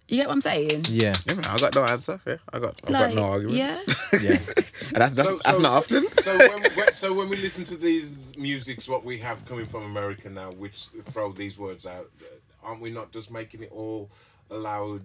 You 0.10 0.16
get 0.18 0.28
what 0.28 0.34
I'm 0.36 0.42
saying? 0.42 0.86
Yeah. 0.90 1.14
yeah, 1.28 1.36
man, 1.36 1.46
I 1.48 1.58
got 1.58 1.76
no 1.76 1.84
answer. 1.84 2.22
Yeah, 2.26 2.38
I 2.54 2.60
got, 2.60 2.80
I 2.88 2.92
Like, 2.92 3.14
got 3.14 3.16
no 3.16 3.24
argument. 3.30 3.58
yeah. 3.58 3.82
Yeah. 4.22 4.38
And 4.94 5.02
that's 5.02 5.14
that's, 5.14 5.44
that's 5.44 5.60
not 5.60 5.74
often. 5.74 6.06
So 6.22 6.38
when, 6.38 6.64
when, 6.76 6.94
so 6.94 7.14
when 7.14 7.28
we 7.28 7.36
listen 7.36 7.66
to 7.66 7.76
these 7.76 8.38
musics, 8.38 8.88
what 8.88 9.04
we 9.04 9.18
have 9.18 9.44
coming 9.44 9.66
from 9.66 9.84
America 9.84 10.30
now, 10.30 10.52
which 10.52 10.86
throw 11.04 11.34
these 11.34 11.58
words 11.60 11.86
out, 11.86 12.10
uh, 12.22 12.66
aren't 12.66 12.80
we 12.82 12.90
not 12.90 13.12
just 13.12 13.30
making 13.30 13.64
it 13.64 13.72
all 13.72 14.10
allowed 14.50 15.02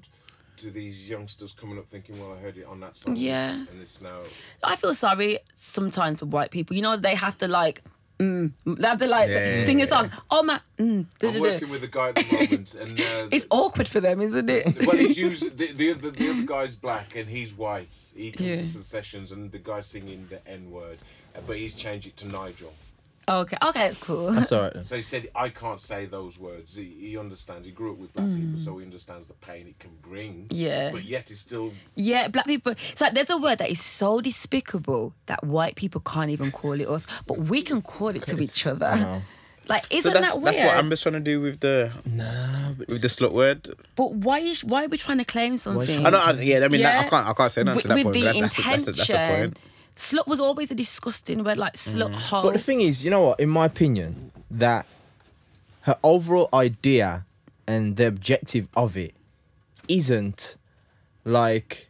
to 0.59 0.71
these 0.71 1.09
youngsters 1.09 1.53
coming 1.53 1.79
up 1.79 1.87
thinking, 1.89 2.21
well, 2.21 2.33
I 2.37 2.41
heard 2.41 2.57
it 2.57 2.67
on 2.67 2.81
that 2.81 2.97
song, 2.97 3.17
Yeah. 3.17 3.53
and 3.53 3.81
it's 3.81 4.01
now. 4.01 4.23
I 4.63 4.77
feel 4.77 4.95
sorry 4.95 5.39
sometimes 5.55 6.21
for 6.21 6.27
white 6.27 6.51
people. 6.51 6.77
You 6.77 6.83
know, 6.83 6.97
they 6.97 7.15
have 7.15 7.37
to 7.39 7.49
like, 7.49 7.83
mm, 8.19 8.53
they 8.67 8.87
have 8.89 8.99
to 8.99 9.07
like 9.07 9.29
Yeah, 9.31 9.55
yeah, 9.57 9.61
sing 9.63 9.79
a 9.81 9.85
yeah. 9.85 9.89
song. 9.91 10.11
Oh 10.31 10.43
my, 10.43 10.61
mm, 10.79 10.83
I'm 11.01 11.09
duh, 11.19 11.33
duh. 11.33 11.41
working 11.41 11.71
with 11.71 11.83
a 11.85 11.89
guy 11.89 12.09
at 12.11 12.15
the 12.17 12.33
moment, 12.37 12.75
and 12.81 13.01
uh, 13.01 13.29
It's 13.33 13.47
awkward 13.51 13.89
for 13.89 14.01
them, 14.01 14.21
isn't 14.21 14.49
it? 14.51 14.87
well, 14.87 14.97
he's 14.97 15.19
used 15.29 15.57
the, 15.59 15.73
the 15.73 15.91
other 15.93 16.11
the 16.11 16.31
other 16.31 16.43
guy's 16.45 16.75
black 16.77 17.17
and 17.17 17.29
he's 17.29 17.53
white. 17.55 17.97
He 18.15 18.31
comes 18.31 18.49
Yeah. 18.49 18.57
into 18.57 18.79
the 18.79 18.85
sessions 18.85 19.33
and 19.33 19.51
the 19.51 19.59
guy's 19.59 19.87
singing 19.87 20.27
the 20.31 20.47
N 20.47 20.71
word, 20.71 20.99
but 21.47 21.57
he's 21.57 21.75
changed 21.75 22.07
it 22.07 22.17
to 22.19 22.27
Nigel. 22.29 22.73
Okay, 23.41 23.57
okay, 23.69 23.87
it's 23.87 24.01
cool. 24.01 24.31
That's 24.33 24.53
all 24.53 24.63
right 24.63 24.73
then. 24.73 24.85
So 24.85 24.97
he 24.97 25.03
said, 25.03 25.29
I 25.35 25.49
can't 25.49 25.81
say 25.81 26.07
those 26.07 26.39
words. 26.39 26.77
He, 26.77 26.85
he 26.85 27.19
understands. 27.19 27.67
He 27.67 27.73
grew 27.73 27.93
up 27.93 27.99
with 27.99 28.13
black 28.13 28.27
people, 28.27 28.61
so 28.61 28.79
he 28.79 28.85
understands 28.85 29.27
the 29.27 29.35
pain 29.35 29.67
it 29.67 29.79
can 29.79 29.91
bring. 30.03 30.45
Mm. 30.47 30.49
Yeah. 30.51 30.91
But 30.93 31.05
yet 31.05 31.29
he's 31.29 31.41
still. 31.41 31.73
Yeah, 31.95 32.29
black 32.29 32.47
people. 32.47 32.73
It's 32.73 33.01
like 33.01 33.15
there's 33.15 33.31
a 33.31 33.37
word 33.39 33.59
that 33.59 33.71
is 33.71 33.81
so 33.81 34.21
despicable 34.21 35.15
that 35.27 35.43
white 35.45 35.77
people 35.77 36.01
can't 36.01 36.31
even 36.31 36.51
call 36.53 36.73
it 36.81 36.89
us, 36.89 37.07
but 37.27 37.39
we 37.39 37.63
can 37.63 37.83
call 37.83 38.09
it 38.09 38.27
to 38.27 38.41
each 38.41 38.67
other. 38.67 38.97
know. 38.97 39.23
Like, 39.69 39.85
So 39.85 39.89
isn't 39.99 40.13
that's 40.13 40.27
that 40.35 40.43
weird? 40.43 40.57
that's 40.57 40.67
what 40.67 40.77
I'm 40.77 40.91
just 40.91 41.03
trying 41.05 41.13
to 41.15 41.21
do 41.21 41.41
with 41.41 41.61
the 41.61 41.93
Nah, 42.05 42.73
with 42.77 43.01
the 43.01 43.07
slut 43.07 43.33
word. 43.33 43.73
But 43.95 44.13
why 44.15 44.41
is 44.41 44.65
why 44.65 44.85
are 44.85 44.89
we 44.89 44.99
trying 44.99 45.19
to 45.19 45.25
claim 45.25 45.57
something? 45.57 46.05
I 46.05 46.11
know. 46.11 46.19
I, 46.19 46.33
yeah, 46.33 46.65
I 46.65 46.69
mean, 46.69 46.83
that, 46.83 47.07
I 47.07 47.09
can't. 47.09 47.29
I 47.29 47.33
can't 47.33 47.53
say 47.53 47.63
nothing 47.63 47.77
with, 47.77 47.83
to 47.85 47.89
that 47.89 47.95
with 47.95 48.05
point. 48.07 48.15
the 48.15 48.21
but 48.25 48.33
that's, 48.33 48.57
that's, 48.57 48.57
the- 48.57 48.63
intention. 48.63 48.85
that's, 48.85 49.07
the, 49.07 49.15
that's 49.15 49.31
the 49.31 49.43
point. 49.45 49.59
Slut 49.97 50.27
was 50.27 50.41
always 50.41 50.71
a 50.71 50.75
disgusting 50.75 51.45
word, 51.45 51.59
like 51.59 51.75
slut 51.75 52.11
Mm. 52.11 52.15
hole. 52.15 52.43
But 52.43 52.55
the 52.55 52.59
thing 52.59 52.81
is, 52.81 53.05
you 53.05 53.11
know 53.11 53.23
what? 53.27 53.41
In 53.41 53.49
my 53.49 53.67
opinion, 53.67 54.33
that 54.51 54.87
her 55.83 55.97
overall 56.03 56.49
idea 56.55 57.25
and 57.67 57.97
the 57.97 58.07
objective 58.07 58.69
of 58.75 58.97
it 58.97 59.15
isn't 59.89 60.57
like 61.25 61.89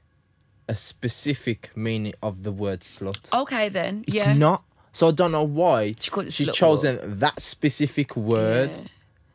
a 0.68 0.74
specific 0.76 1.70
meaning 1.74 2.14
of 2.22 2.42
the 2.42 2.52
word 2.52 2.80
slut. 2.80 3.32
okay, 3.32 3.68
then 3.68 4.04
It's 4.06 4.16
yeah, 4.16 4.32
not. 4.34 4.62
So 4.92 5.08
I 5.08 5.10
don't 5.12 5.32
know 5.32 5.42
why 5.42 5.94
She 5.98 6.10
called 6.10 6.26
it 6.26 6.32
she 6.32 6.44
slut 6.46 6.54
chosen 6.54 7.18
that 7.20 7.40
specific 7.40 8.16
word 8.16 8.70
Yeah. 8.76 8.84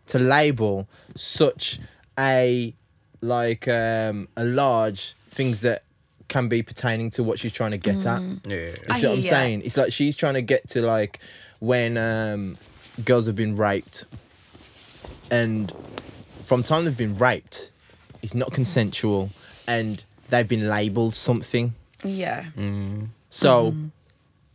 to 0.08 0.20
label 0.20 0.88
such 1.16 1.80
a 2.18 2.74
like 3.22 3.68
um 3.68 4.28
a 4.38 4.44
large 4.46 5.16
things 5.32 5.60
that 5.62 5.84
can 6.38 6.48
be 6.50 6.62
pertaining 6.62 7.10
to 7.12 7.24
what 7.24 7.40
she's 7.40 7.52
trying 7.54 7.72
to 7.72 7.78
get 7.78 8.06
at. 8.06 8.22
Mm. 8.22 8.40
Yeah, 8.46 8.56
yeah, 8.56 8.62
You 8.66 8.74
I 8.90 9.00
see 9.00 9.08
what 9.08 9.14
I'm 9.14 9.18
hear 9.24 9.26
ya. 9.26 9.30
saying? 9.38 9.62
It's 9.66 9.78
like 9.78 9.92
she's 9.92 10.16
trying 10.16 10.36
to 10.36 10.42
get 10.42 10.68
to 10.70 10.82
like 10.82 11.20
when 11.60 11.98
um, 11.98 12.58
girls 13.04 13.26
have 13.26 13.36
been 13.36 13.56
raped, 13.56 14.06
and 15.32 15.74
from 16.46 16.64
time 16.64 16.86
they've 16.86 16.96
been 16.98 17.18
raped, 17.18 17.72
it's 18.22 18.34
not 18.36 18.52
consensual, 18.54 19.32
and 19.68 20.04
they've 20.30 20.48
been 20.48 20.70
labelled 20.70 21.16
something. 21.16 21.74
yeah. 22.04 22.46
So 23.30 23.72
Mm-hmm. 23.72 23.88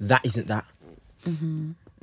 that 0.00 0.24
isn't 0.24 0.46
that. 0.48 0.64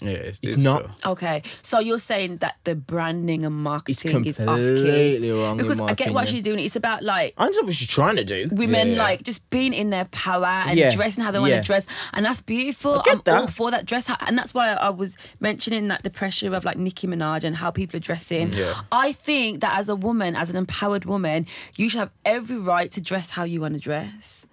Yeah. 0.01 0.09
It's, 0.09 0.39
It's 0.41 0.57
not. 0.57 0.95
still. 0.99 1.11
Okay, 1.13 1.43
so 1.61 1.79
you're 1.79 1.99
saying 1.99 2.37
that 2.37 2.55
the 2.63 2.75
branding 2.75 3.45
and 3.45 3.55
marketing 3.55 4.25
is 4.25 4.39
off 4.39 4.47
key 4.57 4.65
completely 4.65 5.31
wrong 5.31 5.59
in 5.59 5.65
because 5.65 5.77
my 5.79 5.85
I 5.87 5.93
get 5.93 6.13
what 6.13 6.23
opinion. 6.23 6.25
she's 6.27 6.43
doing. 6.43 6.59
It's 6.65 6.75
about 6.75 7.03
like 7.03 7.33
I 7.37 7.43
understand 7.45 7.67
what 7.67 7.75
she's 7.75 7.87
trying 7.87 8.15
to 8.17 8.23
do. 8.23 8.49
women 8.51 8.87
Yeah, 8.89 8.93
yeah. 8.93 9.03
like 9.03 9.23
just 9.23 9.49
being 9.49 9.73
in 9.73 9.89
their 9.89 10.05
power 10.05 10.45
and 10.45 10.77
Yeah, 10.77 10.93
dressing 10.95 11.23
how 11.23 11.31
they 11.31 11.39
want 11.39 11.53
to 11.53 11.61
dress, 11.61 11.85
and 12.13 12.25
that's 12.25 12.41
beautiful. 12.41 13.01
get 13.05 13.21
I'm 13.27 13.41
all 13.41 13.47
for 13.47 13.71
that 13.71 13.85
dress, 13.85 14.09
and 14.21 14.37
that's 14.37 14.53
why 14.53 14.69
I 14.73 14.89
was 14.89 15.17
mentioning 15.39 15.87
that 15.89 16.03
the 16.03 16.09
pressure 16.09 16.53
of 16.55 16.63
like 16.65 16.77
Nicki 16.77 17.07
Minaj 17.07 17.43
and 17.43 17.55
how 17.57 17.71
people 17.71 17.97
are 17.97 18.01
dressing. 18.01 18.53
Yeah. 18.53 18.73
I 18.91 19.11
think 19.11 19.61
that 19.61 19.77
as 19.77 19.89
a 19.89 19.95
woman, 19.95 20.35
as 20.35 20.49
an 20.49 20.55
empowered 20.55 21.05
woman, 21.05 21.45
you 21.75 21.89
should 21.89 21.99
have 21.99 22.11
every 22.25 22.57
right 22.57 22.91
to 22.91 23.01
dress 23.01 23.31
how 23.31 23.43
you 23.43 23.61
want 23.61 23.73
to 23.75 23.79
dress. 23.79 24.45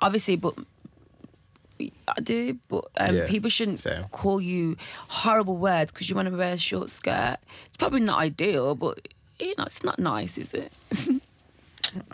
Obviously, 0.00 0.36
but. 0.36 0.54
I 1.80 2.20
do, 2.20 2.58
but 2.68 2.84
um, 2.96 3.14
Yeah, 3.16 3.26
people 3.26 3.50
shouldn't 3.50 3.80
same. 3.80 4.04
call 4.10 4.40
you 4.40 4.76
horrible 5.08 5.56
words 5.56 5.92
because 5.92 6.08
you 6.08 6.14
want 6.16 6.28
to 6.28 6.36
wear 6.36 6.52
a 6.54 6.58
short 6.58 6.90
skirt. 6.90 7.36
It's 7.66 7.76
probably 7.76 8.00
not 8.00 8.18
ideal, 8.20 8.74
but 8.74 9.08
you 9.40 9.54
know, 9.56 9.64
it's 9.64 9.84
not 9.84 9.98
nice, 9.98 10.36
is 10.38 10.52
it? 10.54 10.72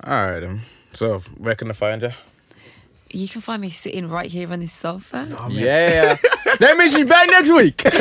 All 0.04 0.10
right, 0.28 0.40
then. 0.40 0.60
So 0.92 1.20
where 1.38 1.54
can 1.54 1.70
I 1.70 1.74
find 1.74 2.02
you? 2.02 2.10
You 3.10 3.28
can 3.28 3.40
find 3.40 3.62
me 3.62 3.70
sitting 3.70 4.08
right 4.08 4.28
here 4.30 4.50
on 4.52 4.60
this 4.60 4.72
sofa. 4.72 5.26
Yeah. 5.50 6.16
That 6.60 6.76
means 6.76 6.92
she's 6.94 7.04
back 7.04 7.28
next 7.30 7.50
week. 7.50 7.82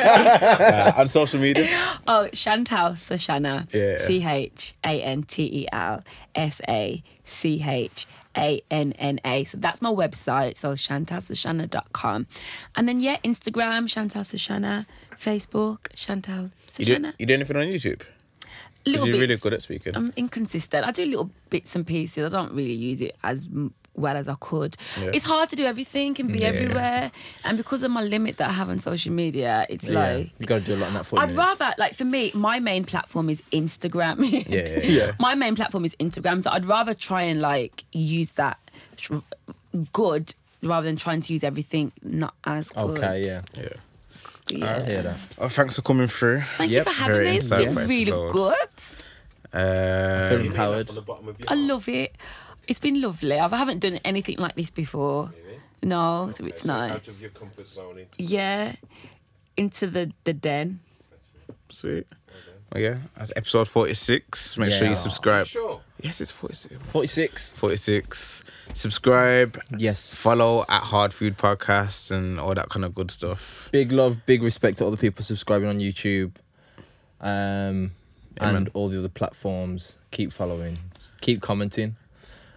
Uh, 0.00 0.92
on 0.96 1.08
social 1.08 1.40
media. 1.40 1.66
Oh, 2.06 2.28
Chantel 2.32 2.96
Sachanna. 2.96 3.66
Yeah. 3.72 3.98
C 3.98 4.24
H 4.24 4.74
A 4.84 5.02
N 5.02 5.22
T 5.24 5.42
E 5.42 5.66
L 5.72 6.04
S 6.34 6.60
A 6.68 7.02
C 7.24 7.62
H 7.66 8.06
A 8.36 8.62
N 8.70 8.92
N 8.92 9.20
A. 9.24 9.44
So 9.44 9.58
that's 9.58 9.82
my 9.82 9.90
website. 9.90 10.56
So 10.56 10.72
chantelsachanna.com. 10.72 12.26
And 12.76 12.88
then, 12.88 13.00
yeah, 13.00 13.18
Instagram, 13.24 13.84
Chantel 13.84 14.24
Sachanna. 14.24 14.86
Facebook, 15.18 15.88
Chantel 15.94 16.44
You 16.78 16.84
do, 16.84 16.84
Sachanna. 16.84 17.14
you 17.18 17.26
do 17.26 17.34
anything 17.34 17.56
on 17.56 17.66
YouTube? 17.66 18.02
Little 18.86 19.08
you're 19.08 19.20
really 19.20 19.36
good 19.36 19.52
at 19.52 19.62
speaking. 19.62 19.94
I'm 19.94 20.12
inconsistent. 20.16 20.86
I 20.86 20.90
do 20.92 21.04
little 21.04 21.30
bits 21.50 21.76
and 21.76 21.86
pieces. 21.86 22.24
I 22.24 22.28
don't 22.30 22.52
really 22.52 22.72
use 22.72 23.02
it 23.02 23.14
as 23.22 23.46
well 23.94 24.16
as 24.16 24.28
I 24.28 24.34
could. 24.40 24.76
Yeah. 25.00 25.10
It's 25.12 25.24
hard 25.26 25.48
to 25.50 25.56
do 25.56 25.64
everything 25.66 26.16
and 26.20 26.32
be 26.32 26.38
Yeah. 26.40 26.48
everywhere. 26.48 27.12
And 27.44 27.58
because 27.58 27.82
of 27.82 27.90
my 27.90 28.02
limit 28.02 28.36
that 28.38 28.48
I 28.48 28.52
have 28.52 28.68
on 28.70 28.78
social 28.78 29.12
media, 29.12 29.66
it's 29.68 29.88
yeah. 29.88 29.98
like 30.14 30.30
You 30.38 30.46
gotta 30.46 30.60
do 30.64 30.74
a 30.74 30.76
lot 30.76 30.88
in 30.88 30.94
that 30.94 31.06
40 31.06 31.22
I'd 31.22 31.30
minutes. 31.34 31.60
rather 31.60 31.74
like 31.78 31.94
for 31.94 32.04
me, 32.04 32.30
my 32.34 32.60
main 32.60 32.84
platform 32.84 33.28
is 33.28 33.42
Instagram. 33.52 34.18
yeah, 34.48 34.58
yeah, 34.58 34.78
Yeah. 34.80 35.12
My 35.20 35.34
main 35.34 35.54
platform 35.56 35.84
is 35.84 35.94
Instagram, 36.00 36.42
so 36.42 36.50
I'd 36.50 36.64
rather 36.64 36.94
try 36.94 37.22
and 37.22 37.40
like 37.40 37.84
use 37.92 38.32
that 38.32 38.58
good 39.92 40.34
rather 40.62 40.86
than 40.86 40.96
trying 40.96 41.20
to 41.22 41.32
use 41.32 41.42
everything 41.44 41.92
not 42.02 42.34
as 42.44 42.68
good. 42.70 42.98
Okay, 42.98 43.24
yeah. 43.24 43.42
yeah. 43.56 43.68
Yeah. 44.48 44.76
I 44.78 44.84
hear 44.84 45.02
that. 45.02 45.16
Oh, 45.38 45.48
thanks 45.48 45.76
for 45.76 45.82
coming 45.82 46.08
through. 46.08 46.42
Thank 46.58 46.72
Yep, 46.72 46.86
you 46.86 46.92
for 46.92 46.98
having 46.98 47.14
very 47.16 47.30
me. 47.30 47.36
It's 47.36 47.48
been 47.50 47.58
insightful 47.74 47.88
really 47.88 48.02
episode. 48.02 48.32
good. 48.32 48.56
Feel 49.52 50.40
Um, 50.40 50.46
empowered. 50.46 50.86
From 50.88 50.94
the 50.96 51.02
bottom 51.02 51.28
of 51.28 51.38
your 51.38 51.48
I 51.50 51.54
love 51.54 51.88
it. 51.88 52.16
It's 52.70 52.78
been 52.78 53.00
lovely. 53.00 53.36
I 53.36 53.48
haven't 53.48 53.80
done 53.80 53.98
anything 54.04 54.36
like 54.38 54.54
this 54.54 54.70
before. 54.70 55.32
No, 55.82 56.30
so 56.32 56.44
it's 56.46 56.62
So 56.62 56.72
Out 56.72 56.88
nice. 56.90 57.08
of 57.08 57.20
your 57.20 57.30
comfort 57.30 57.68
zone. 57.68 57.98
Into 57.98 58.22
Yeah, 58.22 58.76
into 59.56 59.88
the 59.88 60.12
the 60.22 60.32
den. 60.32 60.78
sweet. 61.68 62.06
Oh 62.72 62.78
yeah, 62.78 62.98
that's 63.16 63.32
episode 63.34 63.66
forty-six. 63.66 64.56
Make 64.56 64.70
sure 64.72 64.86
you 64.86 64.94
subscribe. 64.94 65.46
Sure. 65.46 65.80
Yes, 66.00 66.20
it's 66.20 66.30
forty-six. 66.30 66.72
46. 66.92 67.52
46. 67.54 68.44
Subscribe, 68.74 69.60
Yes. 69.76 70.14
follow 70.14 70.64
at 70.68 70.82
Hard 70.84 71.12
Food 71.12 71.36
Podcasts 71.36 72.12
and 72.12 72.38
all 72.38 72.54
that 72.54 72.68
kind 72.68 72.84
of 72.84 72.94
good 72.94 73.10
stuff. 73.10 73.68
Big 73.72 73.90
love, 73.90 74.24
big 74.26 74.44
respect 74.44 74.78
to 74.78 74.84
all 74.84 74.92
the 74.92 74.96
people 74.96 75.24
subscribing 75.24 75.68
on 75.68 75.80
YouTube, 75.80 76.36
um, 77.20 77.90
Yeah, 78.36 78.48
and 78.56 78.70
all 78.74 78.88
the 78.88 78.98
other 79.00 79.08
platforms. 79.08 79.98
Keep 80.12 80.32
following, 80.32 80.78
keep 81.20 81.40
commenting. 81.42 81.96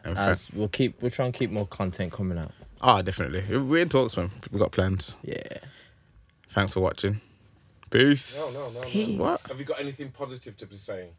And 0.04 0.18
As 0.18 0.46
fa- 0.48 0.52
we'll 0.56 0.68
keep, 0.68 1.02
we'll 1.02 1.12
try 1.12 1.26
and 1.26 1.34
keep 1.34 1.52
more 1.52 1.68
content 1.68 2.12
coming 2.12 2.38
out. 2.38 2.52
Ah, 2.82 3.02
definitely. 3.02 3.58
We're 3.58 3.84
in 3.84 3.90
talks, 3.90 4.18
man. 4.18 4.30
We've 4.52 4.60
got 4.60 4.72
plans. 4.72 5.16
Yeah. 5.24 5.38
Thanks 6.50 6.74
for 6.74 6.82
watching. 6.82 7.22
Peace. 7.90 8.38
No, 8.38 8.60
no, 8.60 8.82
no, 8.82 8.88
Peace. 8.90 9.18
no. 9.18 9.24
What? 9.24 9.42
Have 9.48 9.60
you 9.60 9.66
got 9.66 9.80
anything 9.80 10.12
positive 10.12 10.58
to 10.58 10.66
be 10.66 10.76
saying 10.76 11.12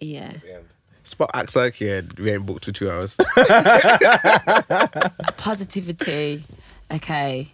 Yeah. 0.00 0.30
at 0.34 0.40
the 0.42 0.54
end? 0.56 0.66
Spot 1.02 1.30
acts 1.34 1.56
like 1.56 1.80
yeah, 1.80 2.02
we 2.18 2.30
ain't 2.30 2.46
booked 2.46 2.64
for 2.66 2.72
two 2.72 2.90
hours. 2.90 3.16
Positivity. 5.36 6.44
Okay. 6.92 7.48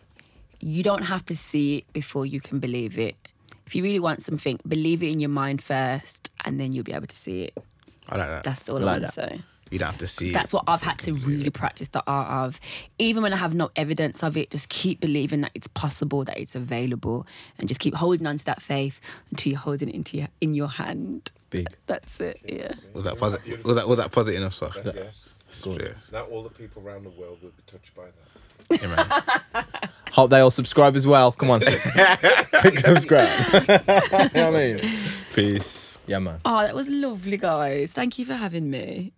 You 0.61 0.83
don't 0.83 1.03
have 1.03 1.25
to 1.27 1.37
see 1.37 1.79
it 1.79 1.93
before 1.93 2.27
you 2.27 2.41
can 2.41 2.59
believe 2.59 2.99
it. 2.99 3.17
If 3.67 3.75
you 3.75 3.83
really 3.83 4.01
want 4.01 4.23
something, 4.23 4.59
believe 4.67 5.03
it 5.03 5.11
in 5.11 5.21
your 5.21 5.31
mind 5.31 5.63
first, 5.63 6.31
and 6.45 6.61
then 6.61 6.73
you'll 6.73 6.85
be 6.85 6.93
able 6.93 7.07
to 7.07 7.17
see 7.17 7.45
it. 7.45 7.57
I 8.09 8.17
like 8.19 8.29
that. 8.29 8.43
That's 8.43 8.69
all 8.69 8.79
I 8.79 8.81
Like 8.81 9.03
want 9.03 9.15
to 9.15 9.21
that. 9.21 9.31
say. 9.31 9.43
You 9.71 9.79
don't 9.79 9.91
have 9.91 9.99
to 9.99 10.07
see. 10.07 10.33
That's 10.33 10.53
it. 10.53 10.57
what 10.57 10.65
I've 10.67 10.83
had 10.83 10.99
to 11.01 11.13
really 11.15 11.51
practice 11.51 11.89
the 11.89 12.03
art 12.07 12.29
of. 12.49 12.61
Even 12.99 13.23
when 13.23 13.33
I 13.33 13.37
have 13.37 13.55
no 13.55 13.71
evidence 13.77 14.23
of 14.23 14.37
it, 14.37 14.51
just 14.51 14.69
keep 14.69 15.01
believing 15.01 15.41
that 15.43 15.53
it's 15.55 15.69
possible, 15.69 16.25
that 16.25 16.39
it's 16.39 16.55
available, 16.55 17.27
and 17.59 17.69
just 17.69 17.81
keep 17.81 17.95
holding 17.95 18.27
on 18.27 18.37
to 18.39 18.45
that 18.47 18.61
faith 18.63 19.01
until 19.31 19.53
you're 19.53 19.61
holding 19.61 19.89
it 19.89 19.95
into 19.95 20.17
your, 20.19 20.29
in 20.41 20.55
your 20.55 20.69
hand. 20.69 21.33
Big. 21.51 21.67
That's 21.87 22.21
it. 22.21 22.41
Yeah. 22.45 22.73
Was 22.93 23.05
that 23.05 23.19
positive? 23.19 23.65
Was 23.65 23.77
that 23.77 23.89
was 23.89 23.99
that 23.99 24.11
positive 24.13 24.41
enough, 24.41 24.55
sir? 24.55 24.71
yes. 24.95 25.37
Yeah, 25.67 25.89
Now 26.13 26.23
all 26.25 26.45
the 26.45 26.49
people 26.51 26.81
around 26.87 27.03
the 27.03 27.11
world 27.11 27.43
will 27.43 27.51
be 27.51 27.63
touched 27.67 27.93
by 27.97 28.05
that. 28.05 28.81
yeah, 28.83 28.95
man. 29.55 29.65
Hope 30.13 30.31
they 30.31 30.39
all 30.39 30.53
subscribe 30.53 30.95
as 30.95 31.07
well. 31.09 31.33
Come 31.33 31.51
on, 31.51 31.61
click 32.53 32.79
subscribe. 32.79 33.29
you 33.53 33.59
know 33.61 34.29
what 34.29 34.37
I 34.37 34.51
mean? 34.53 34.93
Peace. 35.35 35.99
Yeah, 36.07 36.21
man. 36.21 36.39
Oh, 36.45 36.59
that 36.61 36.75
was 36.75 36.89
lovely, 36.89 37.37
guys. 37.37 37.93
Thank 37.93 38.19
you 38.19 38.25
for 38.27 38.35
having 38.35 38.71
me. 38.71 39.13